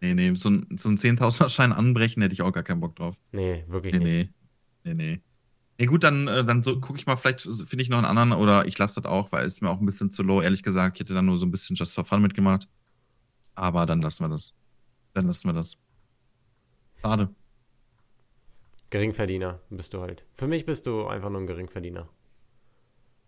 Nee, 0.01 0.15
nee, 0.15 0.35
so 0.35 0.51
ein, 0.51 0.67
so 0.77 0.89
ein 0.89 0.97
10.000er 0.97 1.49
Schein 1.49 1.73
anbrechen 1.73 2.23
hätte 2.23 2.33
ich 2.33 2.43
auch 2.43 2.53
gar 2.53 2.63
keinen 2.63 2.81
Bock 2.81 2.97
drauf. 2.97 3.17
Nee, 3.33 3.65
wirklich 3.69 3.93
Nee, 3.95 3.99
nicht. 3.99 4.31
nee. 4.85 4.95
Nee, 4.95 4.95
nee. 4.95 5.21
Nee, 5.79 5.87
gut, 5.87 6.05
dann, 6.05 6.27
äh, 6.29 6.45
dann 6.45 6.63
so 6.63 6.81
gucke 6.81 6.99
ich 6.99 7.07
mal, 7.07 7.17
vielleicht 7.17 7.43
finde 7.43 7.83
ich 7.83 7.91
noch 7.91 7.99
einen 7.99 8.07
anderen 8.07 8.33
oder 8.33 8.67
ich 8.67 8.79
lasse 8.79 9.01
das 9.03 9.11
auch, 9.11 9.33
weil 9.33 9.45
es 9.45 9.61
mir 9.61 9.69
auch 9.69 9.79
ein 9.81 9.85
bisschen 9.87 10.11
zu 10.11 10.23
low, 10.23 10.41
ehrlich 10.41 10.63
gesagt. 10.63 10.97
Ich 10.97 11.01
hätte 11.01 11.13
dann 11.13 11.27
nur 11.27 11.37
so 11.39 11.45
ein 11.45 11.51
bisschen 11.51 11.77
Just 11.77 11.95
for 11.95 12.05
Fun 12.07 12.23
mitgemacht. 12.23 12.67
Aber 13.55 13.85
dann 13.85 14.01
lassen 14.01 14.25
wir 14.25 14.29
das. 14.31 14.55
Dann 15.13 15.27
lassen 15.27 15.49
wir 15.49 15.53
das. 15.55 15.77
Schade. 17.03 17.29
Geringverdiener 18.91 19.61
bist 19.71 19.93
du 19.95 20.01
halt. 20.01 20.25
Für 20.33 20.47
mich 20.47 20.65
bist 20.65 20.87
du 20.87 21.07
einfach 21.07 21.29
nur 21.29 21.41
ein 21.41 21.47
Geringverdiener. 21.47 22.09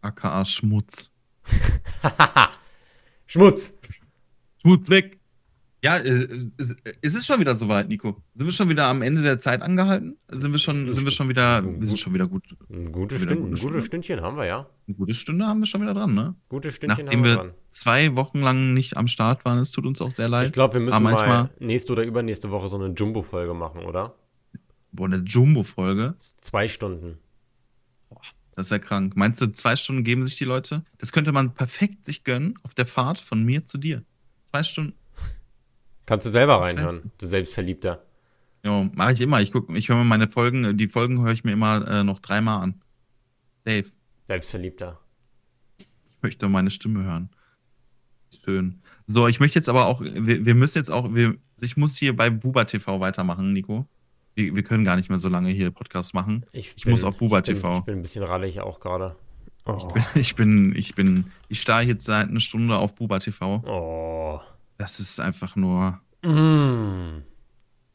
AKA 0.03 0.44
Schmutz. 0.44 1.11
Schmutz! 3.26 3.74
Schmutz 4.62 4.90
weg! 4.90 5.18
Ja, 5.80 5.96
äh, 5.96 6.24
ist 6.24 6.51
ist 7.03 7.14
es 7.14 7.24
schon 7.24 7.38
wieder 7.38 7.55
soweit, 7.55 7.86
Nico? 7.88 8.16
Sind 8.34 8.46
wir 8.49 8.53
schon 8.53 8.68
wieder 8.68 8.86
am 8.86 9.01
Ende 9.01 9.22
der 9.22 9.38
Zeit 9.38 9.62
angehalten? 9.62 10.18
Sind 10.28 10.51
wir 10.51 10.59
schon, 10.59 10.92
sind 10.92 11.05
wir 11.05 11.12
schon 11.12 11.28
wieder, 11.28 11.62
wir 11.64 11.86
sind 11.86 11.99
schon 12.01 12.12
wieder 12.14 12.26
gut. 12.26 12.57
Ein 12.68 12.90
gutes, 12.90 13.22
Wieder 13.22 13.30
Stünd, 13.30 13.40
gute 13.42 13.53
ein 13.53 13.57
Stunde. 13.57 13.72
gutes 13.74 13.86
Stündchen 13.86 14.20
haben 14.20 14.36
wir, 14.36 14.46
ja. 14.46 14.66
Eine 14.88 14.96
gute 14.96 15.14
Stunde 15.14 15.46
haben 15.46 15.61
wir 15.61 15.66
schon 15.66 15.82
wieder 15.82 15.94
dran, 15.94 16.14
ne? 16.14 16.34
Gutes 16.49 16.74
Stündchen 16.74 17.05
Nachdem 17.05 17.20
haben 17.20 17.24
wir 17.24 17.30
wir 17.36 17.42
dran. 17.44 17.55
zwei 17.70 18.16
Wochen 18.16 18.40
lang 18.40 18.74
nicht 18.74 18.96
am 18.96 19.07
Start 19.07 19.44
waren, 19.44 19.59
es 19.61 19.70
tut 19.70 19.86
uns 19.86 20.01
auch 20.01 20.11
sehr 20.11 20.28
leid. 20.28 20.49
Ich 20.49 20.53
glaube, 20.53 20.74
wir 20.74 20.80
müssen 20.80 21.03
mal 21.05 21.51
nächste 21.61 21.92
oder 21.92 22.03
übernächste 22.03 22.51
Woche 22.51 22.66
so 22.66 22.76
eine 22.76 22.92
Jumbo-Folge 22.94 23.55
machen, 23.55 23.84
oder? 23.84 24.16
Boah, 24.90 25.07
eine 25.07 25.18
Jumbo-Folge. 25.18 26.16
Zwei 26.40 26.66
Stunden. 26.66 27.18
Das 28.59 28.72
wäre 28.72 28.80
krank. 28.80 29.14
Meinst 29.14 29.40
du, 29.40 29.46
zwei 29.52 29.76
Stunden 29.76 30.02
geben 30.02 30.24
sich 30.24 30.36
die 30.36 30.44
Leute? 30.44 30.84
Das 30.98 31.12
könnte 31.12 31.30
man 31.30 31.54
perfekt 31.54 32.04
sich 32.04 32.24
gönnen 32.24 32.59
auf 32.64 32.74
der 32.74 32.86
Fahrt 32.86 33.20
von 33.20 33.44
mir 33.44 33.64
zu 33.64 33.78
dir. 33.78 34.02
Zwei 34.50 34.64
Stunden. 34.64 34.94
Kannst 36.06 36.26
du 36.26 36.30
selber 36.30 36.61
reinhören, 36.61 37.12
du 37.18 37.26
Selbstverliebter. 37.28 38.04
Ja, 38.64 38.90
mache 38.96 39.12
ich 39.12 39.20
immer. 39.20 39.40
Ich 39.40 39.54
ich 39.54 39.88
höre 39.88 39.98
mir 39.98 40.04
meine 40.04 40.26
Folgen, 40.26 40.76
die 40.76 40.88
Folgen 40.88 41.22
höre 41.22 41.30
ich 41.30 41.44
mir 41.44 41.52
immer 41.52 41.86
äh, 41.86 42.02
noch 42.02 42.18
dreimal 42.18 42.61
an. 42.64 42.82
Safe. 43.64 43.84
Selbstverliebter. 44.26 44.98
Ich 46.11 46.20
möchte 46.20 46.48
meine 46.48 46.72
Stimme 46.72 47.04
hören. 47.04 47.30
Schön. 48.44 48.82
So, 49.06 49.28
ich 49.28 49.38
möchte 49.38 49.61
jetzt 49.61 49.68
aber 49.68 49.86
auch, 49.86 50.00
wir, 50.00 50.44
wir 50.44 50.54
müssen 50.56 50.78
jetzt 50.78 50.90
auch, 50.90 51.14
wir, 51.14 51.36
ich 51.61 51.76
muss 51.76 51.96
hier 51.96 52.16
bei 52.16 52.28
Buba 52.28 52.64
TV 52.64 52.98
weitermachen, 52.98 53.52
Nico. 53.52 53.86
Wir, 54.39 54.55
wir 54.55 54.62
können 54.62 54.84
gar 54.84 54.95
nicht 54.95 55.09
mehr 55.11 55.18
so 55.18 55.28
lange 55.28 55.51
hier 55.51 55.72
Podcast 55.72 56.14
machen. 56.14 56.45
Ich 56.53 56.86
muss 56.86 57.03
auf 57.03 57.16
Buba 57.18 57.39
ich 57.41 57.45
bin, 57.47 57.55
TV. 57.57 57.78
Ich 57.80 57.84
bin 57.86 57.97
ein 57.97 58.03
bisschen 58.03 58.22
rallig 58.22 58.61
auch 58.61 58.78
gerade. 58.78 59.16
Oh. 59.66 59.89
Ich 60.14 60.36
bin, 60.36 60.74
ich 60.76 60.95
bin, 60.95 61.24
ich 61.49 61.61
starre 61.61 61.82
jetzt 61.82 62.05
seit 62.05 62.28
einer 62.28 62.39
Stunde 62.39 62.76
auf 62.76 62.95
Buba 62.95 63.18
TV. 63.18 63.62
oh. 63.66 64.41
Das 64.78 65.01
ist 65.01 65.18
einfach 65.18 65.57
nur, 65.57 66.01
Mm. 66.22 67.22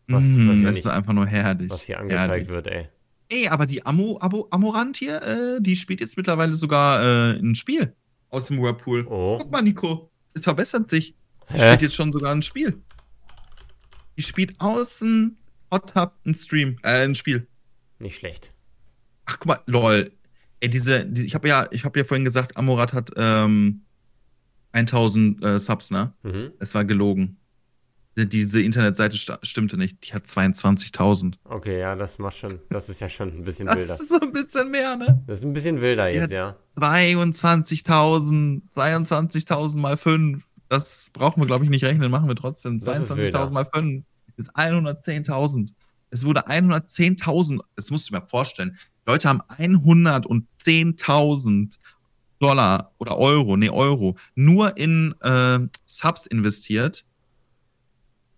Was- 0.07 0.23
mm, 0.25 0.49
was 0.49 0.55
hier 0.55 0.63
das 0.63 0.75
nicht- 0.75 0.79
ist 0.79 0.87
einfach 0.87 1.13
nur 1.13 1.25
herrlich. 1.25 1.69
Was 1.71 1.83
hier 1.85 1.99
angezeigt 1.99 2.29
herrlich. 2.29 2.49
wird, 2.49 2.67
ey. 2.67 2.89
Ey, 3.29 3.47
aber 3.47 3.65
die 3.65 3.85
Amo, 3.85 4.17
Abo, 4.19 4.47
Amorant 4.51 4.97
hier, 4.97 5.21
äh, 5.23 5.61
die 5.61 5.77
spielt 5.77 6.01
jetzt 6.01 6.17
mittlerweile 6.17 6.53
sogar 6.55 7.01
äh, 7.03 7.39
ein 7.39 7.55
Spiel 7.55 7.95
aus 8.29 8.45
dem 8.47 8.61
Whirlpool. 8.61 9.07
Oh. 9.09 9.37
Guck 9.39 9.49
mal, 9.51 9.61
Nico, 9.61 10.09
es 10.33 10.43
verbessert 10.43 10.89
sich. 10.89 11.15
Die 11.49 11.53
Hä? 11.53 11.59
spielt 11.59 11.81
jetzt 11.83 11.95
schon 11.95 12.11
sogar 12.11 12.33
ein 12.33 12.41
Spiel. 12.41 12.81
Die 14.17 14.23
spielt 14.23 14.59
außen 14.59 15.37
Hot 15.73 15.93
Tub 15.93 16.13
ein 16.25 16.35
Stream, 16.35 16.77
äh, 16.83 17.03
ein 17.05 17.15
Spiel. 17.15 17.47
Nicht 17.99 18.15
schlecht. 18.17 18.53
Ach, 19.25 19.37
guck 19.39 19.47
mal, 19.47 19.59
lol. 19.65 20.11
Ey, 20.59 20.69
diese, 20.69 21.05
die, 21.05 21.25
ich 21.25 21.33
habe 21.35 21.47
ja, 21.47 21.67
ich 21.71 21.83
habe 21.85 21.97
ja 21.99 22.05
vorhin 22.05 22.23
gesagt, 22.25 22.55
Amorat 22.57 22.93
hat 22.93 23.11
ähm, 23.17 23.81
1000 24.73 25.43
äh, 25.43 25.59
Subs, 25.59 25.91
ne? 25.91 26.13
Mhm. 26.23 26.51
Es 26.59 26.73
war 26.75 26.85
gelogen. 26.85 27.37
Die- 28.17 28.29
Diese 28.29 28.61
Internetseite 28.61 29.17
stimmte 29.41 29.75
nicht. 29.77 30.07
Die 30.07 30.13
hat 30.13 30.25
22.000. 30.25 31.35
Okay, 31.45 31.79
ja, 31.79 31.95
das 31.95 32.19
macht 32.19 32.37
schon, 32.37 32.59
das 32.69 32.87
ist 32.89 33.01
ja 33.01 33.09
schon 33.09 33.29
ein 33.29 33.43
bisschen 33.43 33.65
Das 33.67 33.75
wilder. 33.77 33.93
ist 33.95 34.09
so 34.09 34.19
ein 34.19 34.31
bisschen 34.31 34.69
mehr, 34.71 34.95
ne? 34.95 35.23
Das 35.27 35.39
ist 35.39 35.45
ein 35.45 35.53
bisschen 35.53 35.81
wilder 35.81 36.09
jetzt, 36.09 36.31
ja. 36.31 36.55
22.000, 36.77 38.61
22.000 38.73 39.77
mal 39.77 39.97
5. 39.97 40.43
Das 40.69 41.09
brauchen 41.13 41.41
wir, 41.41 41.47
glaube 41.47 41.63
ich, 41.65 41.69
nicht 41.69 41.83
rechnen, 41.83 42.09
machen 42.11 42.27
wir 42.27 42.35
trotzdem. 42.35 42.79
Das 42.79 42.99
ist 42.99 43.11
22.000 43.11 43.51
mal 43.51 43.65
5 43.65 44.03
ist 44.37 44.55
110.000. 44.55 45.73
Es 46.09 46.25
wurde 46.25 46.47
110.000, 46.47 47.59
das 47.75 47.91
musst 47.91 48.09
du 48.09 48.13
mal 48.13 48.25
vorstellen. 48.25 48.79
Leute 49.05 49.29
haben 49.29 49.41
110.000 49.41 51.77
Dollar 52.39 52.93
oder 52.97 53.17
Euro, 53.17 53.57
nee, 53.57 53.69
Euro, 53.69 54.17
nur 54.35 54.77
in 54.77 55.13
äh, 55.21 55.59
Subs 55.85 56.25
investiert. 56.27 57.05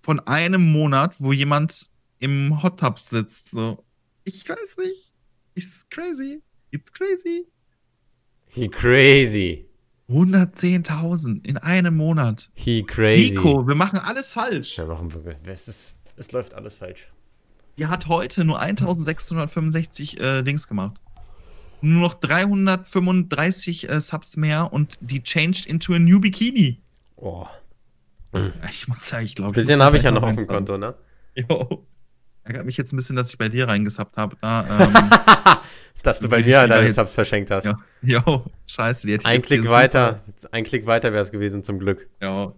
Von 0.02 0.20
einem 0.22 0.72
Monat, 0.72 1.20
wo 1.20 1.34
jemand 1.34 1.89
im 2.20 2.62
Hot 2.62 2.80
Tub 2.80 3.00
sitzt. 3.00 3.50
So, 3.50 3.84
ich 4.24 4.48
weiß 4.48 4.78
nicht. 4.78 5.12
It's 5.56 5.86
crazy. 5.89 6.43
It's 6.72 6.91
crazy. 6.91 7.48
He 8.50 8.70
crazy. 8.70 9.68
110.000 10.10 11.45
in 11.45 11.58
einem 11.58 11.95
Monat. 11.95 12.49
He 12.53 12.84
crazy. 12.84 13.32
Nico, 13.32 13.68
wir 13.68 13.76
machen 13.76 13.99
alles 13.99 14.34
falsch. 14.34 14.78
Ja, 14.78 14.86
machen 14.86 15.14
wir. 15.14 15.36
Es, 15.45 15.68
ist, 15.68 15.93
es 16.16 16.32
läuft 16.32 16.53
alles 16.53 16.76
falsch. 16.76 17.08
Die 17.78 17.88
hat 17.88 18.08
heute 18.08 18.45
nur 18.45 18.62
1665 18.62 20.20
äh, 20.20 20.43
Dings 20.43 20.68
gemacht. 20.68 20.95
Nur 21.82 22.01
noch 22.01 22.14
335 22.14 23.89
äh, 23.89 23.99
Subs 23.99 24.38
mehr 24.38 24.72
und 24.72 24.97
die 25.01 25.22
changed 25.24 25.66
into 25.66 25.93
a 25.93 25.99
new 25.99 26.20
Bikini. 26.20 26.80
Oh. 27.16 27.47
Ich 28.70 28.88
muss 28.88 29.08
sagen, 29.08 29.26
ich 29.26 29.36
glaube. 29.36 29.53
Bisschen 29.53 29.82
habe 29.82 29.97
ich 29.97 30.03
ja 30.03 30.12
noch 30.12 30.24
auf 30.24 30.36
dem 30.36 30.47
Konto, 30.47 30.78
ne? 30.78 30.93
Jo. 31.36 31.86
Ärgert 32.43 32.66
mich 32.66 32.78
jetzt 32.78 32.93
ein 32.93 32.97
bisschen, 32.97 33.16
dass 33.16 33.30
ich 33.30 33.38
bei 33.38 33.49
dir 33.49 33.68
reingesappt 33.68 34.18
habe. 34.18 34.38
Da, 34.41 34.66
ähm, 34.80 34.93
Dass 36.06 36.20
du 36.20 36.30
bei 36.30 36.38
mir 36.41 36.64
ich 36.64 36.70
deine 36.70 36.91
Subs 36.93 37.12
verschenkt 37.12 37.51
hast. 37.51 37.66
ja. 37.66 37.78
Jo, 38.01 38.45
scheiße. 38.68 39.08
Die 39.08 39.14
hätte 39.14 39.24
ich 39.24 39.28
Ein 39.28 39.36
jetzt 39.38 39.47
Klick 39.47 39.68
weiter. 39.70 40.22
Ein 40.51 40.64
Klick 40.64 40.86
weiter 40.86 41.12
wäre 41.12 41.24
es 41.24 41.32
gewesen, 41.32 41.64
zum 41.64 41.80
Glück. 41.80 42.01
Super, 42.22 42.26
ja, 42.26 42.53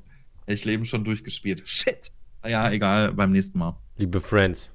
ich 0.45 0.65
Leben 0.65 0.83
schon 0.85 1.03
durchgespielt. 1.05 1.63
Shit. 1.65 2.11
Ah 2.41 2.49
Ja, 2.49 2.69
egal, 2.71 3.13
beim 3.13 3.31
nächsten 3.31 3.57
Mal. 3.59 3.77
Liebe 3.95 4.19
Friends. 4.19 4.73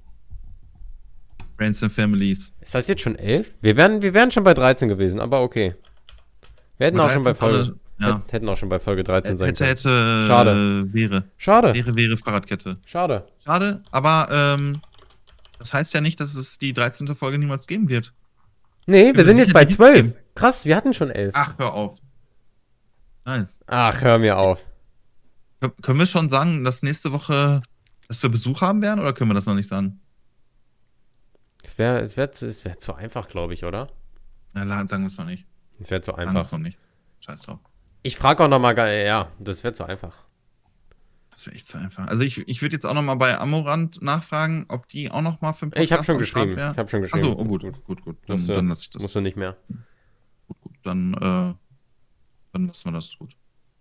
Friends 1.57 1.83
and 1.83 1.93
Families. 1.93 2.53
Ist 2.61 2.75
das 2.75 2.87
jetzt 2.89 3.03
schon 3.03 3.17
elf? 3.17 3.53
Wir 3.61 3.77
wären, 3.77 4.03
wir 4.03 4.15
wären 4.15 4.31
schon 4.31 4.45
bei 4.45 4.55
13 4.55 4.89
gewesen, 4.89 5.21
aber 5.21 5.43
okay. 5.43 5.75
Wir 6.79 6.87
hätten 6.89 6.99
auch 6.99 7.11
schon 7.11 7.23
bei 7.25 7.35
Folge, 7.35 7.77
Ja. 7.99 8.23
hätten 8.31 8.49
auch 8.49 8.57
schon 8.57 8.69
bei 8.69 8.79
Folge 8.81 9.05
13 9.05 9.37
sein 9.37 9.49
Hätte, 9.49 9.59
können. 9.59 9.69
hätte, 9.69 10.25
Schade. 10.27 10.93
wäre. 10.93 11.25
Schade. 11.37 11.75
Wäre, 11.75 11.95
wäre 11.95 12.17
Fahrradkette. 12.17 12.79
Schade. 12.87 13.27
Schade, 13.45 13.83
aber 13.93 14.29
ähm, 14.31 14.81
das 15.59 15.73
heißt 15.75 15.95
ja 15.95 16.01
nicht, 16.01 16.19
dass 16.19 16.35
es 16.35 16.59
die 16.59 16.73
13. 16.73 17.15
Folge 17.15 17.39
niemals 17.39 17.67
geben 17.67 17.89
wird. 17.89 18.13
Nee, 18.87 19.15
wir 19.15 19.25
sind 19.25 19.39
jetzt 19.39 19.53
bei 19.53 19.65
die 19.65 19.69
gibt's 19.77 19.77
12. 19.85 19.95
geben. 19.95 20.15
Krass, 20.35 20.65
wir 20.65 20.77
hatten 20.77 20.93
schon 20.95 21.11
11. 21.11 21.33
Ach, 21.35 21.59
hör 21.59 21.73
auf. 21.73 21.99
Nice. 23.25 23.61
Ach, 23.67 24.01
hör 24.03 24.19
mir 24.19 24.37
auf. 24.39 24.61
Kön- 25.61 25.73
Können 25.83 25.99
wir 26.01 26.07
schon 26.07 26.29
sagen, 26.29 26.65
dass 26.65 26.83
nächste 26.83 27.13
Woche, 27.13 27.63
dass 28.09 28.23
wir 28.23 28.31
Besuch 28.31 28.61
haben 28.61 28.83
werden 28.83 28.99
oder 29.01 29.13
können 29.13 29.31
wir 29.31 29.35
das 29.35 29.47
noch 29.47 29.55
nicht 29.55 29.69
sagen? 29.69 30.01
Es 31.63 31.79
wäre 31.79 32.01
es 32.01 32.17
wär 32.17 32.33
zu, 32.33 32.47
es 32.49 32.65
wär 32.65 32.77
zu 32.79 32.95
einfach, 32.95 33.29
glaube 33.29 33.55
ich, 33.55 33.65
oder? 33.65 33.89
La- 34.55 34.87
sagen 34.87 35.05
wir 35.05 35.07
es 35.07 35.17
noch 35.19 35.25
nicht. 35.27 35.47
Es 35.81 35.91
wäre 35.91 36.01
zu 36.03 36.11
Sagen 36.11 36.23
wir 36.23 36.29
einfach. 36.31 36.45
es 36.47 36.53
noch 36.53 36.59
nicht. 36.59 36.79
Scheiß 37.21 37.43
drauf. 37.43 37.61
Ich 38.03 38.17
frage 38.17 38.43
auch 38.43 38.49
noch 38.49 38.59
mal, 38.59 38.77
ja, 39.07 39.29
das 39.39 39.63
wäre 39.63 39.73
zu 39.73 39.85
einfach. 39.85 40.25
Das 41.33 41.47
wäre 41.47 41.57
echt 41.57 41.67
zu 41.67 41.79
einfach. 41.79 42.07
Also 42.07 42.23
ich, 42.23 42.47
ich 42.47 42.63
würde 42.63 42.75
jetzt 42.77 42.85
auch 42.85 42.95
noch 42.95 43.03
mal 43.03 43.15
bei 43.15 43.39
Amorant 43.39 44.01
nachfragen, 44.03 44.67
ob 44.69 44.89
die 44.89 45.11
auch 45.11 45.23
noch 45.23 45.41
mal 45.41 45.53
für 45.55 45.65
einen 45.67 45.83
Ich 45.83 45.91
habe 45.93 46.05
schon 46.05 46.19
geschrieben. 46.19 46.57
wär. 46.57 46.73
Ich 46.73 46.79
habe 46.79 46.89
schon 46.89 47.03
geschrieben. 47.03 47.27
Achso, 47.27 47.41
oh, 47.41 47.45
gut, 47.45 47.65
Ist 47.65 47.85
gut, 47.85 48.03
gut. 48.03 48.17
Dann, 48.27 48.37
Musst 48.37 48.49
du, 48.49 48.53
dann 48.55 48.69
lasse 48.69 48.83
ich 48.83 48.91
das. 48.91 49.03
musst 49.03 49.15
du 49.15 49.21
nicht 49.21 49.37
mehr. 49.37 49.57
Gut, 50.47 50.61
gut. 50.61 50.73
Dann, 50.85 51.15
äh, 51.15 51.55
dann 52.53 52.67
lassen 52.67 52.85
wir 52.85 52.93
das 52.93 53.17
gut. 53.19 53.35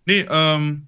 Nee, 0.05 0.25
ähm, 0.29 0.87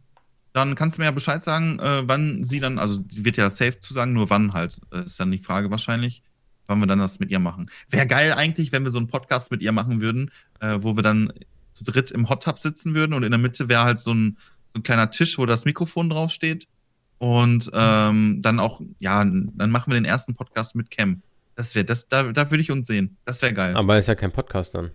dann 0.53 0.76
kannst 0.76 0.97
du 0.97 1.01
mir 1.01 1.05
ja 1.05 1.11
Bescheid 1.11 1.43
sagen, 1.43 1.80
äh, 1.80 2.07
wann 2.07 2.43
sie 2.43 2.59
dann, 2.59 2.80
also 2.80 3.03
sie 3.09 3.26
wird 3.26 3.38
ja 3.38 3.49
safe 3.49 3.80
zusagen, 3.80 4.14
nur 4.14 4.30
wann 4.30 4.53
halt, 4.53 4.80
äh, 4.91 5.03
ist 5.03 5.20
dann 5.20 5.32
die 5.32 5.39
Frage 5.39 5.70
wahrscheinlich, 5.70 6.24
wann 6.68 6.80
wir 6.80 6.88
dann 6.88 6.99
das 6.99 7.20
mit 7.20 7.30
ihr 7.30 7.39
machen. 7.39 7.70
Wäre 7.89 8.07
geil 8.07 8.34
eigentlich, 8.34 8.72
wenn 8.72 8.84
wir 8.84 8.91
so 8.91 8.99
einen 8.99 9.07
Podcast 9.07 9.51
mit 9.51 9.61
ihr 9.61 9.72
machen 9.72 9.99
würden, 9.99 10.32
äh, 10.61 10.78
wo 10.80 10.95
wir 10.95 11.03
dann 11.03 11.34
zu 11.74 11.84
dritt 11.84 12.11
im 12.11 12.30
Hot 12.30 12.43
Tub 12.43 12.59
sitzen 12.59 12.93
würden 12.95 13.14
und 13.14 13.24
in 13.24 13.32
der 13.32 13.39
Mitte 13.39 13.68
wäre 13.68 13.84
halt 13.84 13.99
so 13.99 14.14
ein, 14.14 14.38
ein 14.76 14.84
kleiner 14.84 15.11
Tisch, 15.11 15.38
wo 15.38 15.45
das 15.45 15.65
Mikrofon 15.65 16.09
draufsteht. 16.09 16.67
Und 17.19 17.69
ähm, 17.74 18.41
dann 18.41 18.59
auch, 18.59 18.82
ja, 18.99 19.24
dann 19.24 19.69
machen 19.69 19.91
wir 19.91 19.95
den 19.95 20.05
ersten 20.05 20.36
Podcast 20.36 20.76
mit 20.76 20.91
Cam. 20.91 21.21
Das 21.55 21.74
wäre, 21.76 21.86
das, 21.86 22.07
da, 22.07 22.24
da 22.24 22.51
würde 22.51 22.61
ich 22.61 22.71
uns 22.71 22.88
sehen. 22.88 23.17
Das 23.26 23.41
wäre 23.41 23.53
geil. 23.53 23.76
Aber 23.76 23.97
ist 23.97 24.07
ja 24.07 24.15
kein 24.15 24.32
Podcast 24.32 24.76
dann. 24.76 24.91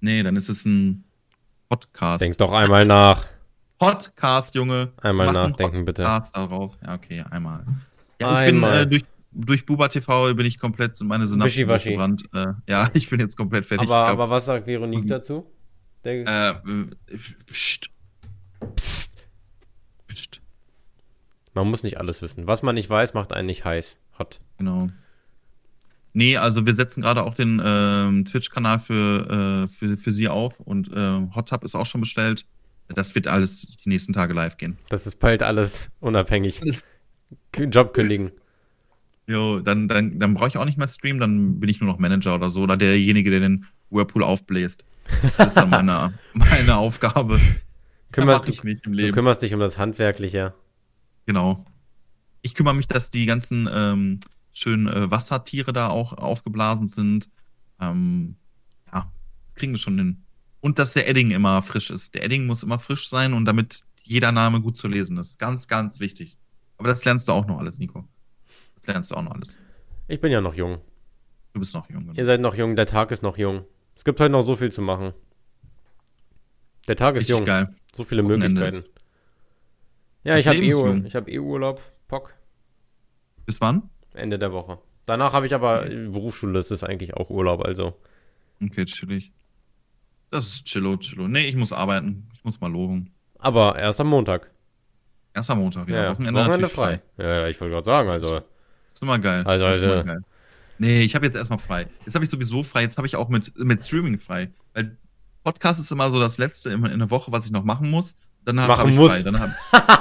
Nee, 0.00 0.22
dann 0.22 0.36
ist 0.36 0.48
es 0.48 0.64
ein 0.64 1.04
Podcast. 1.68 2.20
Denk 2.20 2.36
doch 2.38 2.52
einmal 2.52 2.84
nach. 2.84 3.26
Podcast, 3.78 4.54
Junge. 4.54 4.92
Einmal 4.98 5.32
nachdenken, 5.32 5.84
bitte. 5.84 6.02
Podcast 6.02 6.36
darauf. 6.36 6.76
Ja, 6.84 6.94
okay, 6.94 7.24
einmal. 7.30 7.64
Ja, 8.20 8.32
ich 8.32 8.48
Einmal. 8.48 8.86
bin 8.86 8.98
äh, 8.98 9.00
durch, 9.00 9.04
durch 9.32 9.66
Buba 9.66 9.88
TV 9.88 10.34
bin 10.34 10.46
ich 10.46 10.58
komplett 10.58 10.98
meine 11.02 11.26
Synapsen 11.26 11.68
durchgebrannt. 11.68 12.24
Äh, 12.32 12.46
ja, 12.66 12.88
ich 12.94 13.10
bin 13.10 13.20
jetzt 13.20 13.36
komplett 13.36 13.66
fertig. 13.66 13.88
Aber, 13.88 14.06
glaub, 14.06 14.20
aber 14.20 14.30
was 14.30 14.46
sagt 14.46 14.66
Veronique 14.66 15.06
dazu? 15.06 15.50
Der, 16.04 16.26
äh, 16.26 16.50
äh, 16.50 17.18
pst, 17.50 17.90
Pst, 20.16 20.40
Man 21.54 21.68
muss 21.68 21.82
nicht 21.82 21.98
alles 21.98 22.22
wissen. 22.22 22.46
Was 22.46 22.62
man 22.62 22.74
nicht 22.74 22.88
weiß, 22.88 23.14
macht 23.14 23.32
einen 23.32 23.46
nicht 23.46 23.64
heiß. 23.64 23.98
Hot. 24.18 24.40
genau. 24.58 24.88
Nee, 26.14 26.38
also 26.38 26.64
wir 26.64 26.74
setzen 26.74 27.02
gerade 27.02 27.24
auch 27.24 27.34
den 27.34 27.60
ähm, 27.62 28.24
Twitch-Kanal 28.24 28.78
für, 28.78 29.64
äh, 29.64 29.68
für, 29.68 29.98
für 29.98 30.12
sie 30.12 30.28
auf 30.28 30.58
und 30.60 30.90
äh, 30.90 31.20
Hot 31.34 31.50
Tub 31.50 31.62
ist 31.62 31.74
auch 31.74 31.84
schon 31.84 32.00
bestellt. 32.00 32.46
Das 32.88 33.14
wird 33.14 33.26
alles 33.26 33.66
die 33.84 33.90
nächsten 33.90 34.14
Tage 34.14 34.32
live 34.32 34.56
gehen. 34.56 34.78
Das 34.88 35.06
ist 35.06 35.18
bald 35.18 35.42
alles 35.42 35.90
unabhängig. 36.00 36.62
Job 37.54 37.92
kündigen. 37.92 38.30
Jo, 39.26 39.60
dann, 39.60 39.88
dann, 39.88 40.18
dann 40.18 40.32
brauche 40.32 40.48
ich 40.48 40.56
auch 40.56 40.64
nicht 40.64 40.78
mehr 40.78 40.88
streamen, 40.88 41.20
dann 41.20 41.60
bin 41.60 41.68
ich 41.68 41.80
nur 41.80 41.90
noch 41.90 41.98
Manager 41.98 42.34
oder 42.36 42.48
so. 42.48 42.62
Oder 42.62 42.78
derjenige, 42.78 43.30
der 43.30 43.40
den 43.40 43.66
Whirlpool 43.90 44.22
aufbläst. 44.22 44.84
Das 45.36 45.48
ist 45.48 45.56
dann 45.56 45.68
meine, 45.68 46.14
meine 46.32 46.76
Aufgabe. 46.76 47.40
Mach 48.24 48.46
ich 48.48 48.64
nicht 48.64 48.86
im 48.86 48.92
Du 48.92 48.98
Leben. 48.98 49.14
kümmerst 49.14 49.42
dich 49.42 49.52
um 49.54 49.60
das 49.60 49.78
Handwerkliche. 49.78 50.54
Genau. 51.26 51.64
Ich 52.42 52.54
kümmere 52.54 52.74
mich, 52.74 52.86
dass 52.86 53.10
die 53.10 53.26
ganzen 53.26 53.68
ähm, 53.72 54.20
schönen 54.52 54.86
äh, 54.88 55.10
Wassertiere 55.10 55.72
da 55.72 55.88
auch 55.88 56.12
aufgeblasen 56.12 56.88
sind. 56.88 57.28
Ähm, 57.80 58.36
ja, 58.92 59.10
das 59.46 59.54
kriegen 59.54 59.72
wir 59.72 59.78
schon 59.78 59.98
hin. 59.98 60.22
Und 60.60 60.78
dass 60.78 60.92
der 60.94 61.08
Edding 61.08 61.30
immer 61.32 61.60
frisch 61.62 61.90
ist. 61.90 62.14
Der 62.14 62.24
Edding 62.24 62.46
muss 62.46 62.62
immer 62.62 62.78
frisch 62.78 63.08
sein 63.08 63.32
und 63.34 63.44
damit 63.44 63.80
jeder 64.02 64.32
Name 64.32 64.60
gut 64.60 64.76
zu 64.76 64.88
lesen 64.88 65.16
ist. 65.18 65.38
Ganz, 65.38 65.68
ganz 65.68 66.00
wichtig. 66.00 66.38
Aber 66.78 66.88
das 66.88 67.04
lernst 67.04 67.28
du 67.28 67.32
auch 67.32 67.46
noch 67.46 67.58
alles, 67.58 67.78
Nico. 67.78 68.06
Das 68.74 68.86
lernst 68.86 69.10
du 69.10 69.16
auch 69.16 69.22
noch 69.22 69.32
alles. 69.32 69.58
Ich 70.08 70.20
bin 70.20 70.30
ja 70.30 70.40
noch 70.40 70.54
jung. 70.54 70.78
Du 71.52 71.60
bist 71.60 71.74
noch 71.74 71.88
jung. 71.90 72.12
Ihr 72.14 72.24
seid 72.24 72.40
noch 72.40 72.54
jung, 72.54 72.76
der 72.76 72.86
Tag 72.86 73.10
ist 73.10 73.22
noch 73.22 73.38
jung. 73.38 73.64
Es 73.94 74.04
gibt 74.04 74.20
heute 74.20 74.30
noch 74.30 74.44
so 74.44 74.56
viel 74.56 74.70
zu 74.70 74.82
machen. 74.82 75.12
Der 76.86 76.96
Tag 76.96 77.14
ist 77.16 77.20
Richtig 77.22 77.36
jung. 77.36 77.44
geil. 77.44 77.74
So 77.96 78.04
viele 78.04 78.24
Wochenende 78.24 78.60
Möglichkeiten. 78.60 78.90
Ja, 80.24 80.32
Das 80.34 80.40
ich 80.40 80.46
habe 80.48 80.58
eh, 80.58 81.06
ich 81.06 81.14
hab 81.14 81.28
eh 81.28 81.38
Urlaub. 81.38 81.80
Pock. 82.08 82.34
Bis 83.46 83.60
wann? 83.60 83.88
Ende 84.14 84.38
der 84.38 84.52
Woche. 84.52 84.78
Danach 85.06 85.32
habe 85.32 85.46
ich 85.46 85.54
aber 85.54 85.86
äh, 85.86 86.08
Berufsschule, 86.08 86.52
das 86.52 86.70
ist 86.70 86.82
eigentlich 86.82 87.14
auch 87.14 87.30
Urlaub, 87.30 87.64
also. 87.64 87.94
Okay, 88.62 88.84
chillig. 88.86 89.32
Das 90.30 90.46
ist 90.48 90.64
chillo, 90.64 90.96
chillo. 90.96 91.28
Nee, 91.28 91.46
ich 91.48 91.54
muss 91.56 91.72
arbeiten. 91.72 92.28
Ich 92.34 92.42
muss 92.44 92.60
mal 92.60 92.70
loben. 92.70 93.12
Aber 93.38 93.78
erst 93.78 94.00
am 94.00 94.08
Montag. 94.08 94.50
Erst 95.34 95.50
am 95.50 95.58
Montag 95.58 95.86
wieder. 95.86 96.02
Ja, 96.04 96.12
Wochenende, 96.12 96.40
natürlich 96.44 96.72
frei. 96.72 97.00
Ja, 97.18 97.40
ja, 97.40 97.48
ich 97.48 97.60
wollte 97.60 97.74
gerade 97.74 97.84
sagen, 97.84 98.10
also. 98.10 98.40
ist 98.92 99.02
immer 99.02 99.18
geil. 99.18 99.44
Also, 99.46 99.64
Das 99.64 99.76
ist 99.76 99.82
also- 99.84 99.94
immer 99.94 100.04
geil. 100.04 100.20
Nee, 100.78 101.02
ich 101.02 101.14
habe 101.14 101.24
jetzt 101.24 101.36
erstmal 101.36 101.58
frei. 101.58 101.86
Jetzt 102.04 102.14
habe 102.14 102.24
ich 102.24 102.30
sowieso 102.30 102.62
frei. 102.62 102.82
Jetzt 102.82 102.98
habe 102.98 103.06
ich 103.06 103.16
auch 103.16 103.28
mit, 103.30 103.56
mit 103.58 103.82
Streaming 103.82 104.18
frei. 104.18 104.50
Weil 104.74 104.96
Podcast 105.46 105.78
ist 105.78 105.92
immer 105.92 106.10
so 106.10 106.18
das 106.18 106.38
Letzte 106.38 106.70
in, 106.70 106.84
in 106.86 106.98
der 106.98 107.08
Woche, 107.08 107.30
was 107.30 107.44
ich 107.44 107.52
noch 107.52 107.62
machen 107.62 107.88
muss. 107.88 108.16
Dann 108.44 108.58
hab, 108.58 108.66
Machen 108.66 108.90
ich 108.90 108.96
muss. 108.96 109.22
Dann 109.22 109.38
hab, 109.38 109.50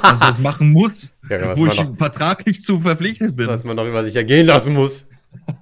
also 0.04 0.26
das 0.26 0.40
machen 0.40 0.72
muss, 0.72 1.12
Ja, 1.30 1.50
was 1.50 1.58
wo 1.60 1.68
ich 1.68 1.80
noch- 1.80 1.96
vertraglich 1.98 2.64
zu 2.64 2.82
verpflichtet 2.82 3.36
bin. 3.36 3.46
was 3.48 3.64
man 3.64 3.76
noch 3.76 3.86
über 3.86 4.04
sich 4.04 4.16
ergehen 4.16 4.48
lassen 4.48 4.74
muss. 4.74 5.06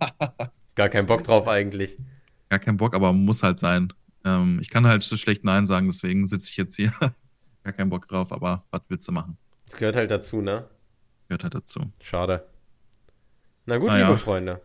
Gar 0.76 0.88
keinen 0.88 1.06
Bock 1.06 1.26
drauf 1.26 1.50
eigentlich. 1.50 1.98
Gar 2.50 2.60
kein 2.60 2.78
Bock, 2.78 2.96
aber 2.96 3.12
muss 3.12 3.44
halt 3.44 3.60
sein. 3.60 3.92
Ähm, 4.24 4.60
ich 4.62 4.70
kann 4.70 4.88
halt 4.88 5.04
so 5.04 5.18
schlecht 5.18 5.44
Nein 5.44 5.66
sagen, 5.66 5.88
deswegen 5.88 6.28
sitze 6.28 6.50
ich 6.52 6.56
jetzt 6.56 6.78
hier. 6.78 6.94
Gar 7.66 7.74
keinen 7.74 7.90
Bock 7.90 8.08
drauf, 8.08 8.32
aber 8.32 8.64
was 8.72 8.84
willst 8.88 9.06
du 9.10 9.12
machen? 9.12 9.38
Das 9.66 9.76
gehört 9.76 9.98
halt 9.98 10.12
dazu, 10.12 10.40
ne? 10.42 10.66
Gehört 11.28 11.44
halt 11.44 11.56
dazu. 11.56 11.82
Schade. 12.02 12.46
Na 13.66 13.78
gut, 13.80 13.90
ja. 13.90 13.98
liebe 14.08 14.18
Freunde. 14.18 14.62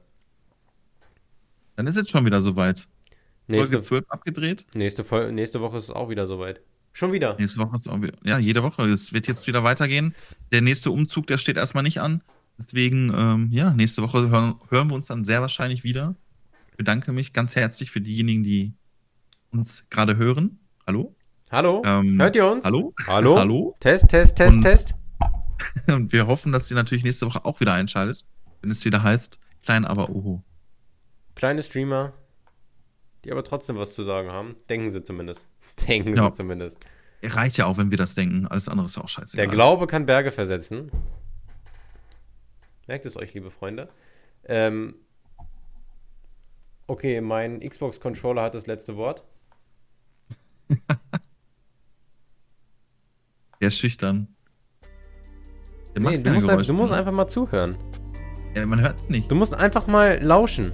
Dann 1.75 1.89
ist 1.89 1.97
jetzt 1.97 2.11
schon 2.11 2.25
wieder 2.25 2.41
soweit. 2.41 2.87
Folge 3.49 3.77
Nächste, 3.77 3.81
12 3.83 4.05
abgedreht. 4.09 4.67
nächste, 4.75 5.33
nächste 5.33 5.61
Woche 5.61 5.79
ist 5.79 5.85
es 5.85 5.91
auch 5.91 6.11
wieder 6.11 6.27
soweit. 6.27 6.61
Schon 6.93 7.13
wieder. 7.13 7.37
Nächste 7.39 7.61
Woche 7.61 7.77
ist 7.77 7.89
auch 7.89 8.01
wieder, 8.03 8.15
ja, 8.25 8.39
jede 8.39 8.63
Woche. 8.63 8.83
Es 8.91 9.13
wird 9.13 9.27
jetzt 9.27 9.47
wieder 9.47 9.65
weitergehen. 9.65 10.15
Der 10.53 10.61
nächste 10.61 10.91
Umzug, 10.91 11.27
der 11.29 11.39
steht 11.39 11.57
erstmal 11.57 11.83
nicht 11.83 12.01
an. 12.01 12.23
Deswegen, 12.59 13.13
ähm, 13.15 13.49
ja, 13.53 13.73
nächste 13.73 14.03
Woche 14.03 14.29
hören, 14.31 14.57
hören 14.69 14.89
wir 14.91 14.95
uns 14.97 15.07
dann 15.07 15.25
sehr 15.25 15.41
wahrscheinlich 15.41 15.85
wieder. 15.85 16.17
Ich 16.71 16.77
bedanke 16.77 17.13
mich 17.13 17.33
ganz 17.33 17.55
herzlich 17.57 17.91
für 17.91 18.01
diejenigen, 18.01 18.43
die 18.43 18.75
uns 19.51 19.85
gerade 19.91 20.17
hören. 20.17 20.59
Hallo? 20.87 21.15
Hallo? 21.51 21.83
Ähm, 21.87 22.21
Hört 22.21 22.37
ihr 22.37 22.47
uns? 22.51 22.65
Hallo? 22.65 22.93
Hallo? 23.07 23.39
Hallo? 23.39 23.77
Test, 23.81 24.09
Test, 24.09 24.37
Test, 24.37 24.57
Und- 24.57 24.63
Test. 24.63 24.95
Und 25.87 26.13
wir 26.13 26.27
hoffen, 26.27 26.53
dass 26.53 26.71
ihr 26.71 26.75
natürlich 26.77 27.05
nächste 27.05 27.27
Woche 27.27 27.45
auch 27.45 27.61
wieder 27.61 27.73
einschaltet, 27.73 28.25
wenn 28.61 28.71
es 28.71 28.85
wieder 28.85 29.03
heißt, 29.03 29.39
klein 29.63 29.85
aber 29.85 30.11
uhu. 30.11 30.43
Kleine 31.37 31.63
Streamer, 31.63 32.13
die 33.25 33.33
aber 33.33 33.45
trotzdem 33.45 33.77
was 33.77 33.95
zu 33.95 34.03
sagen 34.05 34.31
haben. 34.31 34.57
Denken 34.69 34.91
sie 34.93 35.03
zumindest. 35.03 35.47
Denken 35.89 36.17
Ja. 36.17 36.27
sie 36.31 36.35
zumindest. 36.35 36.79
Reicht 37.23 37.57
ja 37.57 37.67
auch, 37.67 37.77
wenn 37.79 37.91
wir 37.91 37.99
das 37.99 38.15
denken. 38.15 38.47
Alles 38.47 38.69
andere 38.69 38.87
ist 38.87 38.97
ja 38.97 39.03
auch 39.03 39.09
scheißegal. 39.09 39.47
Der 39.47 39.53
Glaube 39.55 39.87
kann 39.89 40.07
Berge 40.07 40.31
versetzen. 40.31 40.91
Merkt 42.87 43.07
es 43.07 43.17
euch, 43.17 43.35
liebe 43.35 43.51
Freunde. 43.51 43.89
Ähm, 44.45 44.95
okay, 46.87 47.21
mein 47.21 47.61
Xbox-Controller 47.61 48.43
hat 48.43 48.55
das 48.55 48.67
letzte 48.67 48.97
Wort. 48.97 49.25
Der 53.61 53.69
ist 53.69 53.79
schüchtern. 53.79 54.29
Der 55.97 56.03
Nee, 56.03 56.19
du 56.19 56.31
musst, 56.33 56.47
Geräusche. 56.47 56.67
du 56.69 56.75
musst 56.75 56.93
einfach 56.93 57.11
mal 57.13 57.27
zuhören. 57.27 57.77
Ja, 58.55 58.65
man 58.65 58.81
hört 58.81 59.01
es 59.01 59.09
nicht. 59.09 59.29
Du 59.31 59.35
musst 59.35 59.53
einfach 59.55 59.87
mal 59.89 60.23
lauschen. 60.23 60.73